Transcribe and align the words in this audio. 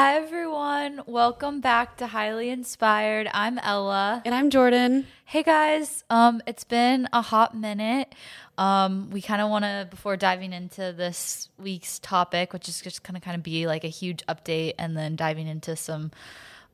Hi, 0.00 0.14
everyone. 0.14 1.02
Welcome 1.04 1.60
back 1.60 1.98
to 1.98 2.06
Highly 2.06 2.48
Inspired. 2.48 3.28
I'm 3.34 3.58
Ella. 3.58 4.22
And 4.24 4.34
I'm 4.34 4.48
Jordan. 4.48 5.06
Hey, 5.26 5.42
guys. 5.42 6.04
Um, 6.08 6.40
it's 6.46 6.64
been 6.64 7.06
a 7.12 7.20
hot 7.20 7.54
minute. 7.54 8.14
Um, 8.56 9.10
we 9.10 9.20
kind 9.20 9.42
of 9.42 9.50
want 9.50 9.66
to, 9.66 9.86
before 9.90 10.16
diving 10.16 10.54
into 10.54 10.94
this 10.96 11.50
week's 11.58 11.98
topic, 11.98 12.54
which 12.54 12.66
is 12.66 12.80
just 12.80 13.02
going 13.02 13.14
to 13.14 13.20
kind 13.20 13.36
of 13.36 13.42
be 13.42 13.66
like 13.66 13.84
a 13.84 13.88
huge 13.88 14.24
update 14.26 14.72
and 14.78 14.96
then 14.96 15.16
diving 15.16 15.46
into 15.46 15.76
some 15.76 16.12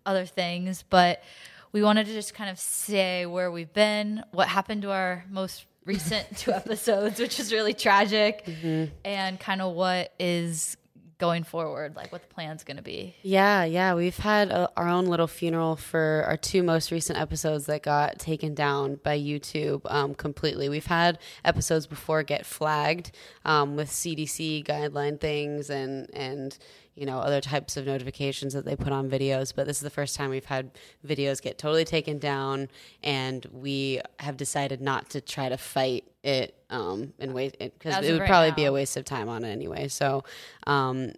other 0.07 0.25
things, 0.25 0.85
but 0.89 1.21
we 1.73 1.83
wanted 1.83 2.07
to 2.07 2.13
just 2.13 2.33
kind 2.33 2.49
of 2.49 2.61
say 2.61 3.27
where 3.27 3.51
we've 3.51 3.73
been, 3.73 4.23
what 4.31 4.47
happened 4.47 4.83
to 4.83 4.93
our 4.93 5.25
most 5.29 5.67
recent 5.85 6.25
two 6.39 6.53
episodes, 6.53 7.19
which 7.19 7.41
is 7.41 7.53
really 7.53 7.75
tragic, 7.75 8.45
mm-hmm. 8.45 8.85
and 9.05 9.41
kind 9.41 9.61
of 9.61 9.75
what 9.75 10.13
is 10.21 10.77
going 11.19 11.45
forward, 11.45 11.97
like 11.97 12.13
what 12.13 12.23
the 12.23 12.35
plan's 12.35 12.63
going 12.63 12.77
to 12.77 12.83
be. 12.83 13.15
Yeah, 13.23 13.65
yeah. 13.65 13.95
We've 13.95 14.17
had 14.17 14.51
a, 14.51 14.71
our 14.77 14.89
own 14.89 15.07
little 15.07 15.27
funeral 15.27 15.77
for 15.77 16.25
our 16.27 16.37
two 16.37 16.63
most 16.63 16.91
recent 16.91 17.19
episodes 17.19 17.67
that 17.67 17.83
got 17.83 18.19
taken 18.19 18.55
down 18.55 18.97
by 18.97 19.19
YouTube 19.19 19.81
um, 19.91 20.15
completely. 20.15 20.69
We've 20.69 20.87
had 20.87 21.19
episodes 21.45 21.87
before 21.87 22.23
get 22.23 22.45
flagged 22.45 23.13
um, 23.45 23.77
with 23.77 23.91
CDC 23.91 24.65
guideline 24.67 25.21
things 25.21 25.71
and, 25.71 26.11
and, 26.15 26.57
you 26.97 27.05
know, 27.05 27.19
other 27.19 27.41
types 27.41 27.77
of 27.77 27.87
notifications 27.87 28.55
that 28.55 28.65
they 28.65 28.75
put 28.75 28.93
on 28.93 29.09
videos. 29.09 29.53
But 29.55 29.67
this 29.67 29.77
is 29.77 29.83
the 29.83 29.91
first 29.91 30.17
time 30.17 30.31
we've 30.31 30.47
had 30.47 30.71
videos 31.07 31.41
get 31.43 31.59
totally 31.59 31.85
taken 31.85 32.19
down, 32.19 32.69
and 33.03 33.47
we 33.53 34.01
have 34.19 34.37
decided 34.37 34.81
not 34.81 35.11
to 35.11 35.21
try 35.21 35.49
to 35.49 35.59
fight 35.59 36.05
it 36.23 36.57
um, 36.71 37.13
and 37.19 37.35
wait 37.35 37.57
because 37.59 38.05
it 38.05 38.11
would 38.13 38.21
right 38.23 38.29
probably 38.29 38.51
now. 38.51 38.57
be 38.57 38.65
a 38.65 38.73
waste 38.73 38.97
of 38.97 39.05
time 39.05 39.29
on 39.29 39.45
it 39.45 39.51
anyway. 39.51 39.89
So, 39.89 40.25
um, 40.67 41.13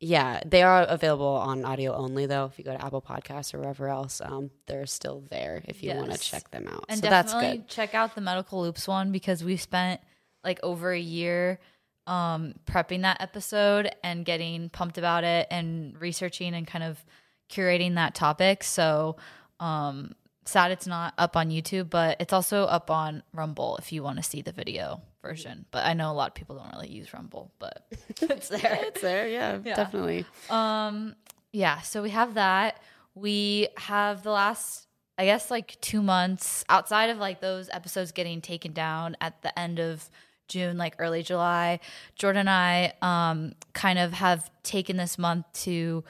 yeah, 0.00 0.40
they 0.46 0.62
are 0.62 0.82
available 0.82 1.26
on 1.26 1.64
audio 1.64 1.94
only 1.94 2.26
though. 2.26 2.46
If 2.46 2.58
you 2.58 2.64
go 2.64 2.76
to 2.76 2.84
Apple 2.84 3.02
Podcasts 3.02 3.52
or 3.54 3.58
wherever 3.58 3.88
else, 3.88 4.20
um, 4.24 4.50
they're 4.66 4.86
still 4.86 5.24
there 5.30 5.62
if 5.66 5.82
you 5.82 5.88
yes. 5.88 5.98
want 5.98 6.12
to 6.12 6.18
check 6.18 6.50
them 6.50 6.68
out. 6.68 6.84
And 6.88 7.00
so 7.00 7.10
definitely 7.10 7.64
check 7.68 7.94
out 7.94 8.14
the 8.14 8.20
Medical 8.20 8.62
Loops 8.62 8.86
one 8.86 9.12
because 9.12 9.42
we 9.42 9.56
spent 9.56 10.00
like 10.44 10.60
over 10.62 10.92
a 10.92 11.00
year 11.00 11.58
um, 12.06 12.54
prepping 12.66 13.02
that 13.02 13.20
episode 13.20 13.90
and 14.02 14.24
getting 14.24 14.68
pumped 14.68 14.98
about 14.98 15.24
it 15.24 15.46
and 15.50 16.00
researching 16.00 16.54
and 16.54 16.66
kind 16.66 16.84
of 16.84 17.04
curating 17.50 17.94
that 17.94 18.14
topic. 18.14 18.62
So 18.62 19.16
um, 19.60 20.14
sad 20.44 20.70
it's 20.70 20.86
not 20.86 21.14
up 21.18 21.36
on 21.36 21.50
YouTube, 21.50 21.90
but 21.90 22.16
it's 22.20 22.32
also 22.32 22.64
up 22.64 22.90
on 22.90 23.22
Rumble 23.32 23.76
if 23.78 23.92
you 23.92 24.02
want 24.02 24.18
to 24.18 24.22
see 24.22 24.42
the 24.42 24.52
video 24.52 25.02
version. 25.22 25.64
But 25.70 25.86
I 25.86 25.94
know 25.94 26.10
a 26.10 26.14
lot 26.14 26.28
of 26.28 26.34
people 26.34 26.56
don't 26.56 26.70
really 26.72 26.90
use 26.90 27.12
Rumble, 27.14 27.52
but 27.58 27.86
it's 28.20 28.48
there. 28.48 28.78
it's 28.82 29.00
there, 29.00 29.28
yeah, 29.28 29.58
yeah, 29.64 29.74
definitely. 29.74 30.26
Um, 30.50 31.14
yeah. 31.52 31.80
So 31.80 32.02
we 32.02 32.10
have 32.10 32.34
that. 32.34 32.80
We 33.14 33.68
have 33.76 34.22
the 34.22 34.30
last, 34.30 34.88
I 35.16 35.24
guess, 35.24 35.50
like 35.50 35.80
two 35.80 36.02
months 36.02 36.64
outside 36.68 37.10
of 37.10 37.18
like 37.18 37.40
those 37.40 37.68
episodes 37.70 38.12
getting 38.12 38.40
taken 38.40 38.72
down 38.72 39.16
at 39.20 39.40
the 39.42 39.56
end 39.58 39.78
of 39.78 40.10
June, 40.54 40.78
like 40.78 40.94
early 40.98 41.22
July. 41.24 41.80
Jordan 42.14 42.48
and 42.48 42.50
I 42.50 42.92
um, 43.02 43.54
kind 43.72 43.98
of 43.98 44.12
have 44.12 44.50
taken 44.62 44.96
this 44.96 45.18
month 45.18 45.46
to 45.64 46.04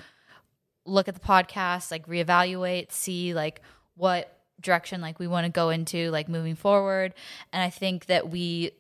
look 0.84 1.08
at 1.08 1.14
the 1.14 1.20
podcast, 1.20 1.90
like 1.90 2.06
reevaluate, 2.06 2.92
see 2.92 3.32
like 3.32 3.62
what 3.96 4.30
direction 4.60 5.00
like 5.00 5.18
we 5.18 5.26
want 5.26 5.44
to 5.46 5.50
go 5.50 5.70
into 5.70 6.10
like 6.10 6.28
moving 6.28 6.54
forward 6.54 7.12
and 7.52 7.62
i 7.62 7.68
think 7.68 8.06
that 8.06 8.30
we 8.30 8.70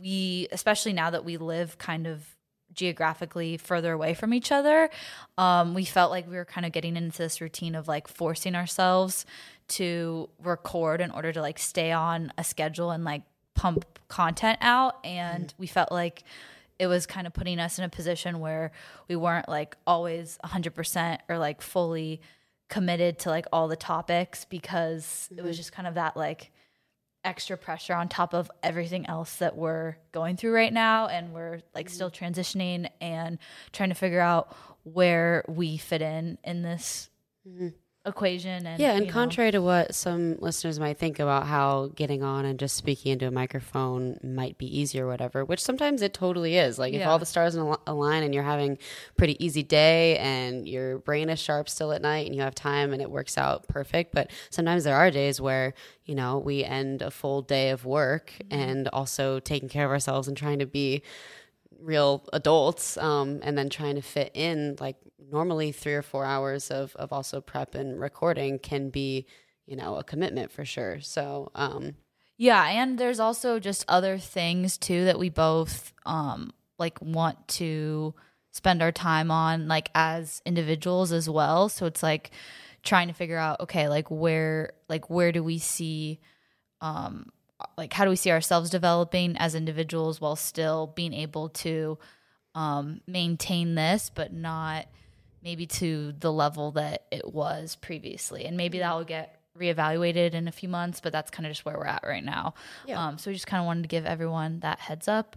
we 0.00 0.46
especially 0.52 0.92
now 0.92 1.10
that 1.10 1.24
we 1.24 1.36
live 1.38 1.78
kind 1.78 2.06
of 2.06 2.36
geographically 2.72 3.56
further 3.56 3.92
away 3.92 4.12
from 4.12 4.34
each 4.34 4.52
other 4.52 4.90
um, 5.38 5.72
we 5.72 5.84
felt 5.84 6.10
like 6.10 6.28
we 6.28 6.36
were 6.36 6.44
kind 6.44 6.66
of 6.66 6.72
getting 6.72 6.94
into 6.94 7.18
this 7.18 7.40
routine 7.40 7.74
of 7.74 7.88
like 7.88 8.06
forcing 8.06 8.54
ourselves 8.54 9.24
to 9.66 10.28
record 10.42 11.00
in 11.00 11.10
order 11.10 11.32
to 11.32 11.40
like 11.40 11.58
stay 11.58 11.90
on 11.90 12.30
a 12.36 12.44
schedule 12.44 12.90
and 12.90 13.02
like 13.02 13.22
pump 13.56 13.84
content 14.08 14.58
out 14.60 14.98
and 15.04 15.48
mm. 15.48 15.52
we 15.58 15.66
felt 15.66 15.90
like 15.90 16.22
it 16.78 16.86
was 16.86 17.06
kind 17.06 17.26
of 17.26 17.32
putting 17.32 17.58
us 17.58 17.78
in 17.78 17.84
a 17.84 17.88
position 17.88 18.38
where 18.38 18.70
we 19.08 19.16
weren't 19.16 19.48
like 19.48 19.76
always 19.86 20.38
100% 20.44 21.18
or 21.28 21.38
like 21.38 21.62
fully 21.62 22.20
committed 22.68 23.18
to 23.20 23.30
like 23.30 23.46
all 23.52 23.66
the 23.66 23.76
topics 23.76 24.44
because 24.44 25.04
mm-hmm. 25.04 25.38
it 25.38 25.42
was 25.42 25.52
mm-hmm. 25.52 25.60
just 25.60 25.72
kind 25.72 25.88
of 25.88 25.94
that 25.94 26.16
like 26.16 26.52
extra 27.24 27.56
pressure 27.56 27.94
on 27.94 28.08
top 28.08 28.34
of 28.34 28.50
everything 28.62 29.06
else 29.06 29.36
that 29.36 29.56
we're 29.56 29.96
going 30.12 30.36
through 30.36 30.52
right 30.52 30.72
now 30.72 31.08
and 31.08 31.32
we're 31.32 31.60
like 31.74 31.86
mm-hmm. 31.86 31.94
still 31.94 32.10
transitioning 32.10 32.88
and 33.00 33.38
trying 33.72 33.88
to 33.88 33.94
figure 33.96 34.20
out 34.20 34.54
where 34.84 35.44
we 35.48 35.76
fit 35.76 36.02
in 36.02 36.38
in 36.44 36.62
this 36.62 37.10
mm-hmm 37.48 37.68
equation 38.06 38.66
and 38.66 38.80
yeah 38.80 38.92
and 38.92 39.08
contrary 39.08 39.48
know. 39.48 39.58
to 39.58 39.62
what 39.62 39.94
some 39.94 40.36
listeners 40.38 40.78
might 40.78 40.96
think 40.96 41.18
about 41.18 41.46
how 41.46 41.90
getting 41.96 42.22
on 42.22 42.44
and 42.44 42.58
just 42.58 42.76
speaking 42.76 43.12
into 43.12 43.26
a 43.26 43.30
microphone 43.30 44.18
might 44.22 44.56
be 44.56 44.78
easy 44.78 45.00
or 45.00 45.08
whatever 45.08 45.44
which 45.44 45.60
sometimes 45.60 46.02
it 46.02 46.14
totally 46.14 46.56
is 46.56 46.78
like 46.78 46.92
yeah. 46.92 47.00
if 47.00 47.06
all 47.06 47.18
the 47.18 47.26
stars 47.26 47.56
align 47.86 48.22
and 48.22 48.32
you're 48.32 48.44
having 48.44 48.78
pretty 49.16 49.44
easy 49.44 49.62
day 49.62 50.16
and 50.18 50.68
your 50.68 50.98
brain 50.98 51.28
is 51.28 51.40
sharp 51.40 51.68
still 51.68 51.92
at 51.92 52.00
night 52.00 52.26
and 52.26 52.34
you 52.34 52.40
have 52.40 52.54
time 52.54 52.92
and 52.92 53.02
it 53.02 53.10
works 53.10 53.36
out 53.36 53.66
perfect 53.66 54.14
but 54.14 54.30
sometimes 54.50 54.84
there 54.84 54.96
are 54.96 55.10
days 55.10 55.40
where 55.40 55.74
you 56.04 56.14
know 56.14 56.38
we 56.38 56.62
end 56.62 57.02
a 57.02 57.10
full 57.10 57.42
day 57.42 57.70
of 57.70 57.84
work 57.84 58.32
mm-hmm. 58.38 58.60
and 58.60 58.88
also 58.88 59.40
taking 59.40 59.68
care 59.68 59.84
of 59.84 59.90
ourselves 59.90 60.28
and 60.28 60.36
trying 60.36 60.60
to 60.60 60.66
be 60.66 61.02
real 61.80 62.24
adults 62.32 62.96
um, 62.98 63.40
and 63.42 63.56
then 63.56 63.68
trying 63.68 63.96
to 63.96 64.02
fit 64.02 64.30
in 64.34 64.76
like 64.80 64.96
normally 65.18 65.72
three 65.72 65.94
or 65.94 66.02
four 66.02 66.24
hours 66.24 66.70
of, 66.70 66.94
of 66.96 67.12
also 67.12 67.40
prep 67.40 67.74
and 67.74 68.00
recording 68.00 68.58
can 68.58 68.90
be 68.90 69.26
you 69.66 69.76
know 69.76 69.96
a 69.96 70.04
commitment 70.04 70.52
for 70.52 70.64
sure. 70.64 71.00
So 71.00 71.50
um, 71.54 71.94
yeah 72.38 72.64
and 72.64 72.98
there's 72.98 73.20
also 73.20 73.58
just 73.58 73.84
other 73.88 74.18
things 74.18 74.78
too 74.78 75.04
that 75.06 75.18
we 75.18 75.28
both 75.28 75.92
um, 76.04 76.52
like 76.78 77.00
want 77.00 77.48
to 77.48 78.14
spend 78.52 78.82
our 78.82 78.92
time 78.92 79.30
on 79.30 79.68
like 79.68 79.90
as 79.94 80.40
individuals 80.46 81.12
as 81.12 81.28
well. 81.28 81.68
So 81.68 81.86
it's 81.86 82.02
like 82.02 82.30
trying 82.82 83.08
to 83.08 83.14
figure 83.14 83.36
out 83.36 83.60
okay 83.60 83.88
like 83.88 84.10
where 84.10 84.70
like 84.88 85.10
where 85.10 85.32
do 85.32 85.42
we 85.42 85.58
see 85.58 86.20
um 86.80 87.28
like 87.76 87.92
how 87.92 88.04
do 88.04 88.10
we 88.10 88.16
see 88.16 88.30
ourselves 88.30 88.70
developing 88.70 89.36
as 89.38 89.54
individuals 89.54 90.20
while 90.20 90.36
still 90.36 90.92
being 90.94 91.12
able 91.12 91.48
to 91.48 91.98
um, 92.54 93.00
maintain 93.06 93.74
this 93.74 94.10
but 94.14 94.32
not 94.32 94.86
maybe 95.46 95.64
to 95.64 96.12
the 96.18 96.32
level 96.32 96.72
that 96.72 97.04
it 97.12 97.32
was 97.32 97.76
previously. 97.76 98.46
And 98.46 98.56
maybe 98.56 98.80
that 98.80 98.92
will 98.92 99.04
get 99.04 99.38
reevaluated 99.56 100.34
in 100.34 100.48
a 100.48 100.52
few 100.52 100.68
months 100.68 101.00
but 101.00 101.12
that's 101.12 101.30
kind 101.30 101.46
of 101.46 101.50
just 101.52 101.64
where 101.64 101.78
we're 101.78 101.86
at 101.86 102.02
right 102.04 102.24
now. 102.24 102.52
Yeah. 102.84 103.02
um, 103.02 103.16
so 103.16 103.30
we 103.30 103.34
just 103.34 103.46
kind 103.46 103.60
of 103.60 103.66
wanted 103.66 103.82
to 103.82 103.88
give 103.88 104.04
everyone 104.04 104.58
that 104.60 104.80
heads 104.80 105.06
up. 105.06 105.36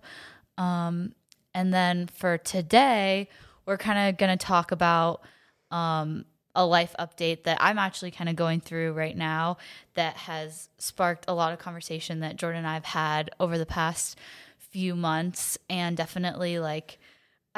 Um, 0.58 1.14
and 1.54 1.72
then 1.72 2.08
for 2.08 2.40
today 2.40 3.30
we're 3.68 3.78
kind 3.78 4.10
of 4.10 4.18
going 4.18 4.36
to 4.36 4.46
talk 4.46 4.72
about 4.72 5.22
um, 5.70 6.26
a 6.56 6.66
life 6.66 6.96
update 6.98 7.44
that 7.44 7.60
I'm 7.62 7.78
actually 7.78 8.10
kind 8.10 8.32
of 8.32 8.36
going 8.36 8.62
through 8.62 8.94
right 8.94 9.16
now 9.16 9.58
that 9.94 10.18
has 10.18 10.70
sparked 10.80 11.26
a 11.28 11.36
lot 11.36 11.54
of 11.54 11.60
conversation 11.60 12.22
that 12.22 12.36
Jordan 12.36 12.60
and 12.60 12.68
I've 12.68 12.84
had 12.84 13.30
over 13.40 13.60
the 13.60 13.66
past 13.68 14.18
few 14.58 14.96
months. 14.96 15.60
And 15.70 15.96
definitely 15.96 16.58
like 16.58 16.98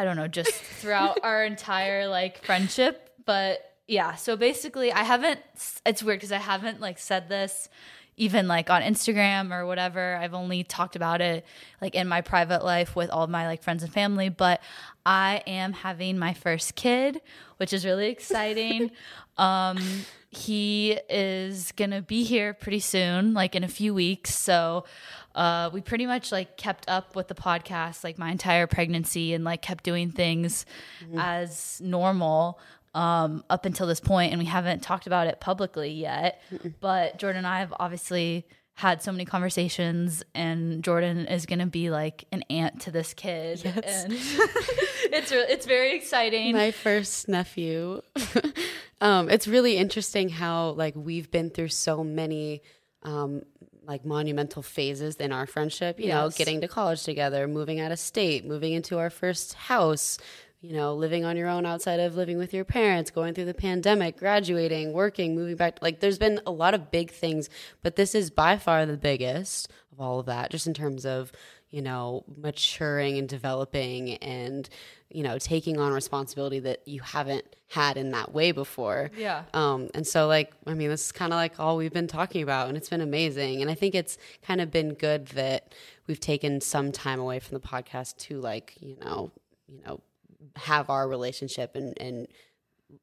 I 0.01 0.03
don't 0.03 0.15
know 0.15 0.27
just 0.27 0.51
throughout 0.51 1.19
our 1.21 1.45
entire 1.45 2.07
like 2.07 2.43
friendship 2.43 3.11
but 3.23 3.75
yeah 3.87 4.15
so 4.15 4.35
basically 4.35 4.91
I 4.91 5.03
haven't 5.03 5.39
it's 5.85 6.01
weird 6.01 6.21
cuz 6.21 6.31
I 6.31 6.39
haven't 6.39 6.81
like 6.81 6.97
said 6.97 7.29
this 7.29 7.69
even 8.17 8.47
like 8.47 8.69
on 8.69 8.81
Instagram 8.81 9.51
or 9.51 9.65
whatever. 9.65 10.15
I've 10.15 10.33
only 10.33 10.63
talked 10.63 10.95
about 10.95 11.21
it 11.21 11.45
like 11.81 11.95
in 11.95 12.07
my 12.07 12.21
private 12.21 12.63
life 12.63 12.95
with 12.95 13.09
all 13.09 13.25
my 13.27 13.47
like 13.47 13.63
friends 13.63 13.83
and 13.83 13.93
family, 13.93 14.29
but 14.29 14.61
I 15.05 15.43
am 15.47 15.73
having 15.73 16.19
my 16.19 16.33
first 16.33 16.75
kid, 16.75 17.21
which 17.57 17.73
is 17.73 17.85
really 17.85 18.09
exciting. 18.09 18.91
um 19.37 19.77
he 20.33 20.97
is 21.09 21.73
going 21.73 21.91
to 21.91 22.01
be 22.01 22.23
here 22.23 22.53
pretty 22.53 22.79
soon, 22.79 23.33
like 23.33 23.53
in 23.53 23.65
a 23.65 23.67
few 23.67 23.93
weeks. 23.93 24.33
So 24.33 24.85
uh, 25.35 25.69
we 25.73 25.81
pretty 25.81 26.05
much 26.05 26.31
like 26.31 26.57
kept 26.57 26.89
up 26.89 27.15
with 27.15 27.27
the 27.27 27.35
podcast 27.35 28.03
like 28.03 28.17
my 28.17 28.31
entire 28.31 28.67
pregnancy 28.67 29.33
and 29.33 29.43
like 29.43 29.61
kept 29.61 29.83
doing 29.83 30.11
things 30.11 30.65
mm-hmm. 31.03 31.17
as 31.19 31.81
normal 31.83 32.59
um, 32.93 33.43
up 33.49 33.65
until 33.65 33.87
this 33.87 33.99
point, 33.99 34.31
and 34.31 34.39
we 34.39 34.45
haven't 34.45 34.81
talked 34.81 35.07
about 35.07 35.27
it 35.27 35.39
publicly 35.39 35.91
yet. 35.91 36.41
Mm-mm. 36.51 36.73
But 36.79 37.17
Jordan 37.17 37.39
and 37.39 37.47
I 37.47 37.59
have 37.59 37.73
obviously 37.79 38.45
had 38.73 39.01
so 39.01 39.11
many 39.11 39.25
conversations, 39.25 40.23
and 40.33 40.83
Jordan 40.83 41.27
is 41.27 41.45
going 41.45 41.59
to 41.59 41.65
be 41.65 41.89
like 41.89 42.25
an 42.31 42.43
aunt 42.49 42.81
to 42.81 42.91
this 42.91 43.13
kid, 43.13 43.61
yes. 43.63 44.03
and 44.03 44.13
it's 45.13 45.31
re- 45.31 45.45
it's 45.49 45.65
very 45.65 45.95
exciting. 45.95 46.53
My 46.53 46.71
first 46.71 47.27
nephew. 47.27 48.01
um, 49.01 49.29
it's 49.29 49.47
really 49.47 49.77
interesting 49.77 50.29
how 50.29 50.71
like 50.71 50.95
we've 50.95 51.31
been 51.31 51.49
through 51.49 51.69
so 51.69 52.03
many. 52.03 52.61
Um, 53.03 53.43
like 53.83 54.05
monumental 54.05 54.61
phases 54.61 55.15
in 55.15 55.31
our 55.31 55.45
friendship, 55.45 55.99
you 55.99 56.07
yes. 56.07 56.13
know, 56.13 56.29
getting 56.29 56.61
to 56.61 56.67
college 56.67 57.03
together, 57.03 57.47
moving 57.47 57.79
out 57.79 57.91
of 57.91 57.99
state, 57.99 58.45
moving 58.45 58.73
into 58.73 58.99
our 58.99 59.09
first 59.09 59.53
house, 59.53 60.17
you 60.61 60.73
know, 60.73 60.93
living 60.93 61.25
on 61.25 61.35
your 61.35 61.47
own 61.47 61.65
outside 61.65 61.99
of 61.99 62.15
living 62.15 62.37
with 62.37 62.53
your 62.53 62.63
parents, 62.63 63.09
going 63.09 63.33
through 63.33 63.45
the 63.45 63.53
pandemic, 63.53 64.17
graduating, 64.17 64.93
working, 64.93 65.35
moving 65.35 65.55
back. 65.55 65.79
Like, 65.81 65.99
there's 65.99 66.19
been 66.19 66.39
a 66.45 66.51
lot 66.51 66.75
of 66.75 66.91
big 66.91 67.09
things, 67.09 67.49
but 67.81 67.95
this 67.95 68.13
is 68.13 68.29
by 68.29 68.57
far 68.57 68.85
the 68.85 68.97
biggest 68.97 69.71
of 69.91 69.99
all 69.99 70.19
of 70.19 70.27
that, 70.27 70.51
just 70.51 70.67
in 70.67 70.75
terms 70.75 71.03
of, 71.05 71.31
you 71.71 71.81
know, 71.81 72.23
maturing 72.37 73.17
and 73.17 73.27
developing 73.27 74.17
and, 74.17 74.69
you 75.13 75.23
know, 75.23 75.37
taking 75.37 75.79
on 75.79 75.93
responsibility 75.93 76.59
that 76.59 76.87
you 76.87 77.01
haven't 77.01 77.45
had 77.67 77.97
in 77.97 78.11
that 78.11 78.33
way 78.33 78.51
before. 78.51 79.11
Yeah. 79.17 79.43
Um, 79.53 79.89
and 79.93 80.05
so, 80.05 80.27
like, 80.27 80.53
I 80.65 80.73
mean, 80.73 80.89
this 80.89 81.05
is 81.05 81.11
kind 81.11 81.31
of 81.33 81.37
like 81.37 81.59
all 81.59 81.77
we've 81.77 81.93
been 81.93 82.07
talking 82.07 82.41
about, 82.43 82.67
and 82.67 82.77
it's 82.77 82.89
been 82.89 83.01
amazing. 83.01 83.61
And 83.61 83.71
I 83.71 83.75
think 83.75 83.95
it's 83.95 84.17
kind 84.41 84.61
of 84.61 84.71
been 84.71 84.93
good 84.93 85.27
that 85.27 85.73
we've 86.07 86.19
taken 86.19 86.61
some 86.61 86.91
time 86.91 87.19
away 87.19 87.39
from 87.39 87.55
the 87.55 87.65
podcast 87.65 88.17
to, 88.17 88.39
like, 88.39 88.75
you 88.79 88.97
know, 89.03 89.31
you 89.67 89.81
know, 89.85 90.01
have 90.55 90.89
our 90.89 91.07
relationship 91.07 91.75
and 91.75 91.99
and 91.99 92.27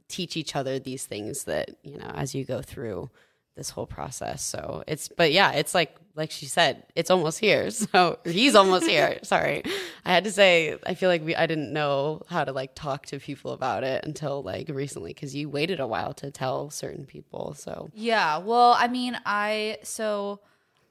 teach 0.09 0.37
each 0.37 0.55
other 0.55 0.79
these 0.79 1.07
things 1.07 1.45
that 1.45 1.71
you 1.83 1.97
know 1.97 2.11
as 2.15 2.35
you 2.35 2.45
go 2.45 2.61
through 2.61 3.11
this 3.59 3.69
whole 3.71 3.87
process. 3.87 4.43
So 4.43 4.83
it's, 4.87 5.09
but 5.09 5.33
yeah, 5.33 5.53
it's 5.53 5.75
like, 5.75 5.95
like 6.15 6.31
she 6.31 6.47
said, 6.47 6.85
it's 6.97 7.11
almost 7.11 7.39
here. 7.39 7.69
So 7.71 8.19
he's 8.25 8.55
almost 8.55 8.87
here. 8.87 9.19
Sorry. 9.23 9.63
I 10.07 10.15
had 10.15 10.25
to 10.25 10.31
say, 10.33 10.79
I 10.87 10.95
feel 10.95 11.11
like 11.11 11.25
we, 11.25 11.37
I 11.37 11.47
didn't 11.47 11.73
know 11.73 12.23
how 12.29 12.45
to 12.45 12.53
like 12.53 12.75
talk 12.75 13.05
to 13.07 13.19
people 13.19 13.53
about 13.53 13.85
it 13.85 14.05
until 14.05 14.43
like 14.43 14.71
recently 14.71 15.13
because 15.13 15.35
you 15.35 15.51
waited 15.51 15.81
a 15.81 15.87
while 15.87 16.15
to 16.15 16.31
tell 16.31 16.71
certain 16.71 17.05
people. 17.05 17.55
So 17.55 17.91
Yeah. 17.95 18.39
Well, 18.39 18.75
I 18.79 18.89
mean, 18.89 19.19
I 19.27 19.79
so 19.83 20.41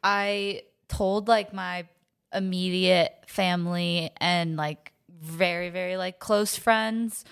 I 0.03 0.63
told 0.87 1.27
like 1.27 1.53
my 1.53 1.87
immediate 2.33 3.13
family 3.27 4.11
and 4.17 4.57
like 4.57 4.91
very 5.09 5.69
very 5.69 5.97
like 5.97 6.19
close 6.19 6.55
friends 6.55 7.25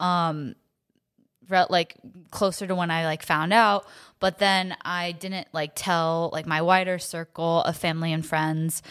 um 0.00 0.54
like 1.70 1.96
closer 2.30 2.66
to 2.66 2.74
when 2.74 2.90
I 2.90 3.04
like 3.04 3.22
found 3.22 3.52
out, 3.52 3.86
but 4.20 4.38
then 4.38 4.76
I 4.82 5.12
didn't 5.12 5.48
like 5.52 5.72
tell 5.74 6.30
like 6.32 6.46
my 6.46 6.62
wider 6.62 6.98
circle 6.98 7.62
of 7.62 7.76
family 7.76 8.12
and 8.12 8.24
friends 8.24 8.82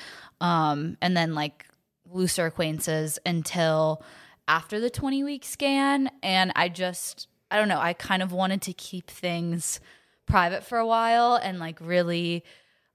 um 0.42 0.98
and 1.02 1.16
then 1.18 1.36
like 1.36 1.66
looser 2.12 2.46
acquaintances 2.46 3.20
until 3.26 4.02
after 4.48 4.80
the 4.80 4.90
20 4.90 5.24
week 5.24 5.46
scan 5.46 6.10
and 6.24 6.52
I 6.56 6.70
just 6.70 7.28
I 7.52 7.58
don't 7.58 7.68
know, 7.68 7.80
I 7.80 7.94
kind 7.94 8.22
of 8.22 8.32
wanted 8.32 8.62
to 8.64 8.74
keep 8.74 9.10
things 9.10 9.80
private 10.26 10.64
for 10.64 10.78
a 10.78 10.86
while 10.86 11.36
and 11.36 11.60
like 11.60 11.80
really 11.82 12.44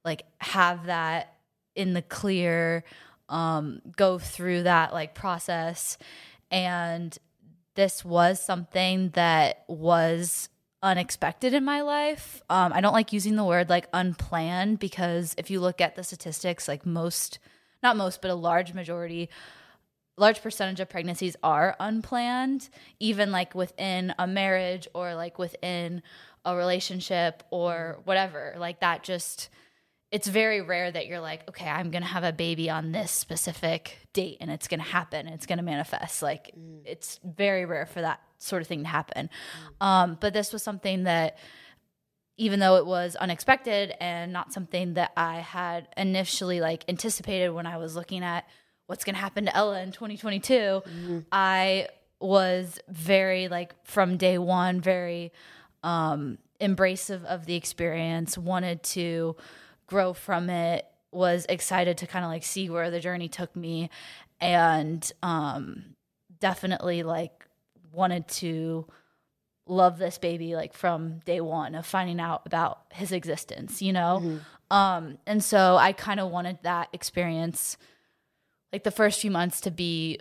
like 0.05 0.23
have 0.39 0.87
that 0.87 1.35
in 1.75 1.93
the 1.95 2.03
clear 2.03 2.85
um 3.29 3.81
go 3.97 4.19
through 4.19 4.65
that 4.65 4.93
like 4.93 5.15
process 5.15 5.99
and 6.51 7.19
this 7.75 8.05
was 8.05 8.41
something 8.41 9.11
that 9.11 9.65
was 9.69 10.49
unexpected 10.83 11.55
in 11.55 11.65
my 11.65 11.81
life. 11.81 12.43
Um 12.51 12.73
i 12.73 12.81
don't 12.81 12.93
like 12.93 13.13
using 13.13 13.37
the 13.37 13.45
word 13.45 13.71
like 13.71 13.89
unplanned 13.93 14.79
because 14.79 15.35
if 15.39 15.51
you 15.51 15.61
look 15.61 15.81
at 15.81 15.97
the 15.97 16.05
statistics 16.05 16.69
like 16.69 16.85
most 16.85 17.39
not 17.83 17.97
most 17.97 18.21
but 18.21 18.31
a 18.31 18.35
large 18.35 18.75
majority 18.75 19.31
large 20.17 20.43
percentage 20.43 20.81
of 20.81 20.89
pregnancies 20.89 21.37
are 21.43 21.75
unplanned 21.81 22.69
even 23.01 23.33
like 23.33 23.55
within 23.55 24.15
a 24.19 24.27
marriage 24.27 24.87
or 24.95 25.15
like 25.15 25.39
within 25.39 26.03
a 26.45 26.55
relationship 26.57 27.43
or 27.51 28.01
whatever. 28.05 28.55
Like 28.59 28.81
that 28.81 29.03
just 29.03 29.49
it's 30.11 30.29
very 30.29 30.61
rare 30.61 30.91
that 30.91 31.07
you're 31.07 31.21
like 31.21 31.49
okay 31.49 31.67
i'm 31.69 31.91
gonna 31.91 32.05
have 32.07 32.25
a 32.25 32.33
baby 32.33 32.71
on 32.71 32.93
this 32.93 33.11
specific 33.11 33.99
date 34.13 34.37
and 34.41 34.51
it's 34.51 34.69
gonna 34.69 34.83
happen 34.83 35.27
it's 35.27 35.47
gonna 35.47 35.63
manifest. 35.63 36.23
Like 36.23 36.53
it's 36.85 37.21
very 37.25 37.65
rare 37.65 37.87
for 37.87 38.01
that 38.01 38.21
sort 38.39 38.63
of 38.63 38.69
thing 38.69 38.83
to 38.83 38.89
happen. 38.89 39.31
Um, 39.81 40.19
but 40.21 40.33
this 40.33 40.53
was 40.53 40.63
something 40.63 41.05
that 41.05 41.39
even 42.37 42.59
though 42.61 42.77
it 42.77 42.87
was 42.87 43.17
unexpected 43.17 43.95
and 44.01 44.33
not 44.33 44.53
something 44.53 44.95
that 44.95 45.13
i 45.17 45.37
had 45.39 45.87
initially 45.97 46.61
like 46.61 46.85
anticipated 46.89 47.51
when 47.51 47.65
i 47.67 47.77
was 47.77 47.95
looking 47.95 48.25
at 48.25 48.45
what's 48.87 49.05
going 49.05 49.15
to 49.15 49.21
happen 49.21 49.45
to 49.45 49.57
ella 49.57 49.81
in 49.83 49.93
2022 49.93 50.83
i 51.31 51.87
was 52.19 52.81
very 52.89 53.47
like 53.47 53.73
from 53.85 54.17
day 54.17 54.37
one 54.37 54.81
very 54.81 55.33
um 55.85 56.37
embracive 56.61 57.25
of 57.25 57.47
the 57.47 57.55
experience 57.55 58.37
wanted 58.37 58.83
to 58.83 59.37
grow 59.87 60.13
from 60.13 60.51
it 60.51 60.87
was 61.13 61.47
excited 61.49 61.99
to 61.99 62.07
kind 62.07 62.25
of 62.25 62.31
like 62.31 62.43
see 62.45 62.69
where 62.69 62.91
the 62.91 63.01
journey 63.01 63.29
took 63.29 63.55
me 63.55 63.89
and 64.41 65.13
um 65.23 65.85
definitely 66.41 67.03
like 67.03 67.47
wanted 67.93 68.27
to 68.27 68.87
love 69.67 69.99
this 69.99 70.19
baby 70.19 70.55
like 70.57 70.75
from 70.75 71.21
day 71.21 71.41
one 71.41 71.75
of 71.75 71.87
finding 71.87 72.21
out 72.21 72.43
about 72.45 72.81
his 72.93 73.13
existence 73.13 73.81
you 73.81 73.93
know? 73.93 74.41
Um 74.71 75.19
and 75.27 75.43
so 75.43 75.77
i 75.77 75.93
kind 75.93 76.21
of 76.21 76.31
wanted 76.31 76.59
that 76.63 76.89
experience 76.93 77.77
like 78.73 78.83
the 78.83 78.91
first 78.91 79.21
few 79.21 79.31
months 79.31 79.63
to 79.63 79.71
be 79.71 80.19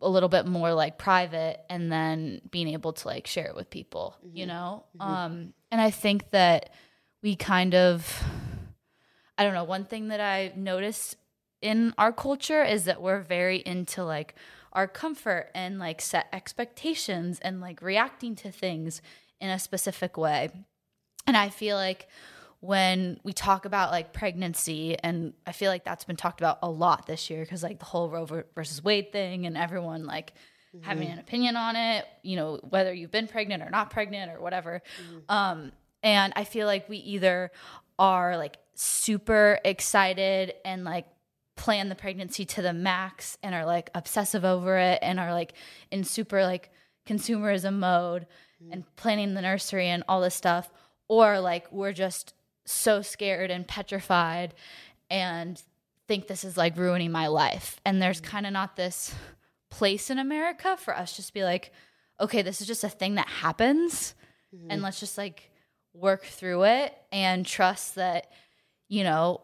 a 0.00 0.08
little 0.08 0.28
bit 0.28 0.46
more 0.46 0.72
like 0.74 0.98
private 0.98 1.60
and 1.70 1.92
then 1.92 2.40
being 2.50 2.68
able 2.68 2.92
to 2.94 3.06
like 3.08 3.26
share 3.26 3.46
it 3.46 3.54
with 3.54 3.70
people 3.70 4.16
you 4.32 4.46
know? 4.46 4.84
Um 5.00 5.52
and 5.70 5.80
i 5.80 5.90
think 5.90 6.30
that 6.30 6.70
we 7.24 7.34
kind 7.34 7.74
of 7.74 8.22
i 9.36 9.42
don't 9.42 9.54
know 9.54 9.64
one 9.64 9.84
thing 9.84 10.08
that 10.08 10.20
i 10.20 10.52
noticed 10.54 11.16
in 11.60 11.94
our 11.96 12.12
culture 12.12 12.62
is 12.62 12.84
that 12.84 13.00
we're 13.00 13.22
very 13.22 13.56
into 13.56 14.04
like 14.04 14.34
our 14.74 14.86
comfort 14.86 15.50
and 15.54 15.78
like 15.78 16.00
set 16.00 16.28
expectations 16.32 17.40
and 17.40 17.60
like 17.60 17.80
reacting 17.80 18.36
to 18.36 18.50
things 18.50 19.00
in 19.40 19.48
a 19.48 19.58
specific 19.58 20.16
way. 20.18 20.50
And 21.26 21.36
i 21.36 21.48
feel 21.48 21.76
like 21.76 22.08
when 22.60 23.18
we 23.24 23.32
talk 23.32 23.64
about 23.64 23.90
like 23.90 24.12
pregnancy 24.12 24.96
and 25.02 25.32
i 25.46 25.52
feel 25.52 25.70
like 25.70 25.84
that's 25.84 26.04
been 26.04 26.16
talked 26.16 26.40
about 26.40 26.58
a 26.62 26.70
lot 26.70 27.06
this 27.06 27.30
year 27.30 27.42
because 27.42 27.62
like 27.62 27.78
the 27.78 27.84
whole 27.86 28.10
roe 28.10 28.26
versus 28.54 28.84
wade 28.84 29.10
thing 29.12 29.46
and 29.46 29.56
everyone 29.56 30.04
like 30.04 30.34
having 30.82 31.08
an 31.08 31.18
opinion 31.18 31.56
on 31.56 31.76
it 31.76 32.04
you 32.22 32.36
know 32.36 32.58
whether 32.68 32.92
you've 32.92 33.10
been 33.10 33.28
pregnant 33.28 33.62
or 33.62 33.70
not 33.70 33.90
pregnant 33.90 34.30
or 34.30 34.40
whatever. 34.40 34.82
Um 35.28 35.72
and 36.04 36.32
i 36.36 36.44
feel 36.44 36.66
like 36.66 36.88
we 36.88 36.98
either 36.98 37.50
are 37.98 38.36
like 38.36 38.56
super 38.74 39.58
excited 39.64 40.54
and 40.64 40.84
like 40.84 41.06
plan 41.56 41.88
the 41.88 41.94
pregnancy 41.94 42.44
to 42.44 42.62
the 42.62 42.72
max 42.72 43.38
and 43.42 43.54
are 43.54 43.64
like 43.64 43.90
obsessive 43.94 44.44
over 44.44 44.76
it 44.76 44.98
and 45.02 45.18
are 45.18 45.32
like 45.32 45.54
in 45.90 46.04
super 46.04 46.44
like 46.44 46.70
consumerism 47.06 47.78
mode 47.78 48.26
and 48.72 48.84
planning 48.96 49.34
the 49.34 49.42
nursery 49.42 49.88
and 49.88 50.02
all 50.08 50.20
this 50.20 50.34
stuff 50.34 50.70
or 51.06 51.38
like 51.38 51.70
we're 51.70 51.92
just 51.92 52.34
so 52.64 53.02
scared 53.02 53.50
and 53.50 53.68
petrified 53.68 54.54
and 55.10 55.62
think 56.08 56.26
this 56.26 56.44
is 56.44 56.56
like 56.56 56.76
ruining 56.78 57.12
my 57.12 57.26
life. 57.26 57.78
And 57.84 58.00
there's 58.00 58.22
mm. 58.22 58.24
kind 58.24 58.46
of 58.46 58.52
not 58.52 58.74
this 58.74 59.14
place 59.74 60.08
in 60.08 60.20
america 60.20 60.76
for 60.76 60.96
us 60.96 61.16
just 61.16 61.28
to 61.28 61.34
be 61.34 61.42
like 61.42 61.72
okay 62.20 62.42
this 62.42 62.60
is 62.60 62.66
just 62.66 62.84
a 62.84 62.88
thing 62.88 63.16
that 63.16 63.26
happens 63.26 64.14
mm-hmm. 64.54 64.70
and 64.70 64.82
let's 64.82 65.00
just 65.00 65.18
like 65.18 65.50
work 65.94 66.24
through 66.24 66.64
it 66.64 66.94
and 67.12 67.46
trust 67.46 67.94
that 67.94 68.30
you 68.88 69.02
know 69.04 69.40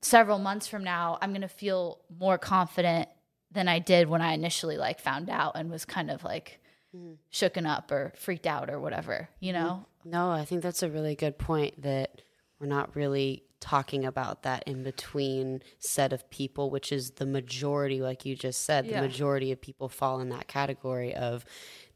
several 0.00 0.38
months 0.38 0.66
from 0.66 0.84
now 0.84 1.18
i'm 1.20 1.30
going 1.30 1.42
to 1.42 1.48
feel 1.48 1.98
more 2.18 2.38
confident 2.38 3.08
than 3.50 3.68
i 3.68 3.78
did 3.78 4.08
when 4.08 4.22
i 4.22 4.32
initially 4.32 4.76
like 4.76 5.00
found 5.00 5.28
out 5.28 5.52
and 5.56 5.70
was 5.70 5.84
kind 5.84 6.10
of 6.10 6.22
like 6.22 6.60
mm. 6.96 7.16
shooken 7.32 7.68
up 7.68 7.90
or 7.90 8.12
freaked 8.16 8.46
out 8.46 8.70
or 8.70 8.78
whatever 8.80 9.28
you 9.40 9.52
mm. 9.52 9.56
know? 9.56 9.84
No, 10.04 10.30
I 10.30 10.44
think 10.44 10.62
that's 10.62 10.82
a 10.82 10.88
really 10.88 11.14
good 11.14 11.38
point 11.38 11.82
that 11.82 12.22
we're 12.58 12.66
not 12.66 12.96
really 12.96 13.44
talking 13.60 14.04
about 14.04 14.42
that 14.44 14.62
in 14.66 14.82
between 14.82 15.62
set 15.78 16.12
of 16.12 16.28
people, 16.30 16.70
which 16.70 16.92
is 16.92 17.12
the 17.12 17.26
majority, 17.26 18.00
like 18.00 18.24
you 18.24 18.34
just 18.34 18.64
said, 18.64 18.86
Yeah. 18.86 19.00
the 19.00 19.08
majority 19.08 19.52
of 19.52 19.60
people 19.60 19.88
fall 19.88 20.20
in 20.20 20.28
that 20.30 20.48
category 20.48 21.14
of 21.14 21.44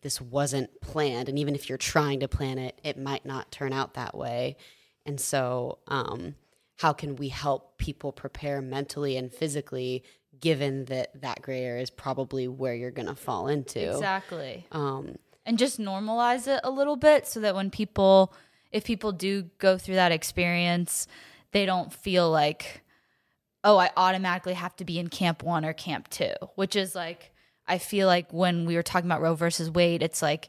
this 0.02 0.20
wasn't 0.20 0.80
planned. 0.80 1.28
And 1.28 1.38
even 1.38 1.54
if 1.54 1.68
you're 1.68 1.78
trying 1.78 2.20
to 2.20 2.28
plan 2.28 2.58
it, 2.58 2.78
it 2.84 2.98
might 2.98 3.24
not 3.24 3.50
turn 3.50 3.72
out 3.72 3.94
that 3.94 4.16
way. 4.16 4.56
And 5.06 5.20
so, 5.20 5.78
um, 5.88 6.34
how 6.76 6.92
can 6.92 7.16
we 7.16 7.28
help 7.28 7.78
people 7.78 8.12
prepare 8.12 8.60
mentally 8.60 9.16
and 9.16 9.32
physically, 9.32 10.02
given 10.40 10.84
that 10.86 11.20
that 11.20 11.40
gray 11.42 11.62
area 11.62 11.82
is 11.82 11.90
probably 11.90 12.48
where 12.48 12.74
you're 12.74 12.90
going 12.90 13.06
to 13.06 13.14
fall 13.14 13.48
into? 13.48 13.90
exactly 13.90 14.66
Um, 14.72 15.16
and 15.44 15.58
just 15.58 15.80
normalize 15.80 16.46
it 16.46 16.60
a 16.64 16.70
little 16.70 16.96
bit 16.96 17.26
so 17.26 17.40
that 17.40 17.54
when 17.54 17.70
people 17.70 18.32
if 18.70 18.84
people 18.84 19.12
do 19.12 19.50
go 19.58 19.76
through 19.76 19.96
that 19.96 20.12
experience 20.12 21.06
they 21.52 21.66
don't 21.66 21.92
feel 21.92 22.30
like 22.30 22.82
oh 23.64 23.76
i 23.76 23.90
automatically 23.96 24.54
have 24.54 24.74
to 24.76 24.84
be 24.84 24.98
in 24.98 25.08
camp 25.08 25.42
1 25.42 25.64
or 25.64 25.72
camp 25.72 26.08
2 26.08 26.32
which 26.54 26.76
is 26.76 26.94
like 26.94 27.31
i 27.66 27.78
feel 27.78 28.06
like 28.06 28.32
when 28.32 28.64
we 28.66 28.76
were 28.76 28.82
talking 28.82 29.08
about 29.08 29.20
roe 29.20 29.34
versus 29.34 29.70
wade 29.70 30.02
it's 30.02 30.22
like 30.22 30.48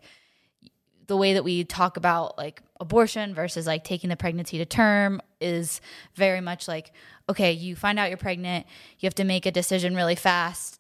the 1.08 1.18
way 1.18 1.34
that 1.34 1.44
we 1.44 1.64
talk 1.64 1.98
about 1.98 2.38
like 2.38 2.62
abortion 2.80 3.34
versus 3.36 3.68
like 3.68 3.84
taking 3.84 4.10
the 4.10 4.16
pregnancy 4.16 4.58
to 4.58 4.66
term 4.66 5.22
is 5.40 5.82
very 6.16 6.42
much 6.42 6.68
like 6.68 6.92
okay 7.30 7.52
you 7.52 7.76
find 7.76 8.00
out 8.00 8.10
you're 8.10 8.18
pregnant 8.18 8.66
you 9.00 9.06
have 9.06 9.16
to 9.16 9.24
make 9.24 9.46
a 9.46 9.52
decision 9.52 9.96
really 9.96 10.16
fast 10.16 10.80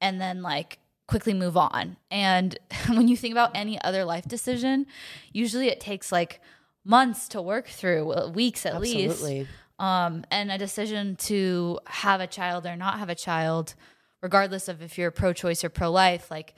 and 0.00 0.20
then 0.20 0.42
like 0.42 0.78
quickly 1.06 1.34
move 1.34 1.56
on. 1.56 1.96
And 2.10 2.58
when 2.88 3.08
you 3.08 3.16
think 3.16 3.32
about 3.32 3.50
any 3.54 3.80
other 3.82 4.04
life 4.04 4.24
decision, 4.24 4.86
usually 5.32 5.68
it 5.68 5.80
takes 5.80 6.10
like 6.10 6.40
months 6.84 7.28
to 7.28 7.42
work 7.42 7.68
through, 7.68 8.30
weeks 8.30 8.66
at 8.66 8.80
least. 8.80 9.10
Absolutely. 9.10 9.46
Um, 9.78 10.24
and 10.30 10.50
a 10.50 10.58
decision 10.58 11.16
to 11.16 11.80
have 11.86 12.20
a 12.20 12.26
child 12.26 12.66
or 12.66 12.76
not 12.76 12.98
have 12.98 13.08
a 13.08 13.14
child, 13.14 13.74
regardless 14.22 14.68
of 14.68 14.80
if 14.80 14.96
you're 14.96 15.10
pro-choice 15.10 15.64
or 15.64 15.68
pro-life, 15.68 16.30
like 16.30 16.54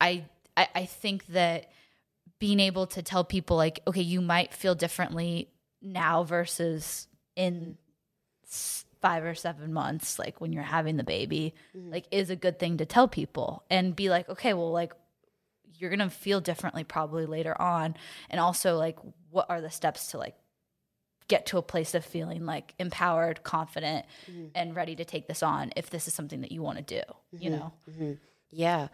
I, 0.00 0.24
I, 0.56 0.68
I 0.74 0.84
think 0.84 1.26
that 1.28 1.70
being 2.38 2.60
able 2.60 2.86
to 2.88 3.02
tell 3.02 3.24
people 3.24 3.56
like, 3.56 3.80
okay, 3.86 4.02
you 4.02 4.20
might 4.20 4.52
feel 4.52 4.74
differently 4.74 5.48
now 5.80 6.22
versus 6.22 7.08
in 7.34 7.78
five 9.00 9.24
or 9.24 9.34
seven 9.34 9.72
months, 9.72 10.18
like 10.18 10.40
when 10.40 10.52
you're 10.52 10.62
having 10.62 10.96
the 10.96 11.04
baby, 11.04 11.54
mm-hmm. 11.76 11.92
like 11.92 12.06
is 12.10 12.30
a 12.30 12.36
good 12.36 12.58
thing 12.58 12.76
to 12.78 12.86
tell 12.86 13.08
people 13.08 13.64
and 13.70 13.96
be 13.96 14.10
like, 14.10 14.28
okay, 14.28 14.52
well, 14.54 14.70
like 14.70 14.92
you're 15.78 15.90
gonna 15.90 16.10
feel 16.10 16.40
differently 16.40 16.84
probably 16.84 17.26
later 17.26 17.60
on, 17.60 17.94
and 18.30 18.40
also 18.40 18.76
like 18.76 18.98
what 19.30 19.48
are 19.48 19.60
the 19.60 19.70
steps 19.70 20.08
to 20.08 20.18
like 20.18 20.34
get 21.28 21.46
to 21.46 21.58
a 21.58 21.62
place 21.62 21.94
of 21.94 22.04
feeling 22.04 22.46
like 22.46 22.74
empowered, 22.78 23.42
confident, 23.42 24.06
and 24.54 24.76
ready 24.76 24.94
to 24.96 25.04
take 25.04 25.26
this 25.26 25.42
on 25.42 25.72
if 25.76 25.90
this 25.90 26.06
is 26.06 26.14
something 26.14 26.40
that 26.42 26.52
you 26.52 26.62
want 26.62 26.78
to 26.78 26.84
do, 26.84 27.02
you 27.38 27.50
know? 27.50 27.72
Yeah. 28.50 28.88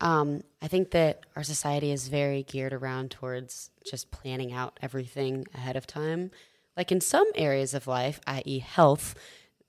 Um, 0.00 0.42
I 0.62 0.68
think 0.68 0.90
that 0.92 1.24
our 1.34 1.42
society 1.42 1.90
is 1.90 2.08
very 2.08 2.42
geared 2.44 2.72
around 2.72 3.10
towards 3.10 3.70
just 3.84 4.10
planning 4.10 4.52
out 4.52 4.78
everything 4.82 5.46
ahead 5.54 5.76
of 5.76 5.86
time. 5.86 6.30
Like 6.76 6.92
in 6.92 7.00
some 7.00 7.26
areas 7.34 7.74
of 7.74 7.86
life, 7.86 8.20
i.e., 8.26 8.58
health, 8.60 9.14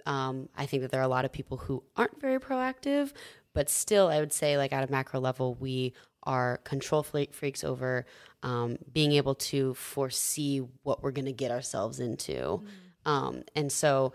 um, 0.05 0.49
I 0.55 0.65
think 0.65 0.83
that 0.83 0.91
there 0.91 1.01
are 1.01 1.05
a 1.05 1.07
lot 1.07 1.25
of 1.25 1.31
people 1.31 1.57
who 1.57 1.83
aren't 1.95 2.19
very 2.21 2.39
proactive, 2.39 3.13
but 3.53 3.69
still, 3.69 4.07
I 4.09 4.19
would 4.19 4.33
say, 4.33 4.57
like 4.57 4.71
at 4.71 4.87
a 4.87 4.91
macro 4.91 5.19
level, 5.19 5.55
we 5.55 5.93
are 6.29 6.57
control 6.57 7.01
freaks 7.01 7.63
over 7.63 8.05
um, 8.43 8.77
being 8.93 9.13
able 9.13 9.33
to 9.33 9.73
foresee 9.73 10.59
what 10.83 11.01
we're 11.01 11.11
going 11.11 11.25
to 11.25 11.33
get 11.33 11.49
ourselves 11.49 11.99
into. 11.99 12.61
Um, 13.03 13.41
and 13.55 13.71
so, 13.71 14.13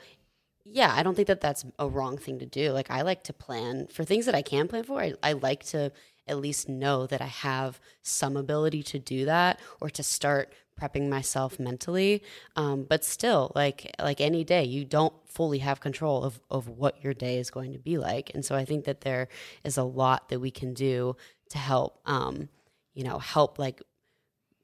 yeah, 0.65 0.95
I 0.97 1.03
don't 1.03 1.17
think 1.17 1.27
that 1.27 1.41
that's 1.41 1.65
a 1.77 1.89
wrong 1.89 2.17
thing 2.17 2.39
to 2.39 2.47
do. 2.47 2.71
Like, 2.71 2.89
I 2.89 3.03
like 3.03 3.25
to 3.25 3.33
plan 3.33 3.89
for 3.89 4.05
things 4.05 4.27
that 4.27 4.35
I 4.35 4.43
can 4.43 4.69
plan 4.69 4.85
for. 4.85 5.01
I, 5.01 5.15
I 5.25 5.33
like 5.33 5.65
to 5.65 5.91
at 6.29 6.39
least 6.39 6.69
know 6.69 7.07
that 7.09 7.21
I 7.21 7.27
have 7.27 7.81
some 8.03 8.37
ability 8.37 8.85
to 8.85 8.99
do 9.01 9.25
that 9.25 9.59
or 9.81 9.91
to 9.91 10.03
start 10.05 10.55
prepping 10.81 11.09
myself 11.09 11.59
mentally. 11.59 12.23
Um, 12.57 12.85
but 12.89 13.05
still, 13.05 13.53
like 13.55 13.95
like 14.01 14.21
any 14.21 14.45
day, 14.45 14.65
you 14.65 14.85
don't 14.85 15.15
fully 15.27 15.59
have 15.59 15.81
control 15.81 16.25
of 16.25 16.41
of 16.51 16.69
what 16.69 17.03
your 17.03 17.15
day 17.15 17.39
is 17.39 17.51
going 17.51 17.73
to 17.73 17.79
be 17.79 17.99
like. 17.99 18.31
And 18.35 18.45
so 18.45 18.55
I 18.55 18.65
think 18.65 18.85
that 18.85 19.03
there 19.03 19.29
is 19.65 19.77
a 19.77 19.85
lot 19.85 20.29
that 20.29 20.41
we 20.41 20.51
can 20.51 20.75
do 20.75 21.17
to 21.51 21.59
help, 21.59 22.01
um, 22.07 22.49
you 22.95 23.05
know, 23.05 23.19
help 23.19 23.59
like 23.59 23.83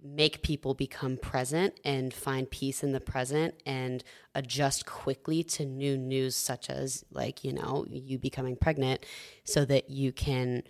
make 0.02 0.42
people 0.42 0.74
become 0.74 1.16
present 1.16 1.78
and 1.84 2.12
find 2.14 2.50
peace 2.50 2.82
in 2.82 2.92
the 2.92 3.00
present 3.00 3.54
and 3.66 4.02
adjust 4.34 4.86
quickly 4.86 5.42
to 5.42 5.64
new 5.64 5.96
news 5.96 6.34
such 6.34 6.70
as 6.70 7.04
like 7.12 7.44
you 7.44 7.52
know 7.52 7.84
you 7.90 8.18
becoming 8.18 8.56
pregnant 8.56 9.04
so 9.44 9.64
that 9.64 9.90
you 9.90 10.12
can 10.12 10.62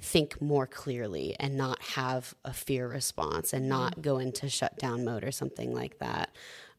think 0.00 0.40
more 0.42 0.66
clearly 0.66 1.34
and 1.40 1.56
not 1.56 1.80
have 1.82 2.34
a 2.44 2.52
fear 2.52 2.86
response 2.86 3.52
and 3.52 3.68
not 3.68 4.02
go 4.02 4.18
into 4.18 4.48
shutdown 4.48 5.04
mode 5.04 5.24
or 5.24 5.32
something 5.32 5.74
like 5.74 5.98
that 5.98 6.30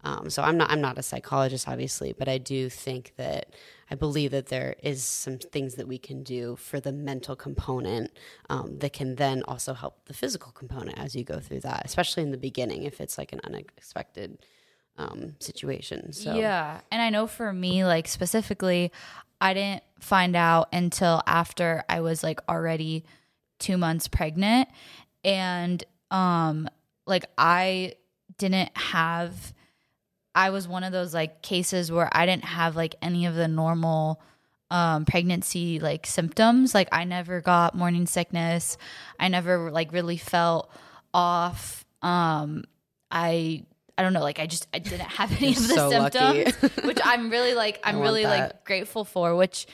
um, 0.08 0.30
so 0.30 0.42
i'm 0.42 0.58
not 0.58 0.70
i'm 0.72 0.82
not 0.82 0.98
a 0.98 1.04
psychologist 1.04 1.68
obviously 1.68 2.14
but 2.14 2.28
i 2.28 2.38
do 2.38 2.70
think 2.70 3.14
that 3.18 3.54
i 3.92 3.96
believe 3.96 4.32
that 4.32 4.48
there 4.48 4.76
is 4.82 5.04
some 5.04 5.38
things 5.38 5.76
that 5.76 5.88
we 5.88 5.98
can 5.98 6.24
do 6.24 6.56
for 6.56 6.80
the 6.80 6.92
mental 6.92 7.36
component 7.36 8.12
um, 8.50 8.80
that 8.80 8.94
can 8.94 9.16
then 9.16 9.44
also 9.44 9.74
help 9.74 10.06
the 10.06 10.14
physical 10.14 10.52
component 10.52 10.98
as 10.98 11.16
you 11.16 11.24
go 11.24 11.40
through 11.40 11.60
that 11.60 11.82
especially 11.86 12.24
in 12.24 12.32
the 12.32 12.38
beginning 12.38 12.84
if 12.84 13.02
it's 13.02 13.18
like 13.18 13.34
an 13.34 13.42
unexpected 13.44 14.38
um, 14.98 15.36
situation 15.40 16.12
so 16.12 16.36
Yeah. 16.36 16.82
And 16.92 17.02
I 17.02 17.10
know 17.10 17.28
for 17.28 17.54
me, 17.54 17.86
like 17.86 18.08
specifically, 18.08 18.92
I 19.40 19.54
didn't 19.54 19.84
find 20.00 20.36
out 20.36 20.70
until 20.74 21.22
after 21.28 21.84
I 21.88 22.02
was 22.02 22.24
like 22.24 22.40
already 22.50 23.06
two 23.60 23.78
months 23.78 24.08
pregnant. 24.08 24.70
And 25.24 25.84
um 26.10 26.68
like 27.06 27.26
I 27.38 27.94
didn't 28.38 28.76
have 28.78 29.54
I 30.38 30.52
was 30.52 30.68
one 30.68 30.84
of 30.84 30.92
those 30.92 31.16
like 31.16 31.42
cases 31.42 31.92
where 31.92 32.08
I 32.12 32.28
didn't 32.28 32.46
have 32.46 32.76
like 32.76 32.94
any 33.02 33.26
of 33.26 33.34
the 33.34 33.48
normal 33.48 34.22
um 34.70 35.04
pregnancy 35.04 35.80
like 35.80 36.06
symptoms. 36.06 36.76
Like 36.76 36.90
I 36.92 37.06
never 37.06 37.42
got 37.42 37.74
morning 37.74 38.06
sickness. 38.06 38.78
I 39.20 39.30
never 39.30 39.72
like 39.72 39.92
really 39.92 40.18
felt 40.18 40.70
off. 41.12 41.86
Um 42.04 42.66
I 43.10 43.66
I 43.98 44.04
don't 44.04 44.14
know, 44.14 44.22
like 44.22 44.40
I 44.40 44.46
just 44.46 44.68
I 44.72 44.78
didn't 44.78 45.10
have 45.10 45.32
any 45.42 45.54
of 45.54 45.68
the 45.68 45.74
so 45.74 45.90
symptoms, 45.90 46.54
which 46.84 47.00
I'm 47.04 47.32
really 47.32 47.56
like 47.56 47.80
I'm 47.84 48.00
really 48.00 48.26
like 48.26 48.64
grateful 48.64 49.06
for, 49.06 49.36
which 49.36 49.66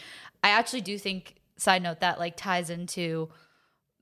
I 0.45 0.49
actually 0.51 0.81
do 0.81 0.97
think 0.97 1.35
side 1.57 1.83
note 1.83 1.99
that 1.99 2.19
like 2.19 2.37
ties 2.37 2.69
into 2.69 3.27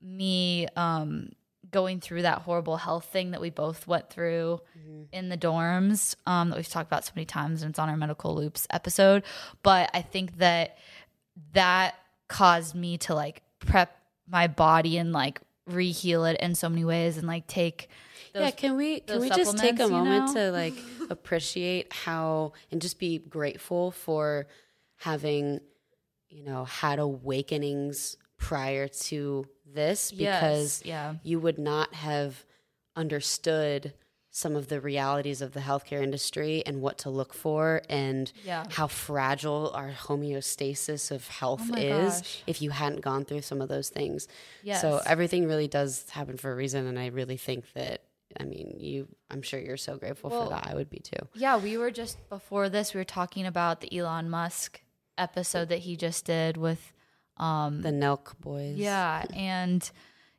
me 0.00 0.68
um 0.76 1.30
going 1.72 1.98
through 2.00 2.22
that 2.22 2.38
horrible 2.42 2.76
health 2.76 3.06
thing 3.06 3.32
that 3.32 3.40
we 3.40 3.50
both 3.50 3.86
went 3.86 4.08
through 4.10 4.60
Mm-hmm. 4.78 5.02
in 5.12 5.28
the 5.28 5.36
dorms 5.36 6.14
um 6.26 6.50
that 6.50 6.56
we've 6.56 6.68
talked 6.68 6.88
about 6.88 7.04
so 7.04 7.12
many 7.16 7.24
times 7.24 7.62
and 7.62 7.70
it's 7.70 7.78
on 7.78 7.88
our 7.88 7.96
medical 7.96 8.34
loops 8.34 8.66
episode 8.70 9.22
but 9.62 9.90
i 9.94 10.02
think 10.02 10.38
that 10.38 10.76
that 11.52 11.94
caused 12.28 12.74
me 12.74 12.98
to 12.98 13.14
like 13.14 13.42
prep 13.60 13.96
my 14.28 14.46
body 14.46 14.98
and 14.98 15.12
like 15.12 15.40
reheal 15.70 16.30
it 16.30 16.40
in 16.40 16.54
so 16.54 16.68
many 16.68 16.84
ways 16.84 17.16
and 17.16 17.26
like 17.26 17.46
take 17.46 17.88
those 18.34 18.42
yeah, 18.44 18.50
can 18.50 18.76
we 18.76 19.00
can 19.00 19.20
we 19.20 19.28
just 19.28 19.56
take 19.58 19.74
a 19.74 19.82
supplements, 19.84 19.90
you 19.90 19.90
moment 19.90 20.34
know? 20.34 20.34
to 20.34 20.50
like 20.52 20.74
appreciate 21.10 21.92
how 21.92 22.52
and 22.70 22.80
just 22.82 22.98
be 22.98 23.18
grateful 23.18 23.90
for 23.90 24.46
having 24.96 25.60
you 26.28 26.42
know 26.44 26.64
had 26.64 26.98
awakenings 26.98 28.16
prior 28.38 28.88
to 28.88 29.46
this 29.74 30.10
because 30.12 30.82
Yes, 30.84 30.86
yeah 30.86 31.14
you 31.22 31.38
would 31.40 31.58
not 31.58 31.94
have 31.94 32.44
understood 32.96 33.94
some 34.34 34.56
of 34.56 34.68
the 34.68 34.80
realities 34.80 35.42
of 35.42 35.52
the 35.52 35.60
healthcare 35.60 36.02
industry 36.02 36.62
and 36.64 36.80
what 36.80 36.96
to 36.96 37.10
look 37.10 37.34
for 37.34 37.82
and 37.90 38.32
Yeah. 38.44 38.64
how 38.70 38.86
fragile 38.86 39.70
our 39.74 39.90
homeostasis 39.92 41.10
of 41.10 41.28
health 41.28 41.68
Oh 41.70 41.76
is 41.76 42.14
gosh. 42.22 42.42
if 42.46 42.62
you 42.62 42.70
hadn't 42.70 43.02
gone 43.02 43.26
through 43.26 43.42
some 43.42 43.60
of 43.60 43.68
those 43.68 43.90
things. 43.90 44.28
Yes. 44.62 44.80
So 44.80 45.02
everything 45.04 45.46
really 45.46 45.68
does 45.68 46.08
happen 46.08 46.38
for 46.38 46.50
a 46.50 46.54
reason 46.56 46.86
and 46.86 46.98
I 46.98 47.08
really 47.08 47.36
think 47.36 47.70
that 47.74 48.04
I 48.40 48.44
mean, 48.44 48.76
you 48.78 49.08
I'm 49.30 49.42
sure 49.42 49.60
you're 49.60 49.76
so 49.76 49.98
grateful 49.98 50.30
Well, 50.30 50.44
for 50.44 50.50
that. 50.54 50.66
I 50.66 50.74
would 50.74 50.88
be 50.88 51.00
too. 51.00 51.28
Yeah, 51.34 51.58
we 51.58 51.76
were 51.76 51.90
just 51.90 52.16
before 52.30 52.70
this, 52.70 52.94
we 52.94 52.98
were 53.00 53.04
talking 53.04 53.44
about 53.46 53.82
the 53.82 53.94
Elon 53.94 54.30
Musk 54.30 54.80
episode 55.18 55.68
that 55.68 55.80
he 55.80 55.94
just 55.94 56.24
did 56.24 56.56
with 56.56 56.94
um 57.36 57.82
The 57.82 57.90
Nelk 57.90 58.38
boys. 58.40 58.76
yeah, 58.76 59.24
and 59.34 59.88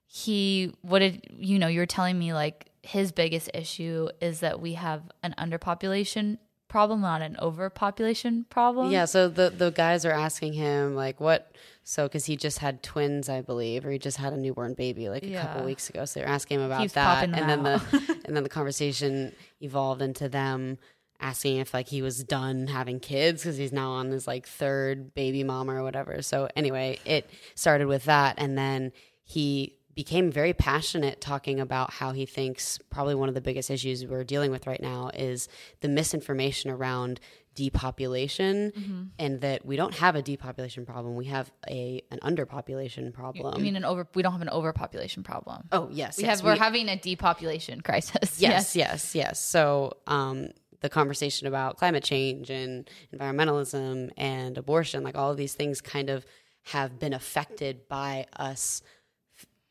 he 0.05 0.73
what 0.81 0.99
did 0.99 1.25
you 1.31 1.59
know, 1.59 1.67
you 1.67 1.79
were 1.79 1.85
telling 1.85 2.17
me 2.19 2.33
like 2.33 2.69
his 2.83 3.11
biggest 3.11 3.49
issue 3.53 4.09
is 4.21 4.41
that 4.41 4.59
we 4.59 4.73
have 4.73 5.01
an 5.23 5.33
underpopulation 5.37 6.37
problem, 6.67 7.01
not 7.01 7.21
an 7.21 7.37
overpopulation 7.41 8.45
problem. 8.49 8.91
Yeah, 8.91 9.05
so 9.05 9.29
the 9.29 9.49
the 9.49 9.71
guys 9.71 10.05
are 10.05 10.11
asking 10.11 10.53
him 10.53 10.95
like 10.95 11.19
what 11.19 11.51
so 11.83 12.07
cuz 12.09 12.25
he 12.25 12.35
just 12.35 12.59
had 12.59 12.83
twins, 12.83 13.29
I 13.29 13.41
believe, 13.41 13.85
or 13.85 13.91
he 13.91 13.99
just 13.99 14.17
had 14.17 14.33
a 14.33 14.37
newborn 14.37 14.73
baby 14.73 15.09
like 15.09 15.23
a 15.23 15.31
couple 15.33 15.63
weeks 15.65 15.89
ago. 15.89 16.05
So 16.05 16.19
they're 16.19 16.29
asking 16.29 16.59
him 16.59 16.65
about 16.65 16.81
Keeps 16.81 16.93
that 16.93 17.23
and 17.23 17.33
then 17.49 17.63
the 17.63 18.21
and 18.25 18.35
then 18.35 18.43
the 18.43 18.49
conversation 18.49 19.33
evolved 19.61 20.01
into 20.01 20.29
them 20.29 20.77
asking 21.23 21.57
if 21.57 21.73
like 21.73 21.87
he 21.87 22.01
was 22.01 22.23
done 22.23 22.67
having 22.67 22.99
kids 22.99 23.43
cuz 23.43 23.57
he's 23.57 23.71
now 23.71 23.91
on 23.91 24.11
his 24.11 24.27
like 24.27 24.45
third 24.47 25.13
baby 25.15 25.43
mama 25.43 25.73
or 25.73 25.83
whatever. 25.83 26.21
So 26.21 26.47
anyway, 26.55 26.99
it 27.05 27.29
started 27.55 27.87
with 27.87 28.03
that 28.05 28.35
and 28.37 28.57
then 28.57 28.91
he 29.23 29.79
became 29.95 30.31
very 30.31 30.53
passionate 30.53 31.21
talking 31.21 31.59
about 31.59 31.93
how 31.93 32.11
he 32.13 32.25
thinks 32.25 32.79
probably 32.89 33.13
one 33.15 33.29
of 33.29 33.35
the 33.35 33.41
biggest 33.41 33.69
issues 33.69 34.03
we're 34.05 34.23
dealing 34.23 34.49
with 34.51 34.65
right 34.65 34.81
now 34.81 35.09
is 35.13 35.47
the 35.81 35.87
misinformation 35.87 36.71
around 36.71 37.19
depopulation 37.55 38.71
Mm-hmm. 38.75 39.03
and 39.19 39.41
that 39.41 39.65
we 39.65 39.75
don't 39.75 39.93
have 39.95 40.15
a 40.15 40.21
depopulation 40.21 40.85
problem 40.85 41.15
we 41.15 41.25
have 41.25 41.51
a 41.69 42.01
an 42.11 42.19
underpopulation 42.23 43.13
problem 43.13 43.53
I 43.55 43.59
mean 43.59 43.75
an 43.75 43.85
over 43.85 44.07
we 44.15 44.21
don't 44.23 44.31
have 44.31 44.41
an 44.41 44.49
overpopulation 44.49 45.21
problem. 45.23 45.67
oh 45.71 45.87
yes 45.91 46.17
we 46.17 46.23
yes, 46.23 46.39
have 46.39 46.45
we're 46.45 46.55
having 46.57 46.89
a 46.89 46.97
depopulation 46.97 47.81
crisis. 47.87 48.41
yes 48.41 48.75
yes 48.75 49.13
yes 49.15 49.39
so 49.39 49.93
um 50.07 50.49
the 50.83 50.89
conversation 50.89 51.47
about 51.47 51.77
climate 51.77 52.03
change 52.03 52.49
and 52.51 52.87
environmentalism 53.15 54.11
and 54.17 54.57
abortion 54.57 55.01
like 55.01 55.17
all 55.17 55.31
of 55.31 55.37
these 55.37 55.53
things 55.55 55.81
kind 55.81 56.09
of 56.09 56.25
have 56.65 56.99
been 56.99 57.13
affected 57.13 57.87
by 57.87 58.25
us 58.37 58.81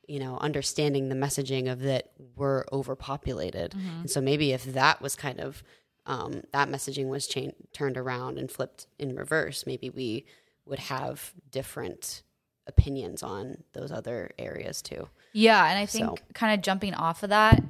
you 0.08 0.18
know 0.18 0.36
understanding 0.38 1.08
the 1.08 1.14
messaging 1.14 1.70
of 1.70 1.80
that 1.80 2.10
we're 2.34 2.64
overpopulated 2.72 3.74
and 4.00 4.10
so 4.10 4.20
maybe 4.20 4.52
if 4.52 4.64
that 4.64 5.00
was 5.00 5.14
kind 5.14 5.38
of 5.38 5.62
um, 6.06 6.42
that 6.52 6.68
messaging 6.68 7.08
was 7.08 7.28
changed 7.28 7.54
turned 7.72 7.96
around 7.96 8.38
and 8.38 8.50
flipped 8.50 8.86
in 8.98 9.14
reverse 9.14 9.64
maybe 9.66 9.88
we 9.90 10.24
would 10.66 10.78
have 10.80 11.32
different 11.50 12.22
opinions 12.66 13.22
on 13.22 13.62
those 13.72 13.90
other 13.90 14.30
areas 14.38 14.80
too. 14.82 15.08
Yeah, 15.32 15.66
and 15.68 15.76
I 15.76 15.86
think 15.86 16.06
So- 16.06 16.24
kind 16.32 16.54
of 16.54 16.62
jumping 16.62 16.94
off 16.94 17.24
of 17.24 17.30
that, 17.30 17.60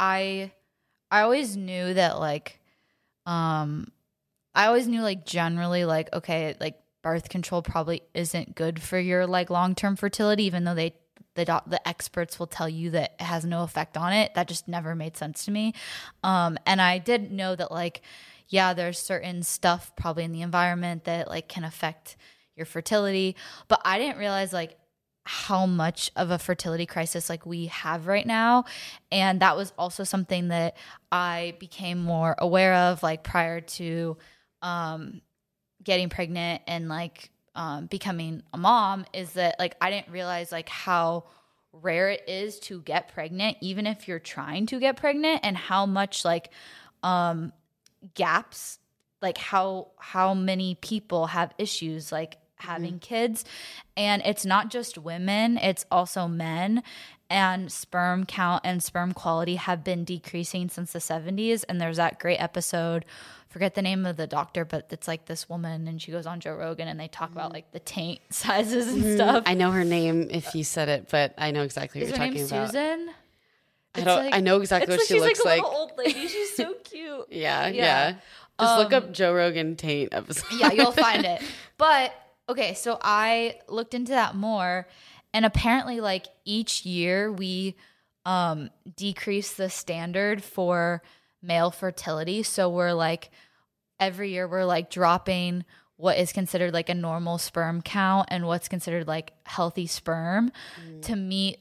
I 0.00 0.50
I 1.12 1.20
always 1.20 1.56
knew 1.56 1.94
that 1.94 2.18
like 2.18 2.58
um 3.26 3.88
I 4.54 4.66
always 4.66 4.86
knew 4.86 5.02
like 5.02 5.24
generally 5.24 5.84
like 5.84 6.12
okay, 6.12 6.56
like 6.60 6.78
birth 7.02 7.28
control 7.28 7.62
probably 7.62 8.02
isn't 8.14 8.54
good 8.54 8.80
for 8.80 8.98
your 8.98 9.26
like 9.26 9.50
long-term 9.50 9.96
fertility 9.96 10.44
even 10.44 10.64
though 10.64 10.74
they 10.74 10.94
the 11.34 11.46
doc, 11.46 11.64
the 11.68 11.86
experts 11.88 12.38
will 12.38 12.46
tell 12.46 12.68
you 12.68 12.90
that 12.90 13.14
it 13.18 13.24
has 13.24 13.44
no 13.44 13.62
effect 13.62 13.96
on 13.96 14.12
it. 14.12 14.34
That 14.34 14.48
just 14.48 14.68
never 14.68 14.94
made 14.94 15.16
sense 15.16 15.46
to 15.46 15.50
me. 15.50 15.74
Um 16.22 16.58
and 16.66 16.80
I 16.80 16.98
did 16.98 17.32
know 17.32 17.56
that 17.56 17.72
like 17.72 18.02
yeah, 18.48 18.74
there's 18.74 18.98
certain 18.98 19.42
stuff 19.42 19.92
probably 19.96 20.24
in 20.24 20.32
the 20.32 20.42
environment 20.42 21.04
that 21.04 21.28
like 21.28 21.48
can 21.48 21.64
affect 21.64 22.16
your 22.54 22.66
fertility, 22.66 23.34
but 23.68 23.80
I 23.84 23.98
didn't 23.98 24.18
realize 24.18 24.52
like 24.52 24.76
how 25.24 25.66
much 25.66 26.10
of 26.16 26.30
a 26.30 26.38
fertility 26.38 26.86
crisis 26.86 27.28
like 27.28 27.46
we 27.46 27.66
have 27.66 28.06
right 28.06 28.26
now. 28.26 28.64
And 29.10 29.40
that 29.40 29.56
was 29.56 29.72
also 29.78 30.04
something 30.04 30.48
that 30.48 30.76
i 31.12 31.54
became 31.60 31.98
more 31.98 32.34
aware 32.38 32.74
of 32.74 33.02
like 33.02 33.22
prior 33.22 33.60
to 33.60 34.16
um 34.62 35.20
getting 35.84 36.08
pregnant 36.08 36.62
and 36.66 36.88
like 36.88 37.30
um 37.54 37.86
becoming 37.86 38.42
a 38.54 38.58
mom 38.58 39.04
is 39.12 39.34
that 39.34 39.56
like 39.58 39.76
i 39.80 39.90
didn't 39.90 40.10
realize 40.10 40.50
like 40.50 40.68
how 40.70 41.24
rare 41.72 42.08
it 42.08 42.22
is 42.26 42.58
to 42.60 42.80
get 42.82 43.12
pregnant 43.12 43.56
even 43.60 43.86
if 43.86 44.08
you're 44.08 44.18
trying 44.18 44.66
to 44.66 44.80
get 44.80 44.96
pregnant 44.96 45.40
and 45.42 45.56
how 45.56 45.84
much 45.84 46.24
like 46.24 46.50
um 47.02 47.52
gaps 48.14 48.78
like 49.20 49.38
how 49.38 49.88
how 49.98 50.34
many 50.34 50.74
people 50.76 51.26
have 51.26 51.52
issues 51.58 52.10
like 52.10 52.38
having 52.62 52.98
kids 52.98 53.44
and 53.96 54.22
it's 54.24 54.44
not 54.44 54.70
just 54.70 54.98
women 54.98 55.58
it's 55.58 55.84
also 55.90 56.26
men 56.26 56.82
and 57.30 57.70
sperm 57.72 58.26
count 58.26 58.60
and 58.64 58.82
sperm 58.82 59.12
quality 59.12 59.56
have 59.56 59.82
been 59.84 60.04
decreasing 60.04 60.68
since 60.68 60.92
the 60.92 60.98
70s 60.98 61.64
and 61.68 61.80
there's 61.80 61.96
that 61.98 62.18
great 62.18 62.36
episode 62.38 63.04
forget 63.48 63.74
the 63.74 63.82
name 63.82 64.06
of 64.06 64.16
the 64.16 64.26
doctor 64.26 64.64
but 64.64 64.86
it's 64.90 65.06
like 65.06 65.26
this 65.26 65.48
woman 65.48 65.86
and 65.86 66.00
she 66.00 66.10
goes 66.10 66.26
on 66.26 66.40
joe 66.40 66.54
rogan 66.54 66.88
and 66.88 66.98
they 66.98 67.08
talk 67.08 67.30
about 67.30 67.52
like 67.52 67.70
the 67.72 67.80
taint 67.80 68.20
sizes 68.30 68.88
and 68.88 69.14
stuff 69.14 69.42
I 69.46 69.54
know 69.54 69.70
her 69.70 69.84
name 69.84 70.28
if 70.30 70.54
you 70.54 70.64
said 70.64 70.88
it, 70.88 71.08
but 71.10 71.34
I 71.38 71.50
know 71.50 71.62
exactly 71.62 72.00
what 72.00 72.10
is 72.10 72.16
you're 72.16 72.26
talking 72.26 72.42
about. 72.44 72.68
susan 72.70 73.10
I 73.94 74.00
don't. 74.00 74.24
like- 74.24 74.34
I 74.34 74.40
know 74.40 74.58
exactly 74.60 74.96
what 74.96 75.06
she 75.06 75.14
she's 75.14 75.22
looks 75.22 75.44
like 75.44 75.60
a 75.60 75.62
like. 75.62 75.70
little 75.70 75.80
old 75.80 75.92
lady 75.98 76.26
she's 76.28 76.56
so 76.56 76.72
cute 76.84 77.26
Yeah, 77.30 77.66
Yeah. 77.68 77.72
yeah. 78.10 78.14
Just 78.60 78.78
look 78.78 78.92
Um, 78.92 79.02
up 79.04 79.12
Joe 79.12 79.34
Rogan 79.34 79.76
taint 79.76 80.10
episode. 80.12 80.44
yeah, 80.58 80.70
you'll 80.72 80.92
find 80.92 81.24
it. 81.24 81.42
But 81.78 82.14
okay, 82.52 82.74
so 82.74 82.98
I 83.02 83.56
looked 83.68 83.94
into 83.94 84.12
that 84.12 84.34
more 84.34 84.86
and 85.34 85.44
apparently 85.44 86.00
like 86.00 86.26
each 86.44 86.84
year 86.86 87.32
we 87.32 87.74
um 88.24 88.70
decrease 88.96 89.54
the 89.54 89.68
standard 89.68 90.42
for 90.44 91.02
male 91.42 91.70
fertility. 91.70 92.42
So 92.44 92.68
we're 92.70 92.92
like 92.92 93.30
every 93.98 94.30
year 94.30 94.46
we're 94.46 94.64
like 94.64 94.90
dropping 94.90 95.64
what 95.96 96.18
is 96.18 96.32
considered 96.32 96.72
like 96.72 96.88
a 96.88 96.94
normal 96.94 97.38
sperm 97.38 97.82
count 97.82 98.28
and 98.30 98.46
what's 98.46 98.68
considered 98.68 99.06
like 99.06 99.32
healthy 99.44 99.86
sperm 99.86 100.50
to 101.02 101.16
meet 101.16 101.58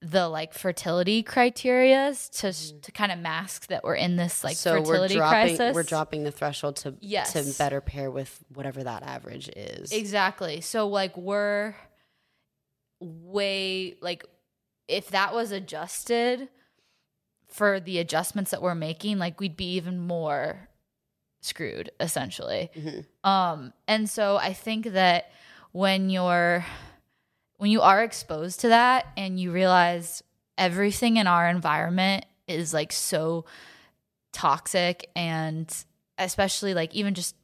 the 0.00 0.28
like 0.28 0.54
fertility 0.54 1.24
criterias 1.24 2.30
to 2.40 2.80
to 2.82 2.92
kind 2.92 3.10
of 3.10 3.18
mask 3.18 3.66
that 3.66 3.82
we're 3.82 3.96
in 3.96 4.14
this 4.16 4.44
like 4.44 4.56
so 4.56 4.80
we're 4.80 5.08
dropping. 5.08 5.56
crisis. 5.56 5.74
We're 5.74 5.82
dropping 5.82 6.22
the 6.24 6.30
threshold 6.30 6.76
to 6.76 6.94
Yes. 7.00 7.32
to 7.32 7.58
better 7.58 7.80
pair 7.80 8.08
with 8.10 8.44
whatever 8.54 8.84
that 8.84 9.02
average 9.02 9.48
is. 9.48 9.90
Exactly. 9.90 10.60
So 10.60 10.86
like 10.86 11.16
we're 11.16 11.74
way 13.00 13.96
like 14.00 14.24
if 14.86 15.08
that 15.10 15.34
was 15.34 15.52
adjusted 15.52 16.48
for 17.48 17.80
the 17.80 17.98
adjustments 17.98 18.50
that 18.50 18.62
we're 18.62 18.74
making, 18.74 19.18
like 19.18 19.40
we'd 19.40 19.56
be 19.56 19.72
even 19.74 19.98
more 19.98 20.68
screwed 21.40 21.90
essentially. 22.00 22.70
Mhm. 22.74 23.06
Um 23.28 23.72
and 23.86 24.08
so 24.08 24.36
I 24.36 24.52
think 24.52 24.86
that 24.92 25.30
when 25.72 26.10
you're 26.10 26.64
when 27.58 27.70
you 27.70 27.82
are 27.82 28.02
exposed 28.02 28.60
to 28.60 28.68
that 28.68 29.06
and 29.16 29.38
you 29.38 29.52
realize 29.52 30.22
everything 30.56 31.18
in 31.18 31.26
our 31.26 31.48
environment 31.48 32.24
is 32.46 32.72
like 32.72 32.92
so 32.92 33.44
toxic 34.32 35.10
and 35.14 35.84
especially 36.16 36.74
like 36.74 36.94
even 36.94 37.14
just 37.14 37.36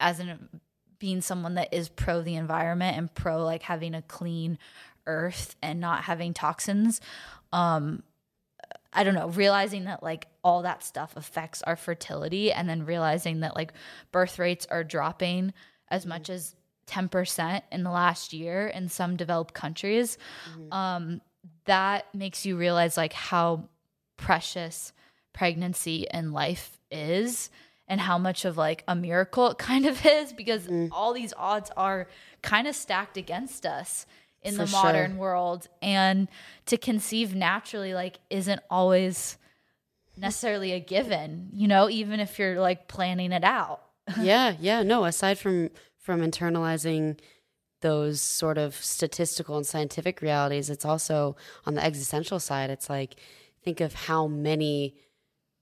as 0.00 0.20
an 0.20 0.60
being 0.98 1.20
someone 1.20 1.54
that 1.54 1.72
is 1.72 1.88
pro 1.88 2.22
the 2.22 2.36
environment 2.36 2.96
and 2.96 3.12
pro 3.14 3.44
like 3.44 3.62
having 3.62 3.94
a 3.94 4.02
clean 4.02 4.58
earth 5.06 5.56
and 5.62 5.80
not 5.80 6.04
having 6.04 6.32
toxins 6.32 7.00
um 7.52 8.02
i 8.92 9.04
don't 9.04 9.14
know 9.14 9.28
realizing 9.28 9.84
that 9.84 10.02
like 10.02 10.26
all 10.42 10.62
that 10.62 10.82
stuff 10.82 11.14
affects 11.16 11.62
our 11.62 11.76
fertility 11.76 12.52
and 12.52 12.68
then 12.68 12.86
realizing 12.86 13.40
that 13.40 13.54
like 13.54 13.72
birth 14.12 14.38
rates 14.38 14.66
are 14.70 14.84
dropping 14.84 15.52
as 15.88 16.06
much 16.06 16.30
as 16.30 16.54
10% 16.86 17.62
in 17.72 17.82
the 17.82 17.90
last 17.90 18.32
year 18.32 18.66
in 18.68 18.88
some 18.88 19.16
developed 19.16 19.54
countries 19.54 20.18
um 20.72 21.20
that 21.64 22.06
makes 22.14 22.44
you 22.44 22.56
realize 22.56 22.96
like 22.96 23.12
how 23.12 23.68
precious 24.16 24.92
pregnancy 25.32 26.08
and 26.10 26.32
life 26.32 26.78
is 26.90 27.50
and 27.88 28.00
how 28.00 28.16
much 28.18 28.44
of 28.44 28.56
like 28.56 28.84
a 28.88 28.94
miracle 28.94 29.50
it 29.50 29.58
kind 29.70 29.86
of 29.86 30.04
is 30.06 30.32
because 30.32 30.68
all 30.92 31.12
these 31.12 31.32
odds 31.36 31.70
are 31.76 32.06
kind 32.42 32.66
of 32.66 32.74
stacked 32.74 33.16
against 33.16 33.66
us 33.66 34.06
in 34.42 34.56
the 34.56 34.66
For 34.66 34.72
sure. 34.72 34.82
modern 34.82 35.16
world 35.16 35.68
and 35.80 36.28
to 36.66 36.76
conceive 36.76 37.34
naturally 37.34 37.94
like 37.94 38.18
isn't 38.30 38.60
always 38.70 39.38
necessarily 40.16 40.72
a 40.72 40.80
given 40.80 41.48
you 41.52 41.66
know 41.66 41.88
even 41.90 42.20
if 42.20 42.38
you're 42.38 42.60
like 42.60 42.86
planning 42.88 43.32
it 43.32 43.42
out 43.44 43.80
yeah, 44.20 44.54
yeah. 44.60 44.82
No, 44.82 45.06
aside 45.06 45.38
from 45.38 45.70
from 46.04 46.20
internalizing 46.20 47.18
those 47.80 48.20
sort 48.20 48.58
of 48.58 48.74
statistical 48.76 49.56
and 49.56 49.66
scientific 49.66 50.20
realities, 50.20 50.68
it's 50.68 50.84
also 50.84 51.34
on 51.66 51.74
the 51.74 51.84
existential 51.84 52.38
side. 52.38 52.68
It's 52.68 52.90
like 52.90 53.16
think 53.62 53.80
of 53.80 53.94
how 53.94 54.26
many, 54.26 54.96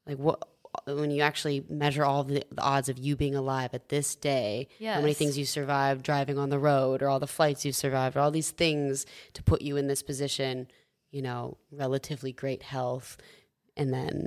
like 0.05 0.19
what 0.19 0.43
when 0.87 1.11
you 1.13 1.23
actually 1.23 1.65
measure 1.69 2.05
all 2.05 2.25
the, 2.25 2.43
the 2.51 2.63
odds 2.63 2.89
of 2.89 2.99
you 2.99 3.15
being 3.15 3.37
alive 3.37 3.71
at 3.73 3.89
this 3.89 4.17
day, 4.17 4.67
how 4.95 5.01
many 5.01 5.13
things 5.15 5.39
you 5.39 5.45
survived 5.45 6.03
driving 6.03 6.39
on 6.39 6.51
the 6.51 6.59
road, 6.59 7.03
or 7.03 7.09
all 7.09 7.21
the 7.21 7.27
flights 7.27 7.65
you 7.65 7.73
survived, 7.73 8.17
or 8.17 8.21
all 8.21 8.31
these 8.33 8.51
things 8.51 9.07
to 9.35 9.43
put 9.43 9.63
you 9.63 9.77
in 9.77 9.87
this 9.87 10.03
position, 10.03 10.67
you 11.13 11.23
know, 11.23 11.57
relatively 11.71 12.33
great 12.33 12.63
health, 12.65 13.17
and 13.77 13.93
then, 13.93 14.27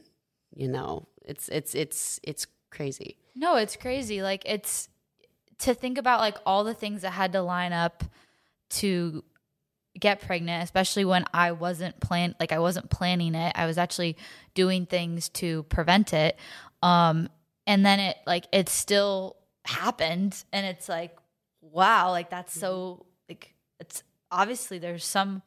you 0.56 0.70
know, 0.70 1.08
it's 1.26 1.50
it's 1.50 1.76
it's 1.76 2.20
it's 2.24 2.48
crazy. 2.70 3.18
No, 3.36 3.58
it's 3.58 3.76
crazy. 3.76 4.22
Like 4.22 4.44
it's 4.46 4.88
to 5.60 5.74
think 5.74 5.98
about 5.98 6.20
like 6.20 6.38
all 6.46 6.64
the 6.64 6.74
things 6.74 7.02
that 7.02 7.12
had 7.12 7.34
to 7.34 7.42
line 7.42 7.74
up 7.74 8.04
to 8.70 9.24
get 10.00 10.22
pregnant, 10.22 10.64
especially 10.64 11.06
when 11.06 11.26
I 11.34 11.54
wasn't 11.54 12.00
plan 12.00 12.36
like 12.40 12.52
I 12.52 12.60
wasn't 12.60 12.90
planning 12.90 13.36
it. 13.36 13.54
I 13.56 13.66
was 13.66 13.78
actually 13.78 14.18
doing 14.54 14.86
things 14.86 15.30
to 15.30 15.64
prevent 15.64 16.14
it. 16.14 16.38
Um 16.82 17.30
and 17.68 17.86
then 17.86 18.00
it 18.00 18.18
like 18.28 18.46
it 18.52 18.70
still 18.70 19.38
happened 19.66 20.44
and 20.52 20.66
it's 20.66 20.90
like 20.90 21.18
wow, 21.62 22.12
like 22.12 22.30
that's 22.30 22.54
so 22.54 22.70
mm-hmm. 22.74 23.04
like 23.30 23.54
it's 23.80 24.04
obviously 24.32 24.80
there's 24.80 25.06
some 25.06 25.42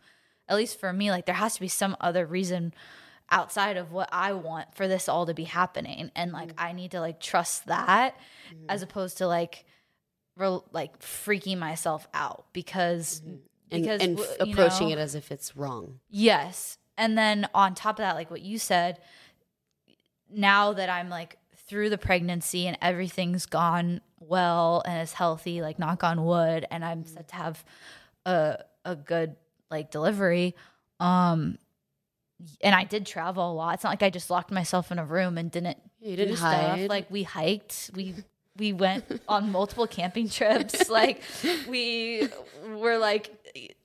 at 0.48 0.56
least 0.56 0.80
for 0.80 0.92
me 0.92 1.10
like 1.10 1.26
there 1.26 1.34
has 1.34 1.54
to 1.54 1.60
be 1.60 1.68
some 1.68 1.96
other 2.00 2.24
reason 2.24 2.72
outside 3.30 3.76
of 3.76 3.92
what 3.92 4.08
I 4.10 4.32
want 4.32 4.74
for 4.74 4.88
this 4.88 5.08
all 5.08 5.26
to 5.26 5.34
be 5.34 5.44
happening 5.44 6.10
and 6.16 6.32
like 6.32 6.54
mm. 6.54 6.64
I 6.64 6.72
need 6.72 6.92
to 6.92 7.00
like 7.00 7.20
trust 7.20 7.66
that 7.66 8.16
mm-hmm. 8.50 8.64
as 8.70 8.82
opposed 8.82 9.18
to 9.18 9.26
like 9.26 9.66
re- 10.38 10.60
like 10.72 10.98
freaking 11.00 11.58
myself 11.58 12.06
out 12.14 12.46
because 12.54 13.20
and, 13.26 13.82
because 13.82 14.00
and 14.00 14.18
f- 14.18 14.36
approaching 14.40 14.88
know- 14.88 14.94
it 14.94 14.98
as 14.98 15.14
if 15.14 15.30
it's 15.30 15.54
wrong. 15.56 15.98
Yes. 16.08 16.78
And 16.96 17.18
then 17.18 17.48
on 17.54 17.74
top 17.74 17.96
of 17.98 18.02
that, 18.02 18.14
like 18.16 18.30
what 18.30 18.40
you 18.42 18.58
said, 18.58 18.98
now 20.30 20.72
that 20.72 20.88
I'm 20.88 21.08
like 21.08 21.36
through 21.68 21.90
the 21.90 21.98
pregnancy 21.98 22.66
and 22.66 22.76
everything's 22.82 23.46
gone 23.46 24.00
well 24.20 24.82
and 24.86 25.02
is 25.02 25.12
healthy, 25.12 25.60
like 25.62 25.78
knock 25.78 26.02
on 26.02 26.24
wood, 26.24 26.66
and 26.70 26.84
I'm 26.84 27.04
set 27.04 27.28
to 27.28 27.34
have 27.36 27.64
a 28.26 28.58
a 28.84 28.96
good 28.96 29.36
like 29.70 29.90
delivery. 29.90 30.54
Um 31.00 31.58
and 32.60 32.74
I 32.74 32.84
did 32.84 33.04
travel 33.06 33.50
a 33.50 33.54
lot. 33.54 33.74
It's 33.74 33.84
not 33.84 33.90
like 33.90 34.02
I 34.02 34.10
just 34.10 34.30
locked 34.30 34.50
myself 34.52 34.92
in 34.92 34.98
a 34.98 35.04
room 35.04 35.38
and 35.38 35.50
didn't 35.50 35.78
You 36.00 36.16
didn't 36.16 36.36
stuff. 36.36 36.52
hide. 36.54 36.88
Like 36.88 37.10
we 37.10 37.22
hiked, 37.24 37.90
we 37.94 38.14
we 38.58 38.72
went 38.72 39.04
on 39.28 39.52
multiple 39.52 39.86
camping 39.86 40.28
trips. 40.28 40.88
Like 40.98 41.22
we 41.68 42.28
were 42.66 42.98
like 42.98 43.30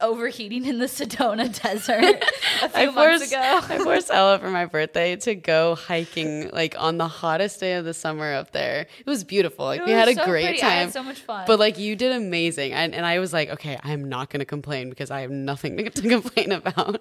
overheating 0.02 0.66
in 0.66 0.80
the 0.80 0.86
Sedona 0.86 1.62
desert 1.62 2.24
a 2.62 2.70
few 2.70 2.82
I 2.82 2.86
months 2.86 3.30
forced, 3.30 3.34
ago. 3.34 3.60
I 3.70 3.78
forced 3.80 4.10
Ella 4.12 4.40
for 4.40 4.50
my 4.50 4.66
birthday 4.66 5.16
to 5.18 5.36
go 5.36 5.76
hiking 5.76 6.50
like 6.52 6.76
on 6.80 6.98
the 6.98 7.08
hottest 7.08 7.60
day 7.60 7.74
of 7.74 7.86
the 7.86 7.94
summer 7.94 8.34
up 8.34 8.52
there. 8.52 8.88
It 9.00 9.06
was 9.06 9.24
beautiful. 9.24 9.66
Like 9.66 9.82
It 9.82 9.86
we 9.86 9.92
had 9.92 10.08
a 10.10 10.14
so 10.14 10.26
great 10.26 10.46
pretty. 10.46 10.60
I 10.60 10.62
time. 10.62 10.78
had 10.86 10.94
so 10.94 11.04
much 11.04 11.22
fun. 11.22 11.46
But 11.48 11.60
like 11.60 11.78
you 11.78 11.96
did 11.96 12.14
amazing, 12.14 12.74
and, 12.74 12.94
and 12.94 13.06
I 13.06 13.20
was 13.20 13.34
like, 13.34 13.50
okay, 13.50 13.78
I'm 13.84 14.10
not 14.10 14.30
going 14.30 14.40
to 14.40 14.46
complain 14.46 14.90
because 14.90 15.12
I 15.12 15.22
have 15.22 15.32
nothing 15.32 15.78
to, 15.78 15.90
to 15.90 16.10
complain 16.10 16.52
about. 16.52 16.96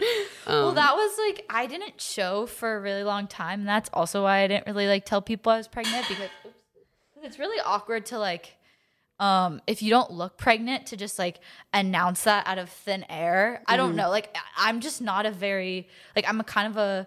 Um, 0.47 0.63
well, 0.63 0.73
that 0.73 0.95
was 0.95 1.19
like 1.27 1.45
I 1.49 1.67
didn't 1.67 2.01
show 2.01 2.47
for 2.47 2.77
a 2.77 2.81
really 2.81 3.05
long 3.05 3.27
time. 3.27 3.61
And 3.61 3.69
that's 3.69 3.91
also 3.93 4.23
why 4.23 4.39
I 4.41 4.47
didn't 4.49 4.67
really 4.67 4.87
like 4.87 5.05
tell 5.05 5.23
people 5.23 5.53
I 5.53 5.57
was 5.59 5.69
pregnant 5.69 6.07
because 6.09 6.29
it's 7.23 7.39
really 7.39 7.61
awkward 7.65 8.07
to 8.07 8.19
like 8.19 8.57
um 9.19 9.61
if 9.67 9.83
you 9.83 9.91
don't 9.91 10.11
look 10.11 10.37
pregnant 10.37 10.87
to 10.87 10.97
just 10.97 11.19
like 11.19 11.41
announce 11.73 12.25
that 12.25 12.47
out 12.47 12.59
of 12.59 12.69
thin 12.69 13.05
air. 13.09 13.63
I 13.67 13.77
don't 13.77 13.97
know. 13.97 14.11
Like 14.11 14.37
I'm 14.57 14.81
just 14.81 15.01
not 15.01 15.27
a 15.27 15.31
very 15.31 15.89
like 16.17 16.29
I'm 16.29 16.41
a 16.41 16.45
kind 16.45 16.69
of 16.69 16.77
a 16.77 17.07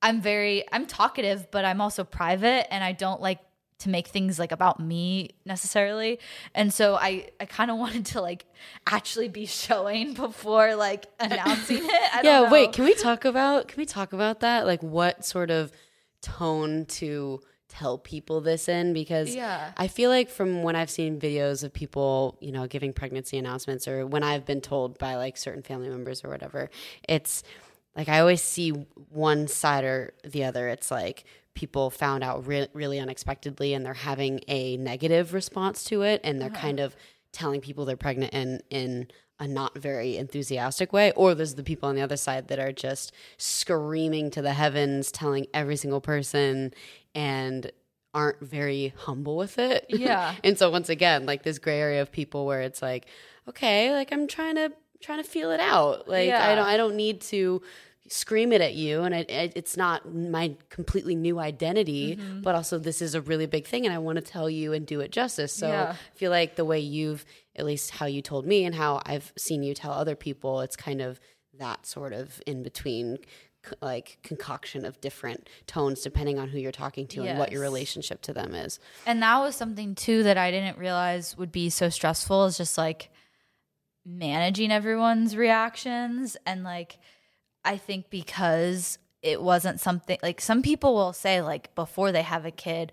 I'm 0.00 0.20
very 0.20 0.64
I'm 0.72 0.86
talkative, 0.86 1.50
but 1.50 1.64
I'm 1.64 1.80
also 1.80 2.04
private 2.04 2.72
and 2.72 2.82
I 2.84 2.92
don't 2.92 3.20
like 3.20 3.40
to 3.80 3.88
make 3.88 4.08
things 4.08 4.38
like 4.38 4.50
about 4.50 4.80
me 4.80 5.30
necessarily. 5.44 6.18
And 6.54 6.72
so 6.72 6.96
I 6.96 7.30
I 7.40 7.46
kind 7.46 7.70
of 7.70 7.78
wanted 7.84 8.06
to 8.06 8.20
like 8.20 8.46
actually 8.86 9.28
be 9.28 9.46
showing 9.46 10.14
before 10.14 10.74
like 10.74 11.06
announcing 11.20 11.78
it. 11.78 12.14
I 12.14 12.22
don't 12.22 12.24
yeah, 12.24 12.40
know. 12.46 12.52
wait, 12.52 12.72
can 12.72 12.84
we 12.84 12.94
talk 12.94 13.24
about 13.24 13.68
can 13.68 13.78
we 13.78 13.86
talk 13.86 14.12
about 14.12 14.40
that? 14.40 14.66
Like 14.66 14.82
what 14.82 15.24
sort 15.24 15.50
of 15.50 15.72
tone 16.22 16.84
to 16.86 17.40
tell 17.68 17.98
people 17.98 18.40
this 18.40 18.68
in 18.68 18.92
because 18.92 19.34
Yeah. 19.34 19.72
I 19.76 19.88
feel 19.88 20.10
like 20.10 20.30
from 20.30 20.62
when 20.62 20.74
I've 20.74 20.90
seen 20.90 21.20
videos 21.20 21.62
of 21.62 21.72
people, 21.72 22.38
you 22.40 22.50
know, 22.50 22.66
giving 22.66 22.92
pregnancy 22.92 23.38
announcements 23.38 23.86
or 23.86 24.06
when 24.06 24.22
I've 24.22 24.46
been 24.46 24.60
told 24.60 24.98
by 24.98 25.16
like 25.16 25.36
certain 25.36 25.62
family 25.62 25.88
members 25.88 26.24
or 26.24 26.28
whatever, 26.28 26.70
it's 27.08 27.42
like 27.94 28.08
I 28.08 28.20
always 28.20 28.42
see 28.42 28.70
one 28.70 29.48
side 29.48 29.84
or 29.84 30.14
the 30.24 30.44
other. 30.44 30.68
It's 30.68 30.90
like 30.90 31.24
people 31.54 31.90
found 31.90 32.22
out 32.22 32.46
re- 32.46 32.68
really 32.72 33.00
unexpectedly 33.00 33.74
and 33.74 33.84
they're 33.84 33.92
having 33.92 34.40
a 34.46 34.76
negative 34.76 35.34
response 35.34 35.82
to 35.84 36.02
it 36.02 36.20
and 36.22 36.40
they're 36.40 36.50
uh-huh. 36.50 36.60
kind 36.60 36.80
of 36.80 36.94
telling 37.32 37.60
people 37.60 37.84
they're 37.84 37.96
pregnant 37.96 38.32
in 38.32 38.60
in 38.70 39.08
a 39.40 39.46
not 39.46 39.76
very 39.76 40.16
enthusiastic 40.16 40.92
way 40.92 41.12
or 41.12 41.34
there's 41.34 41.54
the 41.54 41.62
people 41.62 41.88
on 41.88 41.94
the 41.94 42.02
other 42.02 42.16
side 42.16 42.48
that 42.48 42.58
are 42.58 42.72
just 42.72 43.12
screaming 43.36 44.30
to 44.30 44.42
the 44.42 44.52
heavens 44.52 45.12
telling 45.12 45.46
every 45.54 45.76
single 45.76 46.00
person 46.00 46.72
and 47.18 47.70
aren't 48.14 48.40
very 48.40 48.94
humble 48.96 49.36
with 49.36 49.58
it 49.58 49.84
Yeah. 50.06 50.34
and 50.44 50.56
so 50.58 50.70
once 50.70 50.88
again 50.88 51.26
like 51.26 51.42
this 51.42 51.58
gray 51.58 51.78
area 51.80 52.00
of 52.02 52.10
people 52.10 52.46
where 52.46 52.62
it's 52.62 52.80
like 52.80 53.06
okay 53.50 53.92
like 53.92 54.12
i'm 54.12 54.26
trying 54.26 54.54
to 54.54 54.72
trying 55.00 55.22
to 55.22 55.28
feel 55.28 55.50
it 55.50 55.60
out 55.60 56.08
like 56.08 56.30
i 56.30 56.54
don't 56.54 56.66
i 56.66 56.76
don't 56.76 56.96
need 56.96 57.20
to 57.34 57.60
scream 58.10 58.52
it 58.52 58.62
at 58.62 58.74
you 58.74 59.02
and 59.02 59.14
I, 59.14 59.18
I, 59.42 59.52
it's 59.54 59.76
not 59.76 60.10
my 60.14 60.54
completely 60.70 61.14
new 61.14 61.38
identity 61.38 62.16
Mm-hmm. 62.16 62.40
but 62.40 62.54
also 62.54 62.78
this 62.78 63.02
is 63.02 63.14
a 63.14 63.20
really 63.20 63.44
big 63.46 63.66
thing 63.66 63.84
and 63.84 63.94
i 63.94 63.98
want 63.98 64.16
to 64.16 64.22
tell 64.22 64.48
you 64.48 64.72
and 64.72 64.86
do 64.86 65.00
it 65.00 65.12
justice 65.12 65.52
so 65.52 65.68
Yeah. 65.68 65.94
i 65.94 66.18
feel 66.18 66.30
like 66.30 66.56
the 66.56 66.64
way 66.64 66.80
you've 66.80 67.24
at 67.56 67.66
least 67.66 67.90
how 67.90 68.06
you 68.06 68.22
told 68.22 68.46
me 68.46 68.64
and 68.64 68.74
how 68.74 69.02
i've 69.04 69.32
seen 69.36 69.62
you 69.62 69.74
tell 69.74 69.92
other 69.92 70.16
people 70.16 70.52
it's 70.62 70.76
kind 70.76 71.02
of 71.02 71.20
that 71.58 71.84
sort 71.84 72.12
of 72.14 72.40
in 72.46 72.62
between 72.62 73.18
like 73.80 74.18
concoction 74.22 74.84
of 74.84 75.00
different 75.00 75.48
tones 75.66 76.02
depending 76.02 76.38
on 76.38 76.48
who 76.48 76.58
you're 76.58 76.72
talking 76.72 77.06
to 77.08 77.22
and 77.22 77.38
what 77.38 77.52
your 77.52 77.60
relationship 77.60 78.22
to 78.22 78.32
them 78.32 78.54
is. 78.54 78.78
And 79.06 79.22
that 79.22 79.38
was 79.38 79.56
something 79.56 79.94
too 79.94 80.22
that 80.24 80.38
I 80.38 80.50
didn't 80.50 80.78
realize 80.78 81.36
would 81.36 81.52
be 81.52 81.70
so 81.70 81.88
stressful 81.88 82.46
is 82.46 82.56
just 82.56 82.78
like 82.78 83.10
managing 84.04 84.72
everyone's 84.72 85.36
reactions. 85.36 86.36
And 86.46 86.64
like 86.64 86.98
I 87.64 87.76
think 87.76 88.10
because 88.10 88.98
it 89.22 89.42
wasn't 89.42 89.80
something 89.80 90.18
like 90.22 90.40
some 90.40 90.62
people 90.62 90.94
will 90.94 91.12
say 91.12 91.42
like 91.42 91.74
before 91.74 92.12
they 92.12 92.22
have 92.22 92.46
a 92.46 92.50
kid 92.50 92.92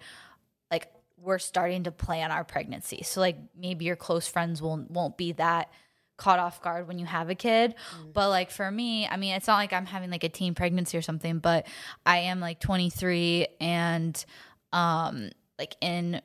like 0.71 0.91
we're 1.17 1.39
starting 1.39 1.83
to 1.83 1.91
plan 1.91 2.31
our 2.31 2.43
pregnancy. 2.43 3.01
So 3.03 3.19
like 3.21 3.37
maybe 3.57 3.85
your 3.85 3.95
close 3.95 4.27
friends 4.27 4.61
won't 4.61 4.91
won't 4.91 5.17
be 5.17 5.31
that 5.33 5.71
caught 6.17 6.39
off 6.39 6.61
guard 6.61 6.87
when 6.87 6.99
you 6.99 7.05
have 7.05 7.29
a 7.29 7.35
kid. 7.35 7.75
But 8.13 8.29
like 8.29 8.51
for 8.51 8.69
me, 8.69 9.07
I 9.07 9.17
mean, 9.17 9.33
it's 9.35 9.47
not 9.47 9.57
like 9.57 9.73
I'm 9.73 9.85
having 9.85 10.09
like 10.09 10.23
a 10.23 10.29
teen 10.29 10.55
pregnancy 10.55 10.97
or 10.97 11.01
something, 11.01 11.39
but 11.39 11.67
I 12.05 12.19
am 12.19 12.39
like 12.39 12.59
23 12.59 13.47
and 13.59 14.25
um 14.73 15.29
like 15.59 15.75
in 15.81 16.21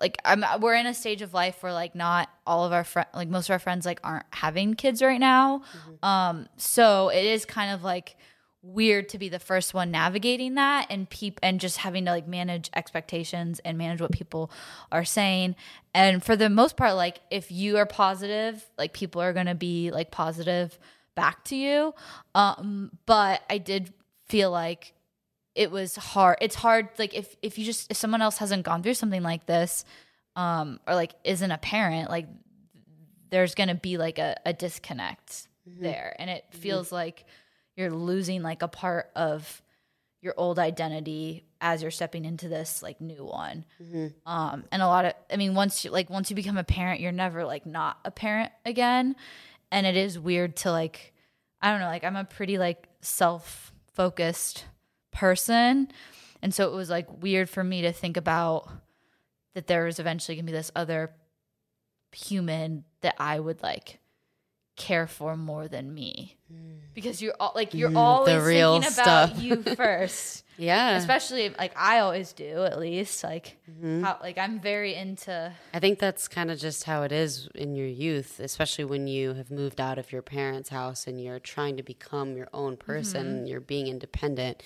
like 0.00 0.18
I'm 0.24 0.44
we're 0.60 0.74
in 0.74 0.86
a 0.86 0.92
stage 0.94 1.22
of 1.22 1.32
life 1.32 1.62
where 1.62 1.72
like 1.72 1.94
not 1.94 2.28
all 2.46 2.64
of 2.64 2.72
our 2.72 2.84
friends 2.84 3.08
like 3.14 3.28
most 3.28 3.48
of 3.48 3.52
our 3.52 3.58
friends 3.58 3.86
like 3.86 4.00
aren't 4.04 4.26
having 4.30 4.74
kids 4.74 5.00
right 5.02 5.20
now. 5.20 5.62
Um 6.02 6.48
so 6.56 7.08
it 7.08 7.24
is 7.24 7.44
kind 7.44 7.72
of 7.72 7.82
like 7.82 8.16
weird 8.66 9.08
to 9.10 9.18
be 9.18 9.28
the 9.28 9.38
first 9.38 9.74
one 9.74 9.90
navigating 9.90 10.54
that 10.54 10.86
and 10.90 11.08
peep 11.08 11.38
and 11.42 11.60
just 11.60 11.78
having 11.78 12.04
to 12.04 12.10
like 12.10 12.26
manage 12.26 12.70
expectations 12.74 13.60
and 13.64 13.78
manage 13.78 14.00
what 14.00 14.12
people 14.12 14.50
are 14.90 15.04
saying. 15.04 15.56
And 15.94 16.22
for 16.22 16.36
the 16.36 16.50
most 16.50 16.76
part 16.76 16.94
like 16.94 17.20
if 17.30 17.50
you 17.50 17.76
are 17.78 17.86
positive 17.86 18.64
like 18.76 18.92
people 18.92 19.22
are 19.22 19.32
going 19.32 19.46
to 19.46 19.54
be 19.54 19.90
like 19.90 20.10
positive 20.10 20.78
back 21.14 21.44
to 21.44 21.56
you. 21.56 21.94
Um 22.34 22.90
but 23.06 23.42
i 23.48 23.58
did 23.58 23.92
feel 24.26 24.50
like 24.50 24.92
it 25.54 25.70
was 25.70 25.96
hard 25.96 26.36
it's 26.40 26.56
hard 26.56 26.88
like 26.98 27.14
if 27.14 27.36
if 27.42 27.58
you 27.58 27.64
just 27.64 27.90
if 27.90 27.96
someone 27.96 28.20
else 28.20 28.38
hasn't 28.38 28.64
gone 28.64 28.82
through 28.82 28.94
something 28.94 29.22
like 29.22 29.46
this 29.46 29.84
um 30.34 30.80
or 30.86 30.94
like 30.94 31.14
isn't 31.24 31.50
a 31.50 31.58
parent 31.58 32.10
like 32.10 32.26
there's 33.30 33.54
going 33.54 33.68
to 33.68 33.74
be 33.74 33.96
like 33.96 34.18
a, 34.18 34.36
a 34.44 34.52
disconnect 34.52 35.48
there. 35.66 36.14
And 36.18 36.30
it 36.30 36.44
feels 36.50 36.92
like 36.92 37.24
you're 37.76 37.90
losing 37.90 38.42
like 38.42 38.62
a 38.62 38.68
part 38.68 39.10
of 39.14 39.62
your 40.22 40.34
old 40.36 40.58
identity 40.58 41.44
as 41.60 41.82
you're 41.82 41.90
stepping 41.90 42.24
into 42.24 42.48
this 42.48 42.82
like 42.82 43.00
new 43.00 43.24
one. 43.24 43.64
Um 44.26 44.64
and 44.72 44.82
a 44.82 44.86
lot 44.86 45.04
of 45.04 45.12
i 45.30 45.36
mean 45.36 45.54
once 45.54 45.84
you 45.84 45.90
like 45.90 46.10
once 46.10 46.30
you 46.30 46.36
become 46.36 46.56
a 46.58 46.64
parent 46.64 47.00
you're 47.00 47.12
never 47.12 47.44
like 47.44 47.66
not 47.66 47.98
a 48.04 48.10
parent 48.10 48.50
again. 48.64 49.14
And 49.70 49.86
it 49.86 49.96
is 49.96 50.18
weird 50.18 50.56
to 50.56 50.70
like 50.70 51.12
i 51.60 51.70
don't 51.70 51.80
know 51.80 51.86
like 51.86 52.04
i'm 52.04 52.16
a 52.16 52.24
pretty 52.24 52.58
like 52.58 52.88
self-focused 53.00 54.64
person. 55.12 55.88
And 56.42 56.52
so 56.54 56.68
it 56.70 56.74
was 56.74 56.90
like 56.90 57.22
weird 57.22 57.48
for 57.48 57.64
me 57.64 57.82
to 57.82 57.92
think 57.92 58.16
about 58.16 58.68
that 59.54 59.66
there 59.66 59.84
was 59.84 59.98
eventually 59.98 60.36
gonna 60.36 60.46
be 60.46 60.52
this 60.52 60.70
other 60.76 61.10
human 62.12 62.84
that 63.02 63.14
i 63.18 63.38
would 63.38 63.62
like 63.62 63.98
care 64.76 65.06
for 65.06 65.36
more 65.36 65.68
than 65.68 65.92
me 65.94 66.36
because 66.94 67.20
you're 67.22 67.34
all 67.40 67.52
like 67.54 67.72
you're 67.74 67.90
Mm, 67.90 67.96
always 67.96 68.34
the 68.34 68.40
real 68.42 68.80
thinking 68.80 68.92
about 68.98 69.36
you 69.38 69.62
first 69.76 70.44
yeah 70.58 70.96
especially 70.96 71.48
like 71.58 71.72
i 71.76 71.98
always 72.00 72.32
do 72.32 72.62
at 72.64 72.78
least 72.78 73.24
like 73.24 73.56
Mm-hmm. 73.70 74.02
how 74.04 74.18
like 74.22 74.38
i'm 74.38 74.60
very 74.60 74.94
into 74.94 75.52
I 75.74 75.78
think 75.80 75.98
that's 75.98 76.28
kind 76.28 76.50
of 76.50 76.58
just 76.58 76.84
how 76.84 77.02
it 77.02 77.12
is 77.12 77.48
in 77.54 77.74
your 77.74 77.86
youth, 77.88 78.38
especially 78.40 78.84
when 78.84 79.06
you 79.06 79.34
have 79.34 79.50
moved 79.50 79.80
out 79.80 79.98
of 79.98 80.12
your 80.12 80.22
parents' 80.22 80.68
house 80.70 81.06
and 81.06 81.20
you're 81.22 81.38
trying 81.40 81.76
to 81.76 81.82
become 81.82 82.36
your 82.36 82.48
own 82.54 82.76
person, 82.78 83.46
you're 83.46 83.60
being 83.60 83.88
independent. 83.88 84.62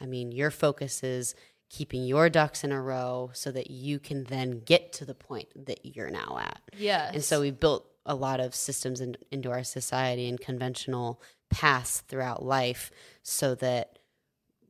I 0.00 0.06
mean, 0.06 0.32
your 0.32 0.50
focus 0.50 1.02
is 1.02 1.34
keeping 1.70 2.04
your 2.04 2.28
ducks 2.28 2.64
in 2.64 2.72
a 2.72 2.82
row 2.82 3.30
so 3.32 3.50
that 3.52 3.70
you 3.70 3.98
can 3.98 4.24
then 4.24 4.60
get 4.60 4.92
to 4.94 5.04
the 5.06 5.14
point 5.14 5.48
that 5.66 5.86
you're 5.96 6.10
now 6.10 6.36
at. 6.38 6.60
Yeah. 6.76 7.10
And 7.14 7.24
so 7.24 7.40
we 7.40 7.50
built 7.50 7.86
a 8.04 8.14
lot 8.14 8.40
of 8.40 8.54
systems 8.54 9.00
in, 9.00 9.16
into 9.30 9.50
our 9.50 9.64
society 9.64 10.28
and 10.28 10.40
conventional 10.40 11.20
paths 11.50 12.00
throughout 12.08 12.42
life 12.44 12.90
so 13.22 13.54
that 13.56 13.98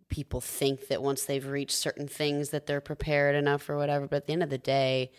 people 0.08 0.40
think 0.40 0.88
that 0.88 1.02
once 1.02 1.24
they've 1.24 1.46
reached 1.46 1.76
certain 1.76 2.06
things 2.06 2.50
that 2.50 2.66
they're 2.66 2.80
prepared 2.82 3.34
enough 3.34 3.68
or 3.70 3.76
whatever. 3.76 4.06
But 4.06 4.16
at 4.16 4.26
the 4.26 4.32
end 4.34 4.42
of 4.42 4.50
the 4.50 4.58
day, 4.58 5.10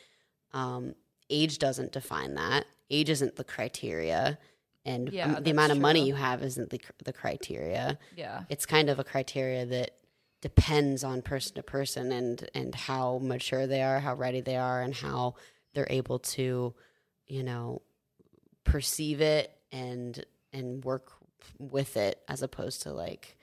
um, 0.51 0.93
age 1.29 1.57
doesn't 1.57 1.91
define 1.91 2.35
that. 2.35 2.65
Age 2.91 3.09
isn't 3.09 3.35
the 3.35 3.43
criteria. 3.43 4.37
And 4.85 5.11
Yeah, 5.11 5.39
the 5.39 5.51
amount 5.51 5.71
of 5.71 5.79
money 5.79 6.05
you 6.05 6.13
have 6.15 6.43
isn't 6.43 6.69
the, 6.69 6.77
cr- 6.77 6.91
the 7.03 7.13
criteria. 7.13 7.97
yeah 8.15 8.43
It's 8.49 8.65
kind 8.67 8.89
of 8.89 8.99
a 8.99 9.03
criteria 9.03 9.65
that 9.65 9.91
depends 10.41 11.03
on 11.05 11.21
person 11.21 11.55
to 11.55 11.63
person 11.63 12.11
and 12.11 12.49
and 12.53 12.75
how 12.75 13.17
mature 13.23 13.65
they 13.65 13.81
are, 13.81 13.99
how 14.01 14.13
ready 14.13 14.41
they 14.41 14.57
are, 14.57 14.81
and 14.81 14.93
how 14.93 15.35
they're 15.73 15.87
able 15.89 16.19
to, 16.19 16.75
you 17.27 17.43
know, 17.43 17.81
perceive 18.63 19.21
it 19.21 19.51
and 19.71 20.23
and 20.51 20.83
work 20.85 21.11
with 21.59 21.97
it 21.97 22.21
as 22.27 22.41
opposed 22.41 22.83
to 22.83 22.91
like. 22.93 23.37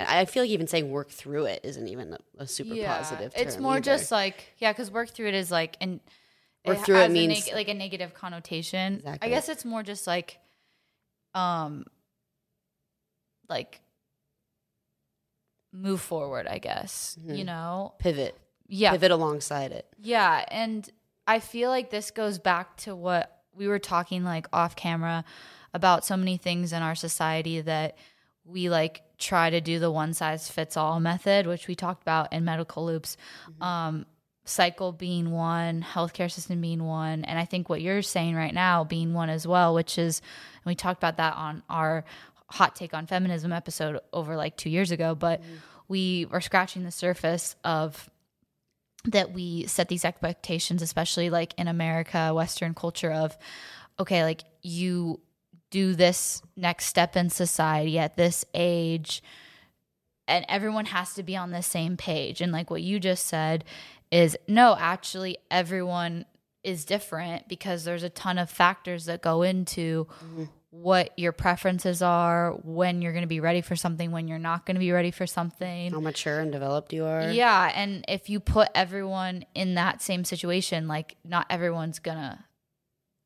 I 0.00 0.26
feel 0.26 0.44
like 0.44 0.50
even 0.50 0.68
saying 0.68 0.92
work 0.92 1.10
through 1.10 1.46
it 1.46 1.62
isn't 1.64 1.88
even 1.88 2.12
a, 2.12 2.18
a 2.44 2.46
super 2.46 2.76
positive. 2.76 3.34
Term. 3.34 3.46
It's 3.48 3.58
more 3.58 3.72
either. 3.72 3.80
just 3.80 4.12
like 4.12 4.54
yeah 4.58 4.70
because 4.72 4.92
work 4.92 5.08
through 5.10 5.26
it 5.26 5.34
is 5.34 5.50
like 5.50 5.76
and 5.80 5.98
Work 6.64 6.84
through 6.84 6.96
it 6.98 7.00
has 7.00 7.10
a 7.10 7.12
means- 7.12 7.46
neg- 7.46 7.54
like 7.54 7.68
a 7.68 7.74
negative 7.74 8.14
connotation 8.14 8.96
Exactly. 8.96 9.26
i 9.26 9.30
guess 9.30 9.48
it's 9.48 9.64
more 9.64 9.82
just 9.82 10.06
like 10.06 10.38
um 11.34 11.84
like 13.48 13.80
move 15.72 16.00
forward 16.00 16.46
i 16.46 16.58
guess 16.58 17.16
you 17.26 17.44
know 17.44 17.94
pivot, 17.98 18.36
yeah 18.68 18.92
pivot 18.92 19.10
alongside 19.10 19.72
it. 19.72 19.86
Yeah, 20.00 20.44
and 20.48 20.88
I 21.26 21.40
feel 21.40 21.70
like 21.70 21.90
this 21.90 22.10
goes 22.10 22.38
back 22.38 22.76
to 22.78 22.94
what 22.94 23.37
we 23.54 23.68
were 23.68 23.78
talking 23.78 24.24
like 24.24 24.46
off 24.52 24.76
camera 24.76 25.24
about 25.74 26.04
so 26.04 26.16
many 26.16 26.36
things 26.36 26.72
in 26.72 26.82
our 26.82 26.94
society 26.94 27.60
that 27.60 27.96
we 28.44 28.70
like 28.70 29.02
try 29.18 29.50
to 29.50 29.60
do 29.60 29.78
the 29.78 29.90
one 29.90 30.14
size 30.14 30.50
fits 30.50 30.76
all 30.76 31.00
method, 31.00 31.46
which 31.46 31.68
we 31.68 31.74
talked 31.74 32.02
about 32.02 32.32
in 32.32 32.44
medical 32.44 32.86
loops. 32.86 33.16
Um, 33.60 34.06
cycle 34.44 34.92
being 34.92 35.30
one, 35.30 35.82
healthcare 35.82 36.30
system 36.30 36.60
being 36.60 36.82
one, 36.82 37.24
and 37.24 37.38
I 37.38 37.44
think 37.44 37.68
what 37.68 37.82
you're 37.82 38.00
saying 38.00 38.34
right 38.34 38.54
now 38.54 38.82
being 38.82 39.12
one 39.12 39.28
as 39.28 39.46
well, 39.46 39.74
which 39.74 39.98
is, 39.98 40.20
and 40.20 40.70
we 40.70 40.74
talked 40.74 40.98
about 40.98 41.18
that 41.18 41.36
on 41.36 41.62
our 41.68 42.04
hot 42.46 42.74
take 42.74 42.94
on 42.94 43.06
feminism 43.06 43.52
episode 43.52 44.00
over 44.10 44.36
like 44.36 44.56
two 44.56 44.70
years 44.70 44.90
ago, 44.90 45.14
but 45.14 45.42
we 45.86 46.26
were 46.30 46.40
scratching 46.40 46.82
the 46.82 46.90
surface 46.90 47.56
of 47.62 48.08
that 49.04 49.32
we 49.32 49.66
set 49.66 49.88
these 49.88 50.04
expectations, 50.04 50.82
especially 50.82 51.30
like 51.30 51.54
in 51.56 51.68
America, 51.68 52.34
Western 52.34 52.74
culture 52.74 53.12
of, 53.12 53.36
okay, 53.98 54.24
like 54.24 54.42
you 54.62 55.20
do 55.70 55.94
this 55.94 56.42
next 56.56 56.86
step 56.86 57.16
in 57.16 57.30
society 57.30 57.98
at 57.98 58.16
this 58.16 58.44
age 58.54 59.22
and 60.28 60.44
everyone 60.48 60.84
has 60.84 61.14
to 61.14 61.22
be 61.22 61.36
on 61.36 61.50
the 61.50 61.62
same 61.62 61.96
page. 61.96 62.40
And 62.40 62.52
like 62.52 62.70
what 62.70 62.82
you 62.82 63.00
just 63.00 63.26
said 63.26 63.64
is 64.12 64.36
no, 64.46 64.76
actually 64.78 65.38
everyone 65.50 66.26
is 66.62 66.84
different 66.84 67.48
because 67.48 67.84
there's 67.84 68.02
a 68.02 68.10
ton 68.10 68.38
of 68.38 68.50
factors 68.50 69.06
that 69.06 69.22
go 69.22 69.42
into 69.42 70.06
mm-hmm. 70.24 70.44
What 70.70 71.10
your 71.16 71.32
preferences 71.32 72.02
are, 72.02 72.52
when 72.62 73.00
you're 73.00 73.12
going 73.12 73.22
to 73.22 73.28
be 73.28 73.40
ready 73.40 73.62
for 73.62 73.74
something, 73.74 74.10
when 74.10 74.28
you're 74.28 74.38
not 74.38 74.66
going 74.66 74.74
to 74.74 74.80
be 74.80 74.92
ready 74.92 75.10
for 75.10 75.26
something. 75.26 75.92
How 75.92 76.00
mature 76.00 76.40
and 76.40 76.52
developed 76.52 76.92
you 76.92 77.06
are. 77.06 77.30
Yeah, 77.30 77.72
and 77.74 78.04
if 78.06 78.28
you 78.28 78.38
put 78.38 78.68
everyone 78.74 79.44
in 79.54 79.74
that 79.74 80.02
same 80.02 80.24
situation, 80.24 80.86
like 80.86 81.16
not 81.24 81.46
everyone's 81.48 81.98
gonna 81.98 82.44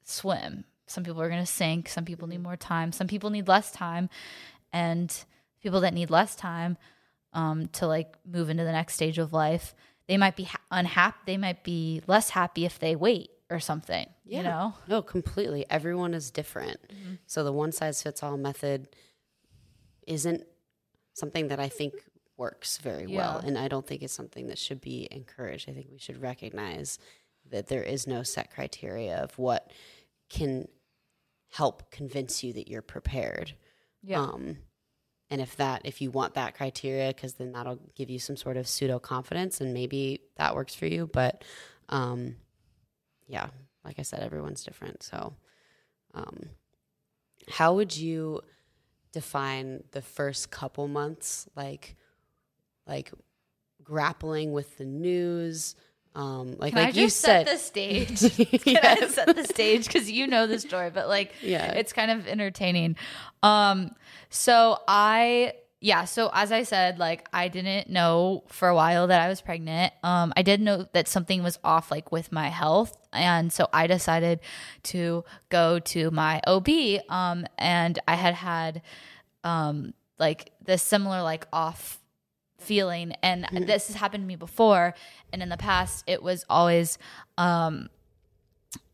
swim. 0.05 0.65
Some 0.87 1.05
people 1.05 1.21
are 1.21 1.29
gonna 1.29 1.47
sink. 1.47 1.89
Some 1.89 2.05
people 2.05 2.29
need 2.29 2.43
more 2.43 2.57
time. 2.57 2.93
Some 2.93 3.09
people 3.09 3.31
need 3.31 3.49
less 3.49 3.73
time, 3.73 4.09
and 4.73 5.13
people 5.63 5.81
that 5.81 5.95
need 5.95 6.11
less 6.11 6.37
time 6.37 6.77
um, 7.33 7.67
to 7.69 7.87
like 7.87 8.17
move 8.25 8.51
into 8.51 8.65
the 8.65 8.73
next 8.73 8.95
stage 8.95 9.19
of 9.19 9.33
life, 9.33 9.75
they 10.07 10.17
might 10.17 10.37
be 10.37 10.45
ha- 10.45 10.61
unhappy. 10.71 11.19
They 11.27 11.37
might 11.37 11.65
be 11.65 12.03
less 12.07 12.31
happy 12.31 12.65
if 12.65 12.79
they 12.79 12.95
wait 12.95 13.31
or 13.53 13.61
something. 13.61 14.09
You 14.25 14.43
know? 14.43 14.75
No, 14.89 15.03
completely. 15.03 15.67
Everyone 15.69 16.15
is 16.15 16.31
different. 16.31 16.81
Mm-hmm. 16.89 17.15
So 17.27 17.45
the 17.45 17.53
one 17.53 17.73
size 17.73 18.03
fits 18.03 18.23
all 18.23 18.37
method 18.37 18.89
isn't 20.07 20.45
something 21.15 21.49
that 21.49 21.61
I 21.61 21.69
think 21.69 21.95
works 22.37 22.79
very 22.79 23.07
well. 23.07 23.39
And 23.39 23.57
I 23.59 23.69
don't 23.69 23.87
think 23.87 24.03
it's 24.03 24.13
something 24.13 24.49
that 24.49 24.59
should 24.59 24.81
be 24.81 25.07
encouraged. 25.11 25.69
I 25.69 25.73
think 25.73 25.89
we 25.91 25.99
should 25.99 26.21
recognize 26.21 26.99
that 27.51 27.69
there 27.69 27.83
is 27.83 28.07
no 28.07 28.23
set 28.23 28.53
criteria 28.53 29.17
of 29.17 29.39
what 29.39 29.71
can 30.31 30.67
help 31.51 31.91
convince 31.91 32.43
you 32.43 32.53
that 32.55 32.69
you're 32.69 32.83
prepared. 32.83 33.53
Yeah. 34.03 34.23
Um, 34.23 34.59
and 35.31 35.41
if 35.41 35.57
that, 35.57 35.83
if 35.85 36.01
you 36.01 36.11
want 36.11 36.35
that 36.35 36.55
criteria, 36.55 37.09
because 37.09 37.35
then 37.35 37.53
that'll 37.53 37.79
give 37.95 38.11
you 38.11 38.19
some 38.19 38.37
sort 38.37 38.57
of 38.57 38.67
pseudo 38.67 38.99
confidence, 38.99 39.61
and 39.61 39.73
maybe 39.73 40.23
that 40.37 40.55
works 40.55 40.75
for 40.75 40.87
you. 40.87 41.09
But 41.11 41.45
um, 41.89 42.37
yeah, 43.33 43.49
like 43.85 43.99
I 43.99 44.03
said, 44.03 44.21
everyone's 44.21 44.63
different. 44.63 45.03
So, 45.03 45.35
um, 46.15 46.51
how 47.49 47.75
would 47.75 47.97
you 47.97 48.43
define 49.13 49.83
the 49.93 50.03
first 50.03 50.51
couple 50.51 50.87
months, 50.87 51.49
like, 51.57 51.97
like 52.87 53.11
grappling 53.83 54.53
with 54.53 54.77
the 54.77 54.85
news? 54.85 55.75
Um, 56.15 56.57
like, 56.59 56.75
Can 56.75 56.85
like 56.85 56.95
you 56.95 57.09
set 57.09 57.49
said, 57.49 57.55
the 57.55 57.59
stage? 57.59 58.21
Can 58.65 58.79
I 58.85 59.07
set 59.09 59.35
the 59.35 59.45
stage 59.45 59.87
because 59.87 60.11
you 60.11 60.27
know 60.27 60.47
the 60.47 60.59
story, 60.59 60.91
but 60.91 61.09
like, 61.09 61.33
Yeah. 61.41 61.73
it's 61.73 61.95
kind 61.95 62.11
of 62.11 62.29
entertaining. 62.29 62.97
Um, 63.43 63.93
so 64.29 64.79
I, 64.87 65.55
yeah, 65.83 66.05
so 66.05 66.31
as 66.33 66.53
I 66.53 66.63
said, 66.63 67.01
like 67.01 67.29
I 67.33 67.49
didn't 67.49 67.91
know 67.91 68.45
for 68.47 68.69
a 68.69 68.75
while 68.75 69.09
that 69.09 69.21
I 69.21 69.29
was 69.29 69.41
pregnant. 69.41 69.93
Um, 70.05 70.33
I 70.37 70.43
did 70.43 70.61
know 70.61 70.87
that 70.93 71.09
something 71.09 71.43
was 71.43 71.59
off, 71.65 71.91
like 71.91 72.13
with 72.13 72.31
my 72.31 72.49
health, 72.49 72.97
and 73.13 73.53
so 73.53 73.69
I 73.73 73.89
decided 73.89 74.39
to 74.85 75.25
go 75.49 75.81
to 75.81 76.13
my 76.13 76.41
OB. 76.47 76.69
Um, 77.09 77.47
and 77.59 77.99
I 78.07 78.15
had 78.15 78.35
had, 78.35 78.83
um, 79.43 79.93
like 80.21 80.53
this 80.65 80.85
similar 80.85 81.21
like 81.21 81.49
off 81.53 81.99
feeling 82.59 83.13
and 83.25 83.45
this 83.67 83.89
has 83.89 83.97
happened 83.97 84.23
to 84.23 84.29
me 84.29 84.37
before 84.37 84.95
and 85.33 85.43
in 85.43 85.49
the 85.49 85.57
past 85.57 86.05
it 86.07 86.23
was 86.23 86.45
always 86.49 86.97
um 87.37 87.89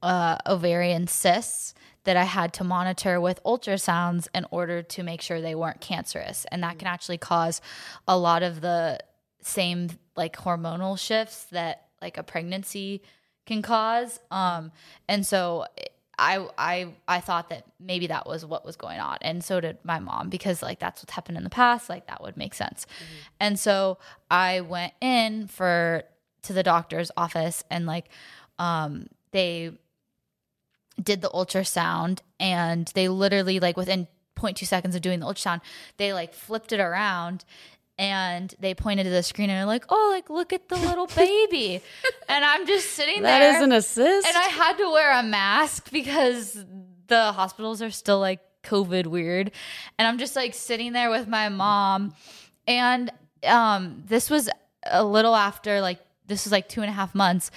uh 0.03 0.38
ovarian 0.46 1.07
cysts 1.07 1.74
that 2.09 2.16
I 2.16 2.25
had 2.25 2.55
to 2.55 2.64
monitor 2.64 3.21
with 3.21 3.38
ultrasounds 3.44 4.29
in 4.35 4.47
order 4.51 4.83
to 4.83 5.03
make 5.03 5.21
sure 5.21 5.42
they 5.42 5.55
weren't 5.55 5.83
cancerous. 5.83 6.47
And 6.51 6.62
that 6.62 6.79
can 6.79 6.88
actually 6.88 7.18
cause 7.18 7.61
a 8.09 8.16
lot 8.16 8.42
of 8.42 8.62
the 8.62 8.99
same 9.42 9.90
like 10.16 10.35
hormonal 10.35 10.99
shifts 10.99 11.44
that 11.51 11.88
like 12.01 12.16
a 12.16 12.23
pregnancy 12.23 13.03
can 13.44 13.61
cause. 13.61 14.21
Um 14.31 14.73
and 15.07 15.27
so 15.27 15.66
I 16.18 16.49
I 16.57 16.94
I 17.07 17.21
thought 17.21 17.51
that 17.51 17.64
maybe 17.79 18.07
that 18.07 18.27
was 18.27 18.42
what 18.47 18.64
was 18.64 18.77
going 18.77 19.01
on, 19.01 19.18
and 19.21 19.44
so 19.44 19.61
did 19.61 19.77
my 19.85 19.99
mom 19.99 20.31
because 20.31 20.62
like 20.62 20.79
that's 20.79 21.03
what's 21.03 21.12
happened 21.12 21.37
in 21.37 21.44
the 21.44 21.51
past. 21.51 21.90
Like 21.90 22.07
that 22.07 22.23
would 22.23 22.38
make 22.38 22.55
sense, 22.55 22.87
and 23.38 23.61
so 23.61 23.99
I 24.31 24.62
went 24.62 24.94
in 25.03 25.47
for 25.47 26.05
to 26.44 26.55
the 26.55 26.62
doctor's 26.62 27.11
office, 27.18 27.64
and 27.71 27.85
like 27.85 28.09
um 28.59 29.09
they 29.31 29.73
did 31.03 31.23
the 31.23 31.31
ultrasound, 31.31 32.21
and 32.41 32.91
they 32.95 33.09
literally 33.09 33.61
like 33.61 33.77
within 33.77 34.07
0.2 34.37 34.67
seconds 34.67 34.95
of 34.95 35.03
doing 35.03 35.21
the 35.21 35.27
ultrasound, 35.27 35.61
they 35.97 36.13
like 36.13 36.35
flipped 36.35 36.73
it 36.73 36.81
around. 36.81 37.45
And 38.01 38.55
they 38.61 38.75
pointed 38.75 39.05
to 39.05 39.11
the 39.11 39.25
screen 39.25 39.51
and 39.51 39.59
they're 39.59 39.67
like, 39.67 39.85
"Oh, 39.89 40.11
like 40.15 40.31
look 40.31 40.53
at 40.53 40.69
the 40.69 40.77
little 40.77 41.07
baby," 41.17 41.83
and 42.29 42.45
I'm 42.45 42.65
just 42.65 42.93
sitting 42.93 43.23
that 43.23 43.41
That 43.41 43.57
is 43.57 43.63
an 43.63 43.73
assist. 43.73 44.29
And 44.29 44.37
I 44.37 44.45
had 44.45 44.77
to 44.77 44.89
wear 44.93 45.19
a 45.19 45.25
mask 45.25 45.91
because 45.91 46.65
the 47.09 47.33
hospitals 47.33 47.83
are 47.83 47.91
still 47.91 48.21
like 48.21 48.39
COVID 48.65 49.07
weird. 49.07 49.51
And 49.99 50.07
I'm 50.07 50.19
just 50.19 50.37
like 50.37 50.55
sitting 50.55 50.93
there 50.93 51.11
with 51.11 51.27
my 51.27 51.49
mom. 51.49 52.15
And 52.67 53.11
um, 53.45 54.03
this 54.07 54.31
was 54.31 54.49
a 54.85 55.05
little 55.05 55.35
after, 55.35 55.81
like, 55.81 55.99
this 56.27 56.45
was 56.45 56.53
like 56.53 56.69
two 56.69 56.83
and 56.83 56.91
a 56.91 56.93
half 56.93 57.15
months. 57.15 57.51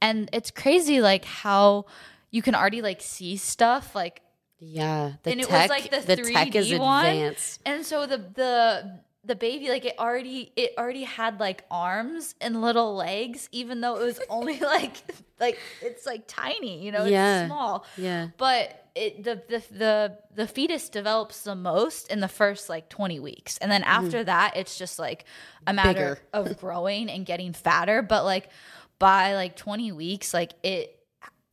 And 0.00 0.28
it's 0.32 0.50
crazy, 0.50 1.00
like, 1.00 1.24
how 1.24 1.86
you 2.34 2.42
can 2.42 2.56
already 2.56 2.82
like 2.82 3.00
see 3.00 3.36
stuff. 3.36 3.94
Like, 3.94 4.20
yeah, 4.58 5.12
the 5.22 5.30
and 5.30 5.40
it 5.40 5.48
was, 5.48 5.70
like, 5.70 5.88
the 5.90 6.16
tech 6.16 6.54
is 6.56 6.68
3D 6.68 6.80
one. 6.80 7.06
advanced. 7.06 7.60
and 7.64 7.86
so 7.86 8.06
the, 8.06 8.18
the, 8.18 8.98
the 9.24 9.36
baby 9.36 9.68
like 9.68 9.84
it 9.84 9.94
already 9.98 10.52
it 10.56 10.72
already 10.76 11.04
had 11.04 11.38
like 11.40 11.64
arms 11.70 12.34
and 12.40 12.60
little 12.60 12.94
legs 12.94 13.48
even 13.52 13.80
though 13.80 13.96
it 13.96 14.04
was 14.04 14.20
only 14.28 14.58
like 14.60 14.96
like 15.40 15.58
it's 15.80 16.04
like 16.04 16.24
tiny 16.26 16.84
you 16.84 16.92
know 16.92 17.04
Yeah. 17.06 17.40
it's 17.40 17.48
small 17.48 17.86
Yeah. 17.96 18.28
but 18.36 18.84
it 18.94 19.24
the, 19.24 19.42
the 19.48 19.62
the 19.70 20.18
the 20.34 20.46
fetus 20.46 20.90
develops 20.90 21.40
the 21.42 21.54
most 21.54 22.10
in 22.10 22.20
the 22.20 22.28
first 22.28 22.68
like 22.68 22.90
20 22.90 23.18
weeks 23.20 23.56
and 23.58 23.72
then 23.72 23.80
mm-hmm. 23.80 24.04
after 24.04 24.24
that 24.24 24.56
it's 24.56 24.76
just 24.76 24.98
like 24.98 25.24
a 25.66 25.72
matter 25.72 26.20
Bigger. 26.34 26.48
of 26.50 26.58
growing 26.60 27.08
and 27.08 27.24
getting 27.24 27.54
fatter 27.54 28.02
but 28.02 28.24
like 28.26 28.50
by 28.98 29.34
like 29.34 29.56
20 29.56 29.92
weeks 29.92 30.34
like 30.34 30.52
it 30.62 31.03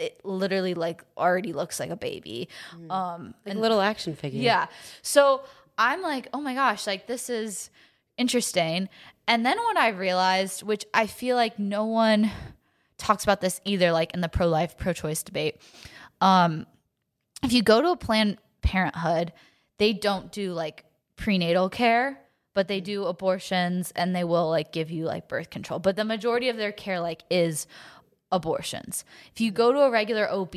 it 0.02 0.20
literally 0.26 0.74
like 0.74 1.04
already 1.18 1.54
looks 1.54 1.80
like 1.80 1.90
a 1.92 1.96
baby 1.96 2.50
um 2.90 3.34
Like 3.46 3.56
a 3.56 3.60
little 3.60 3.80
action 3.82 4.16
figure. 4.16 4.42
yeah. 4.42 4.66
So 5.02 5.44
I'm 5.78 6.02
like, 6.02 6.28
oh 6.34 6.42
my 6.42 6.54
gosh, 6.54 6.86
like 6.88 7.08
this 7.08 7.30
is 7.30 7.70
interesting. 8.18 8.90
And 9.28 9.46
then 9.46 9.58
what 9.58 9.78
I 9.78 9.90
realized, 9.90 10.64
which 10.64 10.86
I 10.94 11.08
feel 11.08 11.36
like 11.36 11.58
no 11.60 11.86
one 11.86 12.30
talks 12.98 13.24
about 13.24 13.42
this 13.42 13.62
either, 13.66 13.92
like 13.92 14.14
in 14.14 14.22
the 14.22 14.30
pro 14.30 14.48
life, 14.48 14.78
pro 14.78 14.94
choice 14.94 15.24
debate. 15.24 15.56
Um, 16.20 16.66
if 17.44 17.54
you 17.54 17.64
go 17.64 17.82
to 17.82 17.90
a 17.92 17.98
Planned 17.98 18.38
Parenthood, 18.62 19.32
they 19.78 19.94
don't 19.94 20.32
do 20.32 20.54
like 20.54 20.86
prenatal 21.16 21.70
care, 21.70 22.20
but 22.54 22.68
they 22.68 22.82
do 22.82 23.06
abortions 23.06 23.92
and 23.96 24.16
they 24.16 24.24
will 24.24 24.50
like 24.50 24.72
give 24.72 24.92
you 24.92 25.06
like 25.06 25.28
birth 25.28 25.50
control. 25.50 25.80
But 25.80 25.96
the 25.96 26.04
majority 26.06 26.50
of 26.50 26.58
their 26.58 26.72
care 26.72 27.00
like 27.00 27.24
is 27.32 27.66
abortions. 28.32 29.04
If 29.34 29.42
you 29.42 29.52
go 29.52 29.72
to 29.72 29.80
a 29.82 29.92
regular 29.92 30.30
OB, 30.30 30.54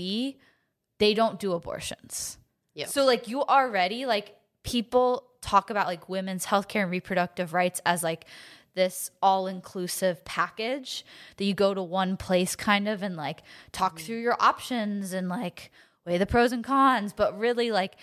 they 0.98 1.14
don't 1.14 1.38
do 1.38 1.52
abortions. 1.52 2.38
Yep. 2.74 2.88
So 2.88 3.04
like 3.04 3.28
you 3.28 3.42
already 3.42 4.06
like 4.06 4.36
people 4.62 5.24
talk 5.40 5.70
about 5.70 5.86
like 5.86 6.08
women's 6.08 6.46
healthcare 6.46 6.82
and 6.82 6.90
reproductive 6.90 7.52
rights 7.52 7.80
as 7.84 8.02
like 8.02 8.26
this 8.74 9.10
all-inclusive 9.22 10.24
package 10.24 11.04
that 11.36 11.44
you 11.44 11.54
go 11.54 11.74
to 11.74 11.82
one 11.82 12.16
place 12.16 12.56
kind 12.56 12.88
of 12.88 13.02
and 13.02 13.16
like 13.16 13.42
talk 13.70 13.96
mm-hmm. 13.96 14.06
through 14.06 14.20
your 14.20 14.36
options 14.40 15.12
and 15.12 15.28
like 15.28 15.70
weigh 16.04 16.18
the 16.18 16.26
pros 16.26 16.50
and 16.50 16.64
cons 16.64 17.12
but 17.12 17.38
really 17.38 17.70
like 17.70 17.94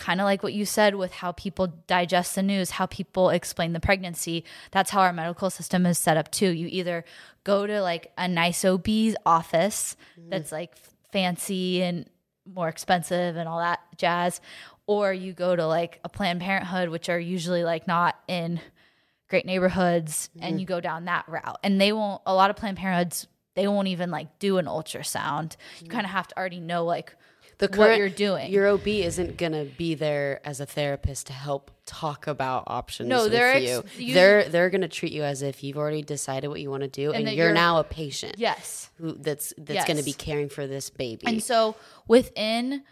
kind 0.00 0.20
of 0.20 0.24
like 0.24 0.42
what 0.42 0.54
you 0.54 0.64
said 0.64 0.94
with 0.96 1.12
how 1.12 1.32
people 1.32 1.68
digest 1.86 2.34
the 2.34 2.42
news, 2.42 2.70
how 2.70 2.86
people 2.86 3.28
explain 3.28 3.74
the 3.74 3.80
pregnancy. 3.80 4.44
That's 4.72 4.90
how 4.90 5.02
our 5.02 5.12
medical 5.12 5.50
system 5.50 5.86
is 5.86 5.98
set 5.98 6.16
up 6.16 6.30
too. 6.30 6.50
You 6.50 6.66
either 6.68 7.04
go 7.44 7.66
to 7.66 7.82
like 7.82 8.10
a 8.18 8.26
nice 8.26 8.64
OB's 8.64 9.14
office 9.24 9.96
that's 10.28 10.48
mm. 10.48 10.52
like 10.52 10.74
fancy 11.12 11.82
and 11.82 12.08
more 12.46 12.68
expensive 12.68 13.36
and 13.36 13.48
all 13.48 13.58
that 13.58 13.80
jazz. 13.96 14.40
Or 14.86 15.12
you 15.12 15.34
go 15.34 15.54
to 15.54 15.66
like 15.66 16.00
a 16.02 16.08
Planned 16.08 16.40
Parenthood, 16.40 16.88
which 16.88 17.08
are 17.08 17.20
usually 17.20 17.62
like 17.62 17.86
not 17.86 18.18
in 18.26 18.58
great 19.28 19.46
neighborhoods, 19.46 20.30
and 20.40 20.58
you 20.58 20.66
mm-hmm. 20.66 20.74
go 20.74 20.80
down 20.80 21.04
that 21.04 21.28
route. 21.28 21.58
And 21.62 21.80
they 21.80 21.92
won't, 21.92 22.20
a 22.26 22.34
lot 22.34 22.50
of 22.50 22.56
Planned 22.56 22.78
Parenthoods, 22.78 23.28
they 23.54 23.68
won't 23.68 23.86
even 23.86 24.10
like 24.10 24.38
do 24.38 24.58
an 24.58 24.64
ultrasound. 24.64 25.56
You 25.80 25.86
mm. 25.86 25.90
kind 25.90 26.06
of 26.06 26.10
have 26.10 26.26
to 26.28 26.38
already 26.38 26.58
know 26.58 26.84
like 26.84 27.14
the 27.60 27.68
what 27.78 27.96
you're 27.98 28.08
doing. 28.08 28.50
Your 28.50 28.66
OB 28.68 28.86
isn't 28.88 29.36
gonna 29.36 29.64
be 29.64 29.94
there 29.94 30.40
as 30.44 30.60
a 30.60 30.66
therapist 30.66 31.28
to 31.28 31.32
help 31.32 31.70
talk 31.86 32.26
about 32.26 32.64
options. 32.66 33.08
No, 33.08 33.28
they're 33.28 33.54
ex- 33.54 33.98
you- 33.98 34.14
they're 34.14 34.48
they're 34.48 34.70
gonna 34.70 34.88
treat 34.88 35.12
you 35.12 35.22
as 35.22 35.42
if 35.42 35.62
you've 35.62 35.76
already 35.78 36.02
decided 36.02 36.48
what 36.48 36.60
you 36.60 36.70
want 36.70 36.82
to 36.82 36.88
do, 36.88 37.12
and, 37.12 37.26
that 37.26 37.34
you're, 37.36 37.46
you're- 37.46 37.54
now 37.54 37.78
a 37.78 37.84
patient. 37.84 38.34
yes. 38.38 38.90
who 38.98 39.12
that's 39.12 39.52
that's 39.58 39.86
gonna 39.86 40.02
be 40.02 40.12
caring 40.12 40.48
for 40.48 40.66
this 40.66 40.90
baby. 40.90 41.22
And 41.26 41.42
so 41.42 41.76
within 42.08 42.82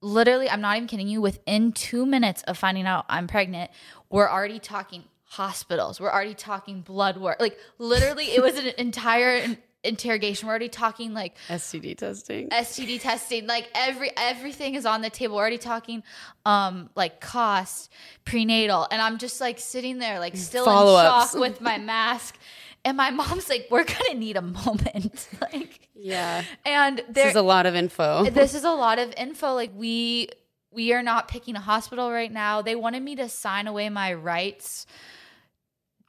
literally, 0.00 0.50
I'm 0.50 0.60
not 0.60 0.76
even 0.76 0.88
kidding 0.88 1.08
you, 1.08 1.20
within 1.20 1.72
two 1.72 2.04
minutes 2.06 2.42
of 2.44 2.58
finding 2.58 2.86
out 2.86 3.04
I'm 3.08 3.26
pregnant, 3.26 3.70
we're 4.10 4.28
already 4.28 4.58
talking 4.58 5.04
hospitals. 5.24 6.00
We're 6.00 6.10
already 6.12 6.34
talking 6.34 6.80
blood 6.82 7.16
work. 7.16 7.40
Like 7.40 7.58
literally, 7.78 8.26
it 8.26 8.42
was 8.42 8.56
an 8.58 8.66
entire 8.78 9.56
interrogation. 9.84 10.46
We're 10.46 10.52
already 10.52 10.68
talking 10.68 11.14
like 11.14 11.36
STD 11.48 11.96
testing. 11.96 12.48
STD 12.50 13.00
testing, 13.00 13.46
like 13.46 13.68
every 13.74 14.10
everything 14.16 14.74
is 14.74 14.86
on 14.86 15.02
the 15.02 15.10
table. 15.10 15.36
We're 15.36 15.42
already 15.42 15.58
talking 15.58 16.02
um 16.46 16.90
like 16.94 17.20
cost, 17.20 17.90
prenatal, 18.24 18.86
and 18.90 19.00
I'm 19.00 19.18
just 19.18 19.40
like 19.40 19.58
sitting 19.58 19.98
there 19.98 20.18
like 20.18 20.36
still 20.36 20.64
in 20.64 20.70
Follow-ups. 20.70 21.32
shock 21.32 21.40
with 21.40 21.60
my 21.60 21.78
mask. 21.78 22.36
And 22.84 22.96
my 22.96 23.10
mom's 23.10 23.48
like, 23.48 23.68
"We're 23.70 23.84
gonna 23.84 24.14
need 24.14 24.36
a 24.36 24.42
moment." 24.42 25.28
like, 25.40 25.88
yeah, 25.94 26.42
and 26.64 27.00
this 27.08 27.30
is 27.30 27.36
a 27.36 27.42
lot 27.42 27.64
of 27.64 27.76
info. 27.76 28.24
this 28.30 28.54
is 28.54 28.64
a 28.64 28.72
lot 28.72 28.98
of 28.98 29.14
info 29.16 29.54
like 29.54 29.70
we 29.74 30.28
we 30.72 30.92
are 30.92 31.02
not 31.02 31.28
picking 31.28 31.54
a 31.54 31.60
hospital 31.60 32.10
right 32.10 32.32
now 32.32 32.62
they 32.62 32.74
wanted 32.74 33.02
me 33.02 33.14
to 33.14 33.28
sign 33.28 33.66
away 33.66 33.88
my 33.88 34.12
rights 34.12 34.86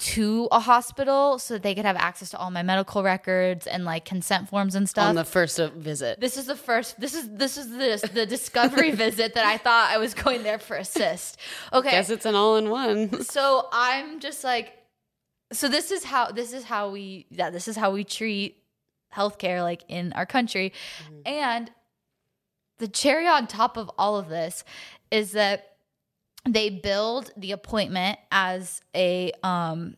to 0.04 0.50
a 0.52 0.60
hospital 0.60 1.40
so 1.40 1.54
that 1.54 1.64
they 1.64 1.74
could 1.74 1.86
have 1.86 1.96
access 1.96 2.30
to 2.32 2.38
all 2.38 2.52
my 2.52 2.62
medical 2.62 3.04
records 3.04 3.66
and 3.66 3.86
like 3.86 4.04
consent 4.04 4.50
forms 4.50 4.76
and 4.76 4.90
stuff. 4.90 5.08
On 5.08 5.16
the 5.16 5.24
first 5.24 5.58
visit. 5.58 6.20
this 6.20 6.36
is 6.36 6.46
the 6.46 6.58
first 6.58 7.00
this 7.00 7.16
is 7.16 7.30
this 7.30 7.58
is 7.58 7.70
the 7.70 8.10
the 8.14 8.26
discovery 8.26 8.92
visit 9.06 9.34
that 9.36 9.46
i 9.46 9.56
thought 9.56 9.90
i 9.92 9.98
was 9.98 10.14
going 10.14 10.44
there 10.44 10.60
for 10.60 10.76
assist. 10.76 11.38
Okay. 11.72 11.92
Guess 11.92 12.10
it's 12.10 12.26
an 12.26 12.36
all-in-one. 12.36 13.24
so 13.24 13.70
i'm 13.72 14.20
just 14.20 14.44
like 14.44 14.74
so 15.54 15.70
this 15.70 15.90
is 15.90 16.04
how 16.04 16.32
this 16.32 16.52
is 16.52 16.66
how 16.66 16.92
we 16.92 17.26
yeah 17.30 17.50
this 17.50 17.70
is 17.70 17.78
how 17.78 17.92
we 17.92 18.04
treat 18.04 18.58
healthcare 19.16 19.62
like 19.62 19.84
in 19.88 20.12
our 20.14 20.26
country. 20.26 20.74
Mm-hmm. 21.06 21.22
And 21.26 21.72
the 22.80 22.90
cherry 22.90 23.28
on 23.28 23.48
top 23.48 23.78
of 23.78 23.90
all 23.98 24.18
of 24.18 24.28
this 24.28 24.66
is 25.12 25.32
that 25.32 25.73
they 26.48 26.70
billed 26.70 27.32
the 27.38 27.52
appointment 27.54 28.20
as 28.32 28.82
a 28.96 29.32
um 29.44 29.96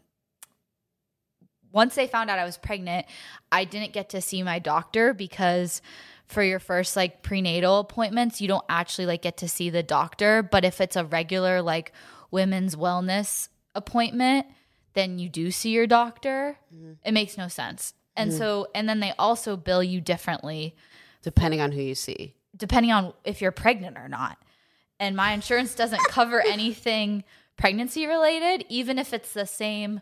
once 1.71 1.95
they 1.95 2.07
found 2.07 2.29
out 2.29 2.39
I 2.39 2.45
was 2.45 2.57
pregnant, 2.57 3.05
I 3.51 3.65
didn't 3.65 3.91
get 3.91 4.09
to 4.11 4.21
see 4.21 4.43
my 4.43 4.59
doctor 4.59 5.13
because 5.13 5.81
for 6.25 6.41
your 6.41 6.59
first 6.59 6.95
like 6.95 7.21
prenatal 7.21 7.79
appointments, 7.79 8.39
you 8.39 8.47
don't 8.47 8.63
actually 8.69 9.07
like 9.07 9.21
get 9.21 9.37
to 9.37 9.49
see 9.49 9.69
the 9.69 9.83
doctor, 9.83 10.41
but 10.41 10.63
if 10.63 10.79
it's 10.79 10.95
a 10.95 11.03
regular 11.03 11.61
like 11.61 11.91
women's 12.31 12.75
wellness 12.77 13.49
appointment, 13.75 14.45
then 14.93 15.19
you 15.19 15.27
do 15.27 15.51
see 15.51 15.71
your 15.71 15.85
doctor. 15.85 16.57
It 17.03 17.11
makes 17.11 17.37
no 17.37 17.49
sense. 17.49 17.93
And 18.15 18.31
so 18.31 18.67
and 18.73 18.87
then 18.87 19.01
they 19.01 19.11
also 19.19 19.57
bill 19.57 19.83
you 19.83 19.99
differently 19.99 20.75
Depending 21.23 21.59
on 21.59 21.73
who 21.73 21.81
you 21.81 21.95
see. 21.95 22.35
depending 22.55 22.93
on 22.93 23.13
if 23.25 23.41
you're 23.41 23.51
pregnant 23.51 23.97
or 23.97 24.07
not. 24.07 24.37
And 24.99 25.15
my 25.15 25.33
insurance 25.33 25.75
doesn't 25.75 26.01
cover 26.09 26.41
anything 26.47 27.23
pregnancy 27.57 28.05
related, 28.07 28.65
even 28.69 28.97
if 28.99 29.13
it's 29.13 29.33
the 29.33 29.45
same 29.45 30.01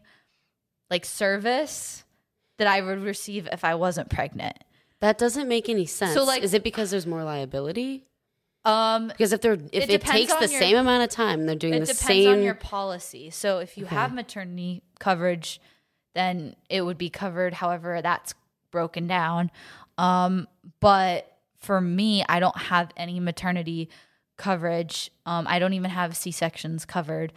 like 0.89 1.05
service 1.05 2.03
that 2.57 2.67
I 2.67 2.81
would 2.81 2.99
receive 3.03 3.47
if 3.51 3.63
I 3.63 3.75
wasn't 3.75 4.09
pregnant. 4.09 4.57
That 4.99 5.17
doesn't 5.17 5.47
make 5.47 5.67
any 5.69 5.85
sense. 5.85 6.13
So, 6.13 6.23
like- 6.23 6.43
is 6.43 6.53
it 6.53 6.63
because 6.63 6.91
there's 6.91 7.07
more 7.07 7.23
liability? 7.23 8.05
Um, 8.65 9.09
Because 9.09 9.33
if 9.33 9.41
they're 9.41 9.53
if 9.53 9.73
It 9.73 9.89
it, 9.89 10.01
takes 10.01 10.33
the 10.33 10.47
your- 10.47 10.59
same 10.61 10.77
amount 10.77 11.03
of 11.03 11.09
time, 11.09 11.45
they're 11.45 11.55
doing 11.55 11.73
it 11.73 11.79
the 11.81 11.93
depends 11.93 12.27
on 12.27 12.41
your 12.41 12.53
policy. 12.55 13.29
So 13.29 13.59
if 13.59 13.77
you 13.77 13.85
have 13.85 14.13
maternity 14.13 14.83
coverage, 14.99 15.59
then 16.15 16.55
it 16.69 16.81
would 16.81 16.97
be 16.97 17.09
covered 17.09 17.55
however 17.55 18.01
that's 18.01 18.33
broken 18.71 19.05
down. 19.07 19.51
Um, 19.97 20.47
but 20.79 21.29
for 21.57 21.81
me, 21.81 22.23
I 22.29 22.39
don't 22.39 22.57
have 22.57 22.91
any 22.95 23.19
maternity 23.19 23.89
coverage. 24.43 25.09
Um, 25.25 25.45
I 25.47 25.57
don't 25.57 25.73
even 25.73 25.89
have 25.89 26.17
C 26.17 26.31
sections 26.31 26.83
covered. 26.83 27.31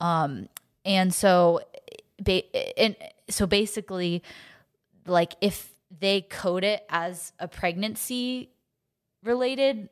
Um, 0.00 0.48
and 0.84 1.12
so, 1.12 1.60
ba- 2.22 2.78
and 2.78 2.94
so 3.28 3.46
basically, 3.46 4.22
like 5.06 5.34
if 5.40 5.74
they 6.00 6.20
code 6.22 6.62
it 6.62 6.84
as 6.88 7.32
a 7.40 7.48
pregnancy 7.48 8.50
related 9.24 9.88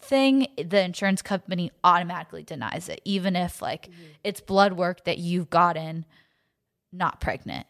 thing, 0.00 0.46
the 0.56 0.82
insurance 0.82 1.20
company 1.20 1.70
automatically 1.84 2.42
denies 2.42 2.88
it, 2.88 3.02
even 3.04 3.36
if 3.36 3.60
like 3.60 3.90
it's 4.24 4.40
blood 4.40 4.72
work 4.72 5.04
that 5.04 5.18
you've 5.18 5.50
gotten 5.50 6.06
not 6.90 7.20
pregnant. 7.20 7.66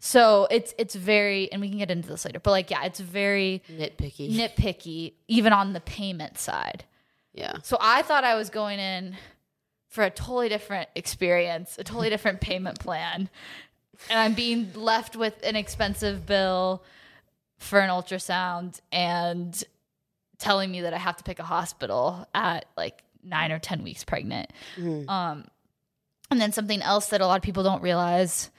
So 0.00 0.48
it's 0.50 0.74
it's 0.78 0.96
very, 0.96 1.52
and 1.52 1.60
we 1.60 1.68
can 1.68 1.78
get 1.78 1.90
into 1.90 2.08
this 2.08 2.24
later, 2.24 2.40
but 2.40 2.50
like 2.50 2.70
yeah, 2.70 2.84
it's 2.84 2.98
very 2.98 3.62
nitpicky. 3.70 4.34
nitpicky, 4.36 5.12
even 5.28 5.52
on 5.52 5.74
the 5.74 5.80
payment 5.80 6.38
side. 6.38 6.84
Yeah. 7.32 7.58
So 7.62 7.76
I 7.80 8.02
thought 8.02 8.24
I 8.24 8.34
was 8.34 8.50
going 8.50 8.78
in 8.78 9.16
for 9.88 10.04
a 10.04 10.10
totally 10.10 10.48
different 10.48 10.88
experience, 10.94 11.76
a 11.78 11.84
totally 11.84 12.10
different 12.10 12.40
payment 12.48 12.78
plan. 12.78 13.28
And 14.10 14.18
I'm 14.18 14.34
being 14.34 14.72
left 14.74 15.16
with 15.16 15.34
an 15.44 15.54
expensive 15.54 16.26
bill 16.26 16.82
for 17.58 17.78
an 17.78 17.90
ultrasound 17.90 18.80
and 18.90 19.62
telling 20.38 20.72
me 20.72 20.80
that 20.80 20.92
I 20.92 20.98
have 20.98 21.16
to 21.18 21.24
pick 21.24 21.38
a 21.38 21.44
hospital 21.44 22.26
at 22.34 22.64
like 22.76 23.02
nine 23.22 23.52
or 23.52 23.58
10 23.60 23.84
weeks 23.84 24.02
pregnant. 24.02 24.50
Um, 25.08 25.44
and 26.30 26.40
then 26.40 26.50
something 26.52 26.82
else 26.82 27.08
that 27.08 27.20
a 27.20 27.26
lot 27.26 27.36
of 27.36 27.42
people 27.42 27.62
don't 27.62 27.82
realize 27.82 28.50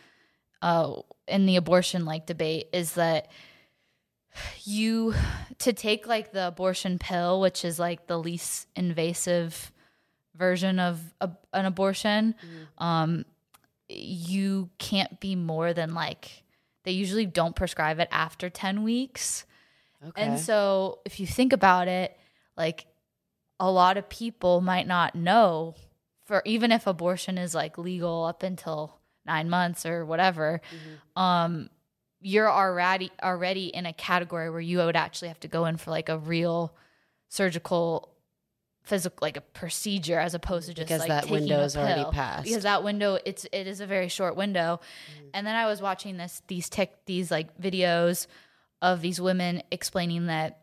uh, 0.62 0.94
in 1.28 1.46
the 1.46 1.58
abortion 1.58 2.06
like 2.06 2.26
debate 2.26 2.68
is 2.72 2.94
that 2.94 3.30
you 4.64 5.14
to 5.60 5.74
take 5.74 6.08
like 6.08 6.32
the 6.32 6.48
abortion 6.48 7.00
pill, 7.00 7.40
which 7.42 7.64
is 7.66 7.80
like 7.80 8.08
the 8.08 8.18
least 8.18 8.68
invasive 8.76 9.72
version 10.36 10.80
of 10.80 11.00
a, 11.22 11.30
an 11.54 11.66
abortion, 11.66 12.36
um, 12.78 13.26
you 13.90 14.70
can't 14.80 15.20
be 15.20 15.36
more 15.36 15.74
than 15.74 15.94
like 15.94 16.44
they 16.84 16.92
usually 16.92 17.26
don't 17.26 17.56
prescribe 17.56 18.00
it 18.00 18.08
after 18.12 18.50
10 18.50 18.84
weeks. 18.84 19.46
Okay. 20.06 20.22
And 20.22 20.40
so 20.40 21.00
if 21.06 21.20
you 21.20 21.28
think 21.28 21.54
about 21.54 21.88
it, 21.88 22.18
like 22.58 22.88
a 23.60 23.72
lot 23.72 23.98
of 23.98 24.10
people 24.10 24.60
might 24.62 24.88
not 24.88 25.16
know 25.16 25.76
for 26.26 26.42
even 26.46 26.72
if 26.72 26.88
abortion 26.88 27.38
is 27.38 27.54
like 27.54 27.78
legal 27.78 28.24
up 28.26 28.44
until 28.44 29.00
9 29.26 29.50
months 29.50 29.86
or 29.86 30.06
whatever, 30.06 30.62
um 31.16 31.70
you're 32.24 32.50
already 32.52 33.12
already 33.22 33.68
in 33.68 33.86
a 33.86 33.94
category 33.94 34.50
where 34.50 34.62
you 34.62 34.78
would 34.80 34.96
actually 34.96 35.28
have 35.28 35.40
to 35.42 35.48
go 35.48 35.66
in 35.66 35.78
for 35.78 35.92
like 35.92 36.10
a 36.10 36.18
real 36.18 36.74
surgical 37.30 38.10
physical 38.84 39.18
like 39.22 39.38
a 39.38 39.42
procedure 39.42 40.20
as 40.20 40.34
opposed 40.34 40.68
to 40.68 40.74
just 40.74 40.88
Because 40.88 41.00
like 41.00 41.10
that 41.10 41.30
window 41.30 41.62
is 41.62 41.78
already 41.78 42.04
passed. 42.12 42.44
because 42.46 42.64
that 42.64 42.84
window 42.84 43.18
it's 43.26 43.46
it 43.52 43.66
is 43.68 43.80
a 43.80 43.86
very 43.86 44.10
short 44.10 44.36
window 44.36 44.80
Mm. 45.22 45.30
and 45.34 45.48
then 45.48 45.56
i 45.56 45.66
was 45.68 45.82
watching 45.82 46.18
this 46.18 46.42
these 46.48 46.70
tech 46.70 47.06
these 47.06 47.32
like 47.32 47.58
videos 47.62 48.28
of 48.82 49.00
these 49.02 49.22
women 49.22 49.64
explaining 49.72 50.26
that 50.28 50.60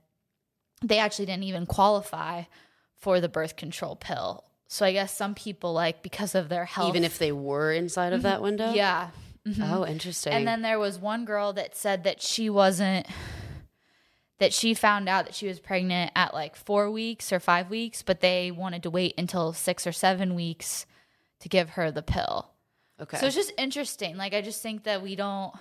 they 0.83 0.99
actually 0.99 1.27
didn't 1.27 1.45
even 1.45 1.65
qualify 1.67 2.43
for 2.97 3.21
the 3.21 3.29
birth 3.29 3.57
control 3.57 3.97
pill 3.97 4.45
so 4.69 4.85
i 4.85 4.93
guess 4.93 5.17
some 5.17 5.35
people 5.35 5.73
like 5.73 6.03
because 6.03 6.35
of 6.35 6.51
their 6.51 6.67
health 6.67 6.91
Even 6.91 7.05
if 7.05 7.19
they 7.19 7.33
were 7.33 7.73
inside 7.73 8.13
of 8.13 8.23
that 8.23 8.43
window. 8.43 8.73
Mm-hmm. 9.47 9.63
Oh, 9.63 9.87
interesting. 9.87 10.33
and 10.33 10.47
then 10.47 10.63
there 10.63 10.79
was 10.79 10.99
one 10.99 11.25
girl 11.25 11.53
that 11.55 11.75
said 11.75 12.05
that 12.05 12.21
she 12.21 12.51
wasn't 12.51 13.07
that 14.39 14.53
she 14.53 14.73
found 14.75 15.09
out 15.09 15.27
that 15.27 15.35
she 15.35 15.47
was 15.47 15.61
pregnant 15.61 16.13
at 16.15 16.33
like 16.33 16.57
4 16.57 16.91
weeks 16.91 17.31
or 17.33 17.41
5 17.41 17.69
weeks, 17.71 18.03
but 18.03 18.21
they 18.21 18.51
wanted 18.51 18.83
to 18.85 18.91
wait 18.91 19.15
until 19.19 19.53
6 19.53 19.87
or 19.87 19.93
7 19.93 20.35
weeks 20.35 20.87
to 21.41 21.49
give 21.49 21.71
her 21.71 21.91
the 21.91 22.03
pill. 22.03 22.51
okay. 23.01 23.19
So 23.19 23.27
it's 23.27 23.35
just 23.37 23.53
interesting. 23.59 24.17
Like 24.17 24.35
I 24.35 24.41
just 24.43 24.63
think 24.63 24.85
that 24.85 25.03
we 25.03 25.17
don't 25.17 25.55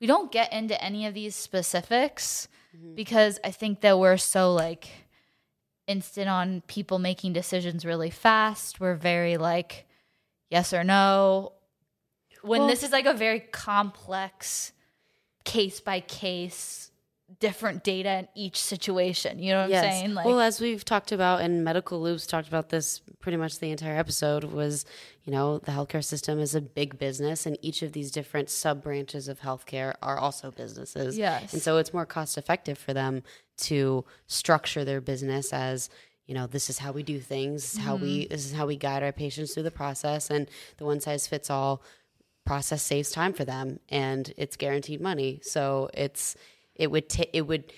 we 0.00 0.06
don't 0.06 0.32
get 0.32 0.52
into 0.52 0.82
any 0.82 1.06
of 1.06 1.14
these 1.14 1.34
specifics 1.36 2.48
because 2.94 3.38
I 3.44 3.50
think 3.50 3.80
that 3.80 3.98
we're 3.98 4.16
so 4.16 4.54
like 4.54 4.88
instant 5.86 6.28
on 6.28 6.62
people 6.66 6.98
making 6.98 7.32
decisions 7.32 7.84
really 7.84 8.10
fast. 8.10 8.78
We're 8.80 8.94
very 8.94 9.36
like 9.36 9.86
yes 10.50 10.72
or 10.72 10.84
no. 10.84 11.52
When 12.42 12.60
Well- 12.60 12.68
this 12.68 12.82
is 12.82 12.92
like 12.92 13.06
a 13.06 13.14
very 13.14 13.40
complex 13.40 14.72
case 15.44 15.80
by 15.80 16.00
case 16.00 16.90
different 17.38 17.84
data 17.84 18.10
in 18.10 18.28
each 18.34 18.56
situation. 18.56 19.38
You 19.38 19.52
know 19.52 19.60
what 19.62 19.70
Yes. 19.70 19.84
I'm 19.84 19.90
saying? 19.90 20.14
Like, 20.14 20.26
well, 20.26 20.40
as 20.40 20.60
we've 20.60 20.84
talked 20.84 21.12
about, 21.12 21.40
and 21.40 21.62
Medical 21.62 22.00
Loops 22.00 22.26
talked 22.26 22.48
about 22.48 22.70
this 22.70 23.00
pretty 23.20 23.36
much 23.36 23.60
the 23.60 23.70
entire 23.70 23.96
episode, 23.96 24.44
was 24.44 24.84
you 25.24 25.32
know 25.32 25.58
the 25.58 25.70
healthcare 25.70 26.04
system 26.04 26.40
is 26.40 26.54
a 26.54 26.60
big 26.60 26.98
business, 26.98 27.46
and 27.46 27.56
each 27.62 27.82
of 27.82 27.92
these 27.92 28.10
different 28.10 28.50
sub 28.50 28.82
branches 28.82 29.28
of 29.28 29.40
healthcare 29.40 29.94
are 30.02 30.18
also 30.18 30.50
businesses. 30.50 31.16
Yes. 31.16 31.52
and 31.52 31.62
so 31.62 31.76
it's 31.76 31.94
more 31.94 32.06
cost 32.06 32.36
effective 32.36 32.78
for 32.78 32.92
them 32.92 33.22
to 33.58 34.04
structure 34.26 34.84
their 34.84 35.00
business 35.00 35.52
as 35.52 35.88
you 36.26 36.34
know 36.34 36.46
this 36.46 36.70
is 36.70 36.78
how 36.78 36.90
we 36.92 37.02
do 37.02 37.20
things, 37.20 37.74
is 37.74 37.78
how 37.78 37.94
we 37.96 38.22
mm-hmm. 38.22 38.32
this 38.32 38.44
is 38.44 38.52
how 38.52 38.66
we 38.66 38.76
guide 38.76 39.02
our 39.02 39.12
patients 39.12 39.54
through 39.54 39.64
the 39.64 39.70
process, 39.70 40.30
and 40.30 40.48
the 40.78 40.84
one 40.84 41.00
size 41.00 41.26
fits 41.28 41.48
all 41.48 41.82
process 42.50 42.82
saves 42.82 43.12
time 43.12 43.32
for 43.32 43.44
them 43.44 43.78
and 43.88 44.34
it's 44.36 44.56
guaranteed 44.56 45.00
money 45.00 45.38
so 45.40 45.88
it's 45.94 46.34
it 46.74 46.90
would 46.90 47.08
ta- 47.08 47.30
it 47.32 47.42
would 47.42 47.72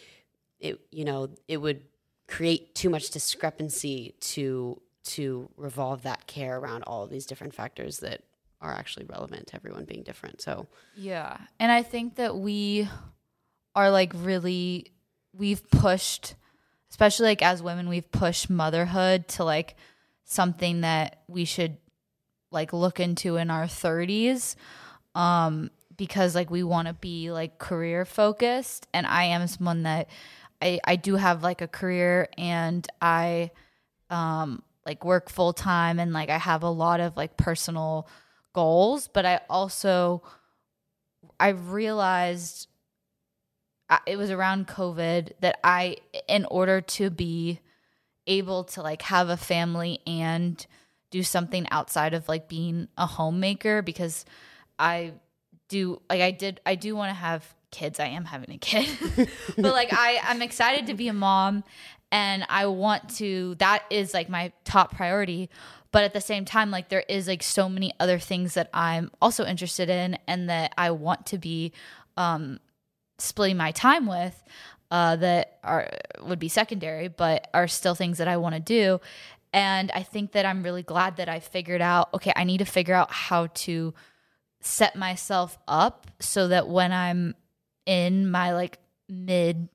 it 0.61 0.81
you 0.91 1.05
know 1.05 1.29
it 1.47 1.59
would 1.59 1.83
create 2.27 2.75
too 2.75 2.89
much 2.89 3.11
discrepancy 3.11 4.15
to 4.19 4.81
to 5.05 5.47
revolve 5.59 6.05
that 6.05 6.27
care 6.27 6.57
around 6.59 6.83
all 6.85 7.05
of 7.05 7.11
these 7.11 7.27
different 7.27 7.55
factors 7.55 7.99
that 7.99 8.23
are 8.63 8.73
actually 8.73 9.05
relevant 9.05 9.47
to 9.47 9.57
everyone 9.57 9.85
being 9.85 10.03
different 10.03 10.41
so 10.41 10.67
Yeah. 10.97 11.37
And 11.61 11.71
I 11.71 11.83
think 11.83 12.15
that 12.15 12.35
we 12.35 12.89
are 13.75 13.91
like 13.91 14.15
really 14.15 14.91
we've 15.35 15.69
pushed 15.71 16.35
especially 16.89 17.27
like 17.27 17.43
as 17.43 17.63
women 17.63 17.91
we've 17.91 18.11
pushed 18.11 18.49
motherhood 18.49 19.29
to 19.29 19.45
like 19.45 19.77
something 20.25 20.81
that 20.81 21.21
we 21.29 21.45
should 21.45 21.77
like 22.53 22.73
look 22.73 23.01
into 23.01 23.37
in 23.37 23.51
our 23.51 23.67
30s 23.67 24.57
um 25.15 25.71
because 25.97 26.35
like 26.35 26.51
we 26.51 26.63
want 26.63 26.89
to 26.89 26.95
be 26.95 27.31
like 27.31 27.59
career 27.59 28.05
focused 28.05 28.87
and 28.95 29.07
I 29.07 29.25
am 29.25 29.47
someone 29.47 29.83
that 29.85 30.09
I 30.61 30.81
I 30.85 30.97
do 30.97 31.17
have 31.17 31.43
like 31.43 31.61
a 31.61 31.69
career 31.69 32.29
and 32.39 32.87
I 33.01 33.51
um 34.11 34.63
like 34.87 35.05
work 35.05 35.31
full 35.31 35.53
time 35.53 35.99
and 35.99 36.13
like 36.13 36.31
I 36.31 36.39
have 36.39 36.63
a 36.63 36.71
lot 36.71 37.01
of 37.01 37.17
like 37.17 37.37
personal 37.37 38.09
goals 38.53 39.09
but 39.09 39.25
I 39.27 39.41
also 39.49 40.23
I 41.39 41.49
realized 41.49 42.69
I- 43.89 44.01
it 44.07 44.17
was 44.17 44.31
around 44.31 44.69
COVID 44.69 45.33
that 45.41 45.59
I, 45.63 45.97
in 46.29 46.47
order 46.47 46.81
to 46.81 47.11
be 47.11 47.61
able 48.27 48.65
to 48.65 48.83
like 48.83 49.03
have 49.03 49.29
a 49.29 49.37
family 49.37 50.01
and 50.07 50.65
do 51.13 51.23
something 51.23 51.69
outside 51.71 52.15
of 52.15 52.29
like 52.29 52.49
being 52.49 52.89
a 52.99 53.07
homemaker, 53.07 53.83
because 53.83 54.25
I 54.79 55.13
do 55.69 56.03
like 56.11 56.21
I 56.21 56.33
did 56.33 56.61
I 56.67 56.75
do 56.75 56.97
want 56.97 57.11
to 57.11 57.15
have 57.15 57.55
kids. 57.71 58.01
I 58.01 58.07
am 58.07 58.25
having 58.25 58.51
a 58.51 58.59
kid, 58.59 58.89
but 59.57 59.73
like 59.73 59.91
I 59.93 60.21
I'm 60.25 60.43
excited 60.43 60.89
to 60.89 60.95
be 60.95 61.07
a 61.07 61.13
mom, 61.13 61.63
and 62.11 62.45
I 62.49 62.67
want 62.67 63.17
to. 63.17 63.55
That 63.61 63.85
is 63.91 64.13
like 64.13 64.29
my 64.29 64.53
top 64.65 64.97
priority. 64.97 65.49
But 65.93 66.05
at 66.05 66.15
the 66.15 66.23
same 66.23 66.47
time, 66.47 66.71
like 66.71 66.89
there 66.89 67.05
is 67.07 67.29
like 67.29 67.43
so 67.43 67.69
many 67.69 67.93
other 68.01 68.19
things 68.19 68.55
that 68.55 68.71
I'm 68.73 69.11
also 69.21 69.45
interested 69.45 69.91
in 69.91 70.19
and 70.27 70.49
that 70.49 70.73
I 70.79 70.91
want 70.91 71.27
to 71.27 71.39
be 71.39 71.73
um, 72.17 72.61
splitting 73.19 73.59
my 73.59 73.73
time 73.73 74.07
with 74.07 74.43
uh, 74.91 75.17
that 75.17 75.59
are 75.65 75.89
would 76.23 76.39
be 76.39 76.49
secondary, 76.49 77.09
but 77.09 77.49
are 77.55 77.67
still 77.69 77.95
things 77.95 78.19
that 78.19 78.29
I 78.29 78.37
want 78.37 78.55
to 78.55 78.61
do. 78.61 79.01
And 79.53 79.91
I 79.95 80.03
think 80.03 80.33
that 80.33 80.47
I'm 80.47 80.63
really 80.63 80.83
glad 80.83 81.17
that 81.17 81.29
I 81.29 81.41
figured 81.41 81.83
out. 81.83 82.09
Okay, 82.15 82.33
I 82.35 82.45
need 82.45 82.59
to 82.59 82.65
figure 82.65 82.95
out 82.95 83.13
how 83.13 83.49
to 83.49 83.93
set 84.61 84.97
myself 84.97 85.59
up 85.69 86.07
so 86.21 86.49
that 86.49 86.69
when 86.69 86.93
I'm 86.93 87.35
in 87.85 88.31
my 88.31 88.55
like 88.55 88.79
mid 89.09 89.69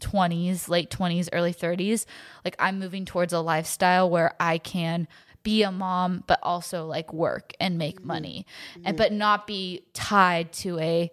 20s, 0.00 0.68
late 0.68 0.90
20s, 0.90 1.28
early 1.32 1.52
30s, 1.52 2.06
like 2.44 2.56
I'm 2.58 2.78
moving 2.78 3.04
towards 3.04 3.32
a 3.32 3.40
lifestyle 3.40 4.08
where 4.08 4.34
I 4.40 4.58
can 4.58 5.08
be 5.42 5.62
a 5.62 5.70
mom 5.70 6.24
but 6.26 6.40
also 6.42 6.86
like 6.86 7.12
work 7.12 7.52
and 7.60 7.78
make 7.78 8.04
money 8.04 8.44
and 8.84 8.96
but 8.96 9.12
not 9.12 9.46
be 9.46 9.84
tied 9.94 10.52
to 10.52 10.76
a 10.80 11.08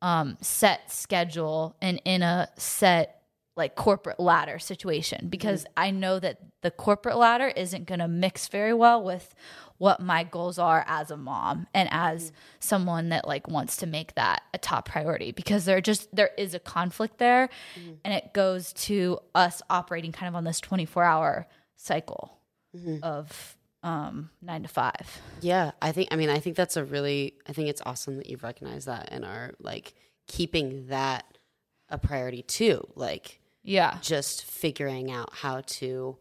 um 0.00 0.36
set 0.40 0.88
schedule 0.88 1.74
and 1.82 2.00
in 2.04 2.22
a 2.22 2.48
set 2.56 3.21
like 3.56 3.74
corporate 3.74 4.18
ladder 4.18 4.58
situation 4.58 5.28
because 5.28 5.62
mm-hmm. 5.64 5.72
I 5.76 5.90
know 5.90 6.18
that 6.18 6.38
the 6.62 6.70
corporate 6.70 7.16
ladder 7.16 7.48
isn't 7.48 7.86
going 7.86 7.98
to 7.98 8.08
mix 8.08 8.48
very 8.48 8.72
well 8.72 9.02
with 9.02 9.34
what 9.76 10.00
my 10.00 10.24
goals 10.24 10.58
are 10.58 10.84
as 10.86 11.10
a 11.10 11.16
mom 11.16 11.66
and 11.74 11.88
as 11.92 12.26
mm-hmm. 12.26 12.36
someone 12.60 13.08
that 13.10 13.26
like 13.26 13.48
wants 13.48 13.76
to 13.78 13.86
make 13.86 14.14
that 14.14 14.42
a 14.54 14.58
top 14.58 14.88
priority 14.88 15.32
because 15.32 15.64
there 15.64 15.80
just 15.80 16.14
there 16.14 16.30
is 16.38 16.54
a 16.54 16.58
conflict 16.58 17.18
there 17.18 17.48
mm-hmm. 17.78 17.94
and 18.04 18.14
it 18.14 18.32
goes 18.32 18.72
to 18.72 19.18
us 19.34 19.60
operating 19.68 20.12
kind 20.12 20.28
of 20.28 20.34
on 20.34 20.44
this 20.44 20.60
24 20.60 21.02
hour 21.02 21.46
cycle 21.76 22.38
of 23.02 23.56
um 23.82 24.30
9 24.40 24.62
to 24.62 24.68
5. 24.68 24.94
Yeah, 25.42 25.72
I 25.82 25.92
think 25.92 26.08
I 26.10 26.16
mean 26.16 26.30
I 26.30 26.38
think 26.38 26.56
that's 26.56 26.78
a 26.78 26.84
really 26.84 27.34
I 27.46 27.52
think 27.52 27.68
it's 27.68 27.82
awesome 27.84 28.16
that 28.16 28.30
you've 28.30 28.44
recognized 28.44 28.86
that 28.86 29.08
and 29.12 29.24
are 29.26 29.52
like 29.60 29.92
keeping 30.26 30.86
that 30.86 31.26
a 31.90 31.98
priority 31.98 32.42
too. 32.42 32.86
Like 32.94 33.40
Yeah. 33.62 33.98
just 34.02 34.44
figuring 34.44 35.10
out 35.10 35.30
how 35.34 35.60
to 35.62 36.16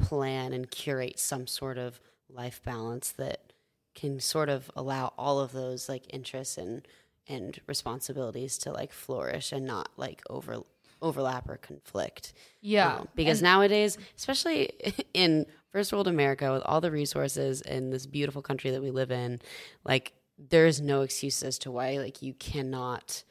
plan 0.00 0.52
and 0.52 0.70
curate 0.70 1.18
some 1.18 1.46
sort 1.46 1.78
of 1.78 2.00
life 2.28 2.60
balance 2.64 3.12
that 3.12 3.52
can 3.94 4.18
sort 4.20 4.48
of 4.48 4.70
allow 4.74 5.12
all 5.18 5.38
of 5.40 5.52
those 5.52 5.88
like 5.88 6.04
interests 6.12 6.56
and 6.58 6.86
and 7.28 7.60
responsibilities 7.68 8.58
to 8.58 8.72
like 8.72 8.92
flourish 8.92 9.52
and 9.52 9.64
not 9.66 9.90
like 9.96 10.22
over 10.28 10.58
overlap 11.00 11.48
or 11.48 11.56
conflict. 11.56 12.32
Yeah. 12.60 12.96
Um, 12.96 13.08
because 13.14 13.38
And- 13.38 13.44
nowadays, 13.44 13.96
especially 14.16 14.70
in 15.14 15.46
first 15.70 15.92
world 15.92 16.08
America, 16.08 16.52
with 16.52 16.62
all 16.64 16.80
the 16.80 16.90
resources 16.90 17.60
in 17.60 17.90
this 17.90 18.06
beautiful 18.06 18.42
country 18.42 18.70
that 18.72 18.82
we 18.82 18.90
live 18.90 19.10
in, 19.10 19.40
like 19.84 20.12
there 20.38 20.66
is 20.66 20.80
no 20.80 21.02
excuse 21.02 21.42
as 21.42 21.58
to 21.60 21.70
why 21.70 21.98
like 21.98 22.22
you 22.22 22.34
cannot 22.34 23.22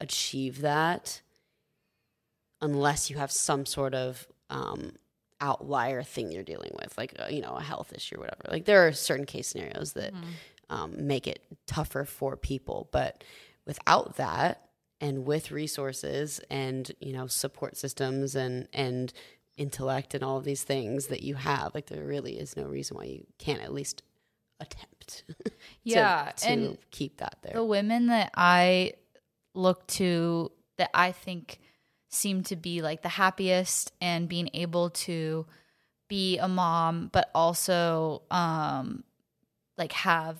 achieve 0.00 0.60
that 0.62 1.20
unless 2.62 3.10
you 3.10 3.16
have 3.18 3.30
some 3.30 3.66
sort 3.66 3.94
of 3.94 4.26
um, 4.48 4.92
outlier 5.40 6.02
thing 6.02 6.32
you're 6.32 6.42
dealing 6.42 6.70
with, 6.80 6.96
like 6.96 7.14
uh, 7.18 7.26
you 7.28 7.42
know 7.42 7.54
a 7.56 7.62
health 7.62 7.92
issue 7.94 8.16
or 8.16 8.20
whatever. 8.20 8.44
Like 8.48 8.64
there 8.64 8.86
are 8.86 8.92
certain 8.92 9.26
case 9.26 9.48
scenarios 9.48 9.92
that 9.92 10.14
um, 10.70 11.06
make 11.06 11.26
it 11.26 11.42
tougher 11.66 12.04
for 12.06 12.36
people, 12.36 12.88
but 12.92 13.22
without 13.66 14.16
that 14.16 14.68
and 15.00 15.26
with 15.26 15.50
resources 15.50 16.40
and 16.48 16.90
you 17.00 17.12
know 17.12 17.26
support 17.26 17.76
systems 17.76 18.34
and 18.36 18.68
and 18.72 19.12
intellect 19.58 20.14
and 20.14 20.24
all 20.24 20.38
of 20.38 20.44
these 20.44 20.62
things 20.64 21.08
that 21.08 21.22
you 21.22 21.34
have 21.34 21.74
like 21.74 21.86
there 21.86 22.02
really 22.04 22.38
is 22.38 22.56
no 22.56 22.62
reason 22.64 22.96
why 22.96 23.04
you 23.04 23.22
can't 23.38 23.60
at 23.60 23.70
least 23.70 24.02
attempt 24.60 25.24
to- 25.44 25.52
Yeah, 25.82 26.32
to, 26.38 26.48
and 26.48 26.78
keep 26.90 27.18
that 27.18 27.36
there. 27.42 27.52
the 27.54 27.64
women 27.64 28.06
that 28.06 28.30
I 28.34 28.94
look 29.54 29.86
to 29.88 30.50
that 30.78 30.90
I 30.94 31.12
think 31.12 31.60
seem 32.12 32.42
to 32.42 32.56
be 32.56 32.82
like 32.82 33.02
the 33.02 33.08
happiest 33.08 33.92
and 34.00 34.28
being 34.28 34.50
able 34.54 34.90
to 34.90 35.46
be 36.08 36.38
a 36.38 36.48
mom 36.48 37.08
but 37.12 37.30
also 37.34 38.22
um 38.30 39.02
like 39.78 39.92
have 39.92 40.38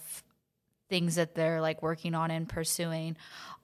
things 0.90 1.14
that 1.14 1.34
they're 1.34 1.60
like 1.60 1.82
working 1.82 2.14
on 2.14 2.30
and 2.30 2.48
pursuing 2.48 3.16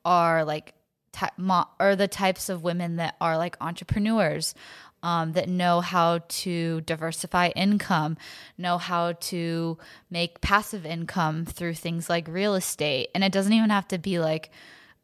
are 0.04 0.44
like 0.44 0.72
ty- 1.12 1.30
mo- 1.36 1.68
are 1.78 1.94
the 1.94 2.08
types 2.08 2.48
of 2.48 2.62
women 2.62 2.96
that 2.96 3.14
are 3.20 3.36
like 3.36 3.56
entrepreneurs 3.60 4.54
um, 5.02 5.32
that 5.32 5.48
know 5.48 5.80
how 5.80 6.20
to 6.28 6.80
diversify 6.82 7.48
income, 7.54 8.16
know 8.56 8.78
how 8.78 9.12
to 9.12 9.78
make 10.10 10.40
passive 10.40 10.84
income 10.84 11.44
through 11.44 11.74
things 11.74 12.08
like 12.08 12.26
real 12.26 12.54
estate. 12.54 13.10
And 13.14 13.22
it 13.22 13.32
doesn't 13.32 13.52
even 13.52 13.70
have 13.70 13.86
to 13.88 13.98
be 13.98 14.18
like 14.18 14.50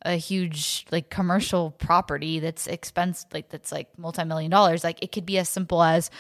a 0.05 0.17
huge 0.17 0.85
like 0.91 1.09
commercial 1.09 1.71
property 1.71 2.39
that's 2.39 2.67
expensive 2.67 3.33
like 3.33 3.49
that's 3.49 3.73
like 3.73 3.89
multi-million 3.99 4.51
dollars 4.51 4.85
like 4.85 5.03
it 5.03 5.13
could 5.13 5.25
be 5.27 5.39
as 5.39 5.49
simple 5.49 5.83
as 5.83 6.11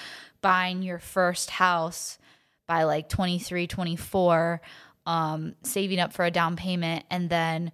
buying 0.41 0.82
your 0.82 0.99
first 0.99 1.51
house 1.51 2.18
by 2.66 2.85
like 2.85 3.09
23 3.09 3.66
24 3.66 4.61
um 5.07 5.55
saving 5.62 6.01
up 6.01 6.12
for 6.12 6.24
a 6.24 6.30
down 6.30 6.57
payment 6.57 7.05
and 7.11 7.28
then 7.28 7.70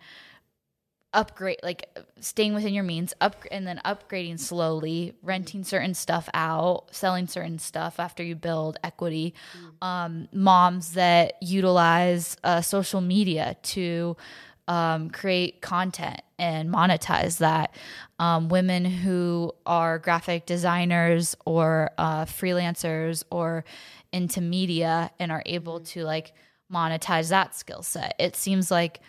upgrade 1.13 1.59
like 1.63 1.89
staying 2.21 2.55
within 2.55 2.73
your 2.73 2.85
means 2.85 3.13
up 3.21 3.45
and 3.51 3.67
then 3.67 3.81
upgrading 3.85 4.39
slowly 4.39 5.13
renting 5.23 5.65
certain 5.65 5.93
stuff 5.95 6.29
out 6.35 6.85
selling 6.93 7.27
certain 7.27 7.59
stuff 7.59 7.99
after 7.99 8.23
you 8.23 8.37
build 8.37 8.79
equity. 8.85 9.35
Um, 9.83 10.29
moms 10.33 10.93
that 10.93 11.35
utilize 11.43 12.37
uh, 12.45 12.61
social 12.61 13.01
media 13.01 13.57
to 13.63 14.17
um, 14.71 15.11
create 15.11 15.61
content 15.61 16.23
and 16.39 16.73
monetize 16.73 17.39
that. 17.39 17.75
Um, 18.21 18.49
women 18.49 18.85
who 18.85 19.53
are 19.67 19.99
graphic 19.99 20.47
designers 20.47 21.37
or 21.45 21.91
uh, 21.99 22.25
freelancers 22.25 23.25
or 23.31 23.65
into 24.13 24.41
media 24.41 25.11
and 25.19 25.33
are 25.33 25.43
able 25.45 25.81
to 25.81 26.05
like 26.05 26.33
monetize 26.73 27.31
that 27.31 27.57
skill 27.57 27.83
set. 27.83 28.15
It 28.21 28.37
seems 28.37 28.71
like 28.71 29.01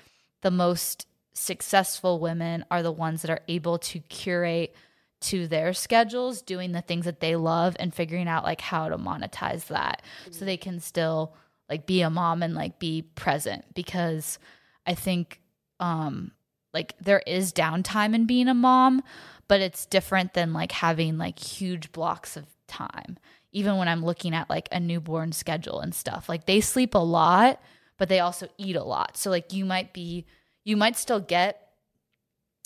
the 0.41 0.49
most 0.49 1.05
successful 1.33 2.19
women 2.19 2.65
are 2.71 2.81
the 2.81 2.91
ones 2.91 3.21
that 3.21 3.29
are 3.29 3.41
able 3.47 3.77
to 3.77 3.99
curate 3.99 4.75
to 5.21 5.47
their 5.47 5.73
schedules 5.73 6.41
doing 6.41 6.71
the 6.71 6.81
things 6.81 7.05
that 7.05 7.19
they 7.19 7.35
love 7.35 7.75
and 7.79 7.93
figuring 7.93 8.27
out 8.27 8.43
like 8.43 8.61
how 8.61 8.89
to 8.89 8.97
monetize 8.97 9.67
that 9.67 10.01
so 10.31 10.43
they 10.43 10.57
can 10.57 10.79
still 10.79 11.35
like 11.69 11.85
be 11.85 12.01
a 12.01 12.09
mom 12.09 12.41
and 12.41 12.55
like 12.55 12.79
be 12.79 13.03
present. 13.03 13.63
Because 13.75 14.39
i 14.87 14.95
think 14.95 15.40
um 15.81 16.31
like 16.73 16.95
there 16.99 17.21
is 17.27 17.51
downtime 17.51 18.15
in 18.15 18.25
being 18.25 18.47
a 18.47 18.53
mom 18.53 19.03
but 19.47 19.59
it's 19.59 19.85
different 19.85 20.33
than 20.33 20.53
like 20.53 20.71
having 20.71 21.17
like 21.17 21.37
huge 21.37 21.91
blocks 21.91 22.37
of 22.37 22.45
time. 22.67 23.17
Even 23.51 23.75
when 23.75 23.89
i'm 23.89 24.05
looking 24.05 24.33
at 24.33 24.49
like 24.49 24.69
a 24.71 24.79
newborn 24.79 25.33
schedule 25.33 25.81
and 25.81 25.93
stuff 25.93 26.29
like 26.29 26.45
they 26.45 26.61
sleep 26.61 26.95
a 26.95 26.99
lot 26.99 27.59
but 28.01 28.09
they 28.09 28.19
also 28.19 28.47
eat 28.57 28.75
a 28.75 28.83
lot. 28.83 29.15
So 29.15 29.29
like 29.29 29.53
you 29.53 29.63
might 29.63 29.93
be 29.93 30.25
you 30.63 30.75
might 30.75 30.97
still 30.97 31.19
get 31.19 31.69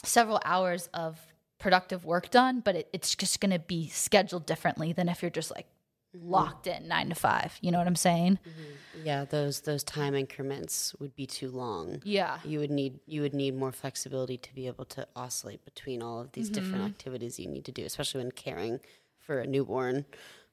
several 0.01 0.39
hours 0.45 0.87
of 0.93 1.19
productive 1.59 2.05
work 2.05 2.29
done, 2.29 2.61
but 2.61 2.75
it, 2.75 2.89
it's 2.93 3.13
just 3.13 3.41
going 3.41 3.51
to 3.51 3.59
be 3.59 3.89
scheduled 3.89 4.45
differently 4.45 4.93
than 4.93 5.09
if 5.09 5.21
you're 5.21 5.29
just 5.29 5.51
like 5.51 5.67
locked 6.21 6.67
in 6.67 6.87
nine 6.87 7.09
to 7.09 7.15
five. 7.15 7.57
You 7.61 7.71
know 7.71 7.77
what 7.77 7.87
I'm 7.87 7.95
saying? 7.95 8.39
Yeah, 9.03 9.25
those 9.25 9.61
those 9.61 9.83
time 9.83 10.15
increments 10.15 10.95
would 10.99 11.15
be 11.15 11.25
too 11.25 11.49
long. 11.49 12.01
Yeah. 12.03 12.39
You 12.43 12.59
would 12.59 12.71
need 12.71 12.99
you 13.05 13.21
would 13.21 13.33
need 13.33 13.55
more 13.55 13.71
flexibility 13.71 14.37
to 14.37 14.53
be 14.55 14.67
able 14.67 14.85
to 14.85 15.07
oscillate 15.15 15.63
between 15.65 16.01
all 16.01 16.19
of 16.21 16.31
these 16.33 16.49
different 16.49 16.83
activities 16.85 17.39
you 17.39 17.47
need 17.47 17.65
to 17.65 17.71
do, 17.71 17.83
especially 17.85 18.21
when 18.23 18.31
caring 18.31 18.79
for 19.19 19.39
a 19.39 19.47
newborn. 19.47 20.05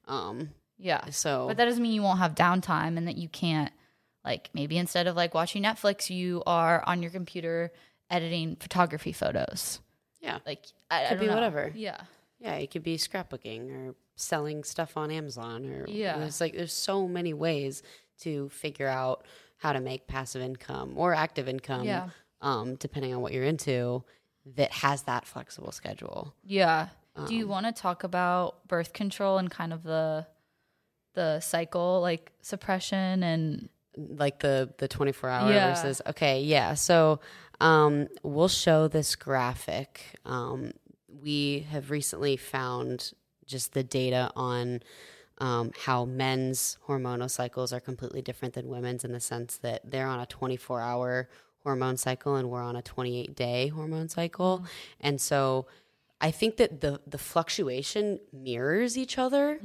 Um, 0.07 0.49
Yeah. 0.77 1.09
so 1.11 1.47
But 1.47 1.57
that 1.57 1.65
doesn't 1.65 1.81
mean 1.81 1.93
you 1.93 2.01
won't 2.03 2.19
have 2.19 2.35
downtime 2.35 2.97
and 2.97 3.07
that 3.07 3.17
you 3.17 3.29
can't, 3.29 3.71
like, 4.25 4.49
maybe 4.53 4.77
instead 4.77 5.07
of 5.07 5.15
like 5.15 5.33
watching 5.33 5.63
Netflix, 5.63 6.09
you 6.09 6.43
are 6.45 6.83
on 6.85 7.01
your 7.01 7.11
computer 7.11 7.71
editing 8.09 8.55
photography 8.57 9.13
photos. 9.13 9.79
yeah, 10.21 10.39
Like, 10.45 10.65
I, 10.91 11.05
I 11.05 11.07
Could 11.09 11.15
don't 11.15 11.19
be 11.21 11.27
know. 11.27 11.33
whatever. 11.35 11.71
Yeah. 11.75 12.01
Yeah, 12.43 12.55
it 12.55 12.69
could 12.71 12.83
be 12.83 12.97
scrapbooking 12.97 13.71
or 13.71 13.95
selling 14.15 14.63
stuff 14.63 14.95
on 14.97 15.09
Amazon 15.09 15.65
or 15.65 15.85
Yeah. 15.87 16.23
It's 16.25 16.39
like 16.41 16.53
there's 16.55 16.73
so 16.73 17.07
many 17.07 17.33
ways 17.33 17.81
to 18.19 18.49
figure 18.49 18.87
out 18.87 19.25
how 19.57 19.73
to 19.73 19.79
make 19.79 20.05
passive 20.07 20.41
income 20.41 20.93
or 20.97 21.13
active 21.15 21.47
income. 21.47 21.85
Yeah. 21.85 22.09
Um, 22.41 22.75
depending 22.75 23.13
on 23.15 23.21
what 23.21 23.31
you're 23.31 23.45
into, 23.45 24.03
that 24.57 24.71
has 24.71 25.03
that 25.03 25.25
flexible 25.25 25.71
schedule. 25.71 26.33
Yeah. 26.43 26.89
Do 27.15 27.21
Um, 27.23 27.31
you 27.31 27.47
want 27.47 27.65
to 27.67 27.71
talk 27.71 28.03
about 28.03 28.67
birth 28.67 28.91
control 28.93 29.37
and 29.37 29.49
kind 29.49 29.71
of 29.73 29.83
the 29.83 30.27
the 31.13 31.39
cycle 31.39 32.01
like 32.01 32.31
suppression 32.41 33.21
and 33.23 33.69
like 33.95 34.39
the 34.39 34.73
the 34.79 34.87
24 34.87 35.29
hour 35.29 35.51
Yeah. 35.51 35.73
versus 35.75 36.01
okay 36.07 36.41
yeah 36.41 36.73
so 36.73 37.19
um 37.61 38.07
we'll 38.23 38.47
show 38.47 38.87
this 38.87 39.15
graphic 39.15 40.01
um 40.25 40.71
we 41.23 41.65
have 41.71 41.89
recently 41.89 42.37
found 42.37 43.13
just 43.45 43.73
the 43.73 43.83
data 43.83 44.31
on 44.35 44.81
um, 45.39 45.71
how 45.85 46.05
men's 46.05 46.77
hormonal 46.87 47.29
cycles 47.29 47.73
are 47.73 47.79
completely 47.79 48.21
different 48.21 48.53
than 48.53 48.67
women's 48.67 49.03
in 49.03 49.11
the 49.11 49.19
sense 49.19 49.57
that 49.57 49.89
they're 49.89 50.07
on 50.07 50.19
a 50.19 50.25
24 50.25 50.81
hour 50.81 51.29
hormone 51.63 51.97
cycle 51.97 52.35
and 52.35 52.49
we're 52.49 52.61
on 52.61 52.75
a 52.75 52.81
28 52.81 53.35
day 53.35 53.67
hormone 53.69 54.09
cycle. 54.09 54.65
And 55.01 55.19
so 55.19 55.65
I 56.21 56.31
think 56.31 56.57
that 56.57 56.81
the 56.81 57.01
the 57.05 57.17
fluctuation 57.17 58.19
mirrors 58.31 58.97
each 58.97 59.17
other, 59.17 59.59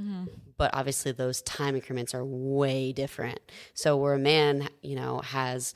but 0.56 0.70
obviously 0.74 1.12
those 1.12 1.42
time 1.42 1.76
increments 1.76 2.14
are 2.14 2.24
way 2.24 2.92
different. 2.92 3.38
So 3.74 3.96
where 3.96 4.14
a 4.14 4.18
man, 4.18 4.68
you 4.82 4.96
know, 4.96 5.20
has 5.20 5.74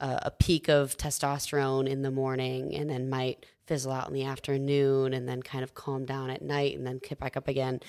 a, 0.00 0.20
a 0.26 0.30
peak 0.30 0.68
of 0.68 0.96
testosterone 0.96 1.88
in 1.88 2.02
the 2.02 2.10
morning 2.10 2.74
and 2.74 2.90
then 2.90 3.08
might 3.08 3.46
fizzle 3.66 3.92
out 3.92 4.08
in 4.08 4.14
the 4.14 4.24
afternoon 4.24 5.14
and 5.14 5.28
then 5.28 5.42
kind 5.42 5.64
of 5.64 5.74
calm 5.74 6.04
down 6.04 6.30
at 6.30 6.42
night 6.42 6.76
and 6.76 6.86
then 6.86 7.00
kick 7.00 7.18
back 7.18 7.36
up 7.36 7.48
again. 7.48 7.80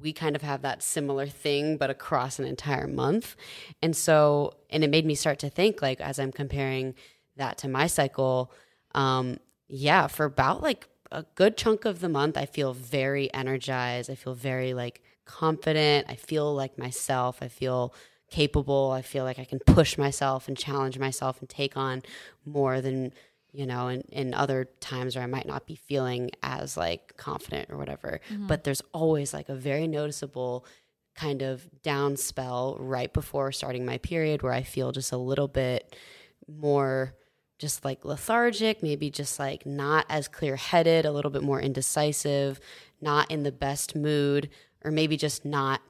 We 0.00 0.12
kind 0.12 0.36
of 0.36 0.42
have 0.42 0.62
that 0.62 0.82
similar 0.82 1.26
thing, 1.26 1.76
but 1.76 1.90
across 1.90 2.38
an 2.38 2.44
entire 2.44 2.86
month. 2.86 3.36
And 3.82 3.96
so, 3.96 4.54
and 4.70 4.84
it 4.84 4.90
made 4.90 5.04
me 5.04 5.14
start 5.14 5.40
to 5.40 5.50
think, 5.50 5.82
like, 5.82 6.00
as 6.00 6.18
I'm 6.18 6.32
comparing 6.32 6.94
that 7.36 7.58
to 7.58 7.68
my 7.68 7.88
cycle, 7.88 8.52
um, 8.94 9.38
yeah, 9.68 10.06
for 10.06 10.24
about 10.24 10.62
like 10.62 10.88
a 11.10 11.24
good 11.34 11.56
chunk 11.56 11.84
of 11.84 12.00
the 12.00 12.08
month, 12.08 12.36
I 12.36 12.46
feel 12.46 12.72
very 12.72 13.32
energized. 13.34 14.10
I 14.10 14.14
feel 14.14 14.34
very 14.34 14.74
like 14.74 15.02
confident. 15.24 16.06
I 16.08 16.14
feel 16.14 16.54
like 16.54 16.78
myself. 16.78 17.38
I 17.42 17.48
feel 17.48 17.94
capable. 18.32 18.90
I 18.90 19.02
feel 19.02 19.24
like 19.24 19.38
I 19.38 19.44
can 19.44 19.60
push 19.60 19.96
myself 19.96 20.48
and 20.48 20.56
challenge 20.56 20.98
myself 20.98 21.38
and 21.40 21.48
take 21.48 21.76
on 21.76 22.02
more 22.44 22.80
than, 22.80 23.12
you 23.52 23.66
know, 23.66 23.88
in, 23.88 24.00
in 24.10 24.34
other 24.34 24.64
times 24.80 25.14
where 25.14 25.22
I 25.22 25.28
might 25.28 25.46
not 25.46 25.66
be 25.66 25.76
feeling 25.76 26.30
as 26.42 26.76
like 26.76 27.16
confident 27.16 27.70
or 27.70 27.76
whatever. 27.76 28.20
Mm-hmm. 28.30 28.46
But 28.48 28.64
there's 28.64 28.82
always 28.92 29.32
like 29.32 29.48
a 29.48 29.54
very 29.54 29.86
noticeable 29.86 30.66
kind 31.14 31.42
of 31.42 31.68
down 31.82 32.16
spell 32.16 32.76
right 32.80 33.12
before 33.12 33.52
starting 33.52 33.84
my 33.84 33.98
period 33.98 34.42
where 34.42 34.52
I 34.52 34.62
feel 34.62 34.92
just 34.92 35.12
a 35.12 35.18
little 35.18 35.48
bit 35.48 35.94
more 36.48 37.14
just 37.58 37.84
like 37.84 38.04
lethargic, 38.04 38.82
maybe 38.82 39.08
just 39.10 39.38
like 39.38 39.64
not 39.64 40.04
as 40.08 40.26
clear 40.26 40.56
headed, 40.56 41.04
a 41.04 41.12
little 41.12 41.30
bit 41.30 41.44
more 41.44 41.60
indecisive, 41.60 42.58
not 43.00 43.30
in 43.30 43.44
the 43.44 43.52
best 43.52 43.94
mood, 43.94 44.48
or 44.84 44.90
maybe 44.90 45.16
just 45.16 45.44
not 45.44 45.80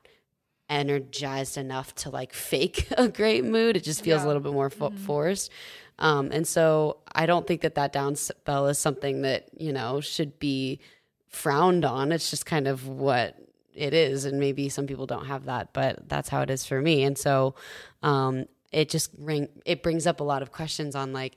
energized 0.73 1.59
enough 1.59 1.95
to 1.95 2.11
like 2.11 2.33
fake 2.33 2.89
a 2.97 3.09
great 3.09 3.45
mood. 3.45 3.77
It 3.77 3.85
just 3.85 4.03
feels 4.03 4.25
a 4.25 4.27
little 4.27 4.43
bit 4.43 4.53
more 4.53 4.71
fo- 4.71 4.91
forced. 4.91 5.53
Um, 5.99 6.31
and 6.33 6.49
so 6.49 6.97
I 7.15 7.27
don't 7.27 7.47
think 7.47 7.61
that 7.61 7.75
that 7.75 7.93
down 7.93 8.17
spell 8.17 8.67
is 8.69 8.79
something 8.79 9.23
that, 9.23 9.51
you 9.57 9.73
know, 9.73 10.01
should 10.01 10.39
be 10.39 10.81
frowned 11.29 11.85
on. 11.85 12.11
It's 12.11 12.31
just 12.31 12.47
kind 12.47 12.67
of 12.67 12.89
what 12.89 13.37
it 13.75 13.93
is. 13.93 14.25
And 14.25 14.41
maybe 14.41 14.71
some 14.71 14.87
people 14.87 15.07
don't 15.07 15.27
have 15.27 15.45
that, 15.45 15.75
but 15.75 16.09
that's 16.09 16.31
how 16.31 16.41
it 16.41 16.51
is 16.51 16.65
for 16.65 16.81
me. 16.81 17.05
And 17.05 17.17
so, 17.17 17.55
um, 18.03 18.47
it 18.73 18.89
just 18.89 19.11
ring, 19.19 19.49
it 19.67 19.83
brings 19.83 20.07
up 20.07 20.21
a 20.21 20.25
lot 20.25 20.41
of 20.41 20.51
questions 20.51 20.97
on 20.97 21.13
like, 21.13 21.37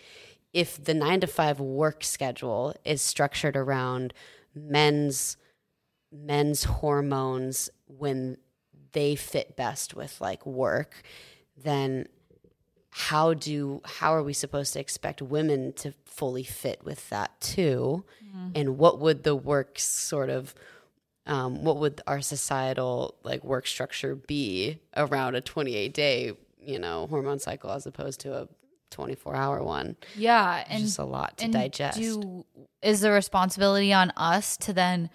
if 0.53 0.81
the 0.81 0.93
nine 0.93 1.19
to 1.19 1.27
five 1.27 1.59
work 1.59 2.01
schedule 2.01 2.73
is 2.85 3.01
structured 3.01 3.57
around 3.57 4.13
men's 4.55 5.35
men's 6.13 6.63
hormones 6.63 7.69
when 7.87 8.37
they 8.95 9.15
fit 9.15 9.55
best 9.55 9.93
with 9.93 10.19
like 10.19 10.43
work, 10.45 11.03
then 11.55 12.07
how 12.89 13.33
do 13.33 13.81
how 13.83 14.15
are 14.15 14.23
we 14.23 14.31
supposed 14.33 14.71
to 14.73 14.79
expect 14.79 15.21
women 15.21 15.73
to 15.73 15.93
fully 16.05 16.43
fit 16.43 16.83
with 16.83 17.09
that 17.09 17.39
too? 17.41 18.05
And 18.55 18.77
what 18.77 18.99
would 18.99 19.23
the 19.23 19.35
work 19.35 19.77
sort 19.77 20.29
of 20.29 20.55
um, 21.27 21.63
what 21.63 21.77
would 21.77 22.01
our 22.07 22.21
societal 22.21 23.15
like 23.23 23.43
work 23.43 23.67
structure 23.67 24.15
be 24.15 24.79
around 24.95 25.35
a 25.35 25.41
28 25.41 25.93
day 25.93 26.33
you 26.59 26.79
know 26.79 27.07
hormone 27.07 27.39
cycle 27.39 27.71
as 27.71 27.85
opposed 27.85 28.21
to 28.21 28.33
a 28.33 28.47
24 28.91 29.35
hour 29.35 29.61
one? 29.61 29.97
Yeah 30.15 30.59
it's 30.61 30.69
and 30.69 30.83
just 30.83 30.99
a 30.99 31.03
lot 31.03 31.37
to 31.39 31.49
digest 31.49 31.97
Do, 31.99 32.45
is 32.81 33.01
the 33.01 33.11
responsibility 33.11 33.91
on 33.91 34.11
us 34.15 34.55
to 34.57 34.71
then 34.71 35.09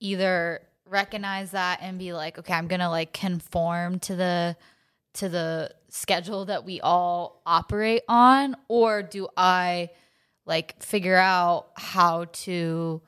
either 0.00 0.62
recognize 0.88 1.52
that 1.52 1.80
and 1.82 1.98
be 1.98 2.12
like, 2.12 2.38
okay, 2.38 2.54
I'm 2.54 2.68
gonna 2.68 2.90
like 2.90 3.12
conform 3.12 3.98
to 4.00 4.16
the 4.16 4.56
to 5.14 5.28
the 5.28 5.70
schedule 5.88 6.44
that 6.46 6.64
we 6.64 6.80
all 6.80 7.42
operate 7.46 8.02
on, 8.08 8.56
or 8.68 9.02
do 9.02 9.28
I 9.36 9.90
like 10.46 10.82
figure 10.82 11.16
out 11.16 11.68
how 11.76 12.24
to 12.32 13.02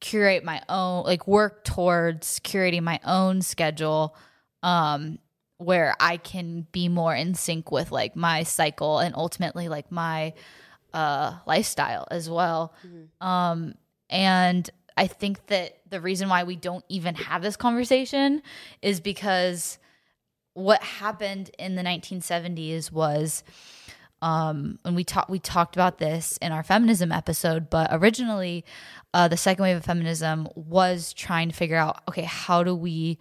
curate 0.00 0.44
my 0.44 0.60
own 0.68 1.04
like 1.04 1.26
work 1.26 1.64
towards 1.64 2.38
curating 2.40 2.82
my 2.82 3.00
own 3.06 3.40
schedule 3.40 4.14
um 4.62 5.18
where 5.56 5.94
I 5.98 6.18
can 6.18 6.66
be 6.72 6.88
more 6.88 7.14
in 7.14 7.34
sync 7.34 7.70
with 7.70 7.90
like 7.90 8.14
my 8.14 8.42
cycle 8.42 8.98
and 8.98 9.14
ultimately 9.14 9.68
like 9.68 9.90
my 9.90 10.34
uh 10.92 11.38
lifestyle 11.46 12.06
as 12.10 12.28
well. 12.28 12.74
Um 13.20 13.74
and 14.10 14.68
I 14.96 15.06
think 15.06 15.46
that 15.46 15.78
the 15.88 16.00
reason 16.00 16.28
why 16.28 16.44
we 16.44 16.56
don't 16.56 16.84
even 16.88 17.14
have 17.16 17.42
this 17.42 17.56
conversation 17.56 18.42
is 18.80 19.00
because 19.00 19.78
what 20.54 20.82
happened 20.82 21.50
in 21.58 21.74
the 21.74 21.82
1970s 21.82 22.92
was 22.92 23.42
um, 24.22 24.78
and 24.86 24.96
we 24.96 25.04
talked 25.04 25.28
we 25.28 25.38
talked 25.38 25.76
about 25.76 25.98
this 25.98 26.38
in 26.38 26.50
our 26.50 26.62
feminism 26.62 27.12
episode, 27.12 27.68
but 27.68 27.90
originally, 27.92 28.64
uh, 29.12 29.28
the 29.28 29.36
second 29.36 29.64
wave 29.64 29.76
of 29.76 29.84
feminism 29.84 30.48
was 30.54 31.12
trying 31.12 31.50
to 31.50 31.54
figure 31.54 31.76
out, 31.76 32.00
okay, 32.08 32.22
how 32.22 32.62
do 32.62 32.74
we 32.74 33.18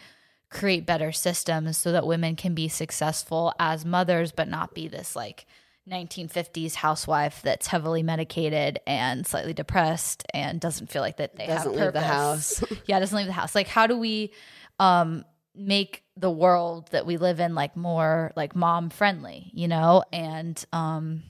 create 0.50 0.86
better 0.86 1.12
systems 1.12 1.78
so 1.78 1.92
that 1.92 2.08
women 2.08 2.38
can 2.38 2.56
be 2.56 2.70
successful 2.70 3.54
as 3.60 3.84
mothers, 3.84 4.32
but 4.32 4.48
not 4.48 4.74
be 4.74 4.88
this 4.88 5.14
like 5.14 5.46
1950s 5.90 6.76
housewife 6.76 7.42
that's 7.44 7.68
heavily 7.68 8.04
medicated 8.04 8.80
and 8.88 9.28
slightly 9.28 9.54
depressed 9.54 10.24
and 10.34 10.60
doesn't 10.62 10.90
feel 10.90 11.02
like 11.02 11.18
that 11.18 11.36
they 11.36 11.46
Doesn't 11.48 11.74
have 11.74 11.82
leave 11.82 11.94
the 11.94 12.00
purpose. 12.00 12.60
house. 12.60 12.64
yeah, 12.88 13.00
doesn't 13.00 13.18
leave 13.18 13.28
the 13.28 13.34
house. 13.34 13.54
Like, 13.54 13.68
how 13.68 13.88
do 13.88 13.98
we 13.98 14.32
um, 14.80 15.26
make 15.54 16.04
the 16.16 16.32
world 16.32 16.90
that 16.92 17.06
we 17.06 17.18
live 17.18 17.40
in 17.40 17.54
like 17.54 17.76
more 17.76 18.32
like 18.36 18.56
mom 18.56 18.90
friendly, 18.90 19.52
you 19.54 19.68
know? 19.68 20.04
And 20.14 20.64
um, 20.72 21.24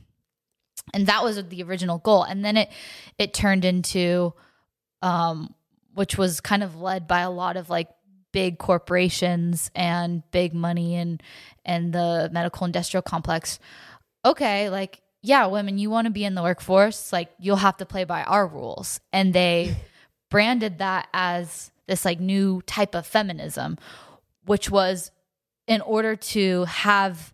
and 0.94 1.08
that 1.08 1.24
was 1.24 1.44
the 1.48 1.64
original 1.64 1.98
goal 1.98 2.24
and 2.24 2.44
then 2.44 2.58
it 2.58 2.70
it 3.18 3.34
turned 3.34 3.64
into 3.64 4.34
um 5.02 5.54
which 5.94 6.18
was 6.18 6.42
kind 6.42 6.62
of 6.62 6.76
led 6.76 7.08
by 7.08 7.22
a 7.22 7.32
lot 7.32 7.56
of 7.56 7.70
like 7.70 7.88
big 8.34 8.58
corporations 8.58 9.72
and 9.76 10.24
big 10.32 10.54
money 10.54 10.96
and 10.96 11.24
and 11.64 11.94
the 11.94 12.30
medical 12.34 12.66
industrial 12.66 13.02
complex 13.02 13.60
okay 14.26 14.70
like 14.70 15.02
yeah 15.22 15.46
women 15.46 15.78
you 15.78 15.90
want 15.90 16.06
to 16.06 16.12
be 16.12 16.24
in 16.26 16.36
the 16.36 16.44
workforce 16.44 17.12
like 17.14 17.30
you'll 17.40 17.56
have 17.56 17.78
to 17.78 17.86
play 17.86 18.04
by 18.04 18.24
our 18.24 18.48
rules 18.48 19.00
and 19.12 19.34
they 19.34 19.76
branded 20.30 20.80
that 20.80 21.08
as 21.14 21.72
this 21.88 22.06
like 22.06 22.20
new 22.20 22.62
type 22.64 22.96
of 22.96 23.06
feminism 23.06 23.78
which 24.46 24.70
was 24.70 25.12
in 25.68 25.82
order 25.82 26.16
to 26.16 26.66
have 26.66 27.34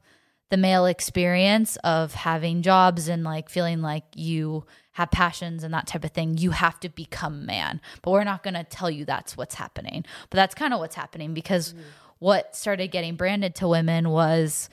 the 0.50 0.58
male 0.58 0.86
experience 0.86 1.78
of 1.78 2.14
having 2.14 2.62
jobs 2.62 3.08
and 3.08 3.24
like 3.24 3.50
feeling 3.50 3.82
like 3.82 4.04
you 4.16 4.66
have 4.94 5.12
passions 5.12 5.64
and 5.64 5.74
that 5.74 5.88
type 5.88 6.04
of 6.04 6.12
thing, 6.12 6.38
you 6.38 6.52
have 6.52 6.80
to 6.80 6.90
become 6.90 7.46
man. 7.46 7.80
But 8.02 8.12
we're 8.12 8.24
not 8.24 8.44
going 8.44 8.56
to 8.56 8.64
tell 8.64 8.90
you 8.90 9.06
that's 9.06 9.38
what's 9.38 9.56
happening. 9.56 10.06
But 10.30 10.38
that's 10.38 10.56
kind 10.56 10.74
of 10.74 10.80
what's 10.80 10.96
happening 10.96 11.34
because 11.34 11.74
mm-hmm. 11.74 11.84
what 12.18 12.56
started 12.56 12.88
getting 12.88 13.16
branded 13.16 13.56
to 13.56 13.68
women 13.68 14.10
was 14.10 14.70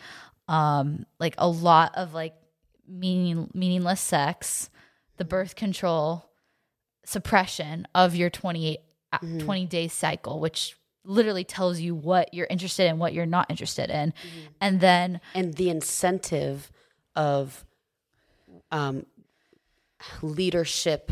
um 0.49 1.07
like 1.19 1.35
a 1.39 1.49
lot 1.49 1.93
of 1.97 2.15
like 2.15 2.35
meaning 2.89 3.51
meaningless 3.55 4.01
sex, 4.01 4.71
the 5.17 5.25
birth 5.25 5.57
control, 5.57 6.31
suppression 7.05 7.87
of 7.95 8.15
your 8.15 8.31
28 8.31 8.79
uh, 9.13 9.19
mm-hmm. 9.19 9.39
20 9.39 9.67
day 9.67 9.89
cycle, 9.89 10.41
which 10.41 10.77
literally 11.05 11.45
tells 11.45 11.81
you 11.81 11.95
what 11.95 12.35
you're 12.35 12.49
interested 12.51 12.89
in, 12.89 12.99
what 12.99 13.13
you're 13.13 13.27
not 13.27 13.51
interested 13.51 13.91
in. 13.91 14.11
Mm-hmm. 14.11 14.47
And 14.61 14.81
then 14.81 15.21
and 15.35 15.55
the 15.55 15.71
incentive 15.71 16.71
of 17.15 17.65
um, 18.71 19.07
leadership 20.23 21.11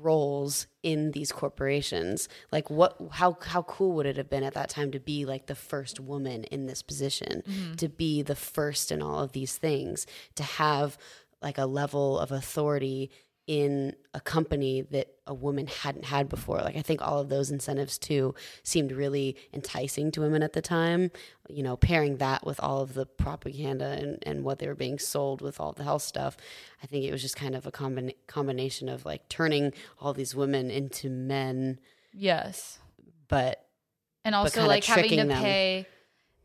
roles 0.00 0.66
in 0.82 1.10
these 1.12 1.30
corporations 1.30 2.28
like 2.50 2.70
what 2.70 2.96
how 3.12 3.36
how 3.42 3.62
cool 3.62 3.92
would 3.92 4.06
it 4.06 4.16
have 4.16 4.30
been 4.30 4.42
at 4.42 4.54
that 4.54 4.68
time 4.68 4.90
to 4.90 4.98
be 4.98 5.24
like 5.24 5.46
the 5.46 5.54
first 5.54 6.00
woman 6.00 6.44
in 6.44 6.66
this 6.66 6.82
position 6.82 7.42
mm-hmm. 7.46 7.74
to 7.74 7.88
be 7.88 8.22
the 8.22 8.34
first 8.34 8.90
in 8.90 9.02
all 9.02 9.20
of 9.20 9.32
these 9.32 9.56
things 9.56 10.06
to 10.34 10.42
have 10.42 10.96
like 11.42 11.58
a 11.58 11.66
level 11.66 12.18
of 12.18 12.32
authority 12.32 13.10
in 13.46 13.94
a 14.14 14.20
company 14.20 14.82
that 14.82 15.08
a 15.26 15.34
woman 15.34 15.66
hadn't 15.66 16.04
had 16.04 16.28
before. 16.28 16.58
Like 16.58 16.76
I 16.76 16.82
think 16.82 17.02
all 17.02 17.18
of 17.18 17.28
those 17.28 17.50
incentives 17.50 17.98
too 17.98 18.34
seemed 18.62 18.92
really 18.92 19.36
enticing 19.52 20.10
to 20.12 20.20
women 20.20 20.42
at 20.42 20.52
the 20.52 20.62
time. 20.62 21.10
You 21.48 21.62
know, 21.62 21.76
pairing 21.76 22.18
that 22.18 22.46
with 22.46 22.60
all 22.60 22.80
of 22.82 22.94
the 22.94 23.06
propaganda 23.06 23.86
and, 23.86 24.18
and 24.22 24.44
what 24.44 24.58
they 24.58 24.68
were 24.68 24.74
being 24.74 24.98
sold 24.98 25.42
with 25.42 25.60
all 25.60 25.72
the 25.72 25.84
health 25.84 26.02
stuff, 26.02 26.36
I 26.82 26.86
think 26.86 27.04
it 27.04 27.12
was 27.12 27.22
just 27.22 27.36
kind 27.36 27.54
of 27.54 27.66
a 27.66 27.72
combina- 27.72 28.14
combination 28.26 28.88
of 28.88 29.04
like 29.04 29.28
turning 29.28 29.72
all 30.00 30.12
these 30.14 30.34
women 30.34 30.70
into 30.70 31.10
men. 31.10 31.80
Yes. 32.12 32.78
But 33.28 33.66
and 34.24 34.34
also 34.34 34.62
but 34.62 34.68
like 34.68 34.84
having 34.84 35.10
to 35.10 35.16
them. 35.16 35.28
pay 35.30 35.86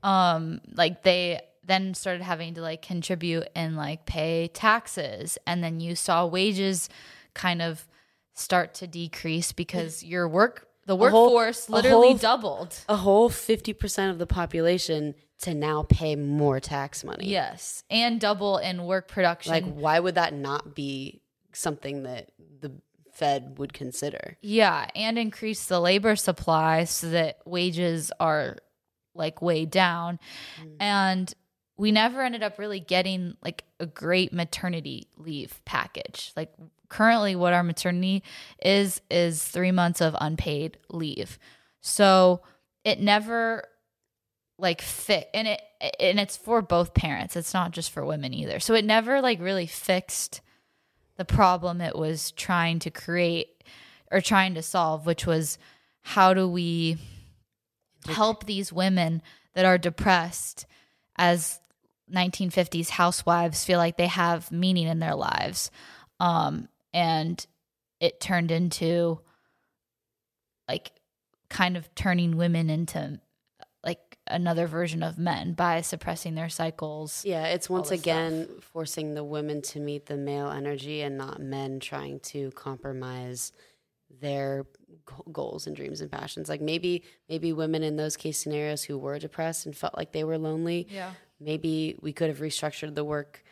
um 0.03 0.61
like 0.73 1.03
they 1.03 1.41
then 1.67 1.93
started 1.93 2.23
having 2.23 2.53
to 2.55 2.61
like 2.61 2.81
contribute 2.81 3.47
and 3.55 3.75
like 3.75 4.05
pay 4.05 4.49
taxes. 4.53 5.37
And 5.45 5.63
then 5.63 5.79
you 5.79 5.95
saw 5.95 6.25
wages 6.25 6.89
kind 7.33 7.61
of 7.61 7.85
start 8.33 8.73
to 8.75 8.87
decrease 8.87 9.51
because 9.51 10.03
your 10.03 10.27
work 10.27 10.67
the 10.85 10.95
workforce 10.95 11.67
whole, 11.67 11.75
literally 11.75 12.07
whole, 12.09 12.17
doubled. 12.17 12.79
a 12.87 12.95
whole 12.95 13.29
50% 13.29 14.09
of 14.09 14.19
the 14.19 14.25
population 14.25 15.15
to 15.41 15.53
now 15.53 15.83
pay 15.83 16.15
more 16.15 16.61
tax 16.61 17.03
money. 17.03 17.27
Yes 17.27 17.83
and 17.89 18.19
double 18.19 18.57
in 18.57 18.85
work 18.85 19.07
production. 19.09 19.51
Like 19.51 19.65
why 19.65 19.99
would 19.99 20.15
that 20.15 20.33
not 20.33 20.75
be 20.75 21.21
something 21.51 22.03
that 22.03 22.31
the 22.61 22.71
fed 23.11 23.57
would 23.57 23.73
consider? 23.73 24.37
Yeah 24.41 24.87
and 24.95 25.19
increase 25.19 25.65
the 25.65 25.81
labor 25.81 26.15
supply 26.15 26.85
so 26.85 27.09
that 27.09 27.39
wages 27.45 28.11
are 28.19 28.55
like 29.13 29.41
way 29.41 29.65
down. 29.65 30.19
Mm. 30.61 30.75
and 30.79 31.33
we 31.77 31.91
never 31.91 32.21
ended 32.21 32.43
up 32.43 32.57
really 32.57 32.79
getting 32.79 33.37
like 33.43 33.63
a 33.79 33.85
great 33.85 34.33
maternity 34.33 35.07
leave 35.17 35.61
package. 35.63 36.31
Like 36.35 36.51
currently 36.89 37.35
what 37.35 37.53
our 37.53 37.63
maternity 37.63 38.23
is 38.61 39.01
is 39.11 39.43
3 39.43 39.71
months 39.71 40.01
of 40.01 40.15
unpaid 40.19 40.77
leave. 40.89 41.37
So 41.81 42.41
it 42.83 42.99
never 42.99 43.63
like 44.59 44.81
fit 44.81 45.29
and 45.33 45.47
it 45.47 45.61
and 45.99 46.19
it's 46.19 46.35
for 46.35 46.63
both 46.63 46.95
parents. 46.95 47.35
It's 47.35 47.53
not 47.53 47.71
just 47.71 47.91
for 47.91 48.03
women 48.03 48.33
either. 48.33 48.59
So 48.59 48.73
it 48.73 48.83
never 48.85 49.21
like 49.21 49.39
really 49.39 49.67
fixed 49.67 50.41
the 51.17 51.25
problem 51.25 51.79
it 51.79 51.95
was 51.95 52.31
trying 52.31 52.79
to 52.79 52.89
create 52.89 53.63
or 54.11 54.21
trying 54.21 54.55
to 54.55 54.61
solve, 54.63 55.05
which 55.05 55.27
was 55.27 55.59
how 56.01 56.33
do 56.33 56.47
we 56.47 56.97
help 58.07 58.45
these 58.45 58.73
women 58.73 59.21
that 59.53 59.65
are 59.65 59.77
depressed 59.77 60.65
as 61.17 61.59
1950s 62.13 62.89
housewives 62.89 63.65
feel 63.65 63.77
like 63.77 63.97
they 63.97 64.07
have 64.07 64.51
meaning 64.51 64.87
in 64.87 64.99
their 64.99 65.15
lives. 65.15 65.71
Um, 66.19 66.69
and 66.93 67.45
it 67.99 68.19
turned 68.19 68.51
into 68.51 69.19
like 70.67 70.91
kind 71.49 71.77
of 71.77 71.93
turning 71.95 72.37
women 72.37 72.69
into 72.69 73.19
like 73.83 74.17
another 74.27 74.67
version 74.67 75.03
of 75.03 75.17
men 75.17 75.53
by 75.53 75.81
suppressing 75.81 76.35
their 76.35 76.49
cycles. 76.49 77.23
Yeah, 77.25 77.47
it's 77.47 77.69
once 77.69 77.91
again 77.91 78.45
stuff. 78.45 78.63
forcing 78.63 79.13
the 79.13 79.23
women 79.23 79.61
to 79.63 79.79
meet 79.79 80.05
the 80.05 80.17
male 80.17 80.49
energy 80.49 81.01
and 81.01 81.17
not 81.17 81.39
men 81.39 81.79
trying 81.79 82.19
to 82.21 82.51
compromise 82.51 83.51
their 84.21 84.65
goals 85.31 85.67
and 85.67 85.75
dreams 85.75 86.01
and 86.01 86.11
passions. 86.11 86.49
Like 86.49 86.61
maybe 86.61 87.03
maybe 87.29 87.53
women 87.53 87.83
in 87.83 87.95
those 87.95 88.17
case 88.17 88.37
scenarios 88.37 88.83
who 88.83 88.97
were 88.97 89.19
depressed 89.19 89.65
and 89.65 89.75
felt 89.75 89.95
like 89.95 90.11
they 90.11 90.23
were 90.23 90.37
lonely 90.37 90.87
yeah 90.89 91.11
maybe 91.39 91.97
we 92.01 92.13
could 92.13 92.29
have 92.29 92.39
restructured 92.39 92.95
the 92.95 93.03
work 93.03 93.43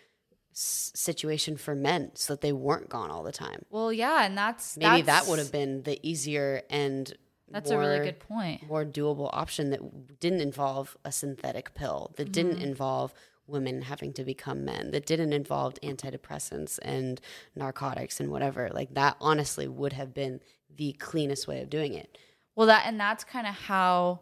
situation 0.53 1.57
for 1.57 1.75
men 1.75 2.11
so 2.13 2.33
that 2.33 2.41
they 2.41 2.53
weren't 2.53 2.89
gone 2.89 3.11
all 3.11 3.23
the 3.23 3.31
time. 3.31 3.63
Well, 3.69 3.91
yeah, 3.91 4.25
and 4.25 4.37
that's 4.37 4.77
maybe 4.77 5.01
that's, 5.01 5.25
that 5.25 5.29
would 5.29 5.39
have 5.39 5.51
been 5.51 5.83
the 5.83 5.99
easier 6.07 6.61
and 6.69 7.13
that's 7.49 7.69
more, 7.69 7.83
a 7.83 7.87
really 7.87 8.05
good 8.05 8.19
point. 8.19 8.67
More 8.67 8.85
doable 8.85 9.29
option 9.33 9.69
that 9.71 10.19
didn't 10.19 10.41
involve 10.41 10.97
a 11.03 11.11
synthetic 11.11 11.73
pill, 11.73 12.13
that 12.15 12.23
mm-hmm. 12.23 12.31
didn't 12.31 12.61
involve 12.61 13.13
women 13.47 13.83
having 13.83 14.13
to 14.13 14.23
become 14.23 14.65
men, 14.65 14.91
that 14.91 15.05
didn't 15.05 15.33
involve 15.33 15.75
antidepressants 15.83 16.79
and 16.81 17.21
narcotics 17.55 18.19
and 18.19 18.31
whatever. 18.31 18.69
Like 18.73 18.93
that 18.93 19.17
honestly 19.19 19.67
would 19.67 19.93
have 19.93 20.13
been 20.13 20.39
the 20.75 20.93
cleanest 20.93 21.47
way 21.47 21.61
of 21.61 21.69
doing 21.69 21.93
it. 21.93 22.17
Well, 22.55 22.67
that 22.67 22.83
and 22.85 22.99
that's 22.99 23.23
kind 23.23 23.45
of 23.45 23.53
how 23.53 24.21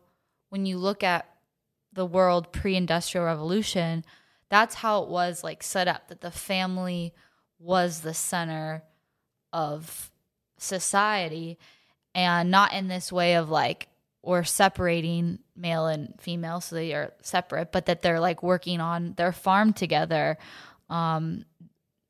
when 0.50 0.66
you 0.66 0.78
look 0.78 1.04
at 1.04 1.28
the 1.94 2.06
world 2.06 2.52
pre-industrial 2.52 3.26
revolution 3.26 4.04
that's 4.54 4.76
how 4.76 5.02
it 5.02 5.10
was 5.10 5.44
like 5.44 5.64
set 5.64 5.88
up 5.88 6.10
that 6.10 6.22
the 6.22 6.30
family 6.30 7.12
was 7.58 8.02
the 8.02 8.14
center 8.14 8.84
of 9.52 10.12
society. 10.58 11.58
And 12.14 12.52
not 12.52 12.72
in 12.72 12.88
this 12.88 13.12
way 13.12 13.36
of 13.36 13.50
like 13.50 13.88
we're 14.22 14.44
separating 14.44 15.40
male 15.56 15.88
and 15.88 16.14
female 16.22 16.62
so 16.62 16.76
they 16.76 16.94
are 16.94 17.14
separate 17.24 17.72
but 17.72 17.88
that 17.88 18.04
they're 18.04 18.20
like 18.20 18.44
working 18.44 18.80
on 18.80 19.14
their 19.18 19.32
farm 19.32 19.74
together. 19.74 20.38
Um, 20.88 21.46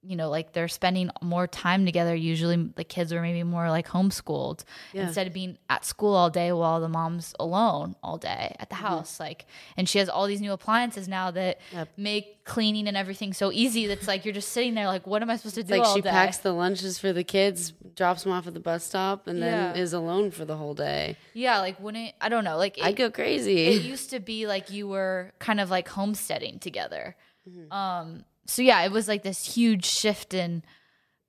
you 0.05 0.15
know, 0.15 0.29
like 0.29 0.51
they're 0.51 0.67
spending 0.67 1.09
more 1.21 1.47
time 1.47 1.85
together. 1.85 2.13
Usually 2.13 2.71
the 2.75 2.83
kids 2.83 3.13
are 3.13 3.21
maybe 3.21 3.43
more 3.43 3.69
like 3.69 3.87
homeschooled 3.87 4.63
yeah. 4.91 5.07
instead 5.07 5.27
of 5.27 5.33
being 5.33 5.57
at 5.69 5.85
school 5.85 6.13
all 6.13 6.29
day 6.29 6.51
while 6.51 6.81
the 6.81 6.89
mom's 6.89 7.33
alone 7.39 7.95
all 8.03 8.17
day 8.17 8.55
at 8.59 8.69
the 8.69 8.75
mm-hmm. 8.75 8.85
house. 8.85 9.19
Like, 9.19 9.45
and 9.77 9.87
she 9.87 9.99
has 9.99 10.09
all 10.09 10.27
these 10.27 10.41
new 10.41 10.51
appliances 10.51 11.07
now 11.07 11.31
that 11.31 11.59
yep. 11.71 11.89
make 11.95 12.43
cleaning 12.43 12.87
and 12.87 12.97
everything 12.97 13.33
so 13.33 13.51
easy. 13.51 13.87
That's 13.87 14.07
like 14.07 14.25
you're 14.25 14.33
just 14.33 14.49
sitting 14.49 14.75
there, 14.75 14.87
like, 14.87 15.07
what 15.07 15.21
am 15.21 15.29
I 15.29 15.37
supposed 15.37 15.55
to 15.55 15.61
it's 15.61 15.69
do? 15.69 15.77
Like 15.77 15.95
she 15.95 16.01
day? 16.01 16.09
packs 16.09 16.37
the 16.37 16.51
lunches 16.51 16.99
for 16.99 17.13
the 17.13 17.23
kids, 17.23 17.71
drops 17.95 18.23
them 18.23 18.33
off 18.33 18.45
at 18.45 18.53
the 18.53 18.59
bus 18.59 18.83
stop, 18.83 19.27
and 19.27 19.39
yeah. 19.39 19.73
then 19.73 19.77
is 19.77 19.93
alone 19.93 20.31
for 20.31 20.43
the 20.43 20.57
whole 20.57 20.73
day. 20.73 21.15
Yeah, 21.33 21.59
like 21.59 21.79
when 21.79 21.95
it, 21.95 22.15
I 22.19 22.27
don't 22.27 22.43
know, 22.43 22.57
like 22.57 22.77
I'd 22.81 22.97
go 22.97 23.09
crazy. 23.09 23.67
It 23.67 23.83
used 23.83 24.09
to 24.09 24.19
be 24.19 24.47
like 24.47 24.69
you 24.69 24.87
were 24.87 25.31
kind 25.39 25.61
of 25.61 25.69
like 25.69 25.87
homesteading 25.87 26.59
together. 26.59 27.15
Mm-hmm. 27.49 27.71
Um, 27.71 28.25
so 28.45 28.61
yeah, 28.61 28.81
it 28.83 28.91
was 28.91 29.07
like 29.07 29.23
this 29.23 29.55
huge 29.55 29.85
shift 29.85 30.33
in 30.33 30.63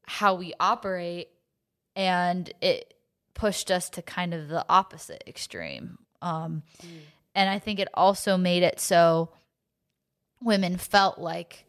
how 0.07 0.35
we 0.35 0.53
operate 0.61 1.29
and 1.97 2.53
it 2.61 2.95
pushed 3.35 3.71
us 3.71 3.91
to 3.91 4.03
kind 4.03 4.35
of 4.35 4.49
the 4.49 4.65
opposite 4.69 5.25
extreme. 5.27 5.99
Um, 6.23 6.63
mm. 6.83 6.89
And 7.35 7.51
I 7.51 7.59
think 7.59 7.79
it 7.79 7.89
also 7.95 8.37
made 8.37 8.63
it 8.63 8.81
so 8.81 9.31
women 10.41 10.77
felt 10.77 11.19
like 11.19 11.65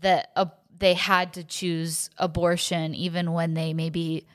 that 0.00 0.30
uh, 0.36 0.46
they 0.76 0.94
had 0.94 1.32
to 1.34 1.44
choose 1.44 2.10
abortion 2.18 2.94
even 2.94 3.32
when 3.32 3.54
they 3.54 3.72
maybe 3.72 4.26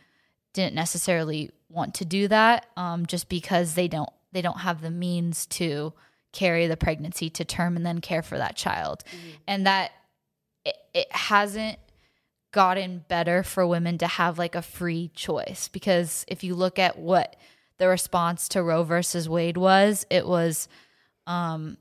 didn't 0.54 0.76
necessarily 0.76 1.52
want 1.70 1.94
to 1.96 2.06
do 2.06 2.28
that, 2.28 2.66
um, 2.76 3.06
just 3.06 3.30
because 3.30 3.76
they 3.76 3.88
don't 3.88 4.10
they 4.34 4.42
don't 4.42 4.60
have 4.60 4.82
the 4.82 4.92
means 4.92 5.46
to 5.46 5.94
carry 6.32 6.68
the 6.68 6.78
pregnancy 6.78 7.30
to 7.30 7.46
term 7.46 7.76
and 7.76 7.86
then 7.86 8.00
care 8.00 8.22
for 8.22 8.38
that 8.38 8.56
child, 8.56 9.04
mm. 9.06 9.36
and 9.48 9.68
that 9.68 9.92
it, 10.66 11.08
hasn't 11.12 11.80
gotten 12.52 13.06
better 13.08 13.44
for 13.44 13.66
women 13.66 13.98
to 13.98 14.08
have 14.08 14.38
like 14.38 14.56
a 14.56 14.62
free 14.62 15.10
choice 15.16 15.70
because 15.70 16.26
if 16.28 16.44
you 16.44 16.54
look 16.54 16.78
at 16.78 17.00
what 17.00 17.36
the 17.78 17.88
response 17.88 18.50
to 18.50 18.62
Roe 18.62 18.84
versus 18.84 19.30
Wade 19.30 19.58
was, 19.58 20.06
it 20.10 20.28
was 20.28 20.68
um 21.28 21.78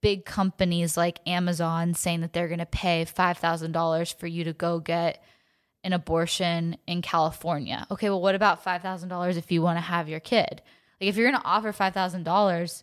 big 0.00 0.24
companies 0.24 0.96
like 0.96 1.20
Amazon 1.26 1.94
saying 1.94 2.20
that 2.20 2.32
they're 2.32 2.48
going 2.48 2.58
to 2.58 2.66
pay 2.66 3.04
$5,000 3.04 4.18
for 4.18 4.26
you 4.26 4.44
to 4.44 4.52
go 4.52 4.80
get 4.80 5.22
an 5.84 5.92
abortion 5.92 6.76
in 6.86 7.02
California. 7.02 7.86
Okay, 7.90 8.10
well 8.10 8.20
what 8.20 8.34
about 8.34 8.64
$5,000 8.64 9.36
if 9.36 9.50
you 9.50 9.62
want 9.62 9.76
to 9.76 9.82
have 9.82 10.08
your 10.08 10.20
kid? 10.20 10.60
Like 11.00 11.08
if 11.08 11.16
you're 11.16 11.30
going 11.30 11.40
to 11.40 11.48
offer 11.48 11.72
$5,000, 11.72 12.82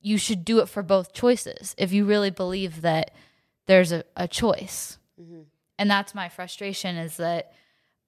you 0.00 0.18
should 0.18 0.44
do 0.44 0.60
it 0.60 0.68
for 0.68 0.82
both 0.82 1.12
choices 1.12 1.74
if 1.78 1.92
you 1.92 2.04
really 2.04 2.30
believe 2.30 2.82
that 2.82 3.12
there's 3.66 3.92
a, 3.92 4.04
a 4.16 4.28
choice. 4.28 4.98
Mm-hmm. 5.20 5.42
And 5.78 5.90
that's 5.90 6.14
my 6.14 6.28
frustration 6.28 6.96
is 6.96 7.16
that 7.16 7.52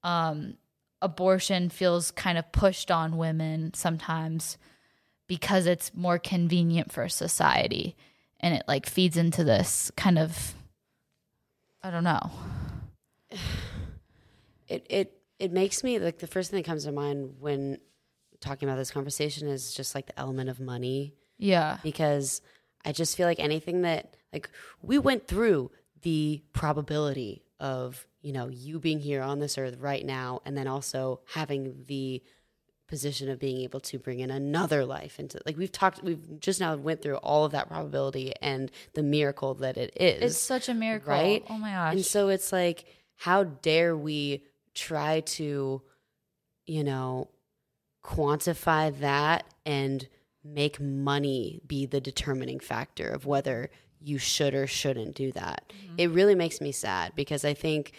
um, 0.02 0.54
abortion 1.02 1.70
feels 1.70 2.10
kind 2.10 2.38
of 2.38 2.50
pushed 2.52 2.90
on 2.90 3.16
women 3.16 3.74
sometimes 3.74 4.58
because 5.26 5.66
it's 5.66 5.94
more 5.94 6.18
convenient 6.18 6.92
for 6.92 7.08
society 7.08 7.96
and 8.40 8.54
it 8.54 8.62
like 8.68 8.86
feeds 8.86 9.16
into 9.16 9.42
this 9.42 9.90
kind 9.96 10.18
of 10.18 10.54
I 11.82 11.90
don't 11.90 12.04
know. 12.04 12.30
It 14.66 14.86
it 14.88 15.20
it 15.38 15.52
makes 15.52 15.84
me 15.84 15.98
like 15.98 16.20
the 16.20 16.26
first 16.26 16.50
thing 16.50 16.62
that 16.62 16.66
comes 16.66 16.84
to 16.84 16.90
mind 16.90 17.34
when 17.38 17.76
talking 18.40 18.66
about 18.66 18.78
this 18.78 18.90
conversation 18.90 19.46
is 19.46 19.74
just 19.74 19.94
like 19.94 20.06
the 20.06 20.18
element 20.18 20.48
of 20.48 20.58
money. 20.58 21.12
Yeah. 21.36 21.76
Because 21.82 22.40
I 22.82 22.92
just 22.92 23.14
feel 23.14 23.26
like 23.26 23.38
anything 23.40 23.82
that 23.82 24.16
like 24.34 24.50
we 24.82 24.98
went 24.98 25.26
through 25.26 25.70
the 26.02 26.42
probability 26.52 27.42
of, 27.60 28.06
you 28.20 28.32
know, 28.32 28.48
you 28.48 28.78
being 28.78 29.00
here 29.00 29.22
on 29.22 29.38
this 29.38 29.56
earth 29.56 29.76
right 29.78 30.04
now 30.04 30.40
and 30.44 30.58
then 30.58 30.66
also 30.66 31.20
having 31.32 31.84
the 31.86 32.22
position 32.86 33.30
of 33.30 33.38
being 33.38 33.62
able 33.62 33.80
to 33.80 33.98
bring 33.98 34.20
in 34.20 34.30
another 34.30 34.84
life 34.84 35.18
into 35.18 35.40
like 35.46 35.56
we've 35.56 35.72
talked 35.72 36.02
we've 36.02 36.38
just 36.38 36.60
now 36.60 36.76
went 36.76 37.00
through 37.00 37.16
all 37.16 37.46
of 37.46 37.52
that 37.52 37.66
probability 37.66 38.34
and 38.42 38.70
the 38.92 39.02
miracle 39.02 39.54
that 39.54 39.78
it 39.78 39.92
is. 39.96 40.32
It's 40.32 40.40
such 40.40 40.68
a 40.68 40.74
miracle. 40.74 41.10
Right? 41.10 41.42
Oh 41.48 41.56
my 41.56 41.70
gosh. 41.70 41.94
and 41.94 42.04
so 42.04 42.28
it's 42.28 42.52
like 42.52 42.84
how 43.16 43.44
dare 43.44 43.96
we 43.96 44.44
try 44.74 45.20
to 45.20 45.80
you 46.66 46.84
know 46.84 47.28
quantify 48.04 48.96
that 49.00 49.44
and 49.64 50.06
make 50.44 50.78
money 50.78 51.60
be 51.66 51.86
the 51.86 52.00
determining 52.00 52.60
factor 52.60 53.08
of 53.08 53.24
whether 53.24 53.70
you 54.04 54.18
should 54.18 54.54
or 54.54 54.66
shouldn't 54.66 55.14
do 55.14 55.32
that 55.32 55.64
mm-hmm. 55.68 55.94
it 55.98 56.10
really 56.10 56.34
makes 56.34 56.60
me 56.60 56.72
sad 56.72 57.12
because 57.14 57.44
i 57.44 57.54
think 57.54 57.92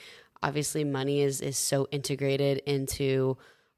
obviously 0.44 0.84
money 0.84 1.22
is 1.22 1.42
is 1.42 1.58
so 1.58 1.88
integrated 1.92 2.60
into 2.66 3.38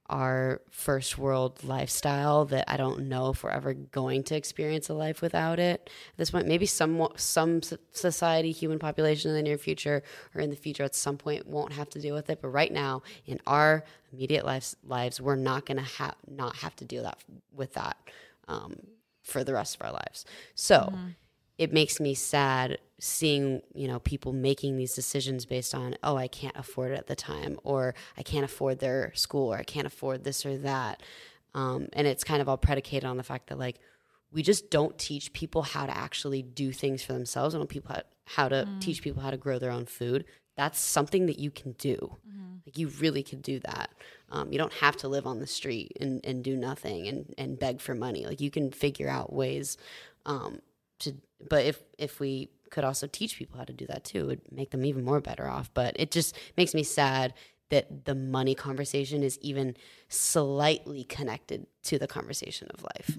our 0.09 0.61
first 0.69 1.17
world 1.17 1.63
lifestyle 1.63 2.45
that 2.45 2.65
I 2.67 2.77
don't 2.77 3.09
know 3.09 3.29
if 3.31 3.43
we're 3.43 3.49
ever 3.49 3.73
going 3.73 4.23
to 4.23 4.35
experience 4.35 4.89
a 4.89 4.93
life 4.93 5.21
without 5.21 5.59
it. 5.59 5.89
At 6.11 6.17
this 6.17 6.31
point, 6.31 6.47
maybe 6.47 6.65
some 6.65 7.09
some 7.17 7.61
society, 7.91 8.51
human 8.51 8.79
population 8.79 9.31
in 9.31 9.35
the 9.35 9.43
near 9.43 9.57
future 9.57 10.03
or 10.33 10.41
in 10.41 10.49
the 10.49 10.55
future 10.55 10.83
at 10.83 10.95
some 10.95 11.17
point 11.17 11.45
won't 11.45 11.73
have 11.73 11.89
to 11.89 11.99
deal 11.99 12.15
with 12.15 12.29
it. 12.29 12.41
But 12.41 12.49
right 12.49 12.71
now, 12.71 13.01
in 13.25 13.39
our 13.45 13.83
immediate 14.13 14.45
lives, 14.45 14.77
lives 14.83 15.19
we're 15.19 15.35
not 15.35 15.65
going 15.65 15.77
to 15.77 15.83
have 15.83 16.15
not 16.27 16.55
have 16.57 16.75
to 16.77 16.85
deal 16.85 17.03
that 17.03 17.21
with 17.53 17.73
that 17.73 17.97
um, 18.47 18.77
for 19.23 19.43
the 19.43 19.53
rest 19.53 19.75
of 19.75 19.81
our 19.85 19.91
lives. 19.91 20.25
So. 20.55 20.77
Mm-hmm 20.77 21.07
it 21.57 21.73
makes 21.73 21.99
me 21.99 22.13
sad 22.13 22.77
seeing 22.99 23.61
you 23.75 23.87
know 23.87 23.99
people 23.99 24.33
making 24.33 24.75
these 24.75 24.95
decisions 24.95 25.45
based 25.45 25.75
on 25.75 25.95
oh 26.03 26.17
i 26.17 26.27
can't 26.27 26.55
afford 26.57 26.91
it 26.91 26.97
at 26.97 27.05
the 27.05 27.15
time 27.15 27.59
or 27.63 27.93
i 28.17 28.23
can't 28.23 28.43
afford 28.43 28.79
their 28.79 29.11
school 29.13 29.53
or 29.53 29.57
i 29.57 29.63
can't 29.63 29.85
afford 29.85 30.23
this 30.23 30.45
or 30.45 30.57
that. 30.57 31.01
Um, 31.57 31.87
and 31.93 32.05
it's 32.05 32.23
kind 32.23 32.41
of 32.41 32.47
all 32.47 32.57
predicated 32.57 33.05
on 33.05 33.17
the 33.17 33.23
fact 33.23 33.47
that 33.47 33.57
like 33.57 33.79
we 34.31 34.43
just 34.43 34.69
don't 34.69 34.97
teach 34.97 35.33
people 35.33 35.63
how 35.63 35.87
to 35.87 35.97
actually 35.97 36.43
do 36.43 36.71
things 36.71 37.01
for 37.03 37.13
themselves. 37.13 37.55
And 37.55 37.67
people 37.67 37.95
how, 37.95 38.01
how 38.25 38.49
to 38.49 38.67
mm. 38.67 38.81
teach 38.81 39.01
people 39.01 39.23
how 39.23 39.31
to 39.31 39.37
grow 39.37 39.57
their 39.57 39.71
own 39.71 39.85
food. 39.85 40.25
That's 40.55 40.79
something 40.79 41.25
that 41.25 41.39
you 41.39 41.49
can 41.49 41.73
do. 41.73 42.17
Mm-hmm. 42.27 42.55
like 42.65 42.77
you 42.77 42.89
really 42.99 43.23
can 43.23 43.41
do 43.41 43.59
that. 43.61 43.89
Um, 44.31 44.51
you 44.51 44.57
don't 44.57 44.73
have 44.73 44.97
to 44.97 45.07
live 45.07 45.25
on 45.25 45.39
the 45.39 45.47
street 45.47 45.97
and, 45.99 46.23
and 46.23 46.43
do 46.43 46.55
nothing 46.55 47.07
and, 47.07 47.33
and 47.37 47.57
beg 47.57 47.81
for 47.81 47.95
money. 47.95 48.25
Like 48.25 48.41
you 48.41 48.51
can 48.51 48.71
figure 48.71 49.09
out 49.09 49.33
ways 49.33 49.77
um, 50.25 50.59
to 50.99 51.13
but 51.49 51.65
if 51.65 51.83
if 51.97 52.19
we 52.19 52.49
could 52.69 52.83
also 52.83 53.07
teach 53.07 53.37
people 53.37 53.57
how 53.57 53.63
to 53.63 53.73
do 53.73 53.85
that 53.87 54.03
too, 54.03 54.23
it 54.23 54.27
would 54.27 54.51
make 54.51 54.71
them 54.71 54.85
even 54.85 55.03
more 55.03 55.21
better 55.21 55.47
off. 55.47 55.69
But 55.73 55.95
it 55.97 56.11
just 56.11 56.37
makes 56.57 56.73
me 56.73 56.83
sad 56.83 57.33
that 57.69 58.05
the 58.05 58.15
money 58.15 58.55
conversation 58.55 59.23
is 59.23 59.37
even 59.41 59.75
slightly 60.07 61.03
connected 61.03 61.67
to 61.83 61.99
the 61.99 62.07
conversation 62.07 62.69
of 62.73 62.83
life. 62.83 63.17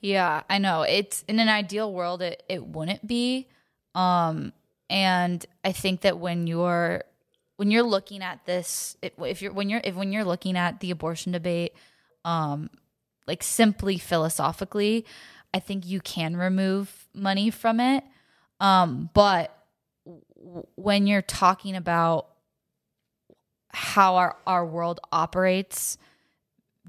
Yeah, 0.00 0.42
I 0.48 0.58
know. 0.58 0.82
It's 0.82 1.24
in 1.28 1.38
an 1.38 1.48
ideal 1.48 1.92
world 1.92 2.22
it, 2.22 2.42
it 2.48 2.66
wouldn't 2.66 3.06
be. 3.06 3.48
Um 3.94 4.52
and 4.88 5.44
I 5.64 5.72
think 5.72 6.02
that 6.02 6.18
when 6.18 6.46
you're 6.46 7.04
when 7.56 7.70
you're 7.70 7.82
looking 7.82 8.22
at 8.22 8.44
this 8.46 8.96
if 9.02 9.42
you're 9.42 9.52
when 9.52 9.68
you're 9.68 9.80
if 9.82 9.94
when 9.94 10.12
you're 10.12 10.24
looking 10.24 10.56
at 10.56 10.80
the 10.80 10.90
abortion 10.90 11.32
debate 11.32 11.74
um 12.24 12.70
like 13.26 13.42
simply 13.42 13.98
philosophically, 13.98 15.04
I 15.52 15.60
think 15.60 15.86
you 15.86 16.00
can 16.00 16.36
remove 16.36 17.08
money 17.14 17.50
from 17.50 17.80
it. 17.80 18.04
Um, 18.60 19.10
but 19.14 19.56
w- 20.36 20.66
when 20.76 21.06
you're 21.06 21.22
talking 21.22 21.76
about 21.76 22.28
how 23.70 24.16
our, 24.16 24.36
our 24.46 24.64
world 24.64 25.00
operates, 25.12 25.98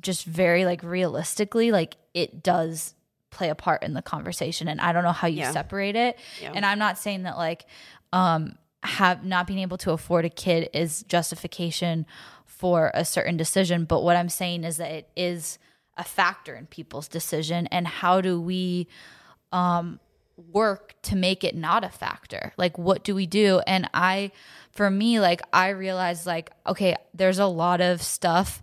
just 0.02 0.26
very 0.26 0.66
like 0.66 0.84
realistically, 0.84 1.72
like 1.72 1.98
it 2.14 2.44
does 2.44 2.94
play 3.30 3.50
a 3.50 3.56
part 3.56 3.84
in 3.84 3.94
the 3.94 4.02
conversation. 4.02 4.68
And 4.68 4.80
I 4.80 4.94
don't 4.94 5.04
know 5.04 5.12
how 5.12 5.28
you 5.28 5.40
yeah. 5.40 5.52
separate 5.52 5.96
it. 5.96 6.18
Yeah. 6.42 6.54
And 6.56 6.66
I'm 6.66 6.80
not 6.80 6.98
saying 6.98 7.24
that 7.24 7.38
like 7.38 7.66
um 8.14 8.58
have 8.84 9.24
not 9.26 9.48
being 9.48 9.60
able 9.60 9.78
to 9.78 9.92
afford 9.92 10.24
a 10.24 10.30
kid 10.30 10.70
is 10.74 11.04
justification 11.04 12.06
for 12.46 12.92
a 12.94 13.04
certain 13.04 13.38
decision. 13.38 13.86
But 13.86 14.04
what 14.04 14.16
I'm 14.16 14.30
saying 14.30 14.64
is 14.64 14.78
that 14.78 14.92
it 14.92 15.10
is 15.16 15.60
a 15.98 16.04
factor 16.04 16.56
in 16.56 16.68
people's 16.68 17.08
decision 17.08 17.68
and 17.68 17.88
how 17.88 18.22
do 18.22 18.40
we 18.40 18.88
um, 19.52 20.00
work 20.52 20.96
to 21.04 21.16
make 21.16 21.44
it 21.44 21.56
not 21.56 21.84
a 21.84 21.90
factor? 21.90 22.54
Like 22.58 22.78
what 22.78 23.04
do 23.04 23.16
we 23.16 23.26
do? 23.26 23.62
And 23.68 23.90
i 23.94 24.32
for 24.72 24.92
me 24.92 25.20
like 25.20 25.42
i 25.52 25.70
realized 25.70 26.28
like 26.28 26.52
okay 26.68 26.96
there's 27.12 27.40
a 27.40 27.48
lot 27.48 27.82
of 27.82 28.00
stuff 28.00 28.62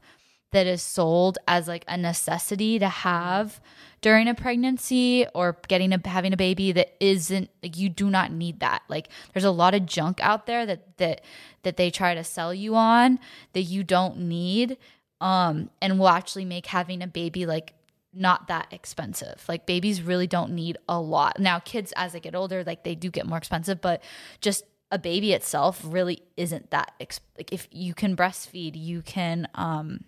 that 0.54 0.68
is 0.68 0.80
sold 0.80 1.36
as 1.48 1.66
like 1.66 1.84
a 1.88 1.96
necessity 1.96 2.78
to 2.78 2.88
have 2.88 3.60
during 4.00 4.28
a 4.28 4.34
pregnancy 4.34 5.26
or 5.34 5.58
getting 5.66 5.92
a 5.92 6.08
having 6.08 6.32
a 6.32 6.36
baby 6.36 6.70
that 6.70 6.94
isn't 7.00 7.50
like 7.62 7.76
you 7.76 7.88
do 7.88 8.08
not 8.08 8.30
need 8.30 8.60
that. 8.60 8.82
Like 8.88 9.08
there's 9.32 9.44
a 9.44 9.50
lot 9.50 9.74
of 9.74 9.84
junk 9.84 10.20
out 10.20 10.46
there 10.46 10.64
that 10.64 10.96
that 10.98 11.22
that 11.64 11.76
they 11.76 11.90
try 11.90 12.14
to 12.14 12.22
sell 12.22 12.54
you 12.54 12.76
on 12.76 13.18
that 13.52 13.62
you 13.62 13.82
don't 13.82 14.16
need 14.18 14.76
um, 15.20 15.70
and 15.80 15.98
will 15.98 16.08
actually 16.08 16.44
make 16.44 16.66
having 16.66 17.02
a 17.02 17.06
baby 17.06 17.46
like 17.46 17.74
not 18.12 18.48
that 18.48 18.68
expensive. 18.70 19.44
Like 19.48 19.66
babies 19.66 20.02
really 20.02 20.26
don't 20.26 20.52
need 20.52 20.78
a 20.88 21.00
lot. 21.00 21.40
Now 21.40 21.58
kids 21.58 21.92
as 21.96 22.12
they 22.12 22.20
get 22.20 22.34
older, 22.34 22.62
like 22.64 22.84
they 22.84 22.94
do 22.94 23.10
get 23.10 23.26
more 23.26 23.38
expensive, 23.38 23.80
but 23.80 24.02
just 24.40 24.64
a 24.90 24.98
baby 24.98 25.32
itself 25.32 25.80
really 25.84 26.22
isn't 26.36 26.70
that 26.70 26.92
exp- 27.00 27.20
like 27.36 27.52
if 27.52 27.66
you 27.70 27.94
can 27.94 28.16
breastfeed, 28.16 28.72
you 28.76 29.02
can 29.02 29.48
um 29.54 30.04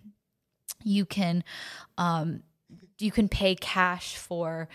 you 0.84 1.04
can 1.04 1.42
um 1.98 2.42
you 2.98 3.10
can 3.10 3.28
pay 3.28 3.54
cash 3.54 4.16
for 4.16 4.68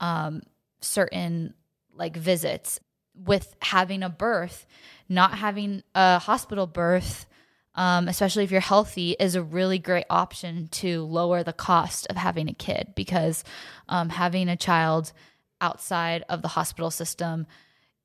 um 0.00 0.42
certain 0.80 1.54
like 1.94 2.16
visits 2.16 2.80
with 3.14 3.54
having 3.62 4.02
a 4.02 4.10
birth, 4.10 4.66
not 5.08 5.38
having 5.38 5.82
a 5.94 6.18
hospital 6.18 6.66
birth 6.66 7.26
um, 7.74 8.08
especially 8.08 8.44
if 8.44 8.50
you're 8.50 8.60
healthy, 8.60 9.16
is 9.18 9.34
a 9.34 9.42
really 9.42 9.78
great 9.78 10.06
option 10.10 10.68
to 10.68 11.02
lower 11.04 11.42
the 11.42 11.52
cost 11.52 12.06
of 12.08 12.16
having 12.16 12.48
a 12.48 12.54
kid 12.54 12.92
because 12.94 13.44
um, 13.88 14.08
having 14.08 14.48
a 14.48 14.56
child 14.56 15.12
outside 15.60 16.24
of 16.28 16.42
the 16.42 16.48
hospital 16.48 16.90
system, 16.90 17.46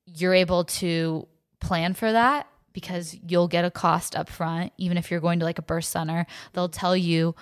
you're 0.06 0.34
able 0.34 0.64
to 0.64 1.26
plan 1.60 1.94
for 1.94 2.10
that 2.10 2.48
because 2.72 3.16
you'll 3.26 3.48
get 3.48 3.64
a 3.64 3.70
cost 3.70 4.16
up 4.16 4.28
front. 4.28 4.72
Even 4.76 4.96
if 4.96 5.10
you're 5.10 5.20
going 5.20 5.38
to 5.40 5.44
like 5.44 5.58
a 5.58 5.62
birth 5.62 5.84
center, 5.84 6.26
they'll 6.52 6.68
tell 6.68 6.96
you 6.96 7.34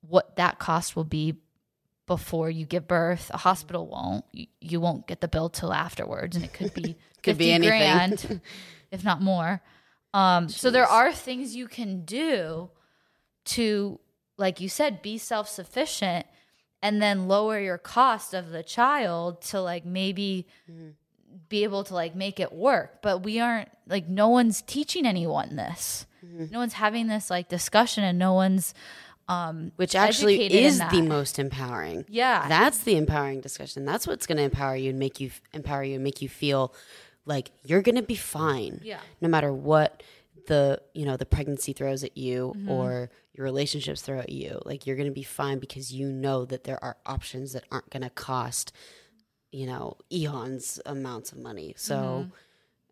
what 0.00 0.36
that 0.36 0.58
cost 0.58 0.96
will 0.96 1.04
be 1.04 1.36
before 2.06 2.50
you 2.50 2.66
give 2.66 2.86
birth. 2.86 3.30
A 3.32 3.38
hospital 3.38 3.86
won't. 3.86 4.24
You, 4.32 4.46
you 4.60 4.80
won't 4.80 5.06
get 5.06 5.20
the 5.20 5.28
bill 5.28 5.48
till 5.48 5.72
afterwards, 5.72 6.36
and 6.36 6.44
it 6.44 6.52
could 6.52 6.74
be 6.74 6.96
could 7.22 7.36
50 7.36 7.44
be 7.44 7.52
anything. 7.52 7.78
grand, 7.78 8.40
if 8.90 9.04
not 9.04 9.22
more. 9.22 9.62
Um, 10.14 10.48
so 10.48 10.70
there 10.70 10.86
are 10.86 11.12
things 11.12 11.56
you 11.56 11.66
can 11.66 12.04
do 12.04 12.70
to, 13.44 13.98
like 14.36 14.60
you 14.60 14.68
said, 14.68 15.02
be 15.02 15.18
self 15.18 15.48
sufficient 15.48 16.26
and 16.82 17.00
then 17.00 17.28
lower 17.28 17.58
your 17.58 17.78
cost 17.78 18.34
of 18.34 18.50
the 18.50 18.62
child 18.62 19.40
to 19.40 19.60
like 19.60 19.86
maybe 19.86 20.46
mm-hmm. 20.70 20.90
be 21.48 21.62
able 21.64 21.84
to 21.84 21.94
like 21.94 22.14
make 22.14 22.40
it 22.40 22.52
work. 22.52 23.00
But 23.00 23.18
we 23.18 23.40
aren't 23.40 23.70
like 23.86 24.08
no 24.08 24.28
one's 24.28 24.62
teaching 24.62 25.06
anyone 25.06 25.56
this. 25.56 26.06
Mm-hmm. 26.24 26.46
No 26.52 26.58
one's 26.58 26.74
having 26.74 27.06
this 27.06 27.30
like 27.30 27.48
discussion, 27.48 28.04
and 28.04 28.18
no 28.18 28.34
one's 28.34 28.74
um 29.28 29.70
which 29.76 29.94
actually 29.94 30.52
is 30.52 30.80
the 30.90 31.02
most 31.02 31.38
empowering. 31.38 32.04
Yeah. 32.08 32.48
That's 32.48 32.78
the 32.78 32.96
empowering 32.96 33.40
discussion. 33.40 33.84
That's 33.84 34.06
what's 34.06 34.26
going 34.26 34.38
to 34.38 34.44
empower 34.44 34.76
you 34.76 34.90
and 34.90 34.98
make 34.98 35.20
you 35.20 35.30
empower 35.52 35.84
you 35.84 35.94
and 35.94 36.04
make 36.04 36.20
you 36.20 36.28
feel 36.28 36.74
like 37.24 37.50
you're 37.64 37.82
to 37.82 38.02
be 38.02 38.14
fine. 38.16 38.80
Yeah. 38.82 39.00
No 39.20 39.28
matter 39.28 39.52
what 39.52 40.02
the, 40.48 40.80
you 40.94 41.04
know, 41.06 41.16
the 41.16 41.26
pregnancy 41.26 41.72
throws 41.72 42.02
at 42.04 42.16
you 42.16 42.52
Mm-hmm. 42.56 42.70
or 42.70 43.10
your 43.34 43.44
relationships 43.44 44.02
throw 44.02 44.18
at 44.18 44.28
you. 44.30 44.60
Like 44.66 44.86
you're 44.86 44.96
going 44.96 45.08
to 45.08 45.14
be 45.14 45.22
fine 45.22 45.58
because 45.58 45.92
you 45.92 46.06
know 46.10 46.44
that 46.44 46.64
there 46.64 46.82
are 46.84 46.96
options 47.06 47.52
that 47.54 47.64
aren't 47.70 47.88
going 47.90 48.02
to 48.02 48.10
cost, 48.10 48.72
you 49.52 49.66
know, 49.66 49.96
eons 50.12 50.80
amounts 50.84 51.32
of 51.32 51.38
money. 51.38 51.74
So 51.76 51.94
Mm-hmm. 51.94 52.30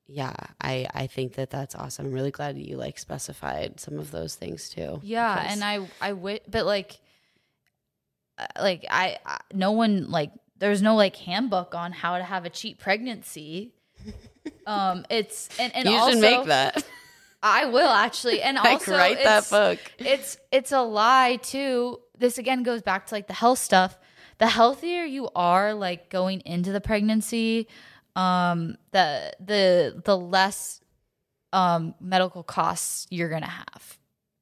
yeah, 0.07 0.35
I 0.61 0.87
I 0.95 1.07
think 1.09 1.35
that 1.35 1.51
that's 1.51 1.75
awesome. 1.75 2.07
I'm 2.07 2.13
really 2.13 2.31
glad 2.31 2.57
that 2.57 2.67
you 2.67 2.77
like 2.77 2.99
specified 2.99 3.81
some 3.81 3.99
of 3.99 4.11
those 4.13 4.35
things 4.37 4.69
too. 4.71 5.01
Yeah, 5.03 5.45
and 5.51 5.63
I 5.63 5.87
I 6.01 6.13
would, 6.15 6.41
but 6.49 6.65
like, 6.67 7.01
uh, 8.39 8.47
like 8.61 8.87
I, 8.91 9.19
I 9.27 9.39
no 9.53 9.73
one 9.73 10.11
like 10.11 10.31
there's 10.59 10.83
no 10.83 10.95
like 10.97 11.17
handbook 11.17 11.75
on 11.75 11.93
how 11.93 12.17
to 12.19 12.25
have 12.25 12.45
a 12.45 12.51
cheap 12.51 12.79
pregnancy. 12.81 13.73
Um, 14.67 15.05
it's 15.11 15.49
and 15.59 15.75
and 15.75 15.89
you 15.89 15.97
also 15.97 16.13
should 16.13 16.21
make 16.21 16.45
that. 16.47 16.85
I 17.43 17.67
will 17.67 17.89
actually, 17.89 18.43
and 18.43 18.57
like 18.63 18.67
also 18.67 18.93
write 18.93 19.23
that 19.25 19.49
book. 19.51 19.79
It's 19.99 20.37
it's 20.53 20.73
a 20.73 20.83
lie 20.83 21.37
too. 21.43 22.01
This 22.19 22.39
again 22.39 22.63
goes 22.63 22.83
back 22.83 23.07
to 23.07 23.15
like 23.15 23.27
the 23.27 23.35
health 23.35 23.59
stuff. 23.59 23.99
The 24.39 24.47
healthier 24.47 25.05
you 25.05 25.29
are, 25.35 25.75
like 25.75 26.09
going 26.11 26.41
into 26.47 26.73
the 26.73 26.81
pregnancy, 26.81 27.69
um, 28.17 28.77
the 28.93 29.33
the 29.41 30.01
the 30.05 30.17
less 30.17 30.81
um 31.53 31.95
medical 32.01 32.43
costs 32.43 33.07
you're 33.11 33.29
gonna 33.29 33.47
have, 33.47 33.99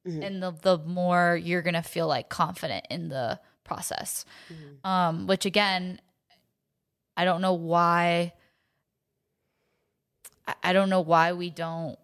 Mhm. 0.07 0.25
and 0.25 0.43
the 0.43 0.51
the 0.51 0.77
more 0.79 1.35
you're 1.41 1.61
gonna 1.61 1.83
feel 1.83 2.07
like 2.07 2.29
confident 2.29 2.85
in 2.89 3.09
the 3.09 3.39
process. 3.63 4.25
Um, 4.83 5.27
which 5.27 5.45
again, 5.45 5.99
I 7.17 7.25
don't 7.25 7.41
know 7.41 7.53
why. 7.53 8.33
I- 10.63 10.73
don't 10.73 10.89
know 10.89 11.01
why 11.01 11.33
we 11.33 11.49
don't. 11.49 11.97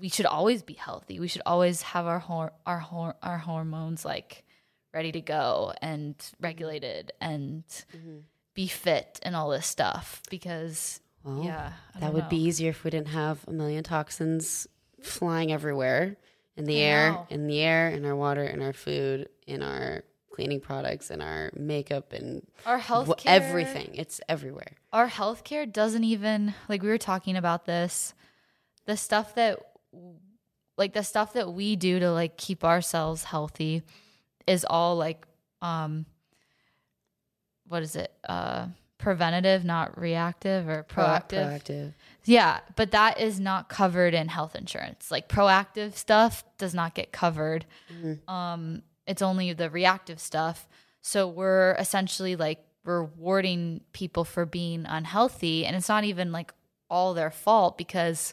We 0.00 0.08
should 0.08 0.26
always 0.26 0.62
be 0.62 0.74
healthy. 0.74 1.18
We 1.18 1.28
should 1.28 1.42
always 1.44 1.82
have 1.82 2.06
our 2.06 2.18
hor- 2.20 2.52
our 2.66 2.78
hor- 2.78 3.16
our 3.22 3.38
hormones 3.38 4.04
like 4.04 4.44
ready 4.94 5.12
to 5.12 5.20
go 5.20 5.72
and 5.82 6.14
regulated 6.40 7.12
and 7.20 7.64
mm-hmm. 7.96 8.18
be 8.54 8.68
fit 8.68 9.18
and 9.22 9.34
all 9.36 9.50
this 9.50 9.66
stuff 9.66 10.22
because 10.30 11.00
Well, 11.24 11.42
yeah, 11.44 11.72
that 12.00 12.14
would 12.14 12.28
be 12.28 12.40
easier 12.42 12.70
if 12.70 12.84
we 12.84 12.90
didn't 12.90 13.08
have 13.08 13.40
a 13.48 13.52
million 13.52 13.82
toxins 13.84 14.66
flying 15.02 15.52
everywhere 15.52 16.16
in 16.56 16.64
the 16.64 16.78
I 16.78 16.86
air, 16.86 17.12
know. 17.12 17.26
in 17.30 17.46
the 17.46 17.60
air, 17.60 17.90
in 17.90 18.04
our 18.04 18.16
water, 18.16 18.44
in 18.44 18.62
our 18.62 18.72
food, 18.72 19.28
in 19.46 19.62
our 19.62 20.04
cleaning 20.38 20.60
products, 20.60 21.10
and 21.10 21.20
our 21.20 21.50
makeup, 21.56 22.12
and 22.12 22.46
our 22.64 22.78
health 22.78 23.08
everything. 23.26 23.90
It's 23.94 24.20
everywhere. 24.28 24.76
our 24.92 25.08
healthcare 25.08 25.70
doesn't 25.70 26.04
even 26.04 26.54
like 26.68 26.80
we 26.80 26.88
were 26.88 26.96
talking 26.96 27.36
about 27.36 27.64
this 27.66 28.14
the 28.86 28.96
stuff 28.96 29.34
that 29.34 29.58
like 30.76 30.92
the 30.92 31.02
stuff 31.02 31.32
that 31.32 31.52
we 31.52 31.74
do 31.74 31.98
to 31.98 32.12
like 32.12 32.36
keep 32.36 32.62
ourselves 32.62 33.24
healthy 33.24 33.82
is 34.46 34.64
all 34.64 34.94
like 34.96 35.26
um 35.60 36.06
what 37.66 37.82
is 37.82 37.96
it 37.96 38.12
uh 38.28 38.66
preventative 38.96 39.64
not 39.64 39.98
reactive 40.00 40.68
or 40.68 40.84
proactive 40.84 41.46
proactive. 41.60 41.92
yeah 42.24 42.60
but 42.76 42.92
that 42.92 43.20
is 43.20 43.38
not 43.40 43.68
covered 43.68 44.14
in 44.14 44.28
health 44.28 44.54
insurance 44.56 45.10
like 45.10 45.28
proactive 45.28 45.94
stuff 45.94 46.44
does 46.58 46.74
not 46.74 46.94
get 46.94 47.10
covered 47.12 47.66
um 48.28 48.82
it's 49.08 49.22
only 49.22 49.52
the 49.54 49.70
reactive 49.70 50.20
stuff. 50.20 50.68
So 51.00 51.26
we're 51.26 51.74
essentially 51.78 52.36
like 52.36 52.62
rewarding 52.84 53.80
people 53.92 54.24
for 54.24 54.44
being 54.46 54.84
unhealthy. 54.86 55.64
And 55.66 55.74
it's 55.74 55.88
not 55.88 56.04
even 56.04 56.30
like 56.30 56.52
all 56.90 57.14
their 57.14 57.30
fault 57.30 57.76
because 57.76 58.32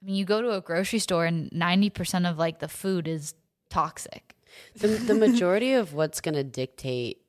i 0.00 0.06
mean 0.06 0.14
you 0.14 0.24
go 0.24 0.40
to 0.40 0.52
a 0.52 0.60
grocery 0.60 0.98
store 0.98 1.26
and 1.26 1.50
90% 1.50 2.30
of 2.30 2.38
like 2.38 2.60
the 2.60 2.68
food 2.68 3.08
is 3.08 3.34
toxic. 3.70 4.34
The, 4.76 4.88
the 4.88 5.14
majority 5.14 5.74
of 5.74 5.92
what's 5.94 6.20
going 6.20 6.34
to 6.34 6.44
dictate 6.44 7.20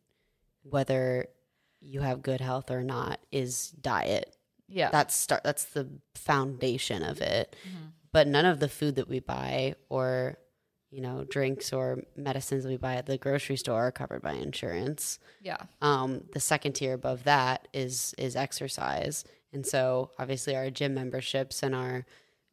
whether 0.64 1.28
you 1.82 2.01
have 2.01 2.22
good 2.22 2.41
health 2.41 2.72
or 2.72 2.84
not 2.84 3.20
is 3.32 3.72
diet. 3.72 4.36
yeah. 4.68 4.89
That's 4.91 5.16
start 5.16 5.43
that's 5.43 5.66
the 5.66 5.88
foundation 6.16 7.03
of 7.03 7.22
it. 7.22 7.55
Mm-hmm. 7.68 7.88
but 8.12 8.28
none 8.28 8.45
of 8.45 8.60
the 8.60 8.70
food 8.70 8.95
that 8.95 9.07
we 9.07 9.20
buy 9.20 9.76
or 9.89 10.38
you 10.92 11.02
know 11.02 11.24
drinks 11.30 11.72
or 11.72 12.04
medicines 12.16 12.66
we 12.66 12.78
buy 12.78 12.96
at 12.96 13.06
the 13.06 13.18
grocery 13.18 13.56
store 13.56 13.88
are 13.88 13.92
covered 13.92 14.22
by 14.22 14.34
insurance. 14.34 15.20
Yeah. 15.42 15.58
Um, 15.82 16.24
the 16.34 16.40
second 16.40 16.74
tier 16.74 16.94
above 16.94 17.24
that 17.26 17.68
is 17.74 18.16
is 18.18 18.36
exercise. 18.36 19.24
And 19.54 19.66
so 19.66 20.12
obviously 20.20 20.56
our 20.56 20.70
gym 20.70 20.94
memberships 20.94 21.64
and 21.64 21.74
our 21.76 22.06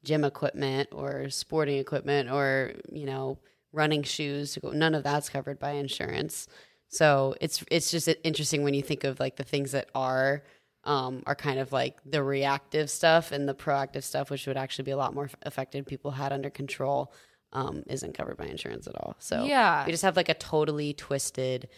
gym 0.05 0.25
equipment 0.25 0.89
or 0.93 1.29
sporting 1.31 1.79
equipment 1.79 2.31
or 2.31 2.73
you 2.93 3.07
know 3.07 3.39
running 3.73 4.03
shoes 4.03 4.53
to 4.53 4.61
go- 4.61 4.71
none 4.71 4.95
of 4.95 5.03
that's 5.03 5.29
covered 5.29 5.59
by 5.59 5.73
insurance. 5.73 6.47
So 6.89 7.35
it's 7.41 7.65
it's 7.71 7.91
just 7.91 8.09
interesting 8.23 8.63
when 8.63 8.75
you 8.75 8.83
think 8.83 9.05
of 9.05 9.19
like 9.19 9.37
the 9.37 9.45
things 9.45 9.73
that 9.73 9.89
are 9.95 10.43
um, 10.85 11.23
are 11.27 11.35
kind 11.35 11.59
of 11.59 11.73
like 11.73 11.99
the 12.05 12.23
reactive 12.23 12.91
stuff 12.91 13.33
and 13.33 13.49
the 13.49 13.55
proactive 13.55 14.05
stuff 14.05 14.31
which 14.31 14.47
would 14.47 14.57
actually 14.57 14.85
be 14.85 14.93
a 14.93 14.97
lot 14.97 15.15
more 15.15 15.29
effective 15.45 15.85
people 15.85 16.13
had 16.13 16.33
under 16.33 16.49
control 16.49 17.13
um, 17.57 17.83
isn't 17.89 18.13
covered 18.17 18.37
by 18.37 18.45
insurance 18.47 18.87
at 18.87 18.95
all 18.97 19.17
so 19.19 19.45
Yeah. 19.45 19.85
we 19.87 19.91
just 19.93 20.03
have 20.05 20.17
like 20.17 20.29
a 20.29 20.35
totally 20.35 20.93
twisted 20.93 21.69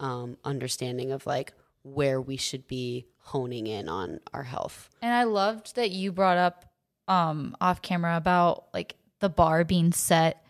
um, 0.00 0.36
understanding 0.44 1.12
of 1.12 1.26
like 1.26 1.52
where 1.82 2.20
we 2.20 2.36
should 2.36 2.66
be 2.66 3.06
honing 3.18 3.66
in 3.66 3.88
on 3.88 4.20
our 4.34 4.42
health. 4.42 4.90
And 5.02 5.12
I 5.12 5.24
loved 5.24 5.76
that 5.76 5.90
you 5.90 6.12
brought 6.12 6.36
up 6.38 6.64
um 7.08 7.56
off 7.60 7.80
camera 7.82 8.16
about 8.16 8.66
like 8.74 8.96
the 9.20 9.28
bar 9.28 9.64
being 9.64 9.92
set 9.92 10.44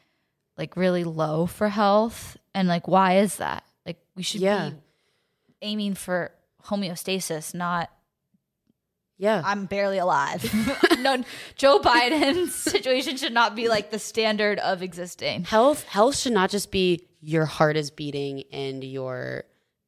like 0.56 0.76
really 0.76 1.04
low 1.04 1.46
for 1.46 1.68
health 1.68 2.36
and 2.54 2.66
like 2.66 2.88
why 2.88 3.18
is 3.18 3.36
that? 3.36 3.62
Like 3.86 3.98
we 4.16 4.22
should 4.22 4.40
Yeah. 4.40 4.70
be 4.70 4.76
aiming 5.62 5.94
for 5.94 6.32
homeostasis, 6.64 7.54
not 7.54 7.90
Yeah. 9.18 9.42
I'm 9.44 9.66
barely 9.66 9.98
alive. 9.98 10.48
no, 10.98 11.22
Joe 11.56 11.80
Biden's 11.80 12.54
situation 12.74 13.16
should 13.16 13.34
not 13.34 13.54
be 13.54 13.68
like 13.68 13.90
the 13.90 13.98
standard 13.98 14.58
of 14.60 14.82
existing. 14.82 15.44
health 15.44 15.84
health 15.84 16.16
should 16.16 16.32
not 16.32 16.50
just 16.50 16.70
be 16.70 17.06
your 17.20 17.44
heart 17.44 17.76
is 17.76 17.90
beating 17.90 18.44
and 18.52 18.82
your 18.84 19.44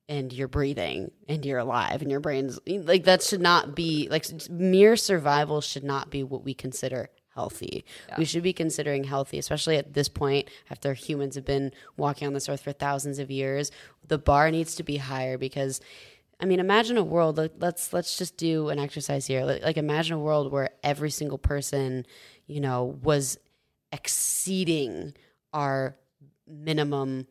and 0.08 0.32
you're 0.32 0.48
breathing 0.48 1.12
and 1.28 1.46
you're 1.46 1.60
alive 1.60 2.02
and 2.02 2.10
your 2.10 2.18
brain's 2.18 2.58
like 2.66 3.04
that 3.04 3.22
should 3.22 3.40
not 3.40 3.76
be 3.76 4.08
like 4.10 4.26
mere 4.50 4.96
survival 4.96 5.60
should 5.60 5.84
not 5.84 6.10
be 6.10 6.24
what 6.24 6.44
we 6.44 6.52
consider 6.52 7.08
healthy. 7.34 7.84
We 8.18 8.24
should 8.24 8.42
be 8.42 8.52
considering 8.52 9.04
healthy, 9.04 9.38
especially 9.38 9.76
at 9.76 9.94
this 9.94 10.08
point 10.08 10.50
after 10.68 10.94
humans 10.94 11.36
have 11.36 11.44
been 11.44 11.72
walking 11.96 12.26
on 12.26 12.34
this 12.34 12.48
earth 12.48 12.62
for 12.62 12.72
thousands 12.72 13.18
of 13.18 13.30
years. 13.30 13.70
The 14.06 14.18
bar 14.18 14.50
needs 14.50 14.74
to 14.74 14.82
be 14.82 14.96
higher 14.96 15.38
because 15.38 15.80
I 16.40 16.46
mean, 16.46 16.58
imagine 16.58 16.96
a 16.96 17.04
world. 17.04 17.36
Like, 17.36 17.52
let's 17.58 17.92
let's 17.92 18.16
just 18.16 18.36
do 18.36 18.70
an 18.70 18.78
exercise 18.78 19.26
here. 19.26 19.44
Like, 19.44 19.62
like, 19.62 19.76
imagine 19.76 20.14
a 20.14 20.18
world 20.18 20.50
where 20.50 20.70
every 20.82 21.10
single 21.10 21.38
person, 21.38 22.06
you 22.46 22.60
know, 22.60 22.98
was 23.02 23.38
exceeding 23.92 25.14
our 25.52 25.96
minimum 26.46 27.26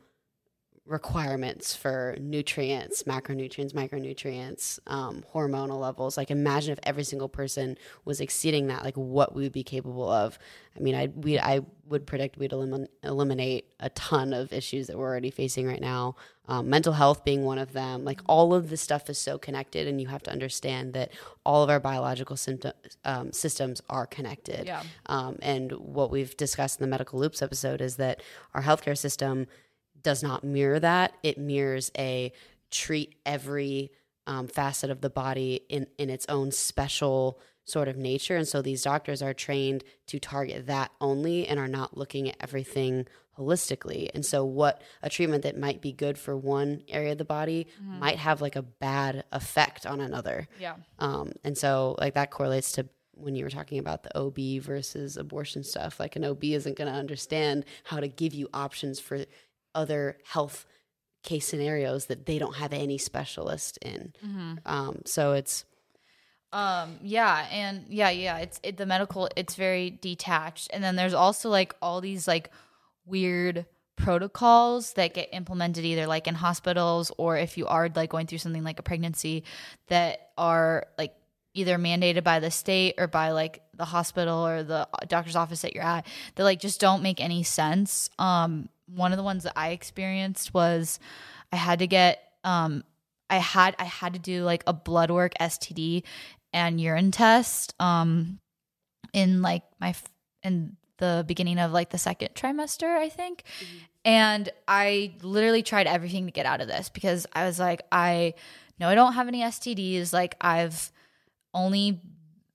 requirements 0.90 1.76
for 1.76 2.18
nutrients, 2.20 3.04
macronutrients, 3.04 3.74
micronutrients, 3.74 4.80
um, 4.88 5.24
hormonal 5.34 5.80
levels. 5.80 6.18
Like, 6.18 6.32
imagine 6.32 6.74
if 6.74 6.80
every 6.84 7.04
single 7.04 7.30
person 7.30 7.78
was 8.06 8.20
exceeding 8.20 8.68
that. 8.68 8.84
Like, 8.84 8.96
what 8.96 9.36
we 9.36 9.44
would 9.44 9.52
be 9.52 9.64
capable 9.64 10.10
of. 10.10 10.40
I 10.76 10.80
mean, 10.80 10.96
I 10.96 11.08
we 11.08 11.40
I 11.40 11.62
would 11.88 12.06
predict 12.06 12.38
we'd 12.38 12.52
elimin- 12.52 12.88
eliminate 13.04 13.66
a 13.80 13.90
ton 13.90 14.34
of 14.34 14.52
issues 14.52 14.88
that 14.88 14.98
we're 14.98 15.08
already 15.08 15.32
facing 15.32 15.68
right 15.68 15.82
now. 15.82 16.16
Um, 16.48 16.70
mental 16.70 16.94
health 16.94 17.24
being 17.24 17.44
one 17.46 17.60
of 17.60 17.74
them. 17.74 18.04
Like, 18.04 18.22
all 18.26 18.56
of 18.56 18.70
this 18.72 18.82
stuff 18.82 19.10
is 19.10 19.20
so 19.20 19.38
connected, 19.38 19.88
and 19.88 20.02
you 20.02 20.08
have 20.08 20.24
to 20.24 20.32
understand 20.32 20.94
that 20.94 21.12
all 21.46 21.64
of 21.64 21.70
our 21.70 21.80
biological 21.80 22.36
symptom, 22.36 22.74
um, 23.06 23.32
systems 23.32 23.82
are 23.90 24.08
connected. 24.08 24.66
Yeah. 24.66 24.82
Um, 25.06 25.38
and 25.44 25.72
what 25.74 26.10
we've 26.10 26.36
discussed 26.36 26.80
in 26.80 26.84
the 26.84 26.90
medical 26.90 27.20
loops 27.20 27.44
episode 27.44 27.82
is 27.82 27.98
that 27.98 28.24
our 28.56 28.64
healthcare 28.64 28.98
system 28.98 29.46
does 30.04 30.24
not 30.24 30.44
mirror 30.44 30.80
that. 30.80 31.14
It 31.24 31.38
mirrors 31.38 31.92
a 31.98 32.32
treat 32.72 33.16
every 33.26 33.92
um, 34.28 34.48
facet 34.48 34.90
of 34.92 35.02
the 35.02 35.10
body 35.10 35.62
in, 35.70 35.88
in 35.98 36.10
its 36.10 36.26
own 36.30 36.52
special 36.52 37.40
sort 37.64 37.88
of 37.88 37.98
nature. 37.98 38.36
And 38.36 38.48
so 38.48 38.62
these 38.62 38.84
doctors 38.84 39.22
are 39.22 39.34
trained 39.34 39.84
to 40.08 40.20
target 40.20 40.68
that 40.68 40.92
only 41.02 41.48
and 41.48 41.60
are 41.60 41.68
not 41.68 41.98
looking 41.98 42.30
at 42.30 42.36
everything 42.40 43.06
holistically. 43.38 44.10
And 44.14 44.26
so, 44.26 44.44
what 44.44 44.82
a 45.02 45.10
treatment 45.10 45.44
that 45.44 45.58
might 45.58 45.82
be 45.82 45.92
good 45.92 46.18
for 46.18 46.36
one 46.36 46.84
area 46.88 47.14
of 47.14 47.18
the 47.18 47.26
body 47.26 47.68
Mm-hmm. 47.82 48.00
might 48.00 48.18
have 48.18 48.42
like 48.42 48.56
a 48.56 48.62
bad 48.62 49.24
effect 49.32 49.86
on 49.86 50.02
another. 50.02 50.48
Yeah. 50.60 50.76
Um, 51.00 51.32
and 51.44 51.58
so, 51.58 51.96
like, 52.00 52.14
that 52.16 52.32
correlates 52.32 52.72
to 52.74 52.88
when 53.14 53.36
you 53.36 53.44
were 53.44 53.50
talking 53.50 53.80
about 53.80 54.04
the 54.04 54.18
OB 54.18 54.62
versus 54.64 55.18
abortion 55.18 55.64
stuff. 55.64 56.00
Like, 56.00 56.16
an 56.16 56.26
OB 56.26 56.44
isn't 56.44 56.78
going 56.78 56.92
to 56.92 56.98
understand 56.98 57.66
how 57.84 58.00
to 58.00 58.08
give 58.08 58.34
you 58.34 58.50
options 58.54 59.00
for 59.00 59.26
other 59.76 60.18
health 60.26 60.66
case 61.24 61.48
scenarios 61.48 62.06
that 62.06 62.26
they 62.26 62.40
don't 62.40 62.56
have 62.56 62.74
any 62.74 62.98
specialist 62.98 63.78
in. 63.82 64.14
Mm-hmm. 64.26 64.54
Um, 64.66 65.02
so, 65.06 65.34
it's, 65.34 65.66
Um, 66.52 66.98
yeah, 67.04 67.46
and 67.52 67.86
yeah, 67.90 68.10
yeah, 68.10 68.40
it's 68.40 68.60
it, 68.64 68.78
the 68.78 68.86
medical. 68.86 69.30
It's 69.36 69.56
very 69.56 69.92
detached, 69.92 70.70
and 70.74 70.84
then 70.84 70.96
there's 70.96 71.14
also 71.14 71.50
like 71.50 71.76
all 71.82 72.02
these 72.02 72.28
like 72.28 72.50
weird 73.06 73.66
protocols 73.96 74.94
that 74.94 75.14
get 75.14 75.30
implemented 75.34 75.84
either 75.86 76.08
like 76.08 76.26
in 76.26 76.34
hospitals 76.34 77.12
or 77.18 77.38
if 77.38 77.58
you 77.58 77.68
are 77.68 77.90
like 77.94 78.10
going 78.10 78.26
through 78.26 78.38
something 78.38 78.64
like 78.64 78.80
a 78.80 78.84
pregnancy 78.84 79.44
that 79.88 80.30
are 80.38 80.88
like 80.98 81.14
either 81.54 81.78
mandated 81.78 82.24
by 82.24 82.40
the 82.40 82.50
state 82.50 82.96
or 82.98 83.08
by 83.08 83.32
like 83.32 83.62
the 83.76 83.86
hospital 83.86 84.48
or 84.48 84.64
the 84.64 84.88
doctor's 85.08 85.36
office 85.36 85.62
that 85.62 85.76
you're 85.76 85.84
at 85.84 86.08
that 86.36 86.44
like 86.44 86.60
just 86.60 86.80
don't 86.80 87.04
make 87.04 87.20
any 87.20 87.44
sense. 87.44 88.10
Um, 88.18 88.70
one 88.96 89.12
of 89.12 89.18
the 89.18 89.24
ones 89.24 89.44
that 89.44 89.54
I 89.56 89.70
experienced 89.70 90.54
was 90.54 91.00
I 91.52 91.56
had 91.56 91.80
to 91.80 91.88
get 91.88 92.22
um 92.44 92.84
I 93.30 93.38
had 93.38 93.76
I 93.80 93.84
had 93.86 94.14
to 94.14 94.20
do 94.20 94.44
like 94.44 94.64
a 94.68 94.74
blood 94.74 95.12
work 95.12 95.34
STD 95.40 96.04
and 96.54 96.80
urine 96.82 97.12
test 97.12 97.76
um 97.80 98.40
in 99.14 99.42
like 99.42 99.64
my 99.80 99.94
in 100.44 100.78
the 100.98 101.24
beginning 101.28 101.60
of 101.60 101.72
like 101.72 101.90
the 101.90 101.98
second 101.98 102.30
trimester 102.36 102.98
I 102.98 103.10
think. 103.10 103.44
And 104.06 104.50
I 104.68 105.16
literally 105.22 105.62
tried 105.64 105.88
everything 105.88 106.26
to 106.26 106.32
get 106.32 106.46
out 106.46 106.62
of 106.62 106.68
this 106.68 106.90
because 106.90 107.28
I 107.34 107.46
was 107.46 107.60
like 107.60 107.82
I 107.92 108.34
know 108.80 108.90
I 108.90 108.96
don't 108.96 109.14
have 109.14 109.28
any 109.28 109.42
STDs 109.42 110.14
like 110.14 110.36
I've 110.42 110.92
only 111.54 112.02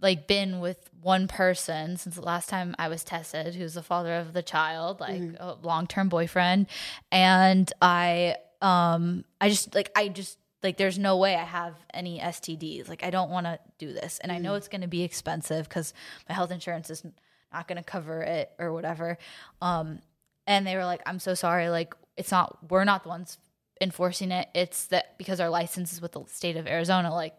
like 0.00 0.26
been 0.26 0.60
with 0.60 0.90
one 1.04 1.28
person 1.28 1.98
since 1.98 2.14
the 2.14 2.22
last 2.22 2.48
time 2.48 2.74
I 2.78 2.88
was 2.88 3.04
tested 3.04 3.54
who's 3.54 3.74
the 3.74 3.82
father 3.82 4.14
of 4.14 4.32
the 4.32 4.42
child 4.42 5.00
like 5.00 5.20
a 5.38 5.54
long-term 5.62 6.08
boyfriend. 6.08 6.66
And 7.12 7.70
I 7.82 8.36
um 8.62 9.24
I 9.38 9.50
just 9.50 9.74
like 9.74 9.90
I 9.94 10.08
just 10.08 10.38
like 10.62 10.78
there's 10.78 10.98
no 10.98 11.18
way 11.18 11.34
I 11.36 11.44
have 11.44 11.74
any 11.92 12.18
STDs 12.18 12.88
like 12.88 13.04
I 13.04 13.10
don't 13.10 13.30
want 13.30 13.44
to 13.44 13.58
do 13.78 13.92
this. 13.92 14.18
And 14.20 14.32
I 14.32 14.38
know 14.38 14.54
it's 14.54 14.68
going 14.68 14.80
to 14.80 14.88
be 14.88 15.02
expensive 15.02 15.68
cuz 15.68 15.92
my 16.26 16.34
health 16.34 16.50
insurance 16.50 16.88
is 16.88 17.04
not 17.52 17.68
going 17.68 17.76
to 17.76 17.84
cover 17.84 18.22
it 18.22 18.50
or 18.58 18.72
whatever. 18.72 19.18
Um 19.60 20.00
and 20.46 20.66
they 20.66 20.74
were 20.74 20.86
like 20.86 21.02
I'm 21.04 21.18
so 21.18 21.34
sorry. 21.34 21.68
Like 21.68 21.94
it's 22.16 22.30
not 22.30 22.70
we're 22.70 22.84
not 22.84 23.02
the 23.02 23.10
ones 23.10 23.36
enforcing 23.78 24.30
it. 24.30 24.48
It's 24.54 24.86
that 24.86 25.18
because 25.18 25.38
our 25.38 25.50
license 25.50 25.92
is 25.92 26.00
with 26.00 26.12
the 26.12 26.24
state 26.28 26.56
of 26.56 26.66
Arizona 26.66 27.12
like 27.12 27.34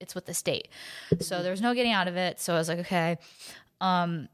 it's 0.00 0.14
with 0.14 0.26
the 0.26 0.34
state. 0.34 0.68
So 1.20 1.42
there 1.42 1.50
was 1.50 1.60
no 1.60 1.74
getting 1.74 1.92
out 1.92 2.08
of 2.08 2.16
it. 2.16 2.40
So 2.40 2.54
I 2.54 2.58
was 2.58 2.68
like, 2.68 2.80
okay. 2.80 3.18
Um, 3.80 4.28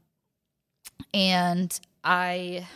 and 1.13 1.77
I, 2.03 2.67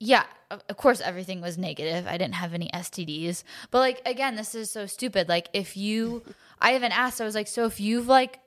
yeah, 0.00 0.24
of 0.50 0.76
course, 0.76 1.00
everything 1.00 1.40
was 1.40 1.58
negative. 1.58 2.06
I 2.06 2.18
didn't 2.18 2.34
have 2.34 2.54
any 2.54 2.70
STDs. 2.72 3.44
But 3.70 3.78
like, 3.78 4.02
again, 4.06 4.36
this 4.36 4.54
is 4.54 4.70
so 4.70 4.86
stupid. 4.86 5.28
Like, 5.28 5.48
if 5.52 5.76
you, 5.76 6.22
I 6.60 6.74
even 6.74 6.92
asked, 6.92 7.20
I 7.20 7.24
was 7.24 7.34
like, 7.34 7.48
so 7.48 7.64
if 7.66 7.80
you've 7.80 8.08
like, 8.08 8.40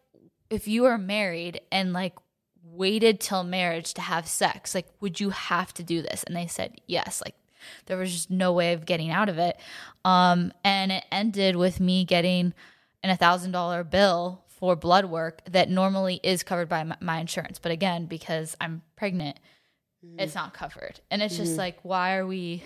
if 0.50 0.68
you 0.68 0.86
are 0.86 0.98
married 0.98 1.62
and 1.72 1.94
like 1.94 2.14
waited 2.64 3.20
till 3.20 3.44
marriage 3.44 3.94
to 3.96 4.02
have 4.02 4.28
sex, 4.28 4.74
like, 4.74 4.88
would 5.02 5.20
you 5.20 5.30
have 5.30 5.74
to 5.76 5.84
do 5.84 6.02
this? 6.02 6.24
And 6.24 6.36
they 6.36 6.48
said, 6.48 6.82
yes. 6.88 7.22
Like, 7.24 7.36
there 7.86 7.98
was 7.98 8.12
just 8.12 8.30
no 8.30 8.54
way 8.54 8.74
of 8.74 8.86
getting 8.86 9.12
out 9.12 9.30
of 9.30 9.38
it. 9.38 9.58
Um, 10.06 10.54
and 10.64 10.92
it 10.92 11.06
ended 11.12 11.56
with 11.56 11.80
me 11.80 12.06
getting 12.06 12.54
an 13.04 13.16
thousand 13.18 13.52
dollar 13.52 13.84
bill 13.84 14.44
for 14.48 14.76
blood 14.76 15.06
work 15.06 15.42
that 15.50 15.70
normally 15.70 16.20
is 16.24 16.44
covered 16.44 16.68
by 16.68 16.84
my, 16.84 16.98
my 17.00 17.20
insurance. 17.20 17.60
But 17.60 17.72
again, 17.72 18.06
because 18.06 18.58
I'm 18.60 18.82
pregnant, 18.96 19.40
it's 20.18 20.36
not 20.36 20.54
covered. 20.54 21.00
And 21.10 21.22
it's 21.22 21.38
just 21.38 21.58
like, 21.58 21.80
why 21.84 22.16
are 22.18 22.26
we 22.28 22.64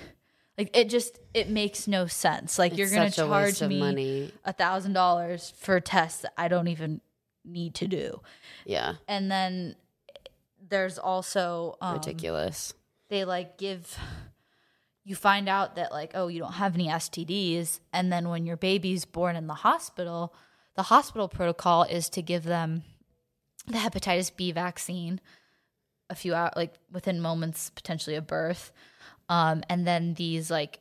like 0.57 0.75
it 0.75 0.89
just 0.89 1.19
it 1.33 1.49
makes 1.49 1.87
no 1.87 2.07
sense. 2.07 2.59
Like 2.59 2.77
you're 2.77 2.89
gonna 2.89 3.11
such 3.11 3.25
a 3.25 3.27
charge 3.27 3.61
me 3.63 3.79
money. 3.79 4.31
a 4.45 4.53
thousand 4.53 4.93
dollars 4.93 5.53
for 5.57 5.79
tests 5.79 6.21
that 6.21 6.33
I 6.37 6.47
don't 6.47 6.67
even 6.67 7.01
need 7.45 7.75
to 7.75 7.87
do. 7.87 8.21
yeah, 8.65 8.95
And 9.07 9.29
then 9.29 9.75
there's 10.69 10.97
also 10.97 11.77
um, 11.81 11.95
ridiculous. 11.95 12.73
they 13.09 13.25
like 13.25 13.57
give 13.57 13.97
you 15.03 15.15
find 15.15 15.49
out 15.49 15.75
that 15.75 15.91
like 15.91 16.11
oh 16.15 16.27
you 16.27 16.39
don't 16.39 16.53
have 16.53 16.75
any 16.75 16.87
STDs 16.87 17.79
and 17.91 18.11
then 18.11 18.29
when 18.29 18.45
your 18.45 18.57
baby's 18.57 19.05
born 19.05 19.35
in 19.35 19.47
the 19.47 19.53
hospital 19.53 20.33
the 20.75 20.83
hospital 20.83 21.27
protocol 21.27 21.83
is 21.83 22.09
to 22.09 22.21
give 22.21 22.43
them 22.43 22.83
the 23.67 23.77
hepatitis 23.77 24.35
B 24.35 24.51
vaccine 24.51 25.21
a 26.09 26.15
few 26.15 26.33
hours 26.33 26.53
like 26.55 26.73
within 26.91 27.21
moments 27.21 27.69
potentially 27.69 28.15
of 28.15 28.27
birth. 28.27 28.71
Um 29.29 29.63
and 29.69 29.85
then 29.85 30.13
these 30.15 30.49
like 30.51 30.79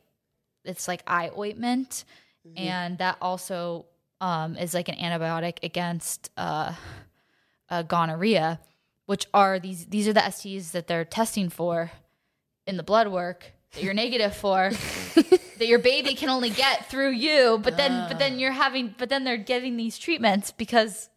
it's 0.63 0.87
like 0.87 1.03
eye 1.07 1.31
ointment. 1.37 2.05
And 2.57 2.97
that 2.97 3.17
also 3.21 3.85
um 4.19 4.57
is 4.57 4.73
like 4.73 4.89
an 4.89 4.95
antibiotic 4.95 5.57
against 5.63 6.29
uh, 6.37 6.73
uh 7.69 7.83
gonorrhea 7.83 8.59
which 9.05 9.27
are 9.33 9.59
these 9.59 9.85
these 9.87 10.07
are 10.07 10.13
the 10.13 10.19
STDs 10.19 10.71
that 10.71 10.87
they're 10.87 11.05
testing 11.05 11.49
for 11.49 11.91
in 12.65 12.77
the 12.77 12.83
blood 12.83 13.07
work 13.07 13.52
that 13.73 13.83
you're 13.83 13.93
negative 13.93 14.35
for 14.35 14.71
that 15.15 15.67
your 15.67 15.79
baby 15.79 16.15
can 16.15 16.29
only 16.29 16.49
get 16.49 16.89
through 16.89 17.11
you 17.11 17.59
but 17.63 17.77
then 17.77 18.07
but 18.09 18.19
then 18.19 18.39
you're 18.39 18.51
having 18.51 18.93
but 18.97 19.09
then 19.09 19.23
they're 19.23 19.37
getting 19.37 19.77
these 19.77 19.97
treatments 19.97 20.51
because 20.51 21.09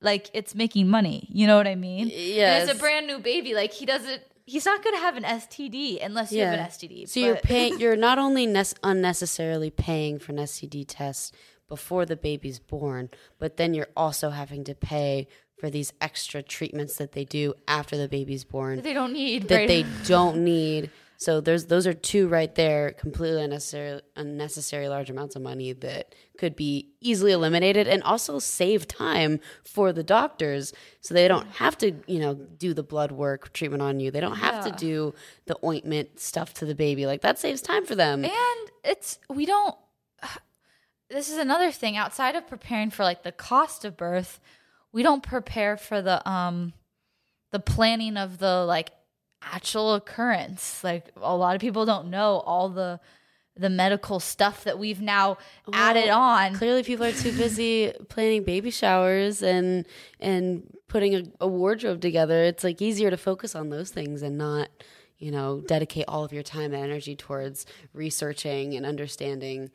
like 0.00 0.28
it's 0.34 0.54
making 0.54 0.88
money 0.88 1.28
you 1.30 1.46
know 1.46 1.56
what 1.56 1.66
i 1.66 1.74
mean 1.74 2.10
yeah 2.12 2.58
it's 2.62 2.72
a 2.72 2.74
brand 2.74 3.06
new 3.06 3.18
baby 3.18 3.54
like 3.54 3.72
he 3.72 3.86
doesn't 3.86 4.22
he's 4.46 4.64
not 4.64 4.82
going 4.82 4.94
to 4.94 5.00
have 5.00 5.16
an 5.16 5.22
std 5.22 6.04
unless 6.04 6.32
you 6.32 6.42
have 6.42 6.58
an 6.58 6.66
std 6.66 7.08
So 7.08 7.20
you're 7.20 7.34
but- 7.36 7.44
paying. 7.44 7.78
You're 7.80 7.96
not 7.96 8.18
only 8.18 8.46
nes- 8.46 8.74
unnecessarily 8.82 9.70
paying 9.70 10.18
for 10.18 10.32
an 10.32 10.38
STD 10.38 10.84
test 10.88 11.34
before 11.68 12.04
the 12.04 12.16
baby's 12.16 12.58
born, 12.58 13.08
but 13.38 13.56
then 13.56 13.72
you're 13.72 13.88
also 13.96 14.30
having 14.30 14.62
to 14.64 14.74
pay 14.74 15.26
for 15.58 15.70
these 15.70 15.92
extra 16.00 16.42
treatments 16.42 16.96
that 16.96 17.12
they 17.12 17.24
do 17.24 17.54
after 17.68 17.96
the 17.96 18.08
baby's 18.08 18.44
born 18.44 18.82
they 18.82 18.92
don't 18.92 19.12
need 19.12 19.46
that 19.48 19.56
right? 19.56 19.68
they 19.68 19.84
don't 20.06 20.38
need. 20.44 20.90
So 21.22 21.40
there's 21.40 21.66
those 21.66 21.86
are 21.86 21.94
two 21.94 22.26
right 22.26 22.52
there, 22.52 22.90
completely 22.92 23.44
unnecessary, 23.44 24.00
unnecessary 24.16 24.88
large 24.88 25.08
amounts 25.08 25.36
of 25.36 25.42
money 25.42 25.72
that 25.72 26.16
could 26.36 26.56
be 26.56 26.90
easily 27.00 27.30
eliminated 27.30 27.86
and 27.86 28.02
also 28.02 28.40
save 28.40 28.88
time 28.88 29.38
for 29.64 29.92
the 29.92 30.02
doctors, 30.02 30.72
so 31.00 31.14
they 31.14 31.28
don't 31.28 31.46
have 31.52 31.78
to 31.78 31.92
you 32.08 32.18
know 32.18 32.34
do 32.34 32.74
the 32.74 32.82
blood 32.82 33.12
work 33.12 33.52
treatment 33.52 33.82
on 33.82 34.00
you. 34.00 34.10
They 34.10 34.18
don't 34.18 34.38
have 34.38 34.64
to 34.64 34.72
do 34.72 35.14
the 35.46 35.56
ointment 35.64 36.18
stuff 36.18 36.54
to 36.54 36.66
the 36.66 36.74
baby. 36.74 37.06
Like 37.06 37.20
that 37.20 37.38
saves 37.38 37.62
time 37.62 37.86
for 37.86 37.94
them. 37.94 38.24
and 38.24 38.70
it's 38.82 39.20
we 39.30 39.46
don't 39.46 39.76
this 41.08 41.30
is 41.30 41.38
another 41.38 41.70
thing 41.70 41.96
outside 41.96 42.34
of 42.34 42.48
preparing 42.48 42.90
for 42.90 43.04
like 43.04 43.22
the 43.22 43.30
cost 43.32 43.84
of 43.84 43.96
birth 43.96 44.40
we 44.90 45.04
don't 45.04 45.22
prepare 45.22 45.76
for 45.76 46.02
the 46.02 46.28
um 46.28 46.72
the 47.52 47.60
planning 47.60 48.16
of 48.16 48.38
the 48.38 48.64
like 48.64 48.90
actual 49.52 49.94
occurrence 49.94 50.82
like 50.84 51.10
a 51.16 51.34
lot 51.36 51.54
of 51.54 51.60
people 51.60 51.84
don't 51.84 52.08
know 52.10 52.38
all 52.46 52.68
the 52.68 53.00
the 53.56 53.68
medical 53.68 54.18
stuff 54.18 54.64
that 54.64 54.78
we've 54.78 55.02
now 55.02 55.36
added 55.74 56.08
on 56.08 56.54
Clearly, 56.54 56.82
people 56.82 57.04
are 57.04 57.12
too 57.12 57.32
busy 57.36 57.92
planning 58.08 58.44
baby 58.44 58.70
showers 58.70 59.42
and 59.42 59.84
and 60.20 60.62
putting 60.88 61.14
a, 61.14 61.22
a 61.40 61.46
wardrobe 61.48 62.00
together. 62.00 62.44
It's 62.44 62.64
like 62.64 62.80
easier 62.80 63.10
to 63.10 63.16
focus 63.18 63.54
on 63.54 63.68
those 63.68 63.90
things 63.90 64.22
and 64.22 64.38
not, 64.38 64.68
you 65.18 65.30
know, 65.30 65.60
dedicate 65.66 66.06
all 66.08 66.24
of 66.24 66.32
your 66.32 66.42
time 66.42 66.72
and 66.72 66.82
energy 66.82 67.14
towards 67.14 67.66
researching 67.92 68.74
and 68.74 68.86
understanding 68.86 69.70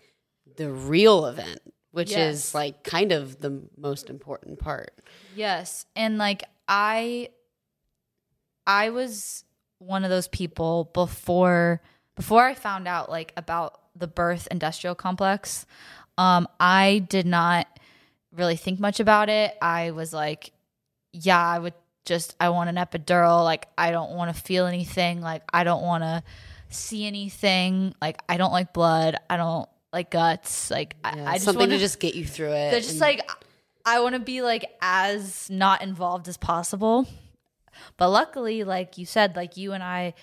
the 0.55 0.71
real 0.71 1.27
event, 1.27 1.59
which 1.91 2.11
Yes. 2.11 2.35
is 2.47 2.55
like 2.55 2.83
kind 2.83 3.11
of 3.11 3.41
the 3.41 3.61
most 3.77 4.09
important 4.09 4.57
part. 4.57 4.91
Yes. 5.35 5.85
And 5.95 6.17
like 6.17 6.43
I 6.67 7.29
I 8.65 8.89
was 8.89 9.43
one 9.79 10.03
of 10.03 10.09
those 10.09 10.27
people 10.27 10.89
before 10.93 11.81
before 12.15 12.45
I 12.45 12.53
found 12.55 12.87
out 12.87 13.09
like 13.09 13.33
about 13.37 13.79
the 13.95 14.07
birth 14.07 14.47
industrial 14.51 14.95
complex. 14.95 15.65
Um 16.17 16.47
I 16.59 17.05
did 17.09 17.25
not 17.25 17.67
really 18.31 18.55
think 18.55 18.79
much 18.79 18.99
about 18.99 19.29
it. 19.29 19.55
I 19.61 19.91
was 19.91 20.13
like 20.13 20.51
yeah, 21.13 21.43
I 21.43 21.59
would 21.59 21.73
just 22.05 22.35
I 22.39 22.49
want 22.49 22.69
an 22.69 22.75
epidural, 22.75 23.43
like 23.43 23.67
I 23.77 23.91
don't 23.91 24.11
want 24.11 24.35
to 24.35 24.41
feel 24.41 24.65
anything, 24.65 25.21
like 25.21 25.43
I 25.53 25.63
don't 25.63 25.81
want 25.83 26.03
to 26.03 26.23
see 26.69 27.05
anything, 27.05 27.93
like 28.01 28.21
I 28.29 28.37
don't 28.37 28.51
like 28.51 28.73
blood, 28.73 29.15
I 29.29 29.37
don't 29.37 29.67
like 29.93 30.09
guts, 30.11 30.69
like 30.71 30.95
I, 31.03 31.15
Yeah, 31.17 31.29
I 31.29 31.33
just 31.33 31.45
something 31.45 31.61
wanna, 31.61 31.73
to 31.73 31.79
just 31.79 31.99
get 31.99 32.13
you 32.15 32.25
through 32.25 32.51
it. 32.51 32.71
they're 32.71 32.79
just 32.81 32.91
and- 32.91 32.99
like 33.01 33.29
I 33.85 34.01
want 34.01 34.15
to 34.15 34.19
be 34.19 34.41
like 34.41 34.65
as 34.81 35.49
not 35.49 35.81
involved 35.81 36.27
as 36.27 36.35
possible. 36.37 37.07
But 37.97 38.09
luckily, 38.09 38.63
like 38.63 38.97
you 38.97 39.05
said, 39.05 39.35
like 39.35 39.57
you 39.57 39.73
and 39.73 39.83
I 39.83 40.13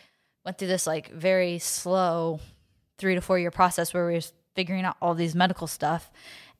went 0.44 0.58
through 0.58 0.68
this 0.68 0.86
like 0.86 1.10
very 1.10 1.58
slow 1.58 2.40
three 2.98 3.14
to 3.14 3.20
four 3.20 3.38
year 3.38 3.50
process 3.50 3.92
where 3.92 4.06
we 4.06 4.14
were 4.14 4.20
figuring 4.54 4.84
out 4.84 4.96
all 5.00 5.14
these 5.14 5.34
medical 5.34 5.66
stuff. 5.66 6.10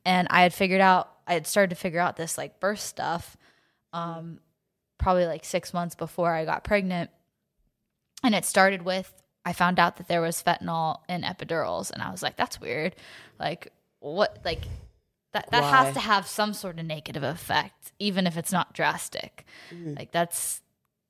And 0.04 0.28
I 0.30 0.42
had 0.42 0.52
figured 0.52 0.80
out, 0.80 1.10
I 1.26 1.34
had 1.34 1.46
started 1.46 1.70
to 1.70 1.76
figure 1.76 2.00
out 2.00 2.16
this 2.16 2.36
like 2.36 2.60
birth 2.60 2.80
stuff 2.80 3.36
um, 3.92 4.40
probably 4.98 5.26
like 5.26 5.44
six 5.44 5.72
months 5.72 5.94
before 5.94 6.34
I 6.34 6.44
got 6.44 6.64
pregnant. 6.64 7.10
And 8.22 8.34
it 8.34 8.44
started 8.44 8.82
with, 8.82 9.12
I 9.44 9.52
found 9.52 9.78
out 9.78 9.96
that 9.96 10.08
there 10.08 10.20
was 10.20 10.42
fentanyl 10.42 11.00
in 11.08 11.22
epidurals. 11.22 11.90
And 11.90 12.02
I 12.02 12.10
was 12.10 12.22
like, 12.22 12.36
that's 12.36 12.60
weird. 12.60 12.96
Like, 13.38 13.72
what, 14.00 14.38
like, 14.44 14.62
that, 15.32 15.50
that 15.50 15.62
Why? 15.62 15.70
has 15.70 15.94
to 15.94 16.00
have 16.00 16.26
some 16.26 16.54
sort 16.54 16.78
of 16.78 16.86
negative 16.86 17.22
effect, 17.22 17.92
even 17.98 18.26
if 18.26 18.36
it's 18.36 18.52
not 18.52 18.72
drastic. 18.72 19.44
Like, 19.96 20.12
that's, 20.12 20.62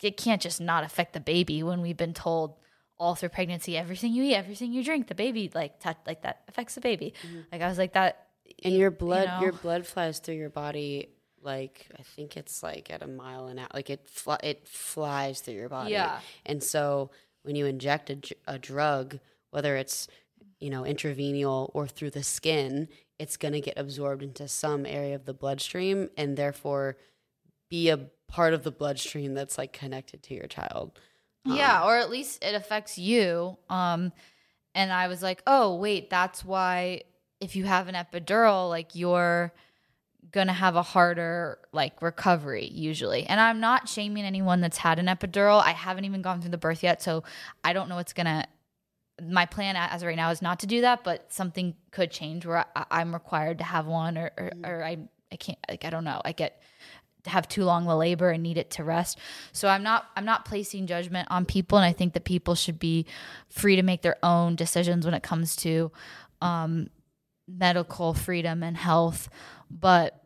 it 0.05 0.17
can't 0.17 0.41
just 0.41 0.61
not 0.61 0.85
affect 0.85 1.13
the 1.13 1.21
baby 1.21 1.63
when 1.63 1.81
we've 1.81 1.97
been 1.97 2.15
told 2.15 2.57
all 2.99 3.15
through 3.15 3.31
pregnancy, 3.31 3.77
everything 3.77 4.13
you 4.13 4.23
eat, 4.23 4.35
everything 4.35 4.73
you 4.73 4.85
drink, 4.85 5.09
the 5.09 5.15
baby, 5.15 5.51
like, 5.55 5.81
touch, 5.81 5.97
like 6.07 6.23
that 6.23 6.43
affects 6.49 6.75
the 6.75 6.81
baby. 6.81 7.15
Mm-hmm. 7.27 7.41
Like, 7.53 7.63
I 7.63 7.69
was 7.69 7.79
like, 7.79 7.95
that, 7.95 8.29
And 8.63 8.75
your 8.75 8.91
blood, 8.91 9.27
know? 9.27 9.41
your 9.41 9.53
blood 9.53 9.87
flies 9.87 10.19
through 10.21 10.37
your 10.37 10.51
body 10.51 11.09
like 11.43 11.89
I 11.99 12.03
think 12.03 12.37
it's 12.37 12.63
like 12.63 12.91
at 12.91 13.03
a 13.03 13.07
mile 13.07 13.47
an 13.49 13.59
hour. 13.59 13.69
Like 13.75 13.91
it, 13.91 14.09
fl- 14.09 14.33
it 14.43 14.67
flies 14.67 15.41
through 15.41 15.55
your 15.55 15.69
body. 15.69 15.93
Yeah. 15.93 16.21
And 16.47 16.63
so 16.63 17.11
when 17.43 17.55
you 17.55 17.67
inject 17.67 18.11
a, 18.11 18.19
a 18.47 18.59
drug, 18.59 19.19
whether 19.51 19.77
it's 19.77 20.09
you 20.59 20.71
know 20.71 20.85
intravenous 20.85 21.69
or 21.75 21.87
through 21.87 22.11
the 22.11 22.23
skin, 22.23 22.89
it's 23.19 23.37
going 23.37 23.53
to 23.53 23.61
get 23.61 23.75
absorbed 23.77 24.23
into 24.23 24.49
some 24.49 24.87
area 24.87 25.15
of 25.15 25.27
the 25.27 25.35
bloodstream 25.35 26.09
and 26.17 26.37
therefore 26.37 26.97
be 27.69 27.91
a 27.91 27.99
part 28.35 28.53
of 28.53 28.65
the 28.65 28.73
bloodstream 28.73 29.33
that's 29.33 29.57
like 29.57 29.73
connected 29.73 30.21
to 30.21 30.35
your 30.35 30.49
child. 30.49 30.99
Yeah, 31.45 31.85
or 31.85 31.97
at 31.97 32.11
least 32.11 32.43
it 32.43 32.57
affects 32.57 32.99
you. 32.99 33.57
Um, 33.71 34.13
and 34.75 34.93
I 34.93 35.07
was 35.07 35.23
like, 35.23 35.41
oh 35.47 35.77
wait, 35.77 36.11
that's 36.11 36.45
why 36.45 37.03
if 37.41 37.55
you 37.55 37.63
have 37.65 37.87
an 37.87 37.95
epidural, 37.95 38.69
like 38.69 38.97
you're 38.97 39.53
gonna 40.33 40.53
have 40.53 40.75
a 40.75 40.83
harder 40.83 41.61
like 41.73 42.03
recovery 42.03 42.67
usually. 42.67 43.25
And 43.25 43.41
I'm 43.41 43.61
not 43.61 43.89
shaming 43.89 44.25
anyone 44.25 44.61
that's 44.61 44.79
had 44.79 44.99
an 44.99 45.07
epidural. 45.07 45.63
I 45.63 45.71
haven't 45.71 46.05
even 46.05 46.21
gone 46.21 46.41
through 46.41 46.51
the 46.51 46.59
birth 46.59 46.83
yet, 46.83 47.01
so 47.01 47.23
I 47.63 47.73
don't 47.73 47.89
know 47.89 47.95
what's 47.95 48.15
gonna. 48.15 48.49
My 49.23 49.47
plan 49.47 49.77
as 49.77 50.03
of 50.03 50.09
right 50.09 50.17
now 50.17 50.31
is 50.31 50.43
not 50.43 50.59
to 50.61 50.67
do 50.67 50.81
that, 50.81 51.05
but 51.05 51.33
something 51.33 51.77
could 51.93 52.11
change 52.11 52.45
where 52.45 52.67
I, 52.75 52.85
I'm 52.91 53.15
required 53.15 53.59
to 53.59 53.65
have 53.65 53.87
one, 53.87 54.19
or 54.19 54.33
or, 54.37 54.51
or 54.65 54.83
I 54.83 54.99
I 55.31 55.37
can't 55.37 55.59
like 55.69 55.85
I 55.85 55.91
don't 55.91 56.03
know. 56.03 56.21
I 56.25 56.33
get 56.33 56.61
have 57.27 57.49
too 57.49 57.65
long 57.65 57.87
the 57.87 57.97
labor 57.97 58.31
and 58.31 58.43
need 58.43 58.59
it 58.59 58.71
to 58.73 58.85
rest. 58.85 59.19
So 59.53 59.69
I'm 59.69 59.83
not 59.83 60.07
I'm 60.17 60.25
not 60.25 60.45
placing 60.45 60.87
judgment 60.87 61.29
on 61.31 61.45
people 61.45 61.79
and 61.79 61.85
I 61.85 61.93
think 61.93 62.13
that 62.15 62.25
people 62.25 62.55
should 62.55 62.79
be 62.79 63.07
free 63.49 63.77
to 63.77 63.83
make 63.83 64.03
their 64.03 64.17
own 64.23 64.57
decisions 64.57 65.05
when 65.05 65.15
it 65.15 65.23
comes 65.23 65.57
to 65.57 65.91
um, 66.41 66.89
medical 67.49 68.15
freedom 68.15 68.63
and 68.63 68.77
health, 68.77 69.29
but 69.71 70.21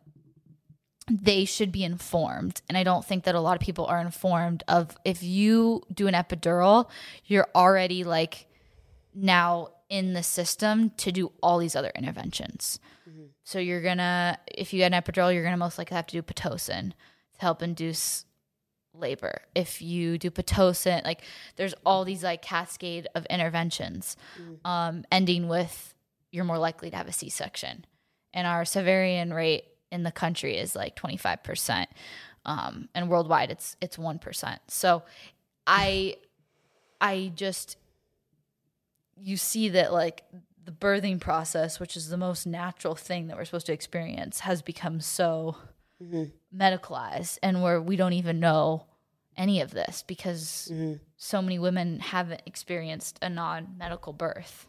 they 1.09 1.45
should 1.45 1.71
be 1.71 1.83
informed. 1.83 2.61
And 2.69 2.77
I 2.77 2.83
don't 2.83 3.03
think 3.03 3.23
that 3.23 3.35
a 3.35 3.39
lot 3.39 3.55
of 3.55 3.61
people 3.61 3.85
are 3.85 3.99
informed 3.99 4.63
of 4.67 4.95
if 5.03 5.23
you 5.23 5.81
do 5.93 6.07
an 6.07 6.13
epidural, 6.13 6.89
you're 7.25 7.47
already 7.55 8.03
like 8.03 8.45
now 9.15 9.69
in 9.89 10.13
the 10.13 10.23
system 10.23 10.91
to 10.97 11.11
do 11.11 11.31
all 11.41 11.57
these 11.57 11.75
other 11.75 11.91
interventions. 11.95 12.79
So 13.43 13.57
you're 13.59 13.81
gonna, 13.81 14.37
if 14.47 14.71
you 14.73 14.79
get 14.79 14.93
an 14.93 15.01
epidural, 15.01 15.33
you're 15.33 15.43
gonna 15.43 15.57
most 15.57 15.77
likely 15.77 15.95
have 15.95 16.05
to 16.07 16.13
do 16.13 16.21
pitocin 16.21 16.91
to 16.91 17.39
help 17.39 17.63
induce 17.63 18.25
labor. 18.93 19.41
If 19.55 19.81
you 19.81 20.17
do 20.19 20.29
pitocin, 20.29 21.03
like 21.03 21.21
there's 21.55 21.73
all 21.85 22.05
these 22.05 22.23
like 22.23 22.41
cascade 22.41 23.07
of 23.15 23.25
interventions, 23.25 24.15
um, 24.65 25.03
ending 25.11 25.47
with 25.47 25.95
you're 26.31 26.45
more 26.45 26.59
likely 26.59 26.91
to 26.91 26.95
have 26.95 27.07
a 27.07 27.11
C-section, 27.11 27.85
and 28.33 28.45
our 28.45 28.63
cesarean 28.63 29.33
rate 29.33 29.63
in 29.91 30.03
the 30.03 30.11
country 30.11 30.57
is 30.57 30.75
like 30.75 30.95
25 30.95 31.43
percent, 31.43 31.89
um, 32.45 32.89
and 32.93 33.09
worldwide 33.09 33.49
it's 33.49 33.75
it's 33.81 33.97
one 33.97 34.19
percent. 34.19 34.61
So 34.67 35.01
I, 35.65 36.17
I 37.01 37.31
just 37.35 37.77
you 39.21 39.37
see 39.37 39.69
that 39.69 39.93
like 39.93 40.23
the 40.65 40.71
birthing 40.71 41.19
process, 41.19 41.79
which 41.79 41.97
is 41.97 42.09
the 42.09 42.17
most 42.17 42.45
natural 42.45 42.95
thing 42.95 43.27
that 43.27 43.37
we're 43.37 43.45
supposed 43.45 43.65
to 43.67 43.73
experience, 43.73 44.41
has 44.41 44.61
become 44.61 44.99
so 45.01 45.57
mm-hmm. 46.01 46.25
medicalized 46.55 47.39
and 47.41 47.61
where 47.61 47.81
we 47.81 47.95
don't 47.95 48.13
even 48.13 48.39
know 48.39 48.85
any 49.37 49.61
of 49.61 49.71
this 49.71 50.03
because 50.05 50.69
mm-hmm. 50.71 50.95
so 51.17 51.41
many 51.41 51.57
women 51.57 51.99
haven't 51.99 52.41
experienced 52.45 53.17
a 53.21 53.29
non 53.29 53.75
medical 53.77 54.13
birth. 54.13 54.67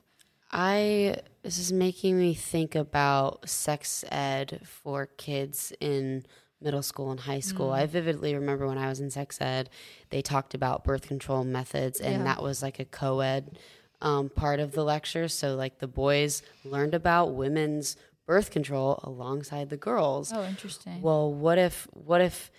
I 0.52 1.16
this 1.42 1.58
is 1.58 1.72
making 1.72 2.18
me 2.18 2.34
think 2.34 2.74
about 2.74 3.48
sex 3.48 4.04
ed 4.10 4.60
for 4.64 5.06
kids 5.06 5.72
in 5.80 6.24
middle 6.60 6.82
school 6.82 7.10
and 7.10 7.20
high 7.20 7.40
school. 7.40 7.70
Mm. 7.70 7.74
I 7.74 7.86
vividly 7.86 8.34
remember 8.34 8.66
when 8.66 8.78
I 8.78 8.88
was 8.88 9.00
in 9.00 9.10
sex 9.10 9.40
ed, 9.40 9.70
they 10.10 10.22
talked 10.22 10.54
about 10.54 10.84
birth 10.84 11.06
control 11.06 11.44
methods, 11.44 12.00
and 12.00 12.18
Yeah. 12.18 12.24
that 12.24 12.42
was 12.42 12.62
like 12.62 12.78
a 12.78 12.84
co 12.84 13.20
ed 13.20 13.58
um, 14.02 14.28
part 14.30 14.60
of 14.60 14.72
the 14.72 14.84
lecture. 14.84 15.28
So, 15.28 15.54
like, 15.56 15.78
the 15.78 15.88
boys 15.88 16.42
learned 16.64 16.94
about 16.94 17.34
women's 17.34 17.96
birth 18.26 18.50
control 18.50 19.00
alongside 19.02 19.70
the 19.70 19.76
girls. 19.76 20.32
Oh, 20.32 20.44
interesting. 20.44 21.02
Well, 21.02 21.32
what 21.32 21.58
if 21.58 21.88
what 21.92 22.20
if 22.20 22.50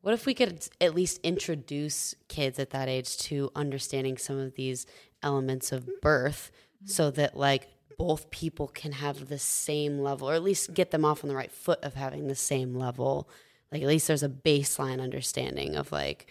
what 0.00 0.14
if 0.14 0.24
we 0.24 0.32
could 0.32 0.66
at 0.80 0.94
least 0.94 1.20
introduce 1.22 2.14
kids 2.28 2.58
at 2.58 2.70
that 2.70 2.88
age 2.88 3.18
to 3.18 3.50
understanding 3.54 4.16
some 4.16 4.38
of 4.38 4.54
these 4.54 4.86
elements 5.22 5.72
of 5.72 5.86
birth 6.00 6.50
so 6.86 7.10
that 7.10 7.36
like 7.36 7.68
both 7.98 8.30
people 8.30 8.66
can 8.66 8.92
have 8.92 9.28
the 9.28 9.38
same 9.38 9.98
level 9.98 10.30
or 10.30 10.32
at 10.32 10.42
least 10.42 10.72
get 10.72 10.90
them 10.90 11.04
off 11.04 11.22
on 11.22 11.28
the 11.28 11.36
right 11.36 11.52
foot 11.52 11.78
of 11.82 11.92
having 11.94 12.26
the 12.26 12.34
same 12.34 12.74
level. 12.74 13.28
Like 13.70 13.82
at 13.82 13.88
least 13.88 14.08
there's 14.08 14.22
a 14.22 14.28
baseline 14.30 15.02
understanding 15.02 15.76
of 15.76 15.92
like 15.92 16.26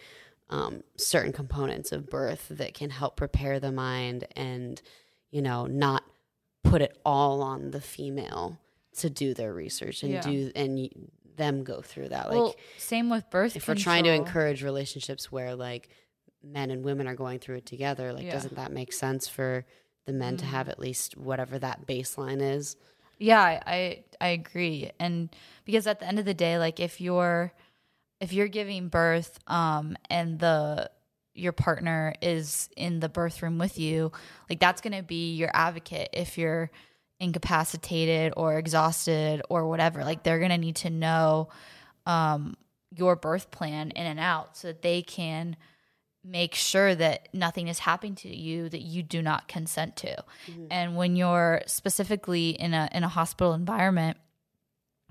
um, 0.49 0.83
certain 0.97 1.31
components 1.31 1.91
of 1.91 2.09
birth 2.09 2.47
that 2.49 2.73
can 2.73 2.89
help 2.89 3.15
prepare 3.15 3.59
the 3.59 3.71
mind 3.71 4.25
and 4.35 4.81
you 5.31 5.41
know 5.41 5.65
not 5.65 6.03
put 6.63 6.81
it 6.81 6.97
all 7.05 7.41
on 7.41 7.71
the 7.71 7.81
female 7.81 8.59
to 8.97 9.09
do 9.09 9.33
their 9.33 9.53
research 9.53 10.03
and 10.03 10.11
Yeah. 10.13 10.21
do 10.21 10.51
and 10.55 10.89
them 11.37 11.63
go 11.63 11.81
through 11.81 12.09
that 12.09 12.27
like 12.29 12.35
well, 12.37 12.55
same 12.77 13.09
with 13.09 13.29
birth. 13.29 13.55
if 13.55 13.67
we're 13.67 13.75
trying 13.75 14.03
to 14.03 14.11
encourage 14.11 14.61
relationships 14.63 15.31
where 15.31 15.55
like 15.55 15.89
men 16.43 16.69
and 16.71 16.83
women 16.83 17.07
are 17.07 17.15
going 17.15 17.39
through 17.39 17.55
it 17.57 17.65
together 17.65 18.11
like 18.11 18.25
Yeah. 18.25 18.31
doesn't 18.31 18.55
that 18.55 18.71
make 18.73 18.91
sense 18.91 19.27
for 19.27 19.65
the 20.05 20.13
men 20.13 20.35
to 20.37 20.45
have 20.45 20.67
at 20.67 20.79
least 20.79 21.15
whatever 21.15 21.59
that 21.59 21.85
baseline 21.87 22.41
is 22.41 22.75
Yeah, 23.19 23.41
I 23.65 24.03
I 24.19 24.27
agree. 24.29 24.91
And 24.99 25.29
because 25.65 25.85
at 25.87 25.99
the 25.99 26.07
end 26.07 26.19
of 26.19 26.25
the 26.25 26.33
day, 26.33 26.57
like 26.57 26.79
if 26.79 26.99
you're 27.01 27.53
if 28.20 28.34
you're 28.34 28.47
giving 28.47 28.89
birth 28.89 29.39
um 29.47 29.97
and 30.09 30.39
the 30.39 30.89
your 31.34 31.53
partner 31.53 32.13
is 32.22 32.70
in 32.76 32.99
the 32.99 33.07
birth 33.07 33.41
room 33.41 33.57
with 33.57 33.80
you, 33.80 34.11
like 34.49 34.60
that's 34.60 34.81
going 34.81 34.95
to 34.95 35.03
be 35.03 35.34
your 35.35 35.49
advocate 35.53 36.10
if 36.11 36.38
you're 36.38 36.69
incapacitated 37.22 38.34
or 38.35 38.57
exhausted 38.57 39.41
or 39.49 39.68
whatever. 39.68 40.03
Like 40.03 40.23
they're 40.23 40.39
going 40.39 40.52
to 40.52 40.57
need 40.57 40.77
to 40.77 40.89
know 40.89 41.49
um 42.06 42.56
your 42.95 43.15
birth 43.15 43.52
plan 43.52 43.91
in 43.91 44.06
and 44.06 44.19
out 44.19 44.57
so 44.57 44.69
that 44.69 44.81
they 44.81 45.02
can 45.02 45.56
make 46.23 46.56
sure 46.56 46.95
that 46.95 47.30
nothing 47.34 47.68
is 47.69 47.80
happening 47.80 48.15
to 48.15 48.35
you 48.35 48.68
that 48.68 48.81
you 48.81 49.02
do 49.03 49.22
not 49.22 49.48
consent 49.48 49.95
to. 49.95 50.23
And 50.69 50.98
when 50.98 51.15
you're 51.15 51.61
specifically 51.68 52.49
in 52.49 52.73
a 52.73 52.89
in 52.91 53.03
a 53.03 53.07
hospital 53.07 53.53
environment 53.53 54.18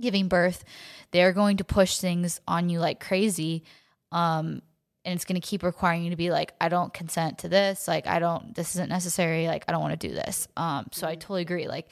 giving 0.00 0.28
birth, 0.28 0.64
they're 1.10 1.32
going 1.32 1.58
to 1.58 1.64
push 1.64 1.98
things 1.98 2.40
on 2.46 2.68
you 2.68 2.80
like 2.80 3.00
crazy. 3.00 3.64
Um 4.12 4.62
and 5.04 5.14
it's 5.14 5.24
going 5.24 5.40
to 5.40 5.46
keep 5.46 5.62
requiring 5.62 6.04
you 6.04 6.10
to 6.10 6.16
be 6.16 6.30
like 6.30 6.52
I 6.60 6.68
don't 6.68 6.92
consent 6.92 7.38
to 7.38 7.48
this, 7.48 7.88
like 7.88 8.06
I 8.06 8.18
don't 8.18 8.54
this 8.54 8.74
isn't 8.74 8.88
necessary, 8.88 9.46
like 9.46 9.64
I 9.68 9.72
don't 9.72 9.82
want 9.82 9.98
to 9.98 10.08
do 10.08 10.14
this. 10.14 10.48
Um 10.56 10.86
so 10.92 11.06
I 11.06 11.14
totally 11.14 11.42
agree 11.42 11.68
like 11.68 11.88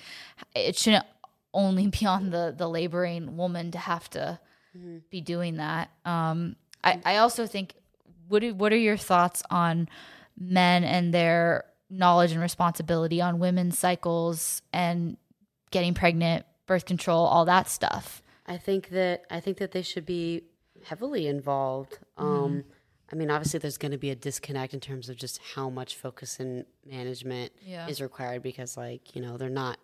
it 0.54 0.76
shouldn't 0.76 1.06
only 1.54 1.86
be 1.86 2.06
on 2.06 2.30
the 2.30 2.54
the 2.56 2.68
laboring 2.68 3.36
woman 3.36 3.70
to 3.72 3.78
have 3.78 4.08
to 4.10 4.38
be 5.10 5.20
doing 5.20 5.56
that. 5.56 5.90
Um, 6.04 6.56
I, 6.84 7.00
I 7.04 7.16
also 7.18 7.46
think 7.46 7.74
what 8.28 8.40
do, 8.40 8.54
what 8.54 8.72
are 8.72 8.78
your 8.78 8.96
thoughts 8.96 9.42
on 9.50 9.88
men 10.38 10.84
and 10.84 11.12
their 11.14 11.64
knowledge 11.88 12.32
and 12.32 12.40
responsibility 12.40 13.20
on 13.20 13.38
women's 13.38 13.78
cycles 13.78 14.62
and 14.72 15.16
getting 15.70 15.94
pregnant, 15.94 16.44
birth 16.66 16.84
control, 16.84 17.24
all 17.26 17.44
that 17.44 17.68
stuff? 17.68 18.22
I 18.46 18.56
think 18.56 18.90
that 18.90 19.24
I 19.30 19.40
think 19.40 19.58
that 19.58 19.72
they 19.72 19.82
should 19.82 20.06
be 20.06 20.42
heavily 20.84 21.26
involved. 21.26 21.98
Um, 22.16 22.64
I 23.12 23.16
mean, 23.16 23.30
obviously, 23.30 23.58
there's 23.60 23.78
going 23.78 23.92
to 23.92 23.98
be 23.98 24.10
a 24.10 24.14
disconnect 24.16 24.74
in 24.74 24.80
terms 24.80 25.08
of 25.08 25.16
just 25.16 25.40
how 25.54 25.70
much 25.70 25.96
focus 25.96 26.38
and 26.40 26.64
management 26.84 27.52
Yeah. 27.62 27.86
is 27.88 28.00
required 28.00 28.42
because, 28.42 28.76
like, 28.76 29.14
you 29.14 29.22
know, 29.22 29.36
they're 29.36 29.48
not 29.48 29.78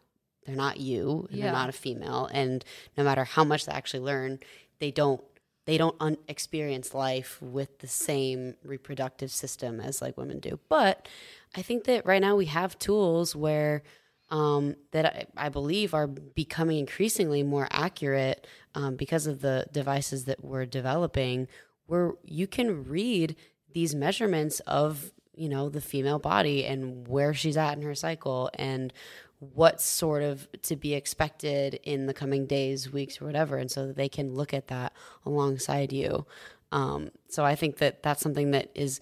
they're 0.45 0.57
not 0.57 0.81
you 0.81 1.27
and 1.31 1.39
Yeah. 1.39 1.45
they're 1.45 1.53
not 1.53 1.69
a 1.69 1.73
female 1.73 2.29
and 2.33 2.65
no 2.97 3.05
matter 3.05 3.23
how 3.25 3.45
much 3.45 3.65
they 3.67 3.73
actually 3.73 4.01
learn 4.01 4.41
they 4.81 4.91
don't 4.91 5.23
they 5.67 5.79
don't 5.79 5.95
un- 6.01 6.17
experience 6.27 6.93
life 6.93 7.41
with 7.41 7.79
the 7.79 7.87
same 7.87 8.57
reproductive 8.65 9.31
system 9.31 9.79
as 9.79 10.03
like 10.03 10.17
women 10.17 10.41
do 10.41 10.59
but 10.69 11.07
i 11.55 11.63
think 11.63 11.85
that 11.85 12.05
right 12.05 12.21
now 12.21 12.35
we 12.35 12.47
have 12.47 12.77
tools 12.81 13.37
where 13.37 13.85
um, 14.33 14.77
that 14.93 15.05
I, 15.07 15.47
I 15.47 15.49
believe 15.51 15.93
are 15.95 16.07
becoming 16.07 16.79
increasingly 16.79 17.43
more 17.43 17.69
accurate 17.71 18.47
um, 18.75 18.97
because 18.97 19.27
of 19.27 19.43
the 19.43 19.67
devices 19.71 20.25
that 20.25 20.43
we're 20.43 20.65
developing 20.65 21.47
where 21.87 22.15
you 22.25 22.47
can 22.47 22.85
read 22.85 23.37
these 23.73 23.95
measurements 23.95 24.61
of 24.61 25.13
you 25.35 25.49
know 25.49 25.69
the 25.69 25.81
female 25.81 26.19
body 26.19 26.65
and 26.65 27.07
where 27.07 27.35
she's 27.35 27.57
at 27.57 27.77
in 27.77 27.83
her 27.83 27.95
cycle 27.95 28.51
and 28.55 28.93
what's 29.39 29.85
sort 29.85 30.23
of 30.23 30.49
to 30.63 30.77
be 30.77 30.95
expected 30.95 31.79
in 31.83 32.07
the 32.07 32.15
coming 32.15 32.47
days 32.47 32.91
weeks 32.93 33.21
or 33.21 33.27
whatever 33.27 33.57
and 33.59 33.71
so 33.71 33.87
that 33.87 33.97
they 33.97 34.09
can 34.09 34.35
look 34.35 34.55
at 34.55 34.69
that 34.69 34.93
alongside 35.27 35.93
you. 35.93 36.27
Um, 36.71 37.11
so 37.29 37.45
i 37.45 37.55
think 37.55 37.77
that 37.79 38.03
that's 38.03 38.23
something 38.23 38.53
that 38.53 38.71
is 38.75 39.01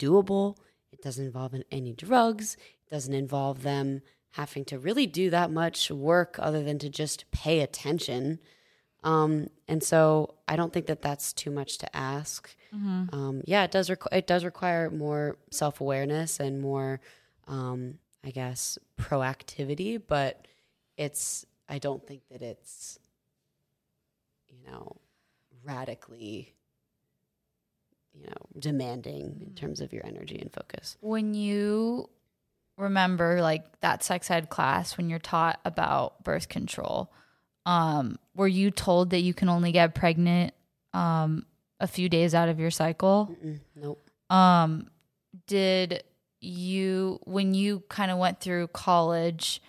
doable. 0.00 0.56
It 0.92 1.02
doesn't 1.02 1.24
involve 1.24 1.54
any 1.72 1.92
drugs. 1.92 2.56
It 2.86 2.90
doesn't 2.90 3.14
involve 3.14 3.62
them 3.62 4.02
having 4.38 4.64
to 4.64 4.78
really 4.78 5.06
do 5.06 5.28
that 5.30 5.50
much 5.50 5.90
work 5.90 6.36
other 6.38 6.62
than 6.62 6.78
to 6.78 6.88
just 6.88 7.30
pay 7.32 7.60
attention 7.60 8.38
um, 9.04 9.48
and 9.68 9.80
so 9.82 10.34
I 10.48 10.56
don't 10.56 10.72
think 10.72 10.86
that 10.86 11.02
that's 11.02 11.32
too 11.32 11.52
much 11.52 11.78
to 11.78 11.96
ask. 11.96 12.54
Um, 13.12 13.42
yeah, 13.46 13.62
it 13.62 13.70
does. 13.70 13.88
Requ- 13.88 14.12
it 14.12 14.26
does 14.26 14.44
require 14.44 14.90
more 14.90 15.36
self 15.52 15.80
awareness 15.80 16.40
and 16.40 16.60
more, 16.60 17.00
um, 17.46 18.00
I 18.24 18.30
guess, 18.30 18.76
proactivity. 19.00 20.02
But 20.04 20.46
it's. 20.96 21.46
I 21.68 21.78
don't 21.78 22.04
think 22.04 22.22
that 22.32 22.42
it's, 22.42 22.98
you 24.48 24.58
know, 24.68 24.96
radically, 25.64 26.54
you 28.12 28.26
know, 28.26 28.46
demanding 28.58 29.44
in 29.46 29.54
terms 29.54 29.80
of 29.80 29.92
your 29.92 30.04
energy 30.04 30.38
and 30.40 30.52
focus. 30.52 30.96
when 31.00 31.34
you 31.34 32.10
remember 32.78 33.40
like 33.42 33.80
that 33.80 34.02
sex 34.02 34.30
ed 34.30 34.48
class 34.48 34.96
when 34.96 35.10
you're 35.10 35.18
taught 35.18 35.60
about 35.64 36.22
birth 36.24 36.48
control 36.48 37.12
um 37.66 38.16
were 38.34 38.48
you 38.48 38.70
told 38.70 39.10
that 39.10 39.20
you 39.20 39.34
can 39.34 39.48
only 39.48 39.72
get 39.72 39.94
pregnant 39.94 40.54
um 40.94 41.44
a 41.80 41.86
few 41.86 42.08
days 42.08 42.34
out 42.34 42.48
of 42.48 42.58
your 42.58 42.70
cycle 42.70 43.36
Mm-mm, 43.44 43.60
nope. 43.76 44.10
um 44.30 44.88
did 45.46 46.02
you 46.40 47.18
when 47.24 47.52
you 47.54 47.82
kind 47.88 48.10
of 48.10 48.18
went 48.18 48.40
through 48.40 48.68
college 48.68 49.60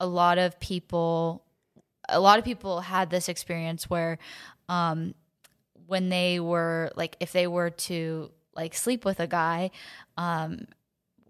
a 0.00 0.06
lot 0.06 0.38
of 0.38 0.58
people 0.60 1.44
a 2.08 2.20
lot 2.20 2.38
of 2.38 2.44
people 2.44 2.80
had 2.80 3.10
this 3.10 3.28
experience 3.28 3.90
where 3.90 4.18
um 4.68 5.14
when 5.86 6.08
they 6.08 6.38
were 6.40 6.90
like 6.96 7.16
if 7.20 7.32
they 7.32 7.46
were 7.46 7.70
to 7.70 8.30
like 8.54 8.74
sleep 8.74 9.04
with 9.04 9.18
a 9.20 9.26
guy 9.26 9.70
um 10.16 10.66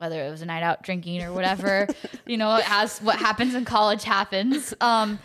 whether 0.03 0.27
it 0.27 0.31
was 0.31 0.43
a 0.43 0.47
night 0.47 0.65
out 0.65 0.83
drinking 0.83 1.23
or 1.23 1.33
whatever 1.33 1.87
you 2.27 2.37
know 2.37 2.61
as 2.67 2.99
what 2.99 3.17
happens 3.17 3.55
in 3.55 3.65
college 3.65 4.03
happens. 4.03 4.75
Um 4.81 5.19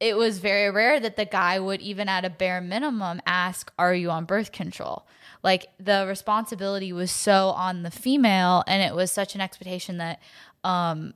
it 0.00 0.16
was 0.16 0.38
very 0.38 0.70
rare 0.70 0.98
that 0.98 1.16
the 1.16 1.26
guy 1.26 1.60
would 1.60 1.82
even 1.82 2.08
at 2.08 2.24
a 2.24 2.30
bare 2.30 2.62
minimum 2.62 3.20
ask 3.26 3.70
are 3.78 3.94
you 3.94 4.10
on 4.10 4.24
birth 4.24 4.50
control? 4.52 5.06
Like 5.42 5.66
the 5.78 6.06
responsibility 6.08 6.92
was 6.92 7.10
so 7.10 7.48
on 7.48 7.82
the 7.82 7.90
female 7.90 8.64
and 8.66 8.82
it 8.82 8.96
was 8.96 9.12
such 9.12 9.34
an 9.34 9.42
expectation 9.42 9.98
that 9.98 10.20
um 10.64 11.12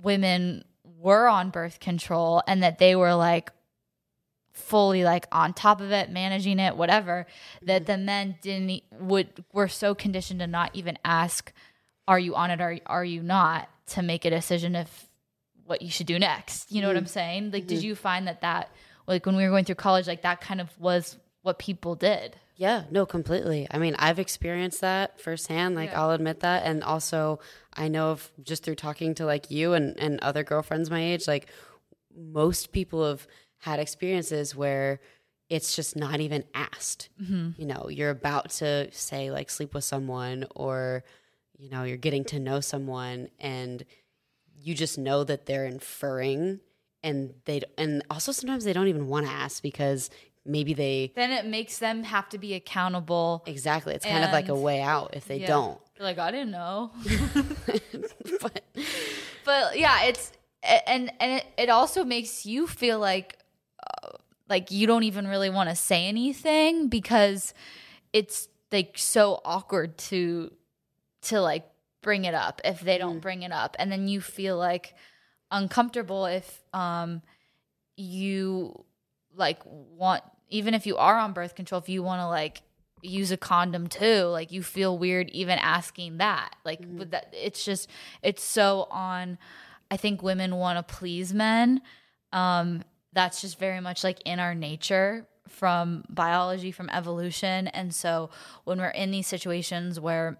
women 0.00 0.64
were 0.98 1.26
on 1.26 1.50
birth 1.50 1.80
control 1.80 2.42
and 2.46 2.62
that 2.62 2.78
they 2.78 2.94
were 2.94 3.14
like 3.14 3.50
fully 4.58 5.04
like 5.04 5.26
on 5.30 5.52
top 5.54 5.80
of 5.80 5.92
it 5.92 6.10
managing 6.10 6.58
it 6.58 6.76
whatever 6.76 7.26
that 7.62 7.86
the 7.86 7.96
men 7.96 8.36
didn't 8.42 8.82
would 8.92 9.44
were 9.52 9.68
so 9.68 9.94
conditioned 9.94 10.40
to 10.40 10.46
not 10.46 10.70
even 10.74 10.98
ask 11.04 11.52
are 12.08 12.18
you 12.18 12.34
on 12.34 12.50
it 12.50 12.60
or 12.60 12.78
are 12.86 13.04
you 13.04 13.22
not 13.22 13.68
to 13.86 14.02
make 14.02 14.24
a 14.24 14.30
decision 14.30 14.74
if 14.74 15.08
what 15.66 15.82
you 15.82 15.90
should 15.90 16.06
do 16.06 16.18
next 16.18 16.72
you 16.72 16.80
know 16.80 16.88
what 16.88 16.96
mm-hmm. 16.96 17.04
i'm 17.04 17.06
saying 17.06 17.50
like 17.52 17.66
did 17.66 17.78
mm-hmm. 17.78 17.88
you 17.88 17.94
find 17.94 18.26
that 18.26 18.40
that 18.40 18.70
like 19.06 19.24
when 19.26 19.36
we 19.36 19.44
were 19.44 19.50
going 19.50 19.64
through 19.64 19.74
college 19.74 20.08
like 20.08 20.22
that 20.22 20.40
kind 20.40 20.60
of 20.60 20.68
was 20.80 21.16
what 21.42 21.58
people 21.58 21.94
did 21.94 22.34
Yeah, 22.58 22.82
no, 22.90 23.06
completely. 23.06 23.68
I 23.70 23.78
mean, 23.78 23.94
I've 24.00 24.18
experienced 24.18 24.80
that 24.80 25.20
firsthand. 25.20 25.76
Like, 25.76 25.92
Yeah. 25.92 26.02
I'll 26.02 26.10
admit 26.10 26.40
that. 26.40 26.64
And 26.64 26.82
also, 26.82 27.38
I 27.72 27.86
know 27.86 28.10
of 28.10 28.32
just 28.42 28.64
through 28.64 28.74
talking 28.74 29.14
to 29.14 29.24
like 29.24 29.48
you 29.48 29.74
and, 29.74 29.96
and 29.96 30.18
other 30.20 30.42
girlfriends 30.42 30.90
my 30.90 31.00
age, 31.00 31.28
like, 31.28 31.46
most 32.12 32.72
people 32.72 33.08
have 33.08 33.28
had 33.58 33.78
experiences 33.78 34.56
where 34.56 34.98
it's 35.48 35.76
just 35.76 35.94
not 35.94 36.18
even 36.18 36.42
asked. 36.52 37.10
Mm-hmm. 37.22 37.60
You 37.60 37.66
know, 37.68 37.86
you're 37.88 38.10
about 38.10 38.50
to 38.58 38.88
say, 38.90 39.30
like, 39.30 39.50
sleep 39.50 39.72
with 39.72 39.84
someone, 39.84 40.44
or, 40.56 41.04
you 41.58 41.68
know, 41.70 41.82
you're 41.84 41.96
getting 41.96 42.24
to 42.26 42.38
know 42.38 42.60
someone, 42.60 43.28
and 43.38 43.84
you 44.60 44.74
just 44.74 44.96
know 44.98 45.24
that 45.24 45.46
they're 45.46 45.66
inferring. 45.66 46.60
And 47.02 47.34
they 47.44 47.62
and 47.76 48.02
also 48.10 48.32
sometimes 48.32 48.64
they 48.64 48.72
don't 48.72 48.88
even 48.88 49.06
want 49.06 49.26
to 49.26 49.32
ask 49.32 49.62
because 49.62 50.10
maybe 50.44 50.72
they 50.74 51.12
then 51.14 51.30
it 51.30 51.46
makes 51.46 51.78
them 51.78 52.02
have 52.02 52.28
to 52.30 52.38
be 52.38 52.54
accountable 52.54 53.44
Exactly. 53.46 53.94
It's 53.94 54.04
kind 54.04 54.24
of 54.24 54.32
like 54.32 54.48
a 54.48 54.56
way 54.56 54.80
out 54.80 55.10
if 55.14 55.26
they 55.26 55.38
Yeah. 55.38 55.46
don't. 55.46 55.80
Like 56.00 56.18
i 56.18 56.30
didn't 56.30 56.50
know 56.52 56.90
but 58.40 58.62
but 59.44 59.78
yeah 59.78 60.04
it's 60.04 60.32
and 60.62 61.12
and 61.20 61.32
it, 61.32 61.46
it 61.56 61.68
also 61.68 62.04
makes 62.04 62.44
you 62.46 62.66
feel 62.66 62.98
like 62.98 63.38
uh, 64.02 64.10
like 64.48 64.70
you 64.70 64.86
don't 64.86 65.04
even 65.04 65.26
really 65.26 65.50
want 65.50 65.68
to 65.70 65.76
say 65.76 66.06
anything 66.06 66.88
because 66.88 67.54
it's 68.12 68.48
like 68.72 68.94
so 68.96 69.40
awkward 69.44 69.96
to 69.98 70.52
to 71.22 71.40
like 71.40 71.64
bring 72.02 72.24
it 72.24 72.34
up 72.34 72.60
if 72.64 72.80
they 72.80 72.98
don't 72.98 73.20
bring 73.20 73.42
it 73.42 73.52
up. 73.52 73.76
And 73.78 73.90
then 73.90 74.08
you 74.08 74.20
feel 74.20 74.56
like 74.56 74.94
uncomfortable 75.50 76.26
if 76.26 76.62
um 76.74 77.22
you 77.96 78.84
like 79.34 79.60
want 79.64 80.22
even 80.50 80.74
if 80.74 80.86
you 80.86 80.96
are 80.96 81.16
on 81.16 81.32
birth 81.32 81.54
control 81.54 81.80
if 81.80 81.88
you 81.88 82.02
want 82.02 82.20
to 82.20 82.26
like 82.26 82.60
use 83.00 83.30
a 83.30 83.36
condom 83.36 83.86
too 83.86 84.24
like 84.24 84.52
you 84.52 84.62
feel 84.62 84.98
weird 84.98 85.30
even 85.30 85.58
asking 85.58 86.18
that. 86.18 86.54
Like 86.64 86.80
with 86.80 87.12
that 87.12 87.32
it's 87.32 87.64
just 87.64 87.88
it's 88.22 88.42
so 88.42 88.86
on 88.90 89.38
i 89.90 89.96
think 89.96 90.22
women 90.22 90.56
want 90.56 90.76
to 90.86 90.94
please 90.94 91.32
men. 91.32 91.80
Um 92.32 92.84
that's 93.12 93.40
just 93.40 93.58
very 93.58 93.80
much 93.80 94.04
like 94.04 94.20
in 94.24 94.38
our 94.38 94.54
nature 94.54 95.26
from 95.48 96.04
biology 96.08 96.70
from 96.70 96.90
evolution. 96.90 97.68
And 97.68 97.94
so 97.94 98.30
when 98.64 98.78
we're 98.78 98.88
in 98.88 99.10
these 99.10 99.26
situations 99.26 99.98
where 99.98 100.38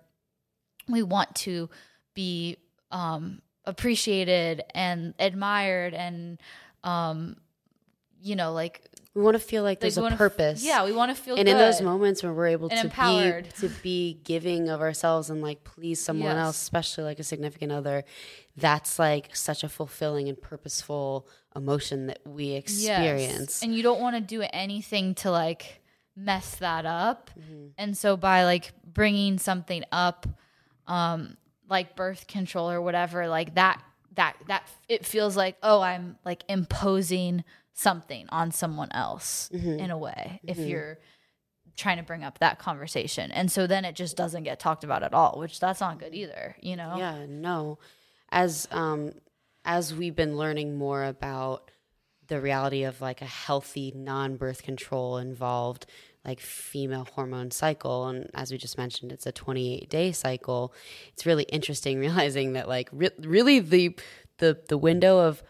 we 0.88 1.02
want 1.02 1.34
to 1.36 1.68
be 2.14 2.56
um 2.90 3.40
appreciated 3.64 4.62
and 4.74 5.14
admired 5.18 5.94
and 5.94 6.38
um 6.84 7.36
you 8.22 8.34
know 8.34 8.52
like 8.52 8.82
we 9.14 9.22
want 9.22 9.34
to 9.34 9.40
feel 9.40 9.62
like 9.62 9.72
like, 9.72 9.80
there's 9.80 9.98
a 9.98 10.02
wanna 10.02 10.14
f- 10.14 10.18
purpose. 10.18 10.64
yeah 10.64 10.84
we 10.84 10.92
want 10.92 11.14
to 11.14 11.20
feel 11.20 11.34
and 11.36 11.44
good. 11.46 11.52
in 11.52 11.58
those 11.58 11.80
moments 11.82 12.22
when 12.22 12.34
we're 12.34 12.46
able 12.46 12.68
and 12.70 12.78
to 12.80 12.86
empowered. 12.86 13.44
be 13.60 13.68
to 13.68 13.74
be 13.82 14.20
giving 14.24 14.68
of 14.68 14.80
ourselves 14.80 15.28
and 15.30 15.42
like 15.42 15.64
please 15.64 16.00
someone 16.00 16.36
Yes. 16.36 16.44
else, 16.44 16.62
especially 16.62 17.04
like 17.04 17.18
a 17.18 17.24
significant 17.24 17.72
other, 17.72 18.04
that's 18.56 18.98
like 18.98 19.34
such 19.34 19.64
a 19.64 19.68
fulfilling 19.68 20.28
and 20.28 20.40
purposeful 20.40 21.26
emotion 21.56 22.06
that 22.06 22.20
we 22.24 22.52
Yes. 22.52 22.58
experience. 22.62 23.62
And 23.62 23.74
you 23.74 23.82
don't 23.82 24.00
want 24.00 24.14
to 24.16 24.20
do 24.20 24.42
anything 24.52 25.14
to 25.16 25.30
like 25.30 25.80
mess 26.16 26.56
that 26.56 26.86
up. 26.86 27.30
Mm-hmm. 27.38 27.66
And 27.76 27.96
so 27.96 28.16
by 28.16 28.44
like 28.44 28.72
bringing 28.84 29.38
something 29.38 29.84
up 29.92 30.26
um 30.88 31.36
like 31.68 31.94
birth 31.94 32.26
control 32.26 32.68
or 32.70 32.80
whatever 32.80 33.28
like 33.28 33.54
that 33.54 33.80
that 34.14 34.36
that 34.48 34.68
it 34.88 35.06
feels 35.06 35.36
like 35.36 35.56
oh 35.62 35.80
I'm 35.80 36.16
like 36.24 36.42
imposing 36.48 37.44
something 37.74 38.26
on 38.30 38.50
someone 38.50 38.88
else 38.92 39.48
Mm-hmm. 39.54 39.78
in 39.78 39.90
a 39.92 39.98
way 39.98 40.40
if 40.42 40.58
you're 40.58 40.98
trying 41.76 41.98
to 41.98 42.02
bring 42.02 42.24
up 42.24 42.40
that 42.40 42.58
conversation. 42.58 43.30
And 43.30 43.52
so 43.52 43.68
then 43.68 43.84
it 43.84 43.94
just 43.94 44.16
doesn't 44.16 44.42
get 44.42 44.58
talked 44.58 44.82
about 44.82 45.04
at 45.04 45.14
all, 45.14 45.38
which 45.38 45.60
that's 45.60 45.80
not 45.80 46.00
good 46.00 46.12
either, 46.12 46.56
you 46.60 46.74
know? 46.74 46.96
Yeah, 46.98 47.26
no. 47.28 47.78
As 48.30 48.66
um 48.72 49.12
as 49.64 49.94
we've 49.94 50.16
been 50.16 50.36
learning 50.36 50.76
more 50.76 51.04
about 51.04 51.70
the 52.26 52.40
reality 52.40 52.82
of 52.82 53.00
like 53.00 53.22
a 53.22 53.26
healthy 53.26 53.92
non-birth 53.94 54.62
control 54.64 55.18
involved 55.18 55.86
like 56.28 56.40
female 56.40 57.06
hormone 57.14 57.50
cycle 57.50 58.06
and 58.08 58.28
as 58.34 58.52
we 58.52 58.58
just 58.58 58.76
mentioned 58.76 59.10
it's 59.12 59.26
a 59.26 59.32
28 59.32 59.88
day 59.88 60.12
cycle 60.12 60.72
it's 61.12 61.24
really 61.24 61.44
interesting 61.44 61.98
realizing 62.06 62.52
that 62.52 62.66
like 62.68 62.88
re- 62.92 63.18
really 63.36 63.58
the 63.60 63.84
the 64.38 64.50
the 64.68 64.76
window 64.78 65.14
of 65.28 65.42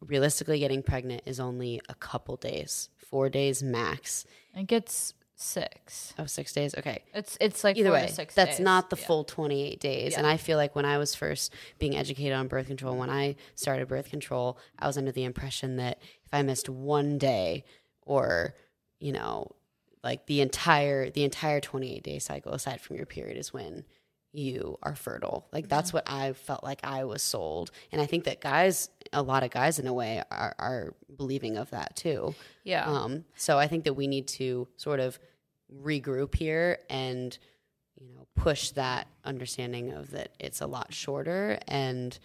realistically 0.00 0.58
getting 0.60 0.82
pregnant 0.82 1.22
is 1.26 1.38
only 1.40 1.80
a 1.88 1.94
couple 1.94 2.36
days 2.36 2.88
4 3.10 3.28
days 3.28 3.62
max 3.62 4.24
It 4.56 4.66
gets 4.66 5.14
six. 5.40 6.14
Oh, 6.18 6.26
six 6.26 6.52
days. 6.52 6.74
Okay. 6.76 7.04
It's 7.14 7.38
it's 7.40 7.62
like 7.62 7.76
Either 7.76 7.92
way, 7.92 8.10
that's 8.16 8.34
days. 8.56 8.60
not 8.60 8.90
the 8.90 8.96
Yeah. 8.98 9.06
full 9.06 9.22
28 9.22 9.78
days. 9.78 10.16
And 10.16 10.26
I 10.26 10.36
feel 10.36 10.56
like 10.62 10.74
when 10.74 10.84
I 10.84 10.98
was 10.98 11.14
first 11.14 11.54
being 11.78 11.94
educated 11.96 12.32
on 12.32 12.48
birth 12.48 12.66
control, 12.66 12.96
when 12.96 13.08
I 13.08 13.36
started 13.54 13.86
birth 13.86 14.10
control, 14.10 14.58
I 14.80 14.88
was 14.88 14.98
under 14.98 15.12
the 15.12 15.22
impression 15.22 15.76
that 15.76 15.98
if 16.24 16.30
I 16.32 16.42
missed 16.42 16.68
one 16.68 17.18
day 17.18 17.64
or, 18.02 18.54
you 18.98 19.12
know, 19.12 19.52
like 20.02 20.26
the 20.26 20.40
entire 20.40 21.10
the 21.10 21.24
entire 21.24 21.60
28 21.60 22.02
day 22.02 22.18
cycle 22.18 22.52
aside 22.52 22.80
from 22.80 22.96
your 22.96 23.06
period 23.06 23.36
is 23.36 23.52
when 23.52 23.84
you 24.32 24.78
are 24.82 24.94
fertile. 24.94 25.46
Like 25.52 25.68
that's 25.68 25.92
what 25.92 26.08
I 26.10 26.32
felt 26.34 26.62
like 26.62 26.80
I 26.84 27.04
was 27.04 27.22
sold. 27.22 27.70
And 27.92 28.00
I 28.00 28.06
think 28.06 28.24
that 28.24 28.40
guys 28.40 28.90
a 29.12 29.22
lot 29.22 29.42
of 29.42 29.50
guys 29.50 29.78
in 29.78 29.86
a 29.86 29.92
way 29.92 30.22
are, 30.30 30.54
are 30.58 30.94
believing 31.16 31.56
of 31.56 31.70
that 31.70 31.96
too. 31.96 32.34
Yeah. 32.62 32.84
Um, 32.84 33.24
so 33.36 33.58
I 33.58 33.66
think 33.66 33.84
that 33.84 33.94
we 33.94 34.06
need 34.06 34.28
to 34.28 34.68
sort 34.76 35.00
of 35.00 35.18
regroup 35.82 36.34
here 36.34 36.78
and 36.88 37.36
you 38.00 38.14
know 38.14 38.26
push 38.36 38.70
that 38.70 39.06
understanding 39.24 39.92
of 39.92 40.10
that 40.12 40.30
it's 40.38 40.62
a 40.62 40.66
lot 40.66 40.94
shorter 40.94 41.58
and 41.68 42.18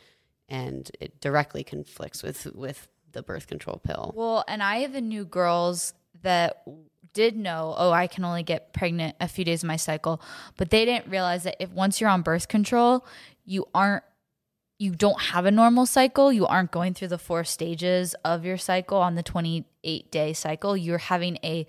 and 0.47 0.89
it 0.99 1.19
directly 1.19 1.63
conflicts 1.63 2.23
with 2.23 2.45
with 2.53 2.87
the 3.11 3.23
birth 3.23 3.47
control 3.47 3.79
pill. 3.83 4.13
Well, 4.15 4.43
and 4.47 4.61
I 4.61 4.83
even 4.83 5.07
knew 5.07 5.23
girls 5.23 5.93
that 6.21 6.63
did 7.13 7.35
know, 7.35 7.73
oh, 7.77 7.91
I 7.91 8.07
can 8.07 8.25
only 8.25 8.43
get 8.43 8.73
pregnant 8.73 9.15
a 9.21 9.27
few 9.27 9.45
days 9.45 9.63
of 9.63 9.67
my 9.67 9.75
cycle, 9.75 10.21
but 10.57 10.69
they 10.69 10.85
didn't 10.85 11.09
realize 11.09 11.43
that 11.43 11.61
if 11.61 11.69
once 11.71 12.01
you're 12.01 12.09
on 12.09 12.21
birth 12.21 12.47
control, 12.47 13.05
you 13.45 13.65
aren't 13.73 14.03
you 14.79 14.91
don't 14.91 15.21
have 15.21 15.45
a 15.45 15.51
normal 15.51 15.85
cycle, 15.85 16.33
you 16.33 16.45
aren't 16.45 16.71
going 16.71 16.93
through 16.93 17.07
the 17.07 17.17
four 17.17 17.43
stages 17.43 18.15
of 18.25 18.43
your 18.43 18.57
cycle 18.57 18.97
on 18.97 19.15
the 19.15 19.23
28 19.23 20.11
day 20.11 20.33
cycle. 20.33 20.75
You're 20.75 20.97
having 20.97 21.37
a 21.43 21.65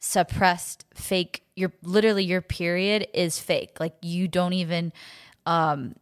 suppressed 0.00 0.84
fake 0.94 1.42
your 1.54 1.72
literally 1.82 2.24
your 2.24 2.40
period 2.42 3.08
is 3.14 3.38
fake. 3.38 3.78
Like 3.80 3.94
you 4.02 4.28
don't 4.28 4.52
even 4.52 4.92
um 5.46 5.94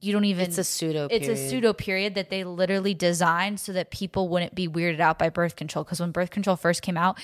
you 0.00 0.12
don't 0.12 0.24
even 0.24 0.46
It's 0.46 0.58
a 0.58 0.64
pseudo. 0.64 1.08
it's 1.10 1.28
a 1.28 1.36
pseudo 1.36 1.72
period 1.72 2.14
that 2.14 2.30
they 2.30 2.44
literally 2.44 2.94
designed 2.94 3.58
so 3.60 3.72
that 3.72 3.90
people 3.90 4.28
wouldn't 4.28 4.54
be 4.54 4.68
weirded 4.68 5.00
out 5.00 5.18
by 5.18 5.30
birth 5.30 5.56
control 5.56 5.84
because 5.84 6.00
when 6.00 6.10
birth 6.10 6.30
control 6.30 6.56
first 6.56 6.82
came 6.82 6.96
out 6.96 7.18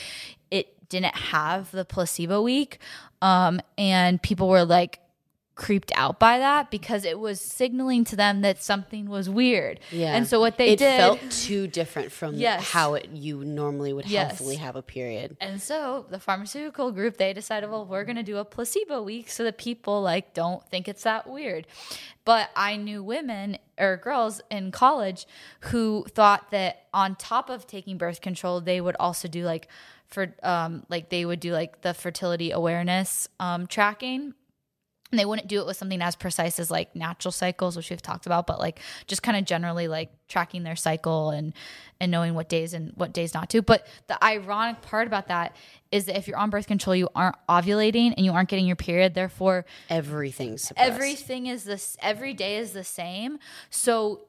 it 0.51 0.75
didn't 0.91 1.15
have 1.15 1.71
the 1.71 1.85
placebo 1.87 2.43
week 2.43 2.79
um, 3.23 3.61
and 3.79 4.21
people 4.23 4.49
were 4.49 4.65
like 4.65 5.01
creeped 5.61 5.93
out 5.95 6.19
by 6.19 6.39
that 6.39 6.71
because 6.71 7.05
it 7.05 7.19
was 7.19 7.39
signaling 7.39 8.03
to 8.03 8.17
them 8.17 8.41
that 8.41 8.63
something 8.63 9.11
was 9.11 9.29
weird 9.29 9.79
Yeah. 9.93 10.17
and 10.17 10.27
so 10.27 10.41
what 10.41 10.57
they 10.57 10.71
it 10.71 10.79
did 10.79 10.97
felt 10.97 11.21
too 11.31 11.67
different 11.67 12.11
from 12.13 12.35
Yes. 12.37 12.71
how 12.71 12.95
it 12.95 13.11
you 13.13 13.45
normally 13.45 13.93
would 13.93 14.07
Yes. 14.07 14.39
healthily 14.39 14.57
have 14.57 14.75
a 14.75 14.81
period. 14.83 15.37
And 15.39 15.61
so 15.61 16.07
the 16.09 16.19
pharmaceutical 16.19 16.93
group 16.93 17.19
they 17.19 17.35
decided, 17.35 17.69
well, 17.71 17.85
we're 17.85 18.05
going 18.05 18.17
to 18.17 18.23
do 18.23 18.39
a 18.39 18.45
placebo 18.45 19.03
week 19.03 19.29
so 19.29 19.45
that 19.45 19.59
people 19.59 20.01
like 20.01 20.33
don't 20.33 20.67
think 20.71 20.89
it's 20.89 21.03
that 21.03 21.29
weird. 21.29 21.67
But 22.25 22.49
I 22.57 22.77
knew 22.77 23.03
women 23.05 23.59
or 23.79 23.99
girls 23.99 24.41
in 24.51 24.71
college 24.71 25.27
who 25.71 26.07
thought 26.09 26.51
that 26.53 26.87
on 26.95 27.17
top 27.17 27.51
of 27.51 27.67
taking 27.67 27.99
birth 27.99 28.21
control, 28.23 28.63
they 28.63 28.81
would 28.81 28.97
also 28.99 29.29
do 29.29 29.45
like 29.45 29.69
for 30.07 30.35
um 30.43 30.85
like 30.89 31.11
they 31.11 31.25
would 31.25 31.39
do 31.41 31.53
like 31.53 31.83
the 31.83 31.93
fertility 31.95 32.51
awareness 32.51 33.29
um 33.39 33.67
tracking 33.69 34.35
and 35.11 35.19
they 35.19 35.25
wouldn't 35.25 35.49
do 35.49 35.61
it 35.61 35.67
with 35.67 35.77
something 35.77 36.01
as 36.03 36.17
precise 36.17 36.59
as 36.59 36.71
like 36.71 36.95
natural 36.95 37.33
cycles 37.33 37.77
which 37.77 37.91
we've 37.91 38.03
talked 38.03 38.27
about 38.27 38.47
but 38.47 38.59
like 38.59 38.81
just 39.07 39.23
kind 39.23 39.37
of 39.37 39.45
generally 39.45 39.89
like 39.89 40.11
tracking 40.29 40.63
their 40.63 40.77
cycle 40.77 41.31
and 41.31 41.53
and 42.01 42.11
knowing 42.11 42.35
what 42.35 42.49
days 42.49 42.73
and 42.73 42.93
what 42.95 43.13
days 43.13 43.35
not 43.35 43.51
to. 43.51 43.61
But 43.61 43.87
the 44.07 44.23
ironic 44.25 44.81
part 44.81 45.07
about 45.07 45.29
that 45.29 45.55
is 45.93 46.07
that 46.07 46.17
if 46.17 46.27
you're 46.27 46.39
on 46.39 46.49
birth 46.49 46.67
control 46.67 46.97
you 46.97 47.09
aren't 47.15 47.37
ovulating 47.49 48.15
and 48.17 48.25
you 48.25 48.33
aren't 48.33 48.49
getting 48.49 48.67
your 48.67 48.77
period. 48.77 49.13
Therefore 49.15 49.67
Everything's 49.91 50.63
suppressed. 50.63 50.91
everything 50.91 51.47
is 51.47 51.65
this 51.65 51.97
every 52.01 52.33
day 52.33 52.57
is 52.57 52.73
the 52.73 52.85
same. 52.85 53.39
So 53.69 54.23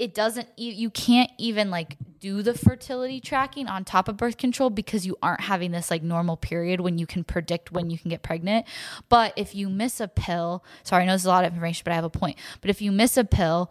it, 0.00 0.14
doesn't 0.14 0.48
you, 0.56 0.72
you 0.72 0.88
can't 0.88 1.30
even 1.36 1.70
like 1.70 1.98
do 2.20 2.42
the 2.42 2.54
fertility 2.54 3.20
tracking 3.20 3.66
on 3.66 3.84
top 3.84 4.08
of 4.08 4.16
birth 4.16 4.38
control 4.38 4.70
because 4.70 5.06
you 5.06 5.16
aren't 5.22 5.42
having 5.42 5.72
this 5.72 5.90
like 5.90 6.02
normal 6.02 6.38
period 6.38 6.80
when 6.80 6.96
you 6.96 7.06
can 7.06 7.22
predict 7.22 7.70
when 7.70 7.90
you 7.90 7.98
can 7.98 8.08
get 8.08 8.22
pregnant. 8.22 8.66
But 9.10 9.34
if 9.36 9.54
you 9.54 9.68
miss 9.68 10.00
a 10.00 10.08
pill 10.08 10.64
sorry 10.84 11.02
i 11.02 11.06
know 11.06 11.12
this 11.12 11.22
is 11.22 11.26
a 11.26 11.28
lot 11.28 11.44
of 11.44 11.52
information 11.52 11.82
but 11.84 11.92
i 11.92 11.94
have 11.94 12.04
a 12.04 12.10
point. 12.10 12.38
But 12.62 12.70
if 12.70 12.80
you 12.80 12.90
miss 12.90 13.18
a 13.18 13.24
pill 13.24 13.70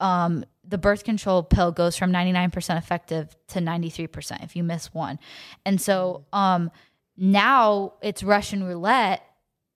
um 0.00 0.44
the 0.68 0.78
birth 0.78 1.02
control 1.02 1.42
pill 1.42 1.72
goes 1.72 1.96
from 1.96 2.12
99% 2.12 2.76
effective 2.76 3.34
to 3.48 3.58
93% 3.58 4.44
if 4.44 4.54
you 4.54 4.62
miss 4.62 4.92
one. 4.92 5.18
And 5.64 5.80
so 5.80 6.26
um 6.32 6.70
now 7.16 7.94
it's 8.02 8.22
russian 8.22 8.64
roulette 8.64 9.24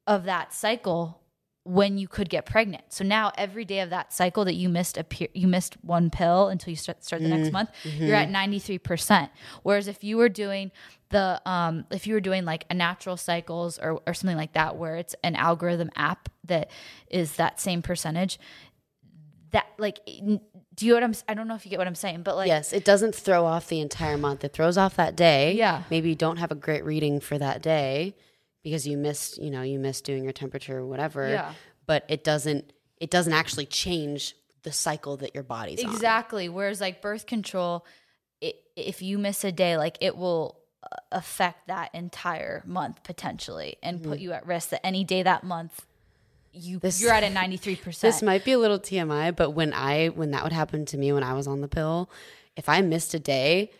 of 0.06 0.24
that 0.24 0.52
cycle 0.52 1.23
when 1.64 1.96
you 1.96 2.06
could 2.06 2.28
get 2.28 2.44
pregnant. 2.44 2.84
So 2.90 3.04
now 3.04 3.32
every 3.38 3.64
day 3.64 3.80
of 3.80 3.90
that 3.90 4.12
cycle 4.12 4.44
that 4.44 4.54
you 4.54 4.68
missed 4.68 4.98
a 4.98 5.04
pe- 5.04 5.28
you 5.32 5.48
missed 5.48 5.76
one 5.82 6.10
pill 6.10 6.48
until 6.48 6.70
you 6.70 6.76
start, 6.76 7.02
start 7.02 7.22
the 7.22 7.28
next 7.28 7.52
month, 7.52 7.70
you're 7.84 8.14
at 8.14 8.28
93%. 8.28 9.30
Whereas 9.62 9.88
if 9.88 10.04
you 10.04 10.18
were 10.18 10.28
doing 10.28 10.70
the 11.10 11.40
um 11.46 11.84
if 11.90 12.06
you 12.06 12.14
were 12.14 12.20
doing 12.20 12.44
like 12.44 12.64
a 12.70 12.74
natural 12.74 13.16
cycles 13.16 13.78
or 13.78 14.00
or 14.06 14.14
something 14.14 14.36
like 14.36 14.52
that 14.54 14.76
where 14.76 14.96
it's 14.96 15.14
an 15.22 15.36
algorithm 15.36 15.90
app 15.94 16.28
that 16.44 16.70
is 17.08 17.36
that 17.36 17.60
same 17.60 17.82
percentage 17.82 18.38
that 19.52 19.66
like 19.78 20.00
do 20.06 20.86
you 20.86 20.92
know 20.92 20.96
what 20.96 21.04
I'm 21.04 21.14
I 21.28 21.34
don't 21.34 21.46
know 21.46 21.54
if 21.54 21.64
you 21.64 21.70
get 21.70 21.78
what 21.78 21.86
I'm 21.86 21.94
saying, 21.94 22.24
but 22.24 22.36
like 22.36 22.48
yes, 22.48 22.72
it 22.72 22.84
doesn't 22.84 23.14
throw 23.14 23.46
off 23.46 23.68
the 23.68 23.80
entire 23.80 24.18
month. 24.18 24.44
It 24.44 24.52
throws 24.52 24.76
off 24.76 24.96
that 24.96 25.14
day. 25.14 25.54
Yeah. 25.54 25.84
Maybe 25.90 26.08
you 26.08 26.16
don't 26.16 26.38
have 26.38 26.50
a 26.50 26.56
great 26.56 26.84
reading 26.84 27.20
for 27.20 27.38
that 27.38 27.62
day 27.62 28.16
because 28.64 28.86
you 28.88 28.96
missed, 28.96 29.40
you 29.40 29.50
know, 29.50 29.62
you 29.62 29.78
missed 29.78 30.04
doing 30.04 30.24
your 30.24 30.32
temperature 30.32 30.78
or 30.78 30.86
whatever. 30.86 31.28
Yeah. 31.28 31.52
But 31.86 32.04
it 32.08 32.24
doesn't 32.24 32.72
it 32.98 33.10
doesn't 33.10 33.32
actually 33.32 33.66
change 33.66 34.34
the 34.62 34.72
cycle 34.72 35.18
that 35.18 35.34
your 35.34 35.44
body's 35.44 35.84
on. 35.84 35.90
Exactly. 35.92 36.48
Whereas 36.48 36.80
like 36.80 37.02
birth 37.02 37.26
control, 37.26 37.84
it, 38.40 38.56
if 38.74 39.02
you 39.02 39.18
miss 39.18 39.44
a 39.44 39.52
day, 39.52 39.76
like 39.76 39.98
it 40.00 40.16
will 40.16 40.58
uh, 40.82 40.96
affect 41.12 41.68
that 41.68 41.94
entire 41.94 42.62
month 42.66 43.04
potentially 43.04 43.76
and 43.82 44.02
put 44.02 44.18
you 44.18 44.32
at 44.32 44.46
risk 44.46 44.70
that 44.70 44.84
any 44.84 45.04
day 45.04 45.22
that 45.22 45.44
month 45.44 45.86
you 46.52 46.78
This- 46.78 47.02
you're 47.02 47.12
at 47.12 47.22
a 47.22 47.26
93%. 47.34 48.00
This 48.00 48.22
might 48.22 48.44
be 48.44 48.52
a 48.52 48.58
little 48.58 48.78
TMI, 48.78 49.36
but 49.36 49.50
when 49.50 49.74
I 49.74 50.08
when 50.08 50.30
that 50.30 50.42
would 50.42 50.52
happen 50.52 50.86
to 50.86 50.96
me 50.96 51.12
when 51.12 51.22
I 51.22 51.34
was 51.34 51.46
on 51.46 51.60
the 51.60 51.68
pill, 51.68 52.08
if 52.56 52.68
I 52.68 52.80
missed 52.80 53.12
a 53.12 53.18
day, 53.18 53.70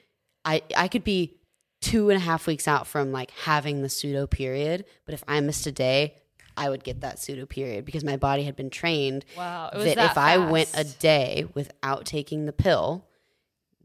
I 0.45 0.63
I 0.77 0.89
could 0.89 1.05
be 1.05 1.39
two 1.85 2.11
and 2.11 2.17
a 2.17 2.21
half 2.25 2.47
weeks 2.47 2.67
out 2.67 2.87
from 2.87 3.13
like 3.13 3.31
having 3.31 3.83
the 3.83 3.89
pseudo 3.89 4.27
period. 4.27 4.85
But 5.05 5.15
if 5.15 5.23
I 5.29 5.41
missed 5.41 5.67
a 5.67 5.73
day, 5.73 6.15
I 6.57 6.69
would 6.71 6.85
get 6.85 7.01
that 7.01 7.19
pseudo 7.19 7.47
period 7.47 7.85
because 7.85 8.05
my 8.05 8.17
body 8.17 8.45
had 8.45 8.57
been 8.57 8.71
trained 8.71 9.25
Wow, 9.37 9.71
it 9.73 9.77
was 9.77 9.85
that, 9.87 9.97
that 9.97 10.11
if 10.13 10.19
I 10.19 10.39
went 10.39 10.71
a 10.75 10.85
day 10.85 11.47
without 11.55 12.05
taking 12.07 12.47
the 12.47 12.53
pill, 12.53 13.07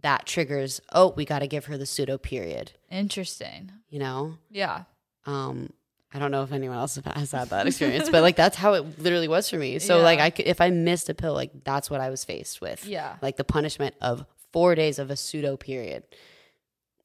that 0.01 0.25
triggers, 0.25 0.79
oh, 0.93 1.13
we 1.17 1.25
got 1.25 1.39
to 1.39 1.47
give 1.47 1.65
her 1.65 1.77
the 1.77 1.85
pseudo 1.85 2.17
period, 2.17 2.71
Interesting. 2.91 3.71
you 3.89 3.99
know? 3.99 4.35
Yeah. 4.49 4.83
um 5.25 5.71
I 6.11 6.17
don't 6.17 6.31
know 6.31 6.41
if 6.41 6.51
anyone 6.51 6.77
else 6.77 6.95
has 7.15 7.31
had 7.31 7.49
that 7.49 7.67
experience, 7.71 8.09
but 8.09 8.21
like 8.21 8.35
that's 8.35 8.55
how 8.57 8.73
it 8.73 8.99
literally 8.99 9.27
was 9.27 9.49
for 9.49 9.57
me. 9.57 9.77
So 9.79 9.97
Yeah. 9.97 10.03
like 10.03 10.19
I 10.19 10.29
could, 10.29 10.47
if 10.47 10.61
I 10.61 10.69
missed 10.69 11.09
a 11.09 11.13
pill, 11.13 11.33
like 11.33 11.51
that's 11.63 11.89
what 11.89 12.01
I 12.01 12.09
was 12.09 12.23
faced 12.23 12.61
with. 12.61 12.85
Yeah. 12.85 13.17
Like 13.21 13.37
the 13.37 13.43
punishment 13.43 13.95
of 14.01 14.25
4 14.53 14.73
days 14.75 14.97
of 14.99 15.09
a 15.11 15.15
pseudo 15.17 15.57
period. 15.57 16.03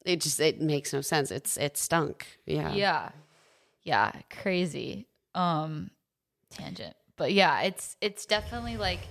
It 0.05 0.21
just 0.21 0.39
it 0.39 0.61
makes 0.61 0.93
no 0.93 1.01
sense. 1.01 1.31
It's 1.31 1.57
it 1.57 1.77
stunk. 1.77 2.25
Yeah. 2.45 2.73
Yeah. 2.73 3.09
Yeah, 3.83 4.11
crazy. 4.29 5.07
Um 5.33 5.91
tangent. 6.49 6.95
But 7.17 7.33
yeah, 7.33 7.61
it's 7.61 7.97
it's 8.01 8.25
definitely 8.25 8.77
like 8.77 9.01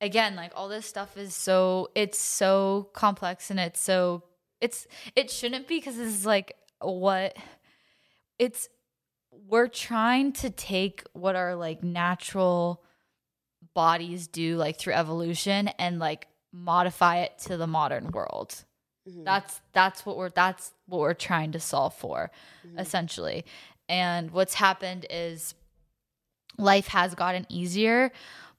again, 0.00 0.36
like 0.36 0.52
all 0.54 0.68
this 0.68 0.86
stuff 0.86 1.16
is 1.16 1.34
so 1.34 1.88
it's 1.94 2.20
so 2.20 2.88
complex 2.92 3.50
and 3.50 3.60
it's 3.60 3.80
so 3.80 4.24
it's 4.60 4.86
it 5.14 5.30
shouldn't 5.30 5.68
be 5.68 5.78
because 5.78 5.96
this 5.96 6.08
is 6.08 6.26
like 6.26 6.56
what 6.80 7.36
it's 8.38 8.68
we're 9.48 9.68
trying 9.68 10.32
to 10.32 10.50
take 10.50 11.02
what 11.12 11.36
our 11.36 11.54
like 11.54 11.82
natural 11.82 12.82
bodies 13.74 14.28
do 14.28 14.56
like 14.56 14.78
through 14.78 14.92
evolution 14.94 15.68
and 15.78 15.98
like 15.98 16.28
modify 16.52 17.18
it 17.18 17.36
to 17.38 17.56
the 17.56 17.66
modern 17.66 18.10
world. 18.12 18.64
Mm-hmm. 19.08 19.24
That's 19.24 19.60
that's 19.72 20.06
what 20.06 20.16
we're 20.16 20.30
that's 20.30 20.72
what 20.86 21.00
we're 21.00 21.14
trying 21.14 21.52
to 21.52 21.60
solve 21.60 21.94
for 21.94 22.30
mm-hmm. 22.66 22.78
essentially. 22.78 23.44
And 23.88 24.30
what's 24.30 24.54
happened 24.54 25.06
is 25.10 25.54
life 26.56 26.88
has 26.88 27.14
gotten 27.14 27.46
easier, 27.50 28.12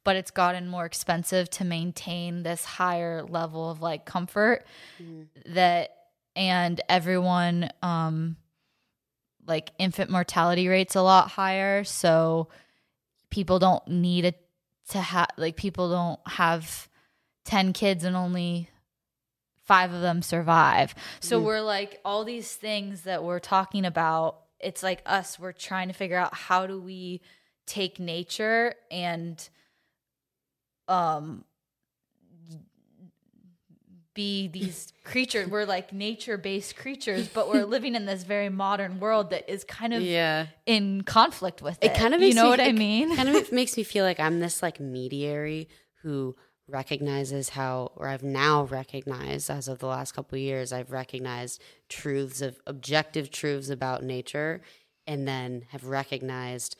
but 0.03 0.15
it's 0.15 0.31
gotten 0.31 0.67
more 0.67 0.85
expensive 0.85 1.49
to 1.51 1.65
maintain 1.65 2.43
this 2.43 2.63
higher 2.63 3.23
level 3.23 3.71
of 3.71 3.81
like 3.81 4.05
comfort 4.05 4.65
mm-hmm. 5.01 5.53
that 5.53 5.95
and 6.35 6.81
everyone 6.89 7.69
um 7.81 8.35
like 9.47 9.71
infant 9.77 10.09
mortality 10.09 10.67
rates 10.67 10.95
a 10.95 11.01
lot 11.01 11.29
higher, 11.29 11.83
so 11.83 12.49
people 13.29 13.59
don't 13.59 13.87
need 13.87 14.25
it 14.25 14.41
to 14.89 14.99
have 14.99 15.29
like 15.37 15.55
people 15.55 15.89
don't 15.89 16.19
have 16.27 16.87
10 17.45 17.73
kids 17.73 18.03
and 18.03 18.15
only 18.15 18.69
five 19.65 19.93
of 19.93 20.01
them 20.01 20.21
survive. 20.21 20.95
So 21.19 21.39
we're 21.41 21.61
like 21.61 21.99
all 22.05 22.23
these 22.23 22.53
things 22.53 23.01
that 23.01 23.23
we're 23.23 23.39
talking 23.39 23.85
about. 23.85 24.39
It's 24.59 24.81
like 24.83 25.01
us. 25.05 25.37
We're 25.39 25.51
trying 25.51 25.87
to 25.89 25.93
figure 25.93 26.17
out 26.17 26.33
how 26.33 26.65
do 26.67 26.79
we 26.79 27.21
take 27.67 27.99
nature 27.99 28.75
and 28.91 29.47
um 30.87 31.43
be 34.13 34.47
these 34.47 34.93
creatures. 35.03 35.49
We're 35.49 35.65
like 35.65 35.91
nature 35.91 36.37
based 36.37 36.77
creatures, 36.77 37.27
but 37.27 37.49
we're 37.49 37.65
living 37.65 37.95
in 37.95 38.05
this 38.05 38.23
very 38.23 38.49
modern 38.49 38.99
world 38.99 39.31
that 39.31 39.49
is 39.51 39.63
kind 39.65 39.93
of 39.93 40.01
Yeah. 40.01 40.47
in 40.65 41.01
conflict 41.01 41.61
with 41.61 41.77
it. 41.83 41.91
It 41.91 41.95
kind 41.97 42.13
of 42.13 42.21
you 42.21 42.33
know 42.33 42.43
me, 42.45 42.49
what 42.49 42.59
I 42.61 42.67
it 42.67 42.73
mean? 42.75 43.15
kind 43.15 43.29
of 43.29 43.51
makes 43.51 43.75
me 43.75 43.83
feel 43.83 44.05
like 44.05 44.19
I'm 44.19 44.39
this 44.39 44.61
like 44.63 44.79
mediary 44.79 45.67
who 46.01 46.35
recognizes 46.67 47.49
how, 47.49 47.91
or 47.95 48.07
I've 48.07 48.23
now 48.23 48.63
recognized 48.63 49.49
as 49.49 49.67
of 49.67 49.79
the 49.79 49.87
last 49.87 50.13
couple 50.13 50.35
of 50.35 50.41
years, 50.41 50.73
I've 50.73 50.91
recognized 50.91 51.61
truths 51.89 52.41
of 52.41 52.59
objective 52.65 53.29
truths 53.31 53.69
about 53.69 54.03
nature, 54.03 54.61
and 55.07 55.27
then 55.27 55.65
have 55.69 55.85
recognized 55.85 56.75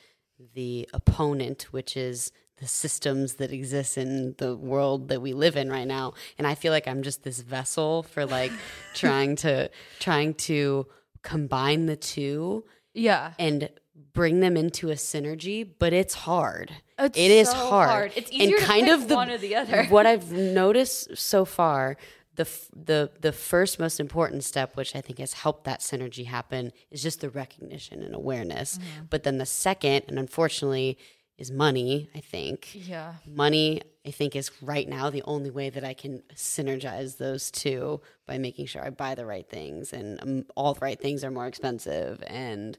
the 0.54 0.90
opponent, 0.94 1.68
which 1.72 1.96
is 1.96 2.32
the 2.58 2.68
systems 2.68 3.36
that 3.36 3.52
exist 3.52 3.98
in 3.98 4.34
the 4.38 4.56
world 4.56 5.10
that 5.10 5.22
we 5.22 5.34
live 5.34 5.56
in 5.56 5.70
right 5.70 5.88
now. 5.88 6.14
And 6.38 6.48
I 6.48 6.56
feel 6.56 6.72
like 6.72 6.88
I'm 6.88 7.04
just 7.04 7.24
this 7.24 7.42
vessel 7.42 8.04
for 8.04 8.26
like 8.26 8.52
trying 8.94 9.36
to 9.38 9.70
trying 10.00 10.34
to 10.36 10.88
combine 11.22 11.86
the 11.86 11.96
two 11.96 12.64
yeah. 12.94 13.34
and 13.38 13.70
bring 14.16 14.40
them 14.40 14.58
into 14.58 14.90
a 14.90 14.96
synergy, 14.96 15.68
but 15.78 15.94
it's 15.94 16.16
hard. 16.16 16.72
It's 16.98 17.18
It 17.18 17.30
is 17.30 17.50
so 17.50 17.56
hard. 17.58 17.90
hard. 17.90 18.12
It's 18.16 18.32
easier 18.32 18.58
to 18.58 18.66
pick 18.66 19.10
one 19.10 19.30
or 19.30 19.38
the 19.38 19.56
other. 19.56 19.84
what 19.90 20.08
I've 20.08 20.32
noticed 20.32 21.16
so 21.18 21.46
far, 21.46 21.98
the 22.36 22.44
f- 22.44 22.70
the 22.76 23.12
the 23.22 23.32
first 23.32 23.80
most 23.80 24.00
important 24.00 24.44
step, 24.44 24.76
which 24.76 24.96
I 24.96 25.02
think 25.02 25.20
has 25.20 25.34
helped 25.34 25.66
that 25.66 25.82
synergy 25.82 26.26
happen, 26.26 26.72
is 26.90 27.04
just 27.04 27.22
the 27.22 27.30
recognition 27.30 28.02
and 28.02 28.16
awareness. 28.16 28.78
Mm-hmm. 28.78 29.06
But 29.12 29.24
then 29.24 29.38
the 29.38 29.46
second, 29.46 30.06
and 30.08 30.18
unfortunately, 30.18 30.98
is 31.38 31.52
money. 31.52 32.10
I 32.16 32.22
think 32.22 32.58
Yeah. 32.74 33.16
money 33.28 33.82
i 34.08 34.12
think 34.12 34.36
is 34.36 34.52
right 34.62 34.88
now 34.88 35.10
the 35.10 35.24
only 35.24 35.50
way 35.50 35.68
that 35.72 35.84
i 35.84 35.96
can 36.02 36.22
synergize 36.36 37.18
those 37.18 37.50
two 37.50 38.00
by 38.28 38.38
making 38.38 38.68
sure 38.68 38.84
i 38.86 38.90
buy 38.92 39.16
the 39.16 39.26
right 39.26 39.50
things 39.50 39.92
and 39.94 40.22
um, 40.22 40.46
all 40.56 40.76
the 40.76 40.80
right 40.80 41.00
things 41.02 41.24
are 41.24 41.32
more 41.32 41.48
expensive 41.48 42.24
and 42.28 42.78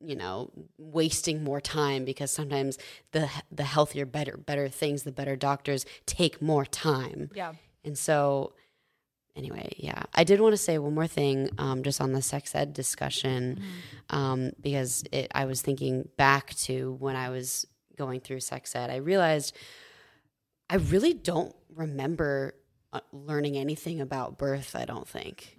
you 0.00 0.16
know 0.16 0.50
wasting 0.78 1.42
more 1.44 1.60
time 1.60 2.04
because 2.04 2.30
sometimes 2.30 2.78
the 3.12 3.28
the 3.50 3.64
healthier 3.64 4.06
better 4.06 4.36
better 4.36 4.68
things 4.68 5.02
the 5.02 5.12
better 5.12 5.36
doctors 5.36 5.84
take 6.06 6.40
more 6.42 6.64
time 6.64 7.30
Yeah. 7.34 7.54
and 7.84 7.96
so, 7.98 8.52
anyway, 9.36 9.72
yeah, 9.76 10.02
I 10.14 10.24
did 10.24 10.40
want 10.40 10.52
to 10.54 10.56
say 10.56 10.78
one 10.78 10.94
more 10.94 11.06
thing, 11.06 11.50
um, 11.58 11.82
just 11.82 12.00
on 12.00 12.12
the 12.12 12.22
sex 12.22 12.54
ed 12.54 12.72
discussion, 12.72 13.60
um, 14.10 14.52
because 14.60 15.04
it, 15.12 15.30
I 15.34 15.44
was 15.44 15.60
thinking 15.62 16.08
back 16.16 16.54
to 16.66 16.92
when 16.98 17.16
I 17.16 17.28
was 17.30 17.66
going 17.96 18.20
through 18.20 18.40
sex 18.40 18.74
ed. 18.74 18.90
I 18.90 18.96
realized 18.96 19.54
I 20.68 20.76
really 20.76 21.14
don't 21.14 21.54
remember 21.74 22.54
uh, 22.92 23.00
learning 23.12 23.56
anything 23.56 24.00
about 24.00 24.36
birth. 24.38 24.74
I 24.74 24.84
don't 24.84 25.06
think. 25.08 25.56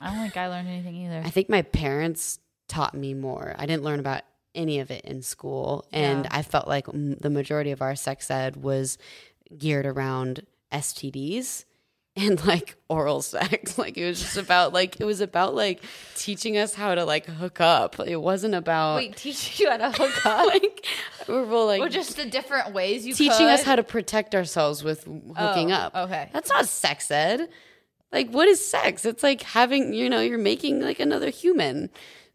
I 0.00 0.06
don't 0.10 0.18
think 0.22 0.36
I 0.36 0.48
learned 0.48 0.68
anything 0.68 0.96
either. 0.96 1.22
I 1.24 1.30
think 1.30 1.48
my 1.48 1.62
parents 1.62 2.38
taught 2.72 2.94
me 2.94 3.12
more. 3.14 3.54
I 3.58 3.66
didn't 3.66 3.82
learn 3.84 4.00
about 4.00 4.22
any 4.54 4.80
of 4.80 4.90
it 4.90 5.04
in 5.04 5.22
school. 5.22 5.86
And 5.92 6.24
Yeah. 6.24 6.30
I 6.38 6.42
felt 6.42 6.66
like 6.66 6.86
the 6.86 7.30
majority 7.30 7.70
of 7.70 7.82
our 7.82 7.94
sex 7.94 8.30
ed 8.30 8.56
was 8.56 8.98
geared 9.56 9.86
around 9.86 10.46
STDs 10.72 11.64
and 12.16 12.44
like 12.46 12.76
oral 12.88 13.22
sex. 13.22 13.76
Like 13.82 13.96
it 13.96 14.06
was 14.06 14.20
just 14.20 14.36
about 14.36 14.72
like 14.72 15.00
it 15.00 15.04
was 15.04 15.20
about 15.20 15.54
like 15.54 15.82
teaching 16.14 16.56
us 16.58 16.74
how 16.74 16.94
to 16.94 17.04
like 17.04 17.26
hook 17.26 17.60
up. 17.60 17.98
It 18.00 18.16
wasn't 18.20 18.54
about 18.54 18.96
Wait, 18.96 19.16
teach 19.16 19.58
you 19.60 19.70
how 19.70 19.76
to 19.78 19.90
hook 19.92 20.26
up? 20.26 20.46
like 20.46 20.86
we're 21.28 21.50
all, 21.52 21.66
like 21.66 21.80
or 21.80 21.88
just 21.88 22.16
the 22.16 22.24
different 22.26 22.72
ways 22.74 23.06
you 23.06 23.14
teaching 23.14 23.46
us 23.46 23.62
how 23.62 23.76
to 23.76 23.82
protect 23.82 24.34
ourselves 24.34 24.82
with 24.84 25.04
hooking 25.04 25.72
Oh, 25.72 25.76
up. 25.76 25.94
okay. 25.96 26.28
That's 26.32 26.50
not 26.50 26.66
sex 26.66 27.10
ed. 27.10 27.48
Like 28.12 28.28
what 28.30 28.46
is 28.48 28.64
sex? 28.64 29.06
It's 29.06 29.22
like 29.22 29.40
having, 29.40 29.94
you 29.94 30.10
know, 30.10 30.20
you're 30.20 30.36
making 30.38 30.80
like 30.82 31.00
another 31.00 31.30
human. 31.30 31.88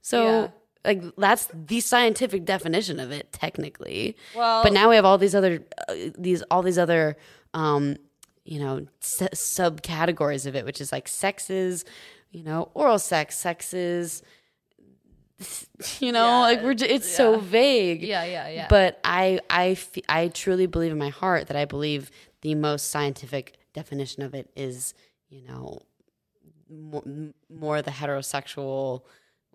So 0.10 0.24
Yeah. 0.24 0.48
like 0.86 1.04
that's 1.18 1.50
the 1.54 1.80
scientific 1.82 2.46
definition 2.46 3.00
of 3.00 3.12
it 3.12 3.26
technically. 3.34 4.16
Well- 4.36 4.64
but 4.64 4.72
now 4.74 4.90
we 4.90 4.96
have 4.96 5.06
all 5.06 5.18
these 5.18 5.36
other 5.36 5.54
uh, 5.90 5.96
these 6.18 6.42
all 6.52 6.64
these 6.64 6.78
other 6.86 7.18
um 7.54 7.98
you 8.46 8.60
know 8.64 8.86
s- 9.02 9.30
subcategories 9.60 10.46
of 10.46 10.56
it 10.56 10.64
which 10.66 10.80
is 10.80 10.92
like 10.94 11.08
sexes, 11.10 11.84
you 12.32 12.44
know, 12.44 12.70
oral 12.74 13.00
sex, 13.00 13.38
sexes 13.38 14.24
you 16.00 16.12
know, 16.12 16.26
Yeah, 16.26 16.40
like 16.40 16.64
we're 16.64 16.74
j- 16.74 16.90
it's 16.90 17.08
so 17.08 17.40
vague. 17.40 18.02
Yeah, 18.02 18.24
yeah, 18.24 18.50
yeah. 18.50 18.68
But 18.70 19.00
I, 19.04 19.40
I, 19.50 19.78
I 20.10 20.30
truly 20.30 20.66
believe 20.66 20.92
in 20.92 20.98
my 20.98 21.10
heart 21.10 21.48
that 21.48 21.56
I 21.58 21.66
believe 21.66 22.10
the 22.42 22.56
most 22.56 22.90
scientific 22.90 23.58
definition 23.74 24.24
of 24.24 24.34
it 24.34 24.50
is, 24.56 24.94
you 25.30 25.44
know, 25.48 25.80
more, 26.70 27.04
more 27.50 27.82
the 27.84 27.92
heterosexual, 27.92 29.04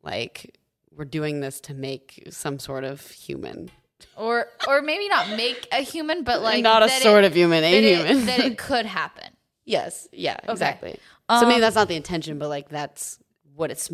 like 0.03 0.59
we're 0.95 1.05
doing 1.05 1.41
this 1.41 1.61
to 1.63 1.75
make 1.75 2.25
some 2.31 2.59
sort 2.59 2.85
of 2.85 3.07
human, 3.11 3.71
or 4.17 4.47
or 4.69 4.83
maybe 4.83 5.09
not 5.09 5.31
make 5.31 5.67
a 5.73 5.83
human, 5.83 6.25
but 6.25 6.43
like 6.43 6.63
not 6.63 6.83
a 6.83 6.89
sort 6.89 7.25
it, 7.25 7.29
of 7.29 7.35
human, 7.35 7.65
a 7.65 7.73
that 7.73 7.85
it- 7.85 8.07
human. 8.07 8.27
that 8.27 8.41
it 8.41 8.59
could 8.59 8.87
happen. 8.87 9.29
yes, 9.65 10.09
yeah, 10.13 10.37
exactly. 10.49 10.99
so 11.31 11.47
maybe 11.47 11.61
that's 11.61 11.77
not 11.77 11.89
the 11.89 11.97
intention, 11.97 12.39
but 12.39 12.49
like 12.49 12.69
that's 12.69 13.19
what 13.55 13.71
it's. 13.71 13.91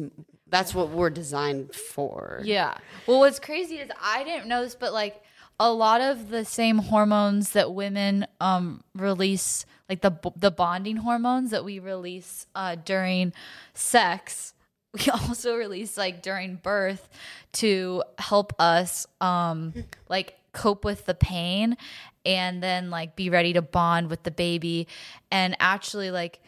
That's 0.50 0.74
what 0.74 0.88
we're 0.88 1.10
designed 1.10 1.74
for. 1.74 2.40
Yeah. 2.42 2.78
Well, 3.06 3.18
what's 3.18 3.38
crazy 3.38 3.74
is 3.80 3.90
I 4.00 4.24
didn't 4.24 4.46
know 4.48 4.62
this, 4.62 4.74
but 4.74 4.94
like 4.94 5.22
a 5.60 5.70
lot 5.70 6.00
of 6.00 6.30
the 6.30 6.42
same 6.46 6.78
hormones 6.78 7.50
that 7.50 7.74
women 7.74 8.26
um 8.40 8.82
release, 8.94 9.66
like 9.90 10.00
the 10.00 10.12
the 10.36 10.50
bonding 10.50 10.96
hormones 10.96 11.50
that 11.50 11.66
we 11.66 11.78
release 11.80 12.46
uh, 12.54 12.76
during 12.82 13.34
sex, 13.74 14.54
we 14.94 15.10
also 15.12 15.56
release 15.56 15.96
like 15.96 16.22
during 16.22 16.56
birth 16.56 17.08
to 17.52 18.02
help 18.18 18.52
us 18.60 19.06
um 19.20 19.72
like 20.08 20.34
cope 20.52 20.84
with 20.84 21.06
the 21.06 21.14
pain 21.14 21.76
and 22.24 22.62
then 22.62 22.90
like 22.90 23.16
be 23.16 23.30
ready 23.30 23.52
to 23.54 23.62
bond 23.62 24.10
with 24.10 24.22
the 24.22 24.30
baby. 24.30 24.86
And 25.30 25.56
actually 25.60 26.10
like 26.10 26.40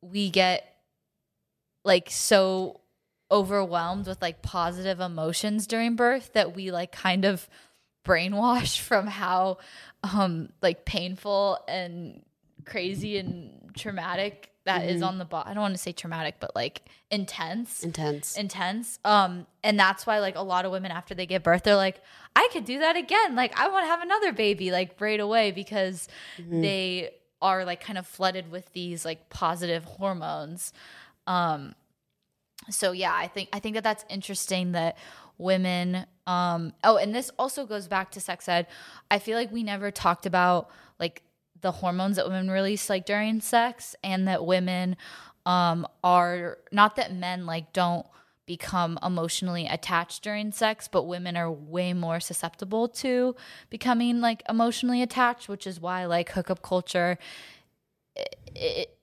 we 0.00 0.30
get 0.30 0.76
like 1.84 2.10
so 2.10 2.80
overwhelmed 3.30 4.06
with 4.06 4.22
like 4.22 4.40
positive 4.40 5.00
emotions 5.00 5.66
during 5.66 5.96
birth 5.96 6.32
that 6.34 6.54
we 6.54 6.70
like 6.70 6.92
kind 6.92 7.24
of 7.24 7.48
brainwash 8.06 8.78
from 8.88 9.06
how 9.06 9.58
um 10.02 10.48
like 10.62 10.84
painful 10.84 11.58
and 11.68 12.22
crazy 12.64 13.18
and 13.18 13.74
traumatic 13.76 14.50
that 14.66 14.84
is 14.84 15.02
on 15.02 15.18
the 15.18 15.24
body. 15.24 15.50
I 15.50 15.54
don't 15.54 15.62
want 15.62 15.74
to 15.74 15.78
say 15.78 15.92
traumatic, 15.92 16.36
but 16.38 16.54
like 16.54 16.82
intense. 17.10 17.82
Intense. 17.82 18.36
intense. 18.36 18.98
Um 19.04 19.46
and 19.64 19.78
that's 19.78 20.06
why 20.06 20.18
like 20.18 20.36
a 20.36 20.42
lot 20.42 20.64
of 20.64 20.70
women 20.72 20.90
after 20.92 21.14
they 21.14 21.26
give 21.26 21.42
birth 21.42 21.62
they're 21.62 21.76
like 21.76 22.00
I 22.36 22.48
could 22.52 22.64
do 22.66 22.78
that 22.80 22.96
again. 22.96 23.34
Like 23.34 23.58
I 23.58 23.68
want 23.68 23.84
to 23.84 23.88
have 23.88 24.02
another 24.02 24.32
baby 24.32 24.70
like 24.70 25.00
right 25.00 25.18
away 25.18 25.50
because 25.52 26.08
they 26.38 27.10
are 27.40 27.64
like 27.64 27.80
kind 27.80 27.98
of 27.98 28.06
flooded 28.06 28.50
with 28.50 28.72
these 28.72 29.04
like 29.04 29.30
positive 29.30 29.84
hormones. 29.84 30.72
Um 31.26 31.74
so 32.70 32.92
yeah 32.92 33.14
i 33.14 33.26
think 33.26 33.48
i 33.52 33.58
think 33.58 33.74
that 33.74 33.84
that's 33.84 34.04
interesting 34.08 34.72
that 34.72 34.96
women 35.38 36.06
um 36.26 36.72
oh 36.82 36.96
and 36.96 37.14
this 37.14 37.30
also 37.38 37.66
goes 37.66 37.86
back 37.86 38.10
to 38.10 38.20
sex 38.20 38.48
ed 38.48 38.66
i 39.10 39.18
feel 39.18 39.36
like 39.36 39.52
we 39.52 39.62
never 39.62 39.90
talked 39.90 40.26
about 40.26 40.70
like 40.98 41.22
the 41.60 41.72
hormones 41.72 42.16
that 42.16 42.26
women 42.26 42.50
release 42.50 42.88
like 42.88 43.06
during 43.06 43.40
sex 43.40 43.94
and 44.02 44.28
that 44.28 44.44
women 44.44 44.96
um 45.44 45.86
are 46.02 46.58
not 46.72 46.96
that 46.96 47.14
men 47.14 47.46
like 47.46 47.72
don't 47.72 48.06
become 48.46 48.98
emotionally 49.02 49.66
attached 49.66 50.22
during 50.22 50.52
sex 50.52 50.88
but 50.88 51.02
women 51.02 51.36
are 51.36 51.50
way 51.50 51.92
more 51.92 52.20
susceptible 52.20 52.88
to 52.88 53.34
becoming 53.70 54.20
like 54.20 54.42
emotionally 54.48 55.02
attached 55.02 55.48
which 55.48 55.66
is 55.66 55.80
why 55.80 56.04
like 56.04 56.30
hookup 56.30 56.62
culture 56.62 57.18
it, 58.54 58.96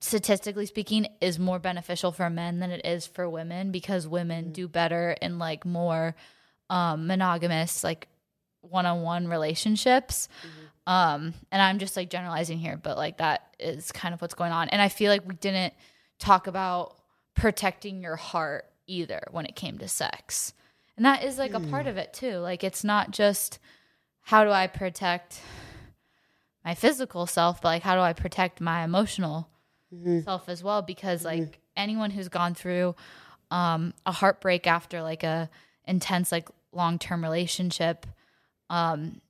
statistically 0.00 0.64
speaking 0.64 1.06
is 1.20 1.38
more 1.38 1.58
beneficial 1.58 2.12
for 2.12 2.30
men 2.30 2.60
than 2.60 2.70
it 2.70 2.84
is 2.84 3.06
for 3.06 3.28
women 3.28 3.70
because 3.72 4.06
women 4.06 4.52
do 4.52 4.68
better 4.68 5.16
in 5.20 5.38
like 5.38 5.66
more 5.66 6.14
um 6.70 7.06
monogamous 7.06 7.82
like 7.82 8.08
one-on-one 8.60 9.28
relationships 9.28 10.28
um 10.88 11.32
and 11.52 11.62
i'm 11.62 11.78
just 11.78 11.96
like 11.96 12.10
generalizing 12.10 12.58
here 12.58 12.76
but 12.82 12.96
like 12.96 13.18
that 13.18 13.54
is 13.60 13.92
kind 13.92 14.12
of 14.14 14.20
what's 14.20 14.34
going 14.34 14.52
on. 14.52 14.68
And 14.70 14.82
i 14.82 14.88
feel 14.88 15.12
like 15.12 15.26
we 15.28 15.34
didn't 15.36 15.74
talk 16.18 16.48
about 16.48 16.96
protecting 17.34 18.02
your 18.02 18.16
heart 18.16 18.64
either 18.88 19.22
when 19.30 19.46
it 19.46 19.54
came 19.54 19.78
to 19.78 19.86
sex. 19.86 20.52
And 20.96 21.06
that 21.06 21.22
is 21.22 21.38
like 21.38 21.54
a 21.54 21.60
part 21.60 21.86
of 21.86 21.96
it 21.96 22.12
too. 22.12 22.38
Like 22.38 22.64
it's 22.64 22.82
not 22.82 23.12
just 23.12 23.60
how 24.22 24.42
do 24.42 24.50
i 24.50 24.66
protect 24.66 25.40
my 26.64 26.74
physical 26.74 27.26
self, 27.26 27.62
but 27.62 27.68
like 27.68 27.82
how 27.82 27.94
do 27.94 28.00
I 28.02 28.12
protect 28.12 28.60
my 28.60 28.84
emotional 28.84 29.48
self 30.22 30.48
as 30.48 30.62
well? 30.62 30.82
Because 30.82 31.24
like 31.24 31.60
anyone 31.76 32.10
who's 32.10 32.28
gone 32.28 32.54
through 32.54 32.94
um, 33.50 33.94
a 34.04 34.12
heartbreak 34.12 34.66
after 34.66 35.00
like 35.02 35.22
a 35.22 35.48
intense 35.86 36.30
like 36.30 36.48
long 36.72 36.98
term 36.98 37.22
relationship 37.22 38.06
um, 38.68 39.20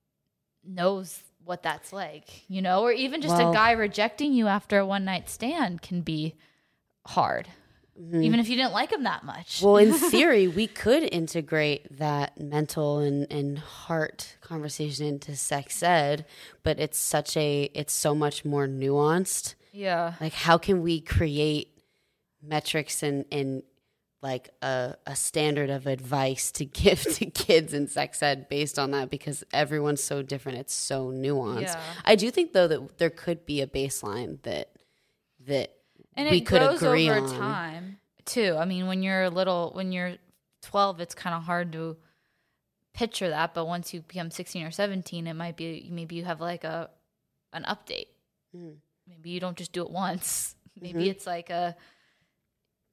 knows 0.65 1.23
what 1.49 1.63
that's 1.63 1.93
like, 1.93 2.45
you 2.49 2.61
know, 2.61 2.83
or 2.83 2.93
even 2.93 3.23
just 3.23 3.35
Well- 3.37 3.51
a 3.51 3.55
guy 3.55 3.73
rejecting 3.73 4.33
you 4.33 4.47
after 4.49 4.79
a 4.79 4.87
one 4.87 5.05
night 5.05 5.29
stand 5.31 5.81
can 5.81 6.03
be 6.03 6.35
hard, 7.07 7.49
mm-hmm. 7.99 8.23
even 8.23 8.39
if 8.39 8.49
you 8.51 8.57
didn't 8.57 8.73
like 8.75 8.93
him 8.93 9.05
that 9.05 9.25
much. 9.25 9.63
Well, 9.63 9.79
in 9.79 9.93
theory, 10.11 10.47
we 10.47 10.67
could 10.67 11.03
integrate 11.05 11.97
that 11.99 12.39
mental 12.39 12.99
and, 12.99 13.27
and 13.33 13.59
heart 13.59 14.37
conversation 14.43 15.07
into 15.07 15.35
sex 15.37 15.83
ed, 15.83 16.27
but 16.63 16.79
it's 16.79 16.99
such 16.99 17.35
a 17.37 17.71
it's 17.75 17.95
so 17.95 18.15
much 18.15 18.45
more 18.45 18.67
nuanced. 18.69 19.55
yeah, 19.73 20.15
Like 20.21 20.35
how 20.35 20.59
can 20.59 20.83
we 20.83 21.01
create 21.01 21.69
metrics 22.43 23.03
and, 23.03 23.25
and 23.33 23.63
like 24.21 24.51
a, 24.63 24.95
a 25.07 25.15
standard 25.15 25.71
of 25.71 25.87
advice 25.87 26.51
to 26.53 26.65
give 26.83 27.03
to 27.03 27.27
kids 27.27 27.73
in 27.73 27.87
sex 27.87 28.23
ed 28.23 28.49
based 28.49 28.79
on 28.79 28.91
that 28.91 29.11
because 29.11 29.45
everyone's 29.53 30.03
so 30.03 30.23
different. 30.23 30.59
It's 30.59 30.75
so 30.75 31.07
nuanced. 31.13 31.63
Yeah. 31.63 31.81
I 32.05 32.15
do 32.17 32.31
think 32.31 32.53
though 32.53 32.67
that 32.69 32.99
there 32.99 33.11
could 33.11 33.47
be 33.47 33.61
a 33.61 33.67
baseline 33.67 34.43
that 34.43 34.71
that 35.47 35.73
and 36.17 36.29
we 36.31 36.39
it 36.39 36.47
could 36.47 36.63
agree 36.63 37.09
over 37.09 37.21
on. 37.21 37.29
time 37.39 37.99
too. 38.25 38.57
I 38.59 38.65
mean, 38.65 38.87
when 38.89 39.03
you're 39.03 39.23
a 39.25 39.31
little, 39.31 39.71
when 39.75 39.93
you're 39.93 40.17
12, 40.63 41.01
it's 41.01 41.15
kind 41.15 41.35
of 41.37 41.45
hard 41.45 41.73
to 41.73 41.97
picture 42.93 43.29
that, 43.31 43.55
but 43.55 43.67
once 43.67 43.95
you 43.95 44.01
become 44.03 44.31
16 44.33 44.65
or 44.67 44.71
17, 44.73 45.27
it 45.29 45.35
might 45.35 45.57
be 45.57 45.89
maybe 45.93 46.17
you 46.17 46.25
have 46.25 46.41
like 46.41 46.65
a 46.65 46.91
an 47.53 47.65
update. 47.69 48.09
Mm. 48.55 48.75
Maybe 49.09 49.31
you 49.31 49.39
don't 49.41 49.57
just 49.57 49.73
do 49.73 49.83
it 49.83 49.91
once. 49.91 50.57
Maybe 50.81 51.01
Mm-hmm. 51.01 51.11
it's 51.11 51.27
like 51.27 51.51
a 51.51 51.77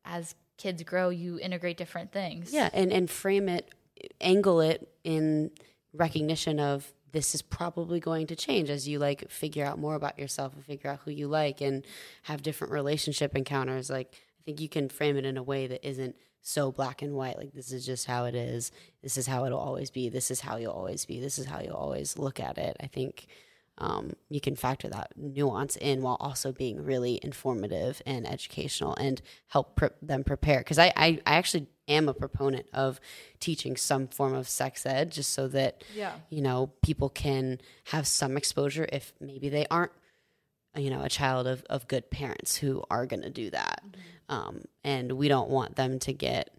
as 0.06 0.36
kids 0.58 0.84
grow, 0.84 1.10
you 1.10 1.40
integrate 1.40 1.78
different 1.78 2.12
things. 2.12 2.54
Yeah, 2.54 2.70
and 2.74 2.92
and 2.92 3.10
frame 3.10 3.50
it, 3.50 3.74
angle 4.22 4.62
it 4.62 4.88
in 5.04 5.52
recognition 5.94 6.60
of 6.60 6.92
this 7.12 7.34
is 7.34 7.42
probably 7.42 8.02
going 8.02 8.28
to 8.28 8.36
change 8.36 8.70
as 8.70 8.88
you 8.88 9.00
like 9.00 9.30
figure 9.30 9.66
out 9.66 9.80
more 9.80 9.96
about 9.96 10.20
yourself 10.20 10.54
and 10.54 10.66
figure 10.66 10.90
out 10.90 11.00
who 11.06 11.12
you 11.12 11.28
like 11.28 11.62
and 11.62 11.86
have 12.24 12.42
different 12.44 12.74
relationship 12.74 13.36
encounters. 13.36 13.90
Like 13.90 14.14
I 14.14 14.44
think 14.44 14.60
you 14.60 14.68
can 14.68 14.90
frame 14.90 15.16
it 15.16 15.26
in 15.26 15.38
a 15.38 15.44
way 15.44 15.68
that 15.68 15.88
isn't 15.88 16.16
so 16.42 16.72
black 16.72 17.02
and 17.02 17.14
white. 17.14 17.38
Like 17.38 17.54
this 17.54 17.72
is 17.72 17.86
just 17.86 18.06
how 18.06 18.26
it 18.26 18.36
is. 18.36 18.72
This 19.02 19.18
is 19.18 19.28
how 19.28 19.46
it'll 19.46 19.60
always 19.60 19.90
be. 19.90 20.10
This 20.10 20.30
is 20.30 20.42
how 20.42 20.58
you'll 20.58 20.74
always 20.74 21.06
be. 21.06 21.22
This 21.22 21.40
is 21.40 21.46
how 21.46 21.62
you'll 21.62 21.74
always 21.74 22.18
look 22.18 22.40
at 22.40 22.58
it. 22.58 22.76
I 22.82 22.88
think 22.88 23.28
um, 23.78 24.14
you 24.30 24.40
can 24.40 24.56
factor 24.56 24.88
that 24.88 25.12
nuance 25.18 25.76
in 25.76 26.02
while 26.02 26.18
also 26.20 26.52
being 26.52 26.84
really 26.84 27.20
informative 27.22 28.02
and 28.06 28.26
educational 28.26 28.96
and 28.96 29.22
help 29.48 29.76
pre- 29.76 29.90
them 30.02 30.24
prepare. 30.24 30.60
Because 30.60 30.80
I, 30.80 30.94
I, 30.96 31.20
I 31.26 31.36
actually 31.36 31.68
am 31.88 32.08
a 32.08 32.14
proponent 32.14 32.68
of 32.74 33.00
teaching 33.40 33.76
some 33.76 34.08
form 34.08 34.34
of 34.34 34.48
sex 34.48 34.86
ed 34.86 35.12
just 35.12 35.32
so 35.34 35.48
that, 35.50 35.84
Yeah. 35.94 36.14
you 36.30 36.42
know, 36.42 36.72
people 36.82 37.10
can 37.10 37.60
have 37.86 38.08
some 38.08 38.38
exposure 38.38 38.88
if 38.92 39.14
maybe 39.20 39.50
they 39.50 39.66
aren't, 39.70 39.92
you 40.78 40.90
know, 40.90 41.04
a 41.04 41.10
child 41.10 41.46
of, 41.46 41.64
of 41.70 41.88
good 41.88 42.10
parents 42.10 42.56
who 42.56 42.84
are 42.90 43.06
going 43.06 43.22
to 43.24 43.30
do 43.30 43.50
that. 43.50 43.84
Um, 44.30 44.62
and 44.84 45.12
we 45.14 45.28
don't 45.28 45.50
want 45.50 45.76
them 45.76 46.00
to 46.00 46.14
get 46.14 46.50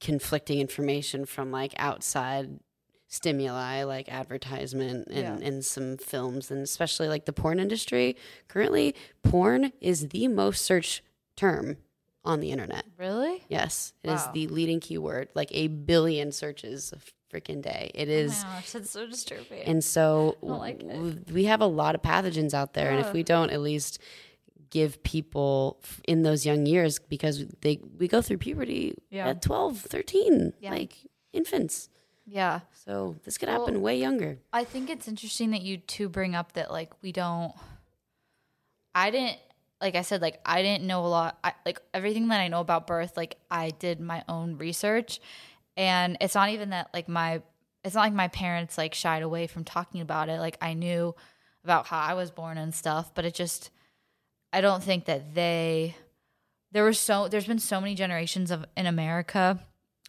conflicting 0.00 0.60
information 0.60 1.24
from 1.24 1.50
like 1.50 1.72
outside 1.76 2.58
stimuli 3.14 3.84
like 3.84 4.08
advertisement 4.12 5.06
and, 5.08 5.16
Yeah. 5.40 5.46
and 5.48 5.64
some 5.64 5.96
films 5.96 6.50
and 6.50 6.60
especially 6.62 7.08
like 7.08 7.24
the 7.26 7.32
porn 7.32 7.60
industry 7.60 8.16
currently 8.48 8.94
porn 9.22 9.72
is 9.80 10.08
the 10.08 10.26
most 10.28 10.64
searched 10.64 11.02
term 11.36 11.76
on 12.24 12.40
the 12.40 12.50
internet 12.50 12.84
Really? 12.98 13.44
yes 13.48 13.92
it 14.02 14.10
is 14.10 14.20
Wow. 14.26 14.32
the 14.34 14.46
leading 14.48 14.80
keyword 14.80 15.28
like 15.34 15.50
a 15.52 15.68
billion 15.68 16.32
searches 16.32 16.92
a 16.92 16.98
freaking 17.34 17.62
day 17.62 17.90
it 17.94 18.08
oh 18.08 18.12
is 18.12 18.42
Oh 18.44 18.48
gosh, 18.54 18.72
that's 18.72 18.90
so 18.90 19.06
disturbing. 19.06 19.62
and 19.64 19.82
so 19.84 20.36
like 20.42 20.82
we 21.32 21.44
have 21.44 21.60
a 21.60 21.66
lot 21.66 21.94
of 21.94 22.02
pathogens 22.02 22.52
out 22.54 22.74
there 22.74 22.90
and 22.90 23.00
if 23.00 23.12
we 23.12 23.22
don't 23.22 23.50
at 23.50 23.60
least 23.60 23.98
give 24.70 25.02
people 25.04 25.80
in 26.08 26.22
those 26.22 26.44
young 26.44 26.66
years 26.66 26.98
because 26.98 27.44
they 27.60 27.78
we 27.98 28.08
go 28.08 28.20
through 28.20 28.38
puberty 28.38 28.94
Yeah. 29.10 29.28
at 29.28 29.42
12 29.42 29.78
13 29.78 30.52
Yeah. 30.60 30.70
like 30.70 30.96
infants 31.32 31.88
yeah. 32.26 32.60
so 32.72 33.16
this 33.24 33.38
could 33.38 33.48
Well, 33.48 33.60
happen 33.66 33.82
way 33.82 33.98
younger 33.98 34.38
I 34.52 34.64
think 34.64 34.90
it's 34.90 35.08
interesting 35.08 35.50
that 35.50 35.62
you 35.62 35.78
two 35.78 36.08
bring 36.08 36.34
up 36.34 36.52
that 36.52 36.70
like 36.70 36.92
we 37.02 37.12
don't. 37.12 37.52
I 38.94 39.10
didn't 39.10 39.38
like 39.80 39.96
I 39.96 40.02
said 40.02 40.22
like 40.22 40.40
I 40.46 40.62
didn't 40.62 40.86
know 40.86 41.04
a 41.04 41.08
lot. 41.08 41.38
I, 41.44 41.52
like 41.66 41.80
everything 41.92 42.28
that 42.28 42.40
I 42.40 42.48
know 42.48 42.60
about 42.60 42.86
birth, 42.86 43.16
like 43.16 43.36
I 43.50 43.70
did 43.70 44.00
my 44.00 44.24
own 44.28 44.56
research, 44.56 45.20
and 45.76 46.16
it's 46.20 46.34
not 46.34 46.50
even 46.50 46.70
that 46.70 46.90
like 46.94 47.08
my 47.08 47.42
it's 47.82 47.94
not 47.94 48.02
like 48.02 48.14
my 48.14 48.28
parents 48.28 48.78
like 48.78 48.94
shied 48.94 49.22
away 49.22 49.46
from 49.46 49.64
talking 49.64 50.00
about 50.00 50.28
it. 50.28 50.40
Like 50.40 50.56
I 50.62 50.74
knew 50.74 51.14
about 51.64 51.86
how 51.86 51.98
I 51.98 52.14
was 52.14 52.30
born 52.30 52.56
and 52.56 52.74
stuff, 52.74 53.14
but 53.14 53.24
it 53.24 53.34
just 53.34 53.70
I 54.52 54.60
don't 54.60 54.82
think 54.82 55.06
that 55.06 55.34
they 55.34 55.96
there 56.72 56.84
was 56.84 56.98
so 56.98 57.28
there's 57.28 57.46
been 57.46 57.58
so 57.58 57.80
many 57.80 57.94
generations 57.94 58.50
of 58.50 58.64
in 58.76 58.86
America 58.86 59.58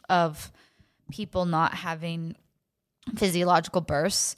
of 0.08 0.52
people 1.11 1.45
not 1.45 1.73
having 1.73 2.36
physiological 3.15 3.82
births 3.82 4.36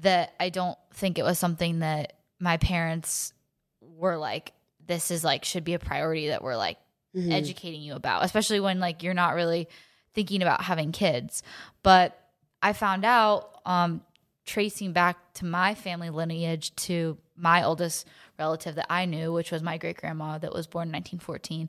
that 0.00 0.34
I 0.40 0.48
don't 0.50 0.78
think 0.92 1.18
it 1.18 1.24
was 1.24 1.38
something 1.38 1.80
that 1.80 2.14
my 2.40 2.56
parents 2.56 3.32
were 3.80 4.16
like 4.16 4.52
this 4.86 5.10
is 5.10 5.24
like 5.24 5.44
should 5.44 5.64
be 5.64 5.74
a 5.74 5.78
priority 5.78 6.28
that 6.28 6.42
we're 6.42 6.56
like 6.56 6.78
Mm-hmm. 7.16 7.30
educating 7.30 7.80
you 7.80 7.94
about 7.94 8.24
especially 8.24 8.58
when 8.58 8.80
like 8.80 9.04
you're 9.04 9.14
not 9.14 9.36
really 9.36 9.68
thinking 10.14 10.42
about 10.42 10.62
having 10.62 10.90
kids 10.90 11.44
but 11.84 12.18
I 12.60 12.72
found 12.72 13.04
out 13.04 13.60
um 13.64 14.00
tracing 14.44 14.92
back 14.92 15.16
to 15.34 15.44
my 15.44 15.76
family 15.76 16.10
lineage 16.10 16.74
to 16.74 17.16
my 17.36 17.62
oldest 17.62 18.08
relative 18.36 18.74
that 18.74 18.86
I 18.90 19.04
knew 19.04 19.32
which 19.32 19.52
was 19.52 19.62
my 19.62 19.78
great 19.78 19.96
grandma 19.96 20.38
that 20.38 20.52
was 20.52 20.66
born 20.66 20.88
in 20.88 20.92
1914 20.94 21.68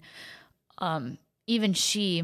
um 0.79 1.19
even 1.45 1.73
she 1.73 2.23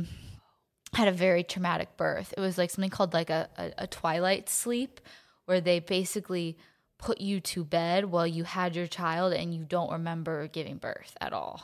had 0.93 1.07
a 1.07 1.11
very 1.11 1.43
traumatic 1.43 1.95
birth. 1.97 2.33
It 2.35 2.39
was 2.41 2.57
like 2.57 2.69
something 2.69 2.89
called 2.89 3.13
like 3.13 3.29
a, 3.29 3.49
a, 3.57 3.71
a 3.79 3.87
twilight 3.87 4.49
sleep, 4.49 4.99
where 5.45 5.61
they 5.61 5.79
basically 5.79 6.57
put 6.97 7.19
you 7.21 7.39
to 7.39 7.63
bed 7.63 8.05
while 8.05 8.27
you 8.27 8.43
had 8.43 8.75
your 8.75 8.87
child 8.87 9.33
and 9.33 9.53
you 9.55 9.63
don't 9.63 9.91
remember 9.91 10.47
giving 10.47 10.77
birth 10.77 11.17
at 11.19 11.33
all. 11.33 11.63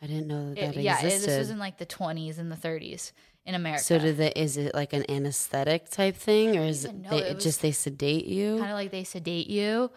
i 0.00 0.06
didn't 0.06 0.28
know 0.28 0.54
that, 0.54 0.58
It- 0.58 0.74
that 0.76 0.82
yeah, 0.82 1.00
existed 1.00 1.30
this 1.30 1.38
was 1.38 1.50
in 1.50 1.58
like 1.58 1.78
the 1.78 1.86
20s 1.86 2.38
and 2.38 2.50
the 2.52 2.56
30s 2.56 3.10
in 3.44 3.54
America. 3.56 3.82
so 3.82 3.98
did 3.98 4.18
the, 4.18 4.40
is 4.40 4.56
it 4.56 4.72
like 4.74 4.92
an 4.92 5.04
anesthetic 5.10 5.90
type 5.90 6.16
thing 6.16 6.56
or 6.56 6.62
is 6.62 6.84
it, 6.84 7.10
they, 7.10 7.18
It 7.30 7.40
just 7.40 7.60
they 7.60 7.72
sedate 7.72 8.26
you 8.26 8.58
kind 8.58 8.70
of 8.70 8.76
like 8.76 8.92
they 8.92 9.02
sedate 9.04 9.48
you, 9.48 9.90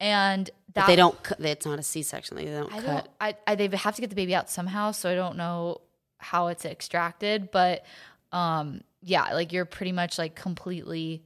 and 0.00 0.48
that 0.72 0.86
they 0.86 0.96
don't 0.96 1.22
cut 1.22 1.38
it's 1.40 1.66
not 1.66 1.78
a 1.78 1.82
c-section 1.82 2.36
they 2.38 2.46
don't 2.46 2.72
I 2.72 2.80
cut 2.80 2.86
don't. 2.86 3.08
I, 3.20 3.36
I 3.46 3.54
they 3.56 3.68
have 3.76 3.94
to 3.96 4.00
get 4.00 4.08
the 4.08 4.16
baby 4.16 4.34
out 4.34 4.48
somehow, 4.48 4.92
so 4.92 5.10
I 5.10 5.14
don't 5.14 5.36
know 5.36 5.82
how 6.18 6.48
it's 6.48 6.64
extracted, 6.64 7.50
but 7.50 7.84
um, 8.32 8.82
yeah, 9.02 9.32
like 9.32 9.52
you're 9.52 9.64
pretty 9.64 9.92
much 9.92 10.18
like 10.18 10.34
completely 10.34 11.24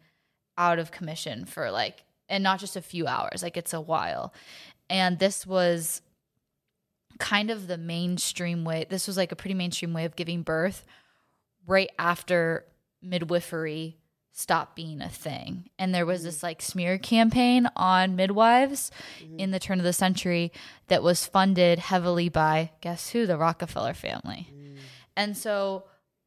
out 0.56 0.78
of 0.78 0.92
commission 0.92 1.44
for 1.44 1.70
like, 1.70 2.04
and 2.28 2.44
not 2.44 2.60
just 2.60 2.76
a 2.76 2.82
few 2.82 3.06
hours, 3.06 3.42
like 3.42 3.56
it's 3.56 3.74
a 3.74 3.80
while. 3.80 4.32
And 4.88 5.18
this 5.18 5.46
was 5.46 6.02
kind 7.18 7.50
of 7.50 7.66
the 7.66 7.78
mainstream 7.78 8.64
way. 8.64 8.86
This 8.88 9.06
was 9.06 9.16
like 9.16 9.32
a 9.32 9.36
pretty 9.36 9.54
mainstream 9.54 9.92
way 9.92 10.04
of 10.04 10.16
giving 10.16 10.42
birth 10.42 10.84
right 11.66 11.90
after 11.98 12.66
midwifery 13.02 13.98
stopped 14.32 14.74
being 14.74 15.02
a 15.02 15.08
thing. 15.08 15.68
And 15.78 15.94
there 15.94 16.06
was 16.06 16.24
this 16.24 16.38
mm-hmm. 16.38 16.46
like 16.46 16.62
smear 16.62 16.98
campaign 16.98 17.68
on 17.76 18.16
midwives 18.16 18.90
mm-hmm. 19.22 19.38
in 19.38 19.50
the 19.50 19.58
turn 19.58 19.78
of 19.78 19.84
the 19.84 19.92
century 19.92 20.52
that 20.88 21.02
was 21.02 21.26
funded 21.26 21.78
heavily 21.78 22.28
by 22.28 22.70
guess 22.80 23.10
who? 23.10 23.26
The 23.26 23.36
Rockefeller 23.36 23.94
family. 23.94 24.48
Mm. 24.52 24.71
And 25.16 25.36
so 25.36 25.84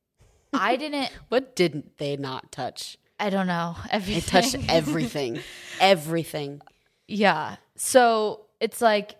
I 0.54 0.76
didn't 0.76 1.12
what 1.30 1.56
didn't 1.56 1.98
they 1.98 2.18
not 2.18 2.52
touch 2.52 2.98
I 3.18 3.30
don't 3.30 3.48
know. 3.48 3.78
Everything. 3.92 4.16
They 4.16 4.42
touched 4.42 4.70
everything 4.70 5.40
everything 5.80 6.62
Yeah. 7.08 7.58
So 7.76 8.42
it's 8.60 8.82
like 8.82 9.16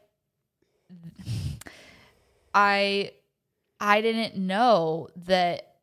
I 2.54 3.12
I 3.80 4.02
didn't 4.02 4.38
know 4.38 5.10
that 5.26 5.76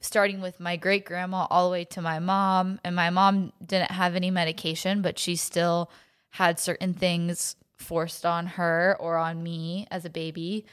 starting 0.00 0.40
with 0.40 0.60
my 0.60 0.76
great 0.76 1.04
grandma 1.04 1.46
all 1.50 1.68
the 1.68 1.72
way 1.72 1.84
to 1.84 2.00
my 2.00 2.18
mom 2.18 2.78
and 2.84 2.94
my 2.94 3.10
mom 3.10 3.52
didn't 3.64 3.90
have 3.90 4.14
any 4.14 4.30
medication 4.30 5.02
but 5.02 5.18
she 5.18 5.36
still 5.36 5.90
had 6.30 6.58
certain 6.60 6.94
things 6.94 7.56
forced 7.76 8.24
on 8.24 8.46
her 8.46 8.96
or 9.00 9.16
on 9.16 9.42
me 9.42 9.86
as 9.90 10.04
a 10.04 10.10
baby 10.10 10.64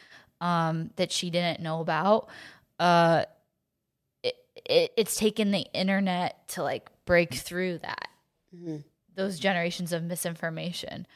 um, 0.44 0.91
that 0.98 1.11
she 1.11 1.30
didn't 1.30 1.61
know 1.61 1.80
about 1.80 2.28
uh, 2.78 3.24
it, 4.22 4.36
it, 4.65 4.91
it's 4.98 5.15
taken 5.15 5.52
the 5.52 5.65
internet 5.74 6.48
to 6.49 6.61
like 6.61 6.90
break 7.06 7.34
through 7.34 7.78
that 7.80 8.10
those 9.15 9.40
generations 9.40 9.94
of 9.94 10.03
misinformation. 10.03 11.07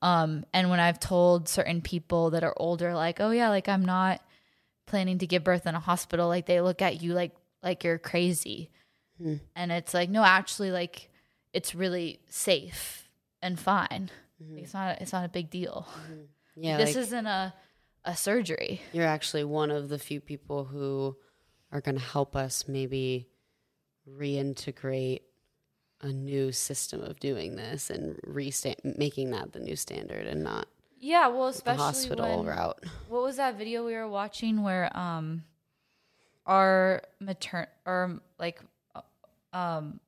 Um, 0.00 0.44
and 0.52 0.68
when 0.68 0.80
I've 0.80 0.98
told 0.98 1.48
certain 1.48 1.80
people 1.80 2.30
that 2.30 2.42
are 2.42 2.54
older, 2.56 2.92
like, 2.94 3.20
oh 3.20 3.30
yeah, 3.30 3.50
like 3.50 3.68
I'm 3.68 3.84
not 3.84 4.20
planning 4.86 5.18
to 5.18 5.26
give 5.26 5.44
birth 5.44 5.66
in 5.66 5.76
a 5.76 5.80
hospital, 5.80 6.26
like 6.26 6.46
they 6.46 6.60
look 6.60 6.82
at 6.82 7.00
you 7.02 7.14
like 7.14 7.32
like 7.62 7.84
you're 7.84 7.98
crazy. 7.98 8.70
Hmm. 9.18 9.36
And 9.54 9.70
it's 9.70 9.94
like, 9.94 10.10
no, 10.10 10.24
actually, 10.24 10.72
like 10.72 11.08
it's 11.52 11.74
really 11.74 12.18
safe 12.28 13.08
and 13.40 13.58
fine. 13.58 14.10
Like, 14.40 14.64
it's 14.64 14.74
not 14.74 15.00
it's 15.00 15.12
not 15.12 15.24
a 15.24 15.28
big 15.28 15.50
deal. 15.50 15.86
Yeah, 16.56 16.78
this 16.78 16.96
like, 16.96 17.04
isn't 17.04 17.26
a 17.26 17.54
a 18.04 18.16
surgery. 18.16 18.80
you're 18.92 19.06
actually 19.06 19.44
one 19.44 19.70
of 19.70 19.88
the 19.88 19.98
few 19.98 20.20
people 20.20 20.64
who 20.64 21.16
are 21.70 21.80
going 21.80 21.94
to 21.96 22.04
help 22.04 22.34
us 22.36 22.66
maybe 22.68 23.28
reintegrate 24.08 25.20
a 26.00 26.08
new 26.08 26.50
system 26.50 27.00
of 27.00 27.20
doing 27.20 27.54
this 27.56 27.88
and 27.90 28.16
resta- 28.26 28.98
making 28.98 29.30
that 29.30 29.52
the 29.52 29.60
new 29.60 29.76
standard 29.76 30.26
and 30.26 30.42
not 30.42 30.66
Yeah, 30.98 31.28
well, 31.28 31.44
the 31.44 31.56
especially 31.56 31.82
hospital 31.84 32.38
when, 32.38 32.46
route. 32.46 32.84
what 33.08 33.22
was 33.22 33.36
that 33.36 33.56
video 33.56 33.86
we 33.86 33.94
were 33.94 34.08
watching 34.08 34.62
where 34.62 34.94
um 34.96 35.44
our 36.44 37.02
matern 37.22 37.66
or 37.86 38.20
like 38.40 38.60
uh, 38.96 39.56
um 39.56 40.00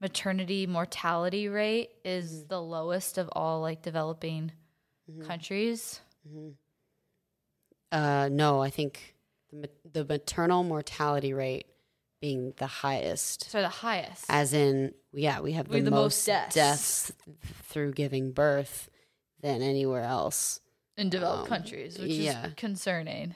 maternity 0.00 0.66
mortality 0.66 1.48
rate 1.48 1.90
is 2.04 2.44
the 2.44 2.60
lowest 2.62 3.18
of 3.18 3.28
all 3.32 3.60
like 3.60 3.82
developing 3.82 4.52
countries. 5.26 6.00
Uh, 7.92 8.28
no, 8.30 8.62
I 8.62 8.70
think 8.70 9.14
the, 9.52 9.68
the 9.90 10.04
maternal 10.04 10.62
mortality 10.62 11.32
rate 11.32 11.66
being 12.20 12.52
the 12.58 12.66
highest, 12.66 13.50
So 13.50 13.62
the 13.62 13.68
highest. 13.68 14.26
as 14.28 14.52
in, 14.52 14.92
yeah, 15.12 15.40
we 15.40 15.52
have 15.52 15.68
the, 15.68 15.80
the 15.80 15.90
most 15.90 16.26
most 16.26 16.26
deaths. 16.26 16.54
deaths 16.54 17.12
through 17.64 17.92
giving 17.92 18.32
birth 18.32 18.90
than 19.40 19.62
anywhere 19.62 20.04
else. 20.04 20.60
in 20.98 21.08
developed 21.08 21.44
um, 21.44 21.48
countries, 21.48 21.98
which 21.98 22.10
yeah. 22.12 22.46
is 22.46 22.54
concerning. 22.56 23.34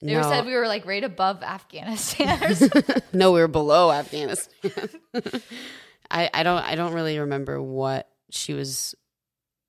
They 0.00 0.14
No, 0.14 0.22
said 0.22 0.46
we 0.46 0.54
were 0.54 0.66
like 0.66 0.86
right 0.86 1.04
above 1.04 1.42
Afghanistan 1.42 2.42
or 2.42 2.54
something. 2.54 3.02
no, 3.12 3.32
we 3.32 3.40
were 3.40 3.48
below 3.48 3.92
Afghanistan. 3.92 4.70
I, 6.10 6.30
I 6.34 6.42
don't 6.42 6.62
I 6.62 6.74
don't 6.74 6.92
really 6.92 7.18
remember 7.18 7.60
what 7.62 8.08
she 8.30 8.52
was 8.54 8.94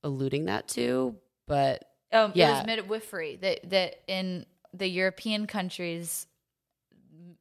alluding 0.03 0.45
that 0.45 0.67
to, 0.69 1.15
but 1.47 1.83
Um, 2.15 2.31
Yeah. 2.35 2.49
It 2.49 2.57
was 2.57 2.65
midwifery 2.67 3.35
that 3.37 3.69
that 3.69 3.95
in 4.07 4.45
the 4.73 4.87
European 4.87 5.47
countries, 5.47 6.27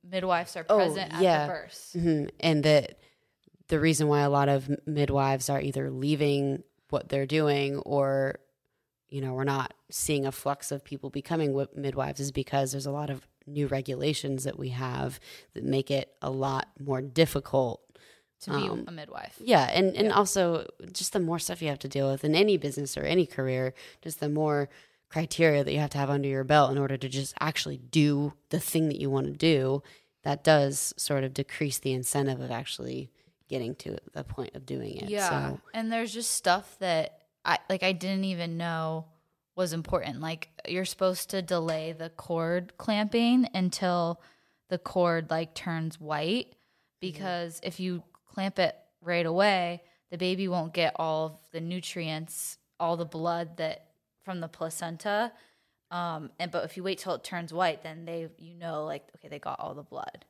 midwives 0.02 0.56
are 0.56 0.66
Oh, 0.68 0.76
present 0.76 1.12
at 1.12 1.20
the 1.46 1.52
birth. 1.52 1.92
Mhm. 1.96 2.30
and 2.40 2.62
that 2.64 2.98
the 3.68 3.80
reason 3.80 4.08
why 4.08 4.20
a 4.20 4.30
lot 4.30 4.48
of 4.48 4.70
midwives 4.86 5.48
are 5.48 5.60
either 5.60 5.90
leaving 5.90 6.62
what 6.90 7.08
they're 7.08 7.26
doing 7.26 7.78
or 7.78 8.38
you 9.08 9.20
know 9.20 9.32
we're 9.32 9.44
not 9.44 9.72
seeing 9.90 10.26
a 10.26 10.32
flux 10.32 10.70
of 10.70 10.84
people 10.84 11.08
becoming 11.10 11.56
midwives 11.74 12.20
is 12.20 12.30
because 12.32 12.72
there's 12.72 12.86
a 12.86 12.90
lot 12.90 13.10
of 13.10 13.26
new 13.46 13.66
regulations 13.66 14.44
that 14.44 14.58
we 14.58 14.70
have 14.70 15.18
that 15.54 15.64
make 15.64 15.90
it 15.90 16.14
a 16.22 16.30
lot 16.30 16.68
more 16.80 17.00
difficult 17.02 17.80
to 18.40 18.50
be 18.50 18.56
Um, 18.68 18.84
a 18.86 18.90
midwife. 18.92 19.36
yeah 19.40 19.70
and, 19.72 19.94
and 19.96 20.08
Yeah. 20.08 20.14
also 20.14 20.66
just 20.92 21.12
the 21.12 21.20
more 21.20 21.38
stuff 21.38 21.62
you 21.62 21.68
have 21.68 21.78
to 21.80 21.88
deal 21.88 22.10
with 22.10 22.24
in 22.24 22.34
any 22.34 22.56
business 22.56 22.96
or 22.96 23.02
any 23.02 23.26
career 23.26 23.74
just 24.02 24.20
the 24.20 24.28
more 24.28 24.68
criteria 25.08 25.62
that 25.64 25.72
you 25.72 25.78
have 25.78 25.90
to 25.90 25.98
have 25.98 26.10
under 26.10 26.28
your 26.28 26.44
belt 26.44 26.70
in 26.72 26.78
order 26.78 26.96
to 26.96 27.08
just 27.08 27.34
actually 27.40 27.76
do 27.78 28.32
the 28.50 28.58
thing 28.60 28.88
that 28.88 29.00
you 29.00 29.08
want 29.08 29.26
to 29.26 29.32
do 29.32 29.82
that 30.24 30.42
does 30.42 30.92
sort 30.96 31.22
of 31.24 31.32
decrease 31.32 31.78
the 31.78 31.92
incentive 31.92 32.40
of 32.40 32.50
actually 32.50 33.10
getting 33.48 33.74
to 33.76 33.96
the 34.12 34.24
point 34.24 34.54
of 34.54 34.66
doing 34.66 34.96
it 34.96 35.08
Yeah. 35.08 35.28
so 35.28 35.60
And 35.72 35.92
there's 35.92 36.12
just 36.12 36.30
stuff 36.32 36.76
that 36.80 37.20
I 37.44 37.58
like 37.68 37.82
I 37.82 37.92
didn't 37.92 38.24
even 38.24 38.56
know 38.56 39.04
was 39.54 39.72
important. 39.72 40.20
Like 40.20 40.48
you're 40.66 40.84
supposed 40.86 41.30
to 41.30 41.42
delay 41.42 41.92
the 41.92 42.10
cord 42.10 42.72
clamping 42.78 43.48
until 43.54 44.20
the 44.68 44.78
cord 44.78 45.30
like 45.30 45.54
turns 45.54 46.00
white 46.00 46.54
because 47.00 47.60
if 47.62 47.78
you 47.78 48.02
clamp 48.34 48.58
it 48.58 48.76
right 49.00 49.26
away, 49.26 49.82
the 50.10 50.18
baby 50.18 50.48
won't 50.48 50.72
get 50.74 50.92
all 50.96 51.26
of 51.26 51.32
the 51.52 51.60
nutrients, 51.60 52.58
all 52.80 52.96
the 52.96 53.04
blood 53.04 53.56
that 53.58 53.86
from 54.24 54.40
the 54.40 54.48
placenta. 54.48 55.32
Um, 55.90 56.30
and 56.38 56.50
but 56.50 56.64
if 56.64 56.76
you 56.76 56.82
wait 56.82 56.98
till 56.98 57.14
it 57.14 57.22
turns 57.24 57.52
white, 57.52 57.82
then 57.82 58.04
they 58.04 58.28
you 58.38 58.54
know 58.54 58.84
like 58.84 59.04
okay 59.16 59.28
they 59.28 59.38
got 59.38 59.60
all 59.60 59.74
the 59.74 59.82
blood. 59.82 60.24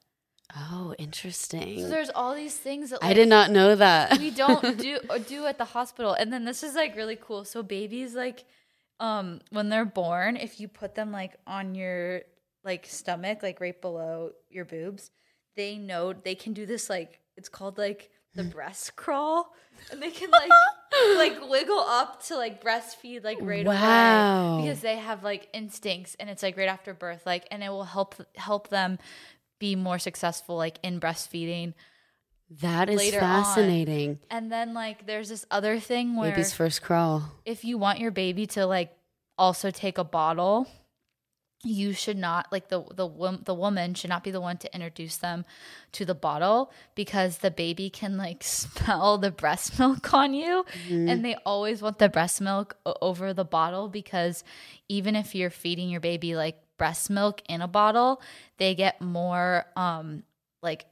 oh 0.55 0.95
interesting 0.99 1.81
So 1.81 1.89
there's 1.89 2.11
all 2.11 2.35
these 2.35 2.55
things 2.55 2.91
that 2.91 2.99
i 3.03 3.15
did 3.15 3.29
not 3.29 3.51
know 3.51 3.75
that 3.77 4.19
we 4.19 4.31
don't 4.31 4.77
do 4.89 4.99
or 5.09 5.19
do 5.19 5.47
at 5.47 5.57
the 5.59 5.65
hospital. 5.65 6.13
And 6.13 6.33
then 6.33 6.45
this 6.45 6.63
is 6.63 6.75
like 6.75 6.97
really 6.97 7.17
cool. 7.17 7.45
So 7.45 7.63
babies 7.63 8.15
like 8.15 8.45
um 9.01 9.41
when 9.51 9.69
they're 9.71 9.87
born, 9.87 10.37
if 10.37 10.61
you 10.61 10.69
put 10.69 10.95
them 10.95 11.11
like 11.13 11.35
on 11.47 11.75
your 11.75 12.23
like 12.65 12.85
stomach, 12.87 13.43
like 13.43 13.61
right 13.61 13.81
below 13.81 14.33
your 14.51 14.65
boobs, 14.65 15.11
they 15.57 15.77
know 15.79 16.13
they 16.13 16.35
can 16.35 16.53
do 16.53 16.67
this 16.67 16.91
like 16.91 17.21
it's 17.37 17.49
called 17.49 17.79
like 17.79 18.11
the 18.35 18.45
breast 18.57 18.97
crawl. 18.97 19.53
And 19.91 20.03
they 20.03 20.11
can 20.11 20.31
like 20.31 20.51
like 21.17 21.49
wiggle 21.51 21.79
up 21.81 22.23
to 22.27 22.37
like 22.37 22.63
breastfeed 22.63 23.25
like 23.25 23.39
right 23.41 23.67
Wow. 23.67 24.59
away 24.59 24.65
because 24.65 24.81
they 24.81 24.97
have 24.97 25.23
like 25.25 25.49
instincts 25.53 26.17
and 26.21 26.31
it's 26.31 26.43
like 26.43 26.57
right 26.57 26.69
after 26.69 26.95
birth 26.95 27.27
like 27.27 27.47
and 27.51 27.63
it 27.63 27.69
will 27.69 27.85
help 27.85 28.15
help 28.37 28.69
them 28.69 28.99
be 29.59 29.75
more 29.77 29.99
successful 29.99 30.57
like 30.57 30.79
in 30.83 31.01
breastfeeding. 31.01 31.75
that 32.61 32.89
is 32.89 32.97
later 32.99 33.21
on. 33.21 33.43
fascinating 33.45 34.19
And 34.31 34.51
then 34.51 34.75
like 34.75 35.07
there's 35.07 35.29
this 35.29 35.45
other 35.51 35.79
thing 35.81 36.17
where 36.17 36.31
baby's 36.31 36.53
first 36.53 36.83
crawl 36.83 37.33
if 37.45 37.65
you 37.65 37.77
want 37.79 37.99
your 37.99 38.11
baby 38.13 38.47
to 38.49 38.65
like 38.67 38.93
also 39.37 39.71
take 39.71 39.99
a 39.99 40.05
bottle, 40.05 40.69
you 41.65 41.93
should 41.93 42.17
not 42.19 42.51
like 42.53 42.69
the 42.69 42.83
the 42.95 43.39
the 43.43 43.55
woman 43.55 43.95
should 43.95 44.11
not 44.11 44.23
be 44.23 44.31
the 44.31 44.41
one 44.41 44.57
to 44.59 44.75
introduce 44.75 45.17
them 45.17 45.45
to 45.93 46.05
the 46.05 46.15
bottle 46.15 46.73
because 46.95 47.39
the 47.39 47.51
baby 47.51 47.91
can 47.91 48.17
like 48.17 48.43
smell 48.45 49.19
the 49.19 49.31
breast 49.31 49.79
milk 49.79 50.13
on 50.13 50.35
you. 50.35 50.65
And 51.09 51.25
they 51.25 51.37
always 51.47 51.83
want 51.83 51.99
the 51.99 52.09
breast 52.09 52.41
milk 52.41 52.77
over 52.85 53.33
the 53.33 53.45
bottle 53.45 53.89
because 53.89 54.45
even 54.89 55.17
if 55.17 55.35
you're 55.35 55.51
feeding 55.51 55.89
your 55.89 56.01
baby 56.01 56.37
like 56.37 56.61
breast 56.77 57.09
milk 57.11 57.43
in 57.49 57.61
a 57.61 57.69
bottle, 57.69 58.21
they 58.59 58.75
get 58.75 59.01
more 59.01 59.65
um 59.77 60.23
like 60.63 60.87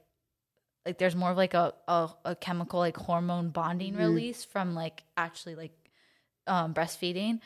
like 0.85 0.97
there's 0.97 1.15
more 1.15 1.31
of 1.31 1.37
like 1.37 1.53
a 1.53 1.73
a, 1.87 2.09
a 2.25 2.35
chemical 2.35 2.79
like 2.79 2.97
hormone 2.97 3.49
bonding 3.49 3.95
release 3.95 4.43
from 4.43 4.75
like 4.75 5.03
actually 5.17 5.55
like 5.55 5.71
um, 6.47 6.73
breastfeeding 6.73 7.39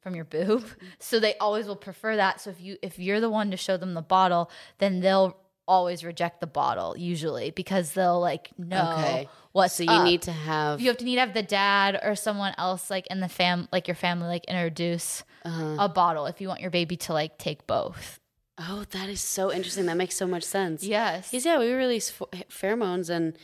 from 0.00 0.14
your 0.14 0.24
boob. 0.24 0.64
So 0.98 1.20
they 1.20 1.36
always 1.38 1.66
will 1.66 1.76
prefer 1.76 2.16
that. 2.16 2.40
So 2.40 2.50
if 2.50 2.60
you 2.60 2.76
if 2.82 2.98
you're 2.98 3.20
the 3.20 3.30
one 3.30 3.50
to 3.50 3.56
show 3.56 3.76
them 3.76 3.94
the 3.94 4.02
bottle, 4.02 4.50
then 4.78 5.00
they'll 5.00 5.36
always 5.66 6.04
reject 6.04 6.40
the 6.40 6.46
bottle 6.46 6.94
usually 6.96 7.50
because 7.50 7.92
they'll 7.92 8.20
like 8.20 8.50
know 8.58 8.90
Okay. 8.92 9.28
what's 9.52 9.74
so 9.74 9.82
you 9.82 9.90
up. 9.90 10.04
need 10.04 10.20
to 10.22 10.32
have 10.32 10.78
you 10.80 10.88
have 10.88 10.98
to 10.98 11.04
need 11.06 11.14
to 11.14 11.20
have 11.20 11.32
the 11.32 11.42
dad 11.42 11.98
or 12.02 12.14
someone 12.14 12.52
else 12.58 12.90
like 12.90 13.06
in 13.08 13.20
the 13.20 13.28
fam 13.30 13.66
like 13.72 13.88
your 13.88 13.94
family 13.94 14.26
like 14.28 14.44
introduce 14.44 15.22
uh, 15.46 15.76
a 15.78 15.88
bottle 15.88 16.26
if 16.26 16.38
you 16.40 16.48
want 16.48 16.60
your 16.60 16.70
baby 16.70 16.96
to 16.98 17.14
like 17.14 17.38
take 17.38 17.66
both. 17.66 18.20
oh 18.58 18.84
that 18.90 19.08
is 19.08 19.22
so 19.22 19.50
interesting 19.50 19.86
that 19.86 19.96
makes 19.96 20.14
so 20.16 20.26
much 20.26 20.42
sense 20.44 20.84
Yes. 20.84 21.30
Because 21.30 21.46
yeah, 21.46 21.58
we 21.58 21.72
release 21.72 22.10
ph- 22.10 22.44
pheromones 22.50 23.08
and 23.08 23.34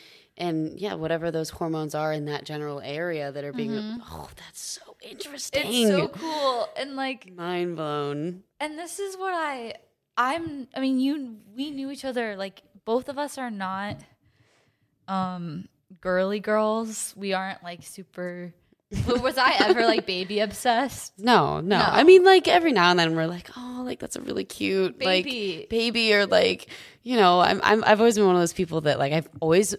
and 0.40 0.80
yeah, 0.80 0.94
whatever 0.94 1.30
those 1.30 1.50
hormones 1.50 1.94
are 1.94 2.12
in 2.12 2.24
that 2.24 2.44
general 2.44 2.80
area 2.80 3.30
that 3.30 3.44
are 3.44 3.52
being. 3.52 4.00
Oh, 4.10 4.28
that's 4.36 4.60
so 4.60 4.96
interesting. 5.02 5.62
Mm-hmm. 5.64 5.90
It's 5.90 5.90
so 5.90 6.08
cool 6.08 6.68
and 6.76 6.96
like 6.96 7.32
Mind 7.34 7.76
blown. 7.76 8.42
and 8.58 8.78
this 8.78 8.98
is 8.98 9.16
what 9.16 9.34
I 9.34 9.74
I'm 10.16 10.66
I 10.74 10.80
mean 10.80 10.98
you 10.98 11.36
we 11.54 11.70
knew 11.70 11.90
each 11.90 12.04
other 12.04 12.36
like 12.36 12.62
both 12.84 13.08
of 13.08 13.18
us 13.18 13.38
are 13.38 13.50
not 13.50 13.98
um 15.08 15.68
girly 16.00 16.40
girls. 16.40 17.14
We 17.16 17.32
aren't 17.32 17.62
like 17.62 17.82
super 17.82 18.52
was 19.06 19.38
I 19.38 19.54
ever 19.60 19.82
like 19.86 20.04
baby 20.04 20.40
obsessed? 20.40 21.12
No, 21.18 21.60
no, 21.60 21.78
No. 21.78 21.84
I 21.84 22.02
mean, 22.02 22.24
like 22.24 22.48
every 22.48 22.72
now 22.72 22.90
and 22.90 22.98
then 22.98 23.14
we're 23.14 23.26
like, 23.28 23.48
oh, 23.56 23.82
like 23.84 24.00
that's 24.00 24.16
a 24.16 24.20
really 24.20 24.44
cute 24.44 24.98
Baby. 24.98 25.58
like 25.58 25.68
baby, 25.68 26.12
or 26.12 26.26
like 26.26 26.66
you 27.02 27.16
know, 27.16 27.40
I'm, 27.40 27.60
I'm 27.62 27.84
I've 27.84 28.00
always 28.00 28.16
been 28.16 28.26
one 28.26 28.34
of 28.34 28.42
those 28.42 28.52
people 28.52 28.80
that 28.82 28.98
like 28.98 29.12
I've 29.12 29.28
always 29.40 29.76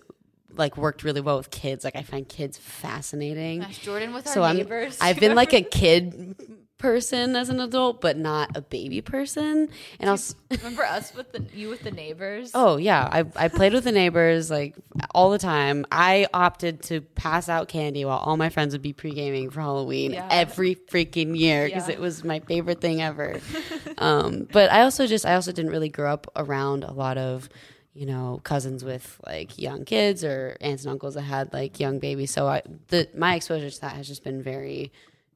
like 0.58 0.78
worked 0.78 1.04
really 1.04 1.22
well 1.22 1.38
with 1.38 1.50
kids. 1.52 1.84
Like 1.84 1.96
I 1.96 2.04
find 2.04 2.28
kids 2.28 2.58
fascinating. 2.58 3.62
Gosh, 3.62 3.80
Jordan 3.80 4.14
with 4.14 4.28
our 4.28 4.34
so 4.34 4.44
I'm 4.44 4.58
neighbors. 4.58 4.98
I've 5.02 5.20
been 5.20 5.36
like 5.36 5.54
a 5.54 5.62
kid 5.80 6.36
person 6.78 7.36
as 7.36 7.50
an 7.50 7.60
adult, 7.60 8.02
but 8.02 8.18
not 8.18 8.58
a 8.58 8.62
baby 8.62 9.02
person. 9.02 9.70
And 10.00 10.10
I 10.10 10.14
was 10.14 10.36
remember 10.52 10.84
us 10.84 11.14
with 11.14 11.32
the 11.32 11.46
you 11.56 11.70
with 11.70 11.84
the 11.84 11.92
neighbors. 11.92 12.52
Oh 12.56 12.78
yeah, 12.78 13.08
I 13.12 13.26
I 13.36 13.48
played 13.50 13.74
with 13.74 13.84
the 13.84 13.92
neighbors 13.92 14.50
like 14.50 14.76
all 15.14 15.30
the 15.30 15.38
time. 15.38 15.86
I 15.92 16.28
opted 16.34 16.82
to 16.84 17.02
pass 17.02 17.48
out 17.50 17.68
candy 17.68 18.04
while 18.04 18.18
all 18.18 18.36
my 18.36 18.50
friends 18.50 18.74
would 18.74 18.82
be 18.82 18.94
pre 18.94 19.12
gaming 19.14 19.52
for 19.52 19.62
Halloween 19.62 20.14
Yeah. 20.14 20.28
every 20.32 20.76
freaking 20.76 21.38
year 21.38 21.66
because 21.68 21.88
Yeah. 21.88 21.94
it 21.96 22.00
was 22.00 22.24
my 22.24 22.40
favorite 22.40 22.82
thing 22.82 23.02
ever. 23.02 23.40
um, 24.00 24.48
but 24.52 24.72
I 24.72 24.82
also 24.82 25.06
just 25.06 25.26
I 25.26 25.36
also 25.36 25.52
didn't 25.52 25.72
really 25.72 25.90
grow 25.90 26.12
up 26.12 26.32
around 26.36 26.84
a 26.84 26.92
lot 26.94 27.18
of 27.20 27.48
you 27.94 28.06
know 28.06 28.40
cousins 28.44 28.84
with 28.84 29.20
like 29.26 29.60
young 29.60 29.84
kids 29.86 30.24
or 30.24 30.58
aunts 30.62 30.84
and 30.84 30.92
uncles 30.92 31.16
that 31.16 31.22
had 31.24 31.52
like 31.54 31.80
young 31.80 32.00
babies. 32.00 32.32
So 32.32 32.48
I 32.48 32.62
the 32.88 33.10
my 33.16 33.36
exposure 33.36 33.70
to 33.70 33.82
that 33.82 33.96
has 33.96 34.08
just 34.08 34.24
been 34.24 34.42
very 34.42 34.92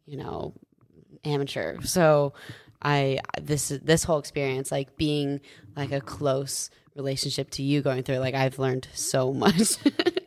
you 0.05 0.17
know, 0.17 0.53
amateur. 1.23 1.81
So 1.81 2.33
I 2.81 3.19
this 3.41 3.69
this 3.69 4.03
whole 4.03 4.19
experience, 4.19 4.71
like 4.71 4.95
being 4.97 5.41
like 5.75 5.91
a 5.91 6.01
close 6.01 6.69
relationship 6.95 7.49
to 7.51 7.63
you 7.63 7.81
going 7.81 8.03
through, 8.03 8.17
like 8.17 8.35
I've 8.35 8.59
learned 8.59 8.87
so 8.93 9.33
much. 9.33 9.77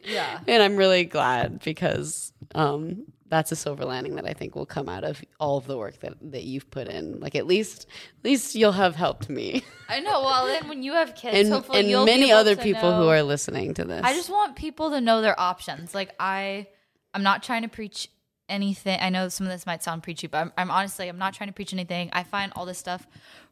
Yeah. 0.04 0.40
and 0.46 0.62
I'm 0.62 0.76
really 0.76 1.04
glad 1.04 1.60
because 1.60 2.32
um, 2.54 3.04
that's 3.28 3.52
a 3.52 3.56
silver 3.56 3.84
lining 3.84 4.14
that 4.16 4.26
I 4.26 4.32
think 4.32 4.54
will 4.54 4.66
come 4.66 4.88
out 4.88 5.04
of 5.04 5.22
all 5.38 5.58
of 5.58 5.66
the 5.66 5.76
work 5.76 6.00
that, 6.00 6.14
that 6.32 6.44
you've 6.44 6.70
put 6.70 6.88
in. 6.88 7.20
Like 7.20 7.34
at 7.34 7.46
least 7.46 7.86
at 8.18 8.24
least 8.24 8.54
you'll 8.54 8.72
have 8.72 8.96
helped 8.96 9.28
me 9.28 9.62
I 9.88 10.00
know. 10.00 10.20
Well, 10.20 10.46
then 10.46 10.68
when 10.68 10.82
you 10.82 10.92
have 10.92 11.14
kids, 11.14 11.36
and 11.36 11.52
hopefully 11.52 11.80
and 11.80 11.88
you'll 11.88 12.04
be 12.04 12.12
many 12.12 12.30
able 12.30 12.40
other 12.40 12.54
to 12.54 12.62
people 12.62 12.94
who 12.94 13.08
are 13.08 13.22
listening 13.22 13.74
to 13.74 13.84
this. 13.84 14.02
I 14.04 14.12
just 14.12 14.30
want 14.30 14.54
people 14.54 14.90
to 14.90 15.00
know 15.00 15.22
their 15.22 15.38
options. 15.38 15.94
Like 15.94 16.14
I, 16.20 16.66
I'm 17.14 17.22
not 17.22 17.42
trying 17.42 17.62
to 17.62 17.68
preach 17.68 18.08
anything. 18.48 18.98
I 19.00 19.08
know 19.08 19.28
some 19.28 19.46
of 19.46 19.52
this 19.52 19.64
might 19.66 19.82
sound 19.82 20.02
preachy, 20.02 20.26
but 20.26 20.38
I'm, 20.38 20.52
I'm 20.58 20.70
honestly, 20.70 21.08
I'm 21.08 21.18
not 21.18 21.34
trying 21.34 21.48
to 21.48 21.54
preach 21.54 21.72
anything. 21.72 22.10
I 22.12 22.22
find 22.22 22.52
all 22.54 22.66
this 22.66 22.78
stuff 22.78 23.06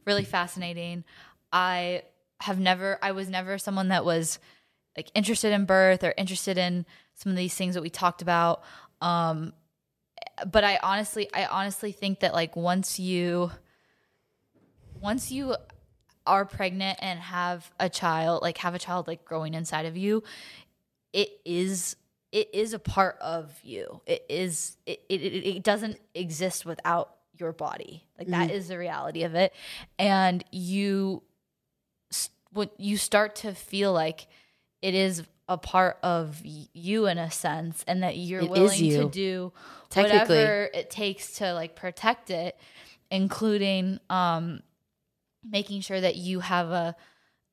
really 0.05 0.25
fascinating. 0.25 1.05
I 1.53 2.03
have 2.41 2.61
never, 2.61 2.99
I 3.03 3.13
was 3.13 3.31
never 3.31 3.57
someone 3.57 3.89
that 3.89 4.05
was 4.05 4.39
like 4.97 5.11
interested 5.15 5.53
in 5.53 5.65
birth 5.65 6.05
or 6.05 6.13
interested 6.17 6.59
in 6.59 6.85
some 7.15 7.31
of 7.31 7.37
these 7.37 7.55
things 7.55 7.75
that 7.75 7.83
we 7.83 7.91
talked 7.91 8.21
about. 8.21 8.63
Um, 9.01 9.53
but 10.51 10.65
I 10.65 10.79
honestly, 10.83 11.29
I 11.33 11.47
honestly 11.47 11.93
think 11.93 12.21
that 12.21 12.35
like 12.35 12.57
once 12.57 12.99
you, 12.99 13.51
once 15.01 15.31
you 15.31 15.57
are 16.27 16.45
pregnant 16.45 16.99
and 17.01 17.19
have 17.21 17.71
a 17.79 17.89
child, 17.89 18.43
like 18.43 18.59
have 18.59 18.75
a 18.75 18.79
child 18.79 19.07
like 19.07 19.25
growing 19.25 19.55
inside 19.55 19.87
of 19.87 19.97
you, 19.97 20.23
it 21.13 21.41
is 21.45 21.97
it 22.33 22.51
is 22.53 22.75
a 22.75 22.79
part 22.79 23.17
of 23.21 23.53
you. 23.63 24.01
It 24.07 24.25
is 24.29 24.77
it 24.85 25.01
it, 25.09 25.23
it 25.23 25.63
doesn't 25.63 25.99
exist 26.15 26.67
without 26.67 27.15
your 27.39 27.53
body. 27.53 28.05
Like 28.19 28.29
that 28.29 28.49
mm-hmm. 28.49 28.57
is 28.57 28.69
the 28.69 28.79
reality 28.79 29.23
of 29.23 29.35
it. 29.35 29.55
And 29.99 30.45
you 30.51 31.23
when 32.53 32.71
you 32.79 32.97
start 32.97 33.37
to 33.37 33.55
feel 33.55 33.93
like 33.93 34.27
it 34.83 34.95
is 34.95 35.23
a 35.49 35.57
part 35.57 35.99
of 36.03 36.41
you 36.45 37.07
in 37.07 37.19
a 37.19 37.31
sense 37.31 37.85
and 37.87 38.03
that 38.03 38.17
you're 38.17 38.43
It 38.43 38.51
willing 38.51 38.91
to 38.91 39.09
do 39.09 39.53
whatever 39.95 40.69
it 40.75 40.91
takes 40.91 41.35
to 41.39 41.53
like 41.55 41.77
protect 41.77 42.31
it 42.31 42.59
including 43.11 44.01
um 44.11 44.61
making 45.49 45.81
sure 45.81 46.01
that 46.01 46.17
you 46.17 46.41
have 46.41 46.71
a 46.71 46.97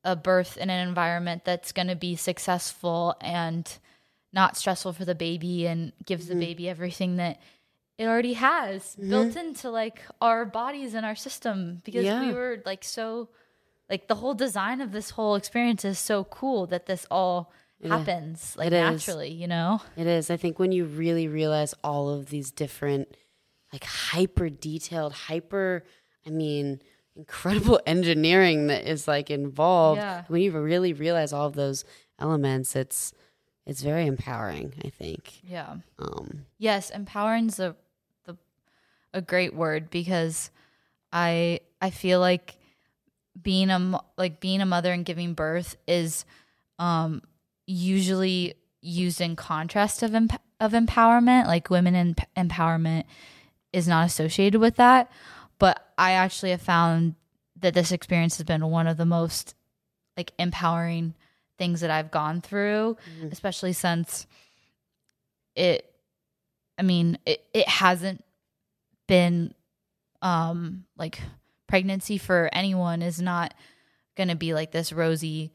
a 0.03 0.15
birth 0.15 0.57
in 0.57 0.69
an 0.69 0.85
environment 0.87 1.45
that's 1.45 1.71
going 1.71 1.87
to 1.87 1.95
be 1.95 2.15
successful 2.15 3.15
and 3.21 3.77
not 4.33 4.57
stressful 4.57 4.91
for 4.91 5.05
the 5.05 5.15
baby 5.15 5.65
and 5.67 5.93
gives 6.05 6.25
Mm-hmm. 6.25 6.39
the 6.39 6.45
baby 6.45 6.67
everything 6.69 7.17
that 7.17 7.39
it 7.99 8.05
already 8.07 8.33
has 8.33 8.95
built 8.95 9.35
into 9.35 9.69
like 9.69 10.01
our 10.19 10.43
bodies 10.45 10.95
and 10.95 11.05
our 11.05 11.15
system 11.15 11.81
because 11.85 12.03
Yeah. 12.03 12.27
we 12.27 12.33
were 12.33 12.61
like 12.65 12.83
so 12.83 13.29
like 13.89 14.07
the 14.07 14.15
whole 14.15 14.33
design 14.33 14.81
of 14.81 14.91
this 14.91 15.11
whole 15.11 15.35
experience 15.35 15.85
is 15.85 15.99
so 15.99 16.23
cool 16.23 16.65
that 16.67 16.87
this 16.87 17.05
all 17.11 17.51
happens 17.89 18.55
like 18.57 18.67
It 18.67 18.73
is. 18.73 18.79
naturally 18.91 19.31
you 19.31 19.47
know 19.47 19.81
It 19.95 20.07
is. 20.07 20.29
I 20.29 20.37
think 20.37 20.59
when 20.59 20.71
you 20.71 20.85
really 20.85 21.27
realize 21.27 21.73
all 21.83 22.09
of 22.09 22.27
these 22.27 22.51
different, 22.51 23.15
like 23.71 23.83
hyper 23.83 24.49
detailed, 24.49 25.13
hyper, 25.13 25.83
I 26.25 26.29
mean, 26.29 26.79
incredible 27.15 27.79
engineering 27.85 28.67
that 28.67 28.87
is 28.89 29.07
like 29.07 29.29
involved. 29.29 29.99
Yeah. 30.01 30.23
When 30.27 30.41
you 30.41 30.51
really 30.51 30.93
realize 30.93 31.33
all 31.33 31.47
of 31.47 31.53
those 31.55 31.83
elements, 32.19 32.75
it's 32.75 33.13
it's 33.65 33.81
very 33.81 34.05
empowering. 34.07 34.73
I 34.85 34.89
think. 34.89 35.41
yeah 35.43 35.77
Um, 35.99 36.45
Yes, 36.57 36.91
empowering's 36.91 37.59
a 37.59 37.75
the 38.25 38.37
a 39.13 39.21
great 39.21 39.53
word 39.55 39.89
because 39.89 40.51
I 41.11 41.59
I 41.81 41.89
feel 41.89 42.19
like 42.19 42.55
being 43.41 43.69
a 43.71 43.99
like 44.17 44.39
being 44.39 44.61
a 44.61 44.65
mother 44.65 44.91
and 44.93 45.03
giving 45.05 45.33
birth 45.33 45.75
is 45.87 46.25
um 46.79 47.21
usually 47.65 48.55
used 48.81 49.21
in 49.21 49.35
contrast 49.35 50.03
of 50.03 50.13
emp- 50.13 50.41
of 50.59 50.73
empowerment 50.73 51.47
like 51.47 51.69
women 51.69 51.95
in 51.95 52.15
empowerment 52.37 53.05
is 53.71 53.87
not 53.87 54.05
associated 54.05 54.59
with 54.59 54.75
that. 54.75 55.11
But 55.59 55.85
I 55.97 56.11
actually 56.13 56.51
have 56.51 56.61
found 56.61 57.15
that 57.59 57.73
this 57.73 57.91
experience 57.91 58.37
has 58.37 58.45
been 58.45 58.65
one 58.67 58.87
of 58.87 58.97
the 58.97 59.05
most 59.05 59.55
like 60.17 60.31
empowering 60.37 61.13
things 61.57 61.81
that 61.81 61.91
I've 61.91 62.11
gone 62.11 62.41
through 62.41 62.97
especially 63.31 63.73
since 63.73 64.27
it 65.55 65.89
I 66.77 66.81
mean, 66.81 67.19
it, 67.25 67.43
it 67.53 67.67
hasn't 67.67 68.23
been 69.07 69.53
um 70.21 70.85
like 70.97 71.21
pregnancy 71.67 72.17
for 72.17 72.49
anyone 72.53 73.01
is 73.01 73.21
not 73.21 73.53
going 74.15 74.29
to 74.29 74.35
be 74.35 74.53
like 74.53 74.71
this 74.71 74.93
rosy 74.93 75.51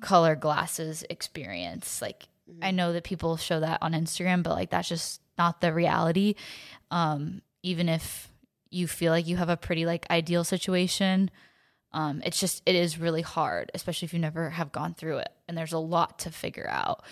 color 0.00 0.34
glasses 0.36 1.04
experience. 1.08 2.02
Like 2.02 2.24
I 2.62 2.70
know 2.72 2.92
that 2.92 3.04
people 3.04 3.36
show 3.36 3.60
that 3.60 3.78
on 3.82 3.92
Instagram, 3.92 4.42
but 4.42 4.52
like 4.52 4.70
that's 4.70 4.88
just 4.88 5.20
not 5.38 5.60
the 5.60 5.72
reality. 5.72 6.34
Um 6.90 7.42
even 7.62 7.88
if 7.88 8.28
you 8.70 8.86
feel 8.86 9.12
like 9.12 9.26
you 9.26 9.36
have 9.36 9.48
a 9.48 9.56
pretty 9.56 9.86
like 9.86 10.06
ideal 10.10 10.44
situation, 10.44 11.30
um 11.92 12.20
it's 12.24 12.38
just 12.40 12.62
it 12.66 12.74
is 12.74 12.98
really 12.98 13.22
hard, 13.22 13.70
especially 13.74 14.06
if 14.06 14.12
you 14.12 14.18
never 14.20 14.50
have 14.50 14.72
gone 14.72 14.94
through 14.94 15.18
it 15.18 15.30
and 15.48 15.56
there's 15.56 15.72
a 15.72 15.78
lot 15.78 16.18
to 16.20 16.30
figure 16.30 16.68
out. 16.68 17.04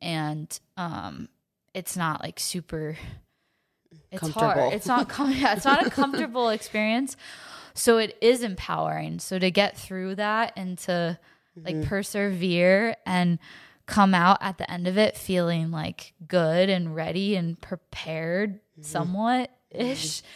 And 0.00 0.58
um 0.76 1.28
it's 1.74 1.96
not 1.96 2.22
like 2.22 2.40
super 2.40 2.96
it's 4.10 4.22
hard. 4.40 4.56
It's 4.72 4.86
not 4.86 5.08
com- 5.08 5.32
yeah, 5.36 5.54
it's 5.54 5.64
not 5.64 5.86
a 5.86 5.90
comfortable 5.90 6.48
experience. 6.50 7.16
So 7.74 7.98
it 7.98 8.16
is 8.20 8.42
empowering. 8.42 9.18
So 9.18 9.38
to 9.38 9.50
get 9.50 9.76
through 9.76 10.16
that 10.16 10.52
and 10.56 10.76
to 10.78 11.18
like 11.64 11.76
mm-hmm. 11.76 11.88
persevere 11.88 12.96
and 13.06 13.38
come 13.86 14.14
out 14.14 14.38
at 14.42 14.58
the 14.58 14.70
end 14.70 14.86
of 14.86 14.98
it 14.98 15.16
feeling 15.16 15.70
like 15.70 16.12
good 16.26 16.68
and 16.68 16.94
ready 16.94 17.36
and 17.36 17.60
prepared 17.60 18.54
mm-hmm. 18.54 18.82
somewhat 18.82 19.50
ish. 19.70 20.18
Mm-hmm. 20.18 20.26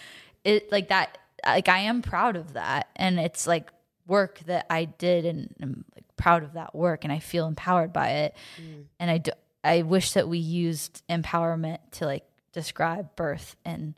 It 0.44 0.72
like 0.72 0.88
that 0.88 1.18
like 1.44 1.68
I 1.68 1.80
am 1.80 2.02
proud 2.02 2.36
of 2.36 2.54
that. 2.54 2.88
And 2.96 3.18
it's 3.18 3.46
like 3.46 3.70
work 4.06 4.40
that 4.46 4.66
I 4.70 4.84
did 4.84 5.24
and 5.24 5.54
I'm 5.60 5.84
like 5.94 6.04
proud 6.16 6.42
of 6.42 6.54
that 6.54 6.74
work 6.74 7.04
and 7.04 7.12
I 7.12 7.18
feel 7.18 7.46
empowered 7.46 7.92
by 7.92 8.08
it. 8.10 8.36
Mm. 8.60 8.84
And 8.98 9.10
I 9.10 9.18
do, 9.18 9.32
I 9.64 9.82
wish 9.82 10.12
that 10.12 10.28
we 10.28 10.38
used 10.38 11.02
empowerment 11.08 11.78
to 11.92 12.06
like 12.06 12.24
describe 12.52 13.14
birth 13.16 13.56
and 13.64 13.94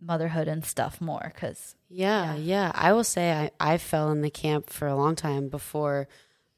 motherhood 0.00 0.48
and 0.48 0.64
stuff 0.64 1.00
more 1.00 1.32
cuz 1.36 1.74
Yeah, 1.88 2.36
yeah. 2.36 2.70
I 2.74 2.92
will 2.92 3.04
say 3.04 3.32
I, 3.32 3.50
I 3.74 3.78
fell 3.78 4.10
in 4.10 4.20
the 4.20 4.30
camp 4.30 4.70
for 4.70 4.86
a 4.86 4.94
long 4.96 5.16
time 5.16 5.48
before, 5.48 6.08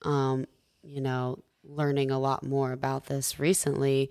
um, 0.02 0.46
you 0.82 1.00
know, 1.00 1.42
learning 1.62 2.10
a 2.10 2.18
lot 2.18 2.44
more 2.44 2.72
about 2.72 3.06
this 3.06 3.38
recently, 3.38 4.10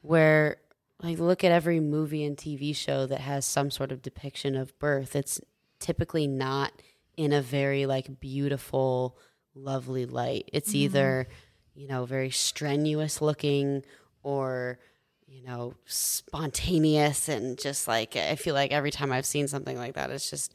where 0.00 0.58
like 1.02 1.18
look 1.18 1.44
at 1.44 1.52
every 1.52 1.80
movie 1.80 2.24
and 2.24 2.36
TV 2.36 2.74
show 2.74 3.06
that 3.06 3.20
has 3.20 3.44
some 3.44 3.70
sort 3.70 3.92
of 3.92 4.02
depiction 4.02 4.56
of 4.56 4.78
birth. 4.78 5.16
It's 5.16 5.40
typically 5.80 6.26
not 6.26 6.72
in 7.16 7.32
a 7.32 7.42
very 7.42 7.86
like 7.86 8.20
beautiful, 8.20 9.18
lovely 9.54 10.06
light. 10.06 10.48
It's 10.52 10.74
either, 10.74 11.28
you 11.74 11.88
know, 11.88 12.06
very 12.06 12.30
strenuous 12.30 13.20
looking 13.20 13.84
or 14.22 14.78
you 15.34 15.42
know, 15.42 15.74
spontaneous 15.84 17.28
and 17.28 17.58
just 17.58 17.88
like 17.88 18.14
I 18.14 18.36
feel 18.36 18.54
like 18.54 18.70
every 18.70 18.92
time 18.92 19.10
I've 19.10 19.26
seen 19.26 19.48
something 19.48 19.76
like 19.76 19.94
that, 19.94 20.10
it's 20.10 20.30
just 20.30 20.54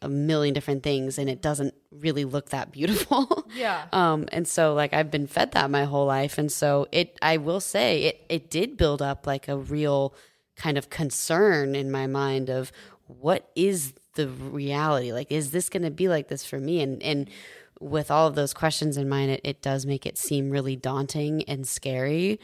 a 0.00 0.08
million 0.08 0.54
different 0.54 0.84
things 0.84 1.18
and 1.18 1.28
it 1.28 1.42
doesn't 1.42 1.74
really 1.90 2.24
look 2.24 2.50
that 2.50 2.70
beautiful. 2.70 3.46
Yeah. 3.54 3.84
Um, 3.92 4.28
and 4.32 4.48
so 4.48 4.74
like 4.74 4.92
I've 4.92 5.12
been 5.12 5.28
fed 5.28 5.52
that 5.52 5.70
my 5.70 5.84
whole 5.84 6.06
life. 6.06 6.38
And 6.38 6.50
so 6.50 6.88
it 6.90 7.16
I 7.22 7.36
will 7.36 7.60
say 7.60 8.02
it 8.02 8.26
it 8.28 8.50
did 8.50 8.76
build 8.76 9.00
up 9.00 9.28
like 9.28 9.46
a 9.46 9.56
real 9.56 10.12
kind 10.56 10.76
of 10.76 10.90
concern 10.90 11.76
in 11.76 11.88
my 11.88 12.08
mind 12.08 12.50
of 12.50 12.72
what 13.06 13.48
is 13.54 13.94
the 14.14 14.26
reality? 14.26 15.12
Like, 15.12 15.30
is 15.30 15.52
this 15.52 15.68
gonna 15.68 15.92
be 15.92 16.08
like 16.08 16.26
this 16.26 16.44
for 16.44 16.58
me? 16.58 16.80
And 16.80 17.00
and 17.00 17.30
with 17.78 18.10
all 18.10 18.26
of 18.26 18.34
those 18.34 18.52
questions 18.52 18.96
in 18.96 19.08
mind, 19.08 19.30
it, 19.30 19.40
it 19.44 19.62
does 19.62 19.86
make 19.86 20.04
it 20.04 20.18
seem 20.18 20.50
really 20.50 20.74
daunting 20.74 21.44
and 21.44 21.66
scary. 21.66 22.40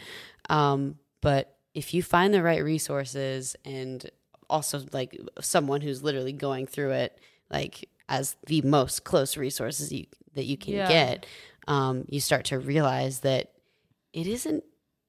Um, 0.48 0.96
but 1.20 1.56
if 1.74 1.94
you 1.94 2.02
find 2.02 2.32
the 2.34 2.42
right 2.42 2.62
resources 2.62 3.56
and 3.64 4.10
also 4.48 4.84
like 4.92 5.16
someone 5.40 5.80
who's 5.80 6.02
literally 6.02 6.32
going 6.32 6.66
through 6.66 6.90
it, 6.90 7.18
like 7.50 7.88
as 8.08 8.36
the 8.46 8.60
most 8.62 9.04
close 9.04 9.36
resources 9.36 9.92
you, 9.92 10.06
that 10.34 10.44
you 10.44 10.56
can 10.56 10.74
Yeah. 10.74 10.88
get, 10.88 11.26
um, 11.68 12.04
you 12.08 12.20
start 12.20 12.44
to 12.46 12.58
realize 12.58 13.20
that 13.20 13.52
it 14.12 14.26
isn't 14.26 14.64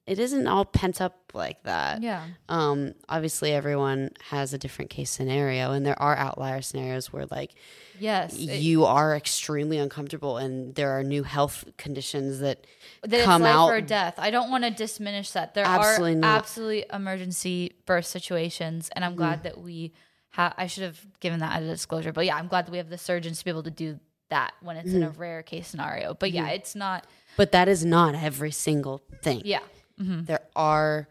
it 0.06 0.18
isn't 0.18 0.46
all 0.48 0.64
pent 0.64 1.00
up 1.00 1.30
like 1.32 1.62
that. 1.62 2.02
Yeah. 2.02 2.24
Um, 2.48 2.94
obviously, 3.08 3.52
everyone 3.52 4.10
has 4.30 4.52
a 4.52 4.58
different 4.58 4.90
case 4.90 5.10
scenario, 5.10 5.72
and 5.72 5.86
there 5.86 6.00
are 6.02 6.16
outlier 6.16 6.60
scenarios 6.60 7.12
where, 7.12 7.26
like, 7.26 7.52
Yes. 8.00 8.34
it- 8.36 8.58
you 8.60 8.84
are 8.84 9.14
extremely 9.14 9.78
uncomfortable, 9.78 10.38
and 10.38 10.74
there 10.74 10.90
are 10.90 11.04
new 11.04 11.22
health 11.22 11.64
conditions 11.78 12.40
that 12.40 12.66
that 13.02 13.12
it's 13.18 13.24
come 13.24 13.42
life 13.42 13.54
out. 13.54 13.68
or 13.68 13.80
death. 13.80 14.14
I 14.18 14.30
don't 14.30 14.50
want 14.50 14.64
to 14.64 14.70
diminish 14.70 15.30
that. 15.32 15.54
There 15.54 15.64
Absolutely 15.64 16.12
are 16.14 16.16
not. 16.16 16.38
absolutely 16.38 16.84
emergency 16.92 17.72
birth 17.86 18.06
situations, 18.06 18.90
and 18.96 19.04
I'm 19.04 19.12
Mm-hmm. 19.12 19.18
glad 19.18 19.42
that 19.44 19.58
we 19.58 19.92
have. 20.30 20.54
I 20.56 20.66
should 20.66 20.82
have 20.82 20.98
given 21.20 21.38
that 21.40 21.60
as 21.60 21.64
a 21.64 21.70
disclosure, 21.70 22.12
but 22.12 22.26
yeah, 22.26 22.36
I'm 22.36 22.48
glad 22.48 22.66
that 22.66 22.72
we 22.72 22.78
have 22.78 22.90
the 22.90 22.98
surgeons 22.98 23.38
to 23.38 23.44
be 23.44 23.50
able 23.50 23.62
to 23.64 23.70
do 23.70 24.00
that 24.30 24.54
when 24.62 24.76
it's 24.78 24.92
in 24.92 25.02
a 25.02 25.10
Mm-hmm. 25.10 25.20
rare 25.20 25.42
case 25.42 25.68
scenario. 25.68 26.14
But 26.14 26.32
yeah, 26.32 26.48
it's 26.48 26.74
not. 26.74 27.06
But 27.36 27.52
that 27.52 27.68
is 27.68 27.84
not 27.84 28.14
every 28.14 28.50
single 28.50 29.02
thing. 29.22 29.42
Yeah, 29.44 29.60
Mm-hmm. 30.02 30.24
There 30.24 30.42
are 30.56 31.08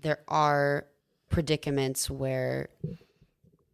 there 0.00 0.20
are 0.28 0.86
predicaments 1.28 2.10
where 2.10 2.68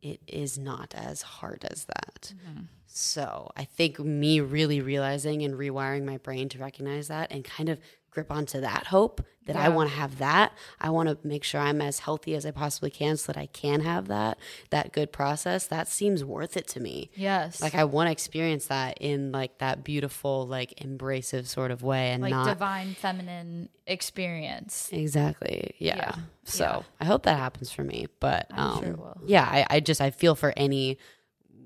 it 0.03 0.21
is 0.27 0.59
not 0.59 0.95
as 0.95 1.23
hard 1.23 1.65
as 1.71 1.85
that. 1.85 2.33
Mm-hmm. 2.35 2.63
So 2.87 3.51
I 3.57 3.65
think 3.65 3.99
me 3.99 4.41
really 4.41 4.81
realizing 4.81 5.43
and 5.43 5.55
rewiring 5.55 6.05
my 6.05 6.17
brain 6.19 6.49
to 6.51 6.59
recognize 6.59 7.09
that 7.09 7.31
and 7.31 7.45
kind 7.45 7.69
of 7.69 7.81
grip 8.17 8.33
onto 8.33 8.63
that 8.63 8.87
hope 8.87 9.21
that 9.45 9.57
I 9.57 9.69
want 9.69 9.91
to 9.91 9.97
have 9.97 10.19
that. 10.21 10.55
I 10.81 10.89
want 10.89 11.11
to 11.11 11.19
make 11.23 11.45
sure 11.45 11.61
I'm 11.61 11.83
as 11.83 11.99
healthy 11.99 12.35
as 12.35 12.47
I 12.47 12.51
possibly 12.51 12.91
can 12.91 13.19
so 13.19 13.31
that 13.31 13.39
I 13.39 13.45
can 13.45 13.81
have 13.83 14.09
that 14.09 14.39
that 14.71 14.95
good 14.95 15.13
process. 15.13 15.67
That 15.67 15.87
seems 15.87 16.25
worth 16.25 16.57
it 16.57 16.67
to 16.69 16.81
me. 16.81 17.11
yes, 17.15 17.61
Like 17.61 17.75
I 17.75 17.85
want 17.85 18.07
to 18.07 18.13
experience 18.13 18.69
that 18.69 18.97
in 19.03 19.33
like 19.33 19.59
that 19.59 19.85
beautiful, 19.85 20.47
like 20.47 20.75
embracive 20.81 21.47
sort 21.47 21.71
of 21.71 21.83
way, 21.83 22.13
and 22.13 22.23
like 22.23 22.31
not 22.31 22.47
divine 22.47 22.95
feminine 22.95 23.69
experience. 23.87 24.89
exactly. 24.91 25.75
Yeah. 25.79 25.97
Yeah. 25.97 26.15
So 26.45 26.65
Yeah. 26.65 26.83
I 27.03 27.05
hope 27.05 27.25
that 27.25 27.39
happens 27.39 27.71
for 27.71 27.85
me. 27.85 28.07
But 28.19 28.47
I'm 28.51 28.59
um, 28.59 28.83
sure 28.83 29.17
yeah, 29.27 29.45
I, 29.45 29.67
I 29.69 29.81
just 29.81 30.01
I 30.01 30.11
feel 30.11 30.35
for 30.35 30.55
any 30.57 30.97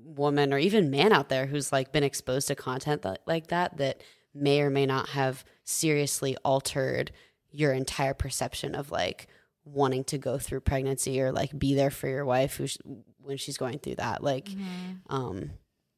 woman 0.03 0.53
or 0.53 0.57
even 0.57 0.89
man 0.89 1.13
out 1.13 1.29
there 1.29 1.45
who's 1.45 1.71
like 1.71 1.93
been 1.93 2.03
exposed 2.03 2.49
to 2.49 2.55
content 2.55 3.03
that, 3.03 3.21
like 3.25 3.47
that 3.47 3.77
that 3.77 4.01
may 4.33 4.61
or 4.61 4.69
may 4.69 4.85
not 4.85 5.09
have 5.09 5.45
seriously 5.63 6.35
altered 6.43 7.11
your 7.51 7.73
entire 7.73 8.13
perception 8.13 8.75
of 8.75 8.91
like 8.91 9.27
wanting 9.63 10.03
to 10.05 10.17
go 10.17 10.37
through 10.37 10.59
pregnancy 10.61 11.21
or 11.21 11.31
like 11.31 11.57
be 11.57 11.75
there 11.75 11.91
for 11.91 12.07
your 12.07 12.25
wife 12.25 12.55
who's 12.55 12.77
when 13.19 13.37
she's 13.37 13.57
going 13.57 13.77
through 13.79 13.95
that 13.95 14.23
like 14.23 14.45
Mm-hmm. 14.45 15.15
um 15.15 15.51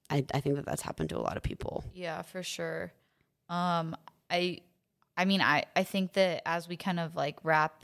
I, 0.10 0.26
I 0.34 0.42
think 0.42 0.58
that 0.58 0.66
that's 0.66 0.82
happened 0.82 1.10
to 1.10 1.18
a 1.18 1.24
lot 1.24 1.38
of 1.38 1.44
people 1.44 1.84
Yeah, 1.94 2.22
for 2.24 2.44
sure. 2.44 2.92
Um, 3.50 3.96
I, 4.30 4.60
I 5.18 5.26
mean, 5.26 5.42
I, 5.42 5.64
I 5.76 5.84
think 5.84 6.14
that 6.14 6.42
as 6.46 6.68
we 6.68 6.76
kind 6.78 7.00
of 7.00 7.16
like 7.16 7.38
wrap 7.44 7.84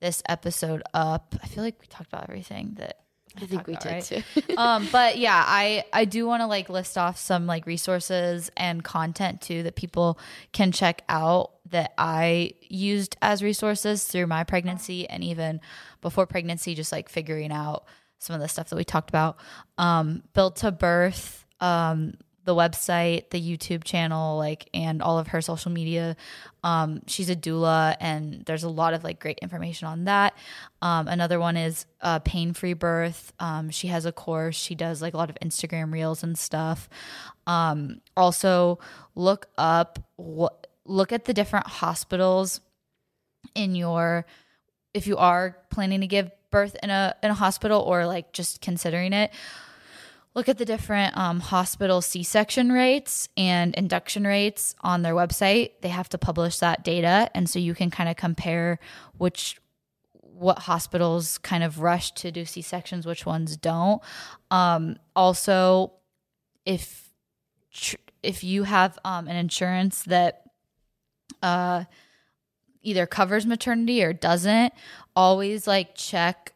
this 0.00 0.22
episode 0.28 0.82
up, 0.94 1.36
I 1.42 1.46
feel 1.46 1.62
like 1.62 1.80
we 1.80 1.86
talked 1.86 2.12
about 2.12 2.24
everything 2.28 2.72
that 2.78 3.00
i 3.36 3.46
think 3.46 3.66
we 3.66 3.76
did 3.76 3.84
right? 3.86 4.04
too 4.04 4.22
um, 4.56 4.88
but 4.92 5.18
yeah, 5.18 5.42
I 5.46 5.84
I 5.92 6.04
do 6.04 6.26
want 6.26 6.42
to 6.42 6.46
like 6.46 6.68
list 6.68 6.98
off 6.98 7.18
some 7.18 7.46
like 7.46 7.66
resources 7.66 8.50
and 8.56 8.82
content 8.82 9.40
too 9.40 9.62
that 9.64 9.76
people 9.76 10.18
can 10.52 10.72
check 10.72 11.02
out 11.08 11.52
that 11.70 11.94
I 11.96 12.52
used 12.60 13.16
as 13.22 13.42
resources 13.42 14.04
through 14.04 14.26
my 14.26 14.44
pregnancy 14.44 15.08
and 15.08 15.24
even 15.24 15.60
before 16.00 16.26
pregnancy, 16.26 16.74
just 16.74 16.92
like 16.92 17.08
figuring 17.08 17.52
out 17.52 17.84
some 18.18 18.34
of 18.34 18.40
the 18.40 18.48
stuff 18.48 18.68
that 18.68 18.76
we 18.76 18.84
talked 18.84 19.10
about. 19.10 19.38
Um, 19.78 20.22
built 20.34 20.56
to 20.56 20.70
birth, 20.70 21.44
um, 21.60 22.14
the 22.44 22.54
website, 22.54 23.30
the 23.30 23.40
YouTube 23.40 23.84
channel, 23.84 24.36
like, 24.36 24.68
and 24.74 25.00
all 25.00 25.18
of 25.18 25.28
her 25.28 25.40
social 25.40 25.70
media. 25.70 26.16
Um, 26.64 27.02
she's 27.06 27.30
a 27.30 27.36
doula, 27.36 27.96
and 28.00 28.44
there's 28.44 28.64
a 28.64 28.68
lot 28.68 28.94
of 28.94 29.04
like 29.04 29.20
great 29.20 29.38
information 29.38 29.88
on 29.88 30.04
that. 30.04 30.34
Um, 30.80 31.08
another 31.08 31.38
one 31.38 31.56
is 31.56 31.86
uh, 32.00 32.18
pain 32.20 32.52
free 32.52 32.74
birth. 32.74 33.32
Um, 33.38 33.70
she 33.70 33.88
has 33.88 34.06
a 34.06 34.12
course. 34.12 34.56
She 34.56 34.74
does 34.74 35.00
like 35.00 35.14
a 35.14 35.16
lot 35.16 35.30
of 35.30 35.36
Instagram 35.42 35.92
reels 35.92 36.22
and 36.22 36.36
stuff. 36.36 36.88
Um, 37.46 38.00
also, 38.16 38.78
look 39.14 39.46
up 39.56 39.98
what 40.16 40.66
look 40.84 41.12
at 41.12 41.26
the 41.26 41.34
different 41.34 41.66
hospitals 41.66 42.60
in 43.54 43.74
your 43.74 44.26
if 44.94 45.06
you 45.06 45.16
are 45.16 45.56
planning 45.70 46.00
to 46.00 46.06
give 46.06 46.30
birth 46.50 46.76
in 46.82 46.90
a 46.90 47.14
in 47.22 47.30
a 47.30 47.34
hospital 47.34 47.80
or 47.80 48.06
like 48.06 48.32
just 48.32 48.60
considering 48.60 49.12
it 49.12 49.32
look 50.34 50.48
at 50.48 50.58
the 50.58 50.64
different 50.64 51.16
um, 51.16 51.40
hospital 51.40 52.00
c-section 52.00 52.72
rates 52.72 53.28
and 53.36 53.74
induction 53.74 54.26
rates 54.26 54.74
on 54.80 55.02
their 55.02 55.14
website. 55.14 55.72
They 55.82 55.88
have 55.88 56.08
to 56.10 56.18
publish 56.18 56.58
that 56.58 56.84
data 56.84 57.30
and 57.34 57.48
so 57.48 57.58
you 57.58 57.74
can 57.74 57.90
kind 57.90 58.08
of 58.08 58.16
compare 58.16 58.78
which 59.18 59.58
what 60.12 60.60
hospitals 60.60 61.38
kind 61.38 61.62
of 61.62 61.80
rush 61.80 62.12
to 62.12 62.32
do 62.32 62.44
c-sections 62.44 63.06
which 63.06 63.26
ones 63.26 63.56
don't. 63.56 64.02
Um, 64.50 64.96
also 65.14 65.92
if 66.64 67.10
tr- 67.72 67.96
if 68.22 68.44
you 68.44 68.64
have 68.64 68.98
um, 69.04 69.28
an 69.28 69.36
insurance 69.36 70.04
that 70.04 70.44
uh, 71.42 71.84
either 72.82 73.06
covers 73.06 73.46
maternity 73.46 74.02
or 74.02 74.12
doesn't 74.12 74.72
always 75.14 75.66
like 75.66 75.94
check 75.94 76.51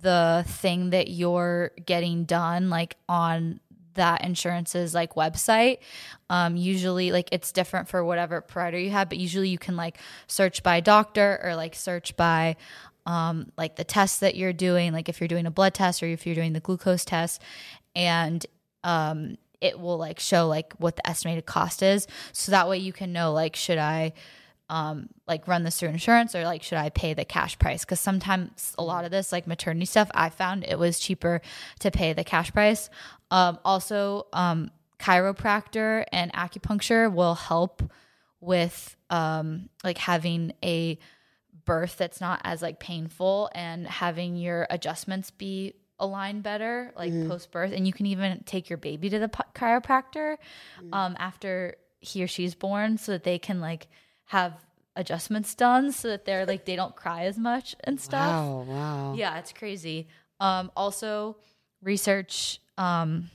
the 0.00 0.44
thing 0.46 0.90
that 0.90 1.08
you're 1.08 1.72
getting 1.84 2.24
done 2.24 2.70
like 2.70 2.96
on 3.08 3.60
that 3.94 4.24
insurance's 4.24 4.94
like 4.94 5.14
website 5.14 5.78
um 6.30 6.56
usually 6.56 7.10
like 7.10 7.28
it's 7.32 7.50
different 7.50 7.88
for 7.88 8.04
whatever 8.04 8.40
provider 8.40 8.78
you 8.78 8.90
have 8.90 9.08
but 9.08 9.18
usually 9.18 9.48
you 9.48 9.58
can 9.58 9.76
like 9.76 9.98
search 10.28 10.62
by 10.62 10.80
doctor 10.80 11.40
or 11.42 11.56
like 11.56 11.74
search 11.74 12.16
by 12.16 12.56
um 13.06 13.50
like 13.56 13.76
the 13.76 13.84
tests 13.84 14.18
that 14.20 14.36
you're 14.36 14.52
doing 14.52 14.92
like 14.92 15.08
if 15.08 15.20
you're 15.20 15.28
doing 15.28 15.46
a 15.46 15.50
blood 15.50 15.74
test 15.74 16.02
or 16.02 16.06
if 16.06 16.26
you're 16.26 16.34
doing 16.34 16.52
the 16.52 16.60
glucose 16.60 17.04
test. 17.04 17.42
And 17.96 18.44
um 18.84 19.36
it 19.60 19.78
will 19.78 19.98
like 19.98 20.18
show 20.18 20.46
like 20.48 20.72
what 20.78 20.96
the 20.96 21.06
estimated 21.08 21.44
cost 21.44 21.82
is. 21.82 22.06
So 22.32 22.52
that 22.52 22.68
way 22.68 22.78
you 22.78 22.92
can 22.92 23.12
know 23.12 23.32
like 23.32 23.56
should 23.56 23.78
i 23.78 24.12
um, 24.70 25.08
like 25.26 25.48
run 25.48 25.64
this 25.64 25.78
through 25.80 25.88
insurance 25.88 26.34
or 26.34 26.44
like 26.44 26.62
should 26.62 26.78
I 26.78 26.88
pay 26.90 27.12
the 27.12 27.24
cash 27.24 27.58
price? 27.58 27.84
Because 27.84 28.00
sometimes 28.00 28.74
a 28.78 28.84
lot 28.84 29.04
of 29.04 29.10
this 29.10 29.32
like 29.32 29.46
maternity 29.46 29.84
stuff, 29.84 30.10
I 30.14 30.30
found 30.30 30.64
it 30.64 30.78
was 30.78 31.00
cheaper 31.00 31.42
to 31.80 31.90
pay 31.90 32.12
the 32.12 32.24
cash 32.24 32.52
price. 32.52 32.88
Um, 33.30 33.58
also, 33.64 34.26
um, 34.32 34.70
chiropractor 34.98 36.04
and 36.12 36.32
acupuncture 36.32 37.12
will 37.12 37.34
help 37.34 37.82
with 38.40 38.96
um, 39.10 39.68
like 39.82 39.98
having 39.98 40.52
a 40.62 40.98
birth 41.64 41.96
that's 41.98 42.20
not 42.20 42.40
as 42.44 42.62
like 42.62 42.78
painful 42.78 43.50
and 43.54 43.86
having 43.86 44.36
your 44.36 44.66
adjustments 44.70 45.30
be 45.30 45.74
aligned 45.98 46.42
better 46.42 46.92
like 46.96 47.12
post 47.28 47.50
birth 47.50 47.72
and 47.72 47.86
you 47.86 47.92
can 47.92 48.06
even 48.06 48.42
take 48.46 48.70
your 48.70 48.78
baby 48.78 49.10
to 49.10 49.18
the 49.18 49.28
p- 49.28 49.42
chiropractor 49.54 50.36
um, 50.92 51.14
after 51.18 51.76
he 52.00 52.22
or 52.24 52.26
she's 52.26 52.54
born 52.54 52.96
so 52.96 53.12
that 53.12 53.24
they 53.24 53.38
can 53.38 53.60
like 53.60 53.86
have 54.30 54.52
adjustments 54.94 55.56
done 55.56 55.90
so 55.90 56.06
that 56.06 56.24
they're 56.24 56.46
like 56.46 56.64
they 56.64 56.76
don't 56.76 56.94
cry 56.94 57.24
as 57.24 57.36
much 57.36 57.74
and 57.82 58.00
stuff. 58.00 58.30
Wow 58.32 58.64
wow. 58.68 59.14
Yeah 59.14 59.36
it's 59.38 59.52
crazy. 59.52 60.06
Um 60.38 60.70
also 60.76 61.36
research 61.82 62.60
um 62.78 63.30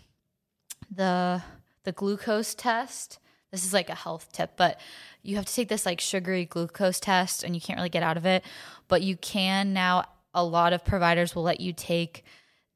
the 0.89 1.41
the 1.83 1.91
glucose 1.91 2.55
test. 2.55 3.19
This 3.51 3.65
is 3.65 3.73
like 3.73 3.89
a 3.89 3.95
health 3.95 4.31
tip 4.31 4.51
but 4.55 4.79
you 5.21 5.35
have 5.35 5.45
to 5.45 5.53
take 5.53 5.67
this 5.67 5.85
like 5.85 5.99
sugary 5.99 6.45
glucose 6.45 7.01
test 7.01 7.43
and 7.43 7.53
you 7.53 7.59
can't 7.59 7.77
really 7.77 7.89
get 7.89 8.03
out 8.03 8.15
of 8.15 8.25
it. 8.25 8.45
But 8.87 9.01
you 9.01 9.17
can 9.17 9.73
now 9.73 10.05
a 10.33 10.45
lot 10.45 10.71
of 10.71 10.85
providers 10.85 11.35
will 11.35 11.43
let 11.43 11.59
you 11.59 11.73
take 11.73 12.23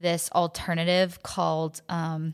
this 0.02 0.30
alternative 0.36 1.24
called 1.24 1.82
um 1.88 2.34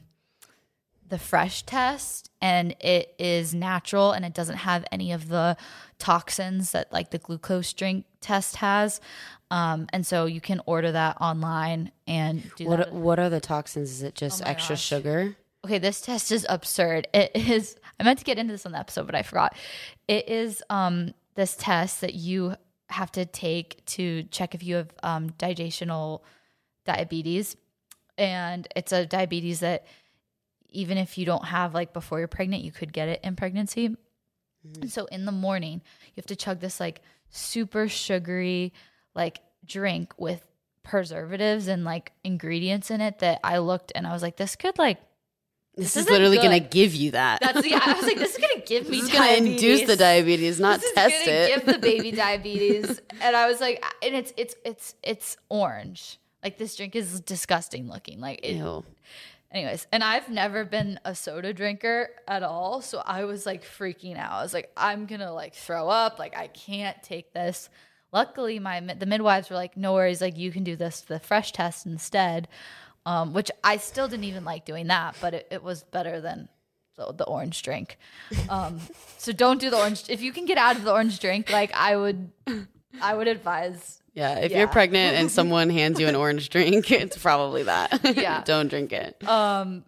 the 1.07 1.19
fresh 1.19 1.63
test 1.63 2.31
and 2.41 2.75
it 2.79 3.13
is 3.19 3.53
natural 3.53 4.11
and 4.11 4.25
it 4.25 4.33
doesn't 4.33 4.57
have 4.57 4.85
any 4.91 5.11
of 5.11 5.27
the 5.27 5.55
toxins 5.99 6.71
that 6.71 6.91
like 6.91 7.11
the 7.11 7.17
glucose 7.19 7.73
drink 7.73 8.05
test 8.21 8.57
has. 8.57 8.99
Um, 9.51 9.87
and 9.93 10.05
so 10.05 10.25
you 10.25 10.41
can 10.41 10.61
order 10.65 10.91
that 10.91 11.17
online 11.21 11.91
and 12.07 12.43
do 12.55 12.63
that. 12.69 12.91
what 12.91 12.93
what 12.93 13.19
are 13.19 13.29
the 13.29 13.39
toxins? 13.39 13.91
Is 13.91 14.03
it 14.03 14.15
just 14.15 14.41
Oh 14.41 14.49
extra 14.49 14.75
gosh. 14.75 14.83
sugar? 14.83 15.35
Okay 15.63 15.77
this 15.77 16.01
test 16.01 16.31
is 16.31 16.45
absurd. 16.49 17.07
It 17.13 17.31
is 17.35 17.75
i 17.99 18.03
meant 18.03 18.19
to 18.19 18.25
get 18.25 18.37
into 18.37 18.53
this 18.53 18.65
on 18.65 18.71
the 18.73 18.79
episode 18.79 19.05
but 19.05 19.15
i 19.15 19.21
forgot. 19.21 19.55
It 20.07 20.27
is 20.27 20.63
um 20.69 21.13
this 21.35 21.55
test 21.55 22.01
that 22.01 22.13
you 22.15 22.55
have 22.89 23.11
to 23.11 23.25
take 23.25 23.83
to 23.85 24.23
check 24.31 24.55
if 24.55 24.63
you 24.63 24.75
have 24.75 24.89
um 25.03 25.29
digestional 25.31 26.21
diabetes. 26.85 27.55
And 28.17 28.67
it's 28.75 28.91
a 28.91 29.05
diabetes 29.05 29.59
that 29.59 29.85
even 30.75 30.97
if 30.97 31.17
you 31.17 31.25
don't 31.25 31.45
have 31.45 31.73
like 31.73 31.93
before 31.93 32.19
you're 32.19 32.27
pregnant 32.27 32.63
you 32.63 32.71
could 32.71 32.93
get 32.93 33.07
it 33.07 33.19
in 33.23 33.35
pregnancy 33.35 33.95
and 34.81 34.91
so 34.91 35.05
in 35.05 35.25
the 35.25 35.31
morning 35.31 35.81
you 36.07 36.13
have 36.17 36.25
to 36.25 36.35
chug 36.35 36.59
this 36.59 36.79
like 36.79 37.01
super 37.29 37.87
sugary 37.87 38.73
like 39.13 39.39
drink 39.65 40.13
with 40.17 40.45
preservatives 40.83 41.67
and 41.67 41.83
like 41.83 42.11
ingredients 42.23 42.91
in 42.91 43.01
it 43.01 43.19
that 43.19 43.39
i 43.43 43.57
looked 43.57 43.91
and 43.95 44.05
i 44.05 44.13
was 44.13 44.21
like 44.21 44.37
this 44.37 44.55
could 44.55 44.77
like 44.77 44.99
This, 45.75 45.93
This 45.93 46.05
is 46.05 46.09
literally 46.09 46.37
going 46.37 46.51
to 46.61 46.65
give 46.65 46.95
you 46.95 47.11
that. 47.11 47.41
That's 47.41 47.67
yeah. 47.67 47.81
I 47.83 47.93
was 47.93 48.05
like, 48.05 48.17
this 48.17 48.33
is 48.33 48.37
gonna 48.37 48.63
give 48.65 48.87
me 48.87 49.01
this 49.01 49.09
is 49.09 49.13
going 49.13 49.43
to 49.43 49.51
induce 49.51 49.85
the 49.85 49.97
diabetes, 49.97 50.57
not 50.57 50.79
This 50.79 50.93
test 50.93 51.27
it. 51.27 51.53
Give 51.53 51.65
the 51.65 51.79
baby 51.79 52.11
diabetes, 52.25 53.01
and 53.19 53.35
I 53.35 53.47
was 53.47 53.59
like, 53.59 53.83
and 54.01 54.15
it's 54.15 54.31
it's 54.37 54.55
it's 54.63 54.95
it's 55.03 55.35
orange. 55.49 56.17
Like 56.41 56.57
this 56.57 56.77
drink 56.77 56.95
is 56.95 57.19
disgusting 57.19 57.89
looking. 57.89 58.21
Like 58.21 58.39
it. 58.41 58.55
Anyways, 59.55 59.87
and 59.93 60.03
I've 60.03 60.27
never 60.27 60.65
been 60.65 60.99
a 61.05 61.15
soda 61.15 61.53
drinker 61.53 62.09
at 62.27 62.43
all, 62.43 62.81
so 62.81 63.01
I 63.05 63.23
was 63.23 63.45
like 63.45 63.63
freaking 63.63 64.17
out. 64.17 64.33
I 64.33 64.43
was 64.43 64.53
like, 64.53 64.69
I'm 64.75 65.05
gonna 65.05 65.31
like 65.31 65.55
throw 65.55 65.87
up. 65.87 66.19
Like 66.19 66.35
I 66.35 66.47
can't 66.47 67.01
take 67.01 67.31
this. 67.31 67.69
Luckily, 68.11 68.59
my 68.59 68.81
the 68.81 69.05
midwives 69.05 69.49
were 69.49 69.55
like, 69.55 69.77
no 69.77 69.93
worries. 69.93 70.19
Like 70.19 70.37
you 70.37 70.51
can 70.51 70.65
do 70.65 70.75
this 70.75 70.99
the 70.99 71.21
fresh 71.21 71.53
test 71.53 71.85
instead, 71.85 72.49
um, 73.05 73.31
which 73.31 73.49
I 73.63 73.77
still 73.77 74.09
didn't 74.09 74.25
even 74.25 74.43
like 74.43 74.65
doing 74.65 74.87
that, 74.87 75.15
but 75.21 75.33
it, 75.33 75.47
it 75.49 75.63
was 75.63 75.83
better 75.83 76.19
than 76.19 76.49
the, 76.97 77.13
the 77.13 77.23
orange 77.23 77.61
drink. 77.61 77.97
Um, 78.49 78.81
so 79.17 79.31
don't 79.31 79.61
do 79.61 79.69
the 79.69 79.77
orange 79.77 80.09
if 80.09 80.21
you 80.21 80.33
can 80.33 80.43
get 80.45 80.57
out 80.57 80.75
of 80.75 80.83
the 80.83 80.91
orange 80.91 81.21
drink. 81.21 81.49
Like 81.49 81.73
I 81.73 81.95
would, 81.95 82.29
I 83.01 83.15
would 83.15 83.29
advise. 83.29 84.01
Yeah, 84.15 84.39
if 84.39 84.51
Yeah. 84.51 84.59
you're 84.59 84.67
pregnant 84.67 85.17
and 85.17 85.29
someone 85.39 85.69
hands 85.69 85.99
you 85.99 86.07
an 86.07 86.15
orange 86.15 86.49
drink, 86.49 86.89
it's 86.91 87.17
probably 87.17 87.63
that. 87.63 87.99
Yeah. 88.17 88.41
Don't 88.43 88.69
drink 88.69 88.91
it. 88.93 89.21
Um, 89.27 89.83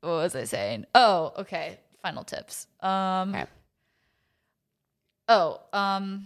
what 0.00 0.10
was 0.10 0.34
I 0.34 0.44
saying? 0.44 0.86
Oh, 0.94 1.32
okay. 1.38 1.78
Final 2.02 2.24
tips. 2.24 2.66
Um, 2.80 3.34
Okay. 3.34 3.44
oh, 5.28 5.60
um, 5.72 6.24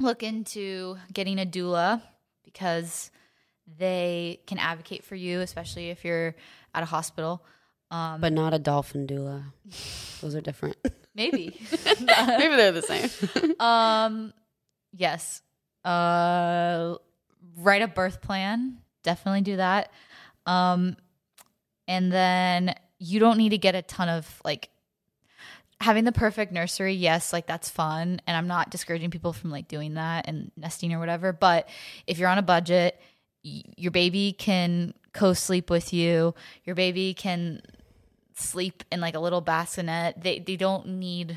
look 0.00 0.22
into 0.22 0.96
getting 1.12 1.38
a 1.38 1.46
doula 1.46 2.02
because 2.44 3.10
they 3.78 4.40
can 4.46 4.58
advocate 4.58 5.04
for 5.04 5.14
you, 5.14 5.40
especially 5.40 5.90
if 5.90 6.04
you're 6.04 6.34
at 6.74 6.82
a 6.82 6.86
hospital. 6.86 7.44
Um, 7.90 8.20
But 8.20 8.32
not 8.32 8.54
a 8.54 8.58
dolphin 8.58 9.06
doula. 9.06 9.44
Those 10.20 10.34
are 10.34 10.40
different. 10.40 10.76
maybe. 11.14 11.56
Maybe 12.00 12.56
they're 12.56 12.72
the 12.72 12.82
same. 12.82 13.54
um, 13.60 14.32
yes. 14.96 15.42
Uh, 15.84 16.96
write 17.56 17.82
a 17.82 17.88
birth 17.88 18.20
plan. 18.22 18.78
Definitely 19.02 19.42
do 19.42 19.56
that. 19.56 19.90
Um, 20.46 20.96
and 21.86 22.12
then 22.12 22.74
you 22.98 23.20
don't 23.20 23.36
need 23.36 23.50
to 23.50 23.58
get 23.58 23.74
a 23.74 23.82
ton 23.82 24.08
of 24.08 24.40
like 24.44 24.70
having 25.80 26.04
the 26.04 26.12
perfect 26.12 26.52
nursery. 26.52 26.94
Yes, 26.94 27.32
like 27.32 27.46
that's 27.46 27.68
fun, 27.68 28.20
and 28.26 28.36
I'm 28.36 28.46
not 28.46 28.70
discouraging 28.70 29.10
people 29.10 29.32
from 29.32 29.50
like 29.50 29.68
doing 29.68 29.94
that 29.94 30.26
and 30.26 30.50
nesting 30.56 30.92
or 30.94 30.98
whatever. 30.98 31.32
But 31.32 31.68
if 32.06 32.18
you're 32.18 32.28
on 32.28 32.38
a 32.38 32.42
budget, 32.42 32.98
y- 33.44 33.62
your 33.76 33.90
baby 33.90 34.32
can 34.32 34.94
co-sleep 35.12 35.70
with 35.70 35.92
you. 35.92 36.34
Your 36.64 36.74
baby 36.74 37.14
can 37.14 37.60
sleep 38.36 38.82
in 38.90 39.00
like 39.00 39.14
a 39.14 39.20
little 39.20 39.40
bassinet. 39.40 40.22
They 40.22 40.38
they 40.38 40.56
don't 40.56 40.86
need 40.98 41.36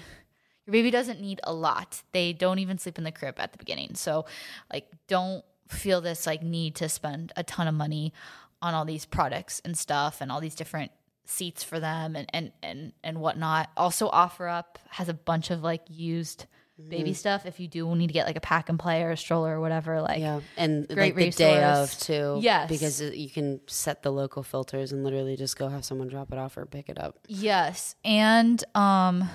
your 0.67 0.73
baby 0.73 0.91
doesn't 0.91 1.19
need 1.19 1.39
a 1.43 1.53
lot. 1.53 2.03
They 2.11 2.33
don't 2.33 2.59
even 2.59 2.77
sleep 2.77 2.99
in 2.99 3.03
the 3.05 3.11
crib 3.11 3.39
at 3.39 3.53
the 3.53 3.57
beginning. 3.57 3.95
So 3.95 4.25
like 4.71 4.87
don't 5.07 5.43
feel 5.69 5.99
this 6.01 6.27
like 6.27 6.43
need 6.43 6.75
to 6.75 6.89
spend 6.89 7.31
a 7.35 7.43
ton 7.43 7.67
of 7.67 7.73
money 7.73 8.13
on 8.61 8.73
all 8.75 8.85
these 8.85 9.05
products 9.05 9.61
and 9.65 9.75
stuff 9.77 10.21
and 10.21 10.31
all 10.31 10.39
these 10.41 10.55
different 10.55 10.91
seats 11.25 11.63
for 11.63 11.79
them 11.79 12.15
and 12.15 12.29
and 12.33 12.51
and, 12.61 12.93
and 13.03 13.19
whatnot. 13.19 13.69
Also 13.75 14.09
OfferUp 14.09 14.75
has 14.89 15.09
a 15.09 15.13
bunch 15.13 15.49
of 15.51 15.63
like 15.63 15.81
used 15.89 16.45
baby 16.89 17.11
stuff 17.11 17.47
if 17.47 17.59
you 17.59 17.67
do 17.67 17.95
need 17.95 18.05
to 18.05 18.13
get 18.13 18.27
like 18.27 18.35
a 18.35 18.39
pack 18.39 18.69
and 18.69 18.77
play 18.77 19.01
or 19.01 19.09
a 19.09 19.17
stroller 19.17 19.55
or 19.57 19.59
whatever 19.59 19.99
like 19.99 20.19
Yeah, 20.19 20.41
and 20.57 20.87
Great 20.87 21.15
like 21.15 21.31
the 21.31 21.37
day 21.37 21.63
of 21.63 21.89
resource. 21.89 22.05
too. 22.05 22.37
Yes. 22.41 22.69
because 22.69 23.01
you 23.01 23.31
can 23.31 23.61
set 23.65 24.03
the 24.03 24.11
local 24.11 24.43
filters 24.43 24.91
and 24.91 25.03
literally 25.03 25.35
just 25.35 25.57
go 25.57 25.69
have 25.69 25.83
someone 25.83 26.07
drop 26.07 26.31
it 26.31 26.37
off 26.37 26.55
or 26.55 26.67
pick 26.67 26.87
it 26.89 26.99
up. 26.99 27.17
Yes, 27.27 27.95
and 28.05 28.63
um, 28.75 29.27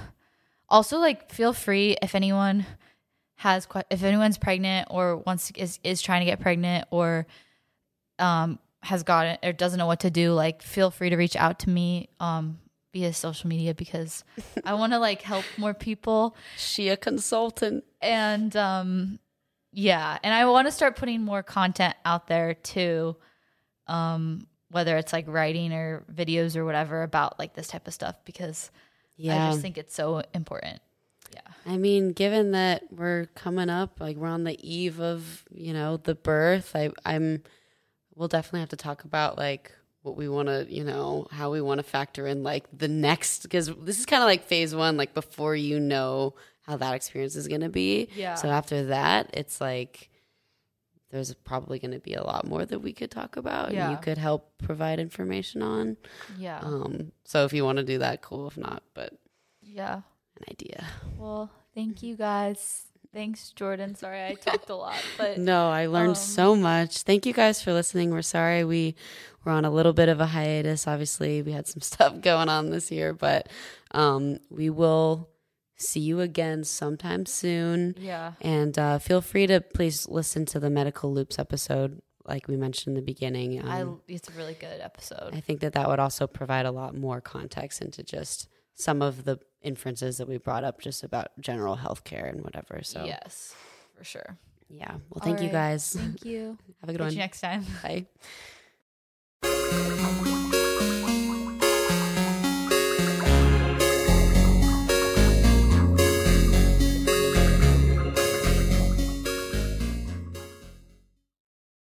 also 0.72 0.98
like 0.98 1.30
feel 1.30 1.52
free 1.52 1.96
if 2.02 2.16
anyone 2.16 2.66
has 3.36 3.66
que- 3.66 3.84
if 3.90 4.02
anyone's 4.02 4.38
pregnant 4.38 4.88
or 4.90 5.18
wants 5.18 5.52
is 5.54 5.78
is 5.84 6.02
trying 6.02 6.20
to 6.22 6.26
get 6.26 6.40
pregnant 6.40 6.86
or 6.90 7.26
um 8.18 8.58
has 8.82 9.04
gotten 9.04 9.38
or 9.44 9.52
doesn't 9.52 9.78
know 9.78 9.86
what 9.86 10.00
to 10.00 10.10
do, 10.10 10.32
like 10.32 10.60
feel 10.62 10.90
free 10.90 11.10
to 11.10 11.16
reach 11.16 11.36
out 11.36 11.60
to 11.60 11.70
me 11.70 12.08
um 12.18 12.58
via 12.92 13.12
social 13.12 13.48
media 13.48 13.74
because 13.74 14.24
I 14.64 14.74
want 14.74 14.92
to 14.92 14.98
like 14.98 15.22
help 15.22 15.44
more 15.56 15.74
people 15.74 16.36
She 16.56 16.88
a 16.88 16.96
consultant. 16.96 17.84
and 18.00 18.54
um 18.56 19.18
yeah 19.74 20.18
and 20.22 20.34
i 20.34 20.44
want 20.44 20.66
to 20.68 20.72
start 20.72 20.96
putting 20.96 21.22
more 21.22 21.42
content 21.42 21.94
out 22.04 22.26
there 22.26 22.52
too 22.52 23.16
um 23.86 24.46
whether 24.70 24.98
it's 24.98 25.14
like 25.14 25.26
writing 25.26 25.72
or 25.72 26.04
videos 26.12 26.56
or 26.56 26.64
whatever 26.66 27.02
about 27.02 27.38
like 27.38 27.54
this 27.54 27.68
type 27.68 27.86
of 27.86 27.94
stuff 27.94 28.16
because 28.26 28.70
Yeah, 29.16 29.48
i 29.48 29.50
just 29.50 29.62
think 29.62 29.78
it's 29.78 29.94
so 29.94 30.22
important 30.34 30.80
yeah 31.32 31.52
I 31.66 31.76
mean, 31.76 32.12
given 32.12 32.52
that 32.52 32.84
we're 32.90 33.26
coming 33.34 33.70
up, 33.70 34.00
like 34.00 34.16
we're 34.16 34.28
on 34.28 34.44
the 34.44 34.58
eve 34.68 35.00
of, 35.00 35.44
you 35.54 35.72
know, 35.72 35.96
the 35.96 36.14
birth, 36.14 36.74
I, 36.74 36.90
I'm, 37.04 37.42
we'll 38.14 38.28
definitely 38.28 38.60
have 38.60 38.70
to 38.70 38.76
talk 38.76 39.04
about 39.04 39.38
like 39.38 39.72
what 40.02 40.16
we 40.16 40.28
want 40.28 40.48
to, 40.48 40.66
you 40.68 40.82
know, 40.84 41.28
how 41.30 41.52
we 41.52 41.60
want 41.60 41.78
to 41.78 41.84
factor 41.84 42.26
in 42.26 42.42
like 42.42 42.64
the 42.76 42.88
next, 42.88 43.42
because 43.42 43.68
this 43.68 44.00
is 44.00 44.06
kind 44.06 44.22
of 44.22 44.26
like 44.26 44.44
phase 44.44 44.74
one, 44.74 44.96
like 44.96 45.14
before 45.14 45.54
you 45.54 45.78
know 45.78 46.34
how 46.62 46.76
that 46.76 46.94
experience 46.94 47.36
is 47.36 47.46
going 47.46 47.60
to 47.60 47.68
be. 47.68 48.08
Yeah. 48.16 48.34
So 48.34 48.48
after 48.48 48.86
that, 48.86 49.30
it's 49.34 49.60
like, 49.60 50.10
there's 51.12 51.32
probably 51.34 51.78
going 51.78 51.92
to 51.92 52.00
be 52.00 52.14
a 52.14 52.24
lot 52.24 52.46
more 52.48 52.64
that 52.64 52.80
we 52.80 52.92
could 52.92 53.10
talk 53.10 53.36
about 53.36 53.66
and 53.68 53.76
Yeah. 53.76 53.90
you 53.92 53.96
could 53.98 54.18
help 54.18 54.50
provide 54.58 54.98
information 54.98 55.62
on. 55.62 55.96
yeah 56.38 56.58
Um, 56.60 57.12
so 57.24 57.44
if 57.44 57.52
you 57.52 57.64
want 57.64 57.78
to 57.78 57.84
do 57.84 57.98
that, 57.98 58.22
cool. 58.22 58.48
If 58.48 58.56
not, 58.58 58.82
but 58.94 59.12
yeah 59.60 59.94
an 60.38 60.44
idea. 60.50 60.84
well 61.18 61.50
thank 61.74 62.02
you 62.02 62.16
guys 62.16 62.84
thanks 63.12 63.50
jordan 63.50 63.94
sorry 63.94 64.24
i 64.24 64.34
talked 64.34 64.70
a 64.70 64.74
lot 64.74 64.96
but 65.18 65.38
No, 65.38 65.70
I 65.70 65.86
learned 65.86 66.10
Um, 66.10 66.14
so 66.16 66.56
much. 66.56 67.02
Thank 67.02 67.26
you 67.26 67.32
guys 67.34 67.62
for 67.62 67.72
listening. 67.72 68.10
We're 68.10 68.22
sorry 68.22 68.64
we 68.64 68.94
were 69.44 69.52
on 69.52 69.64
a 69.64 69.70
little 69.70 69.92
bit 69.92 70.08
of 70.08 70.20
a 70.20 70.26
hiatus. 70.26 70.86
Obviously, 70.88 71.42
we 71.42 71.52
had 71.52 71.66
some 71.66 71.80
stuff 71.92 72.20
going 72.22 72.48
on 72.48 72.70
this 72.70 72.90
year, 72.90 73.12
but 73.12 73.48
um, 73.92 74.38
we 74.50 74.70
will 74.70 75.28
see 75.82 76.00
you 76.00 76.20
again 76.20 76.64
sometime 76.64 77.26
soon. 77.26 77.94
yeah 77.98 78.32
And 78.40 78.78
uh, 78.78 78.98
feel 78.98 79.20
free 79.20 79.46
to 79.48 79.60
please 79.60 80.08
listen 80.08 80.46
to 80.46 80.60
the 80.60 80.70
Medical 80.70 81.12
Loops 81.12 81.38
episode, 81.38 82.00
like 82.24 82.48
we 82.48 82.56
mentioned 82.56 82.96
in 82.96 83.02
the 83.02 83.06
beginning. 83.06 83.60
Um, 83.60 84.00
i 84.08 84.12
it's 84.12 84.28
a 84.28 84.32
really 84.32 84.54
good 84.54 84.80
episode 84.80 85.34
I 85.34 85.40
think 85.40 85.60
that 85.60 85.72
that 85.74 85.88
would 85.88 85.98
also 85.98 86.26
provide 86.26 86.66
a 86.66 86.70
lot 86.72 86.94
more 86.94 87.20
context 87.20 87.82
into 87.82 88.02
just 88.02 88.48
some 88.74 89.02
of 89.02 89.24
the 89.24 89.38
inferences 89.60 90.16
that 90.18 90.28
we 90.28 90.38
brought 90.38 90.64
up 90.64 90.80
just 90.80 91.02
about 91.04 91.28
general 91.40 91.76
healthcare 91.76 92.28
and 92.28 92.42
whatever. 92.42 92.80
So, 92.82 93.04
yes 93.04 93.54
for 93.96 94.04
sure 94.04 94.38
yeah. 94.74 94.94
Well, 95.10 95.22
thank 95.22 95.42
you 95.42 95.50
guys. 95.50 95.92
thank 95.92 96.24
you 96.24 96.56
Have 96.80 96.88
a 96.88 96.92
good 96.92 96.98
Catch 96.98 97.04
one. 97.06 97.12
you 97.12 97.18
next 97.18 97.40
time 97.42 97.66
Bye. 97.82 98.06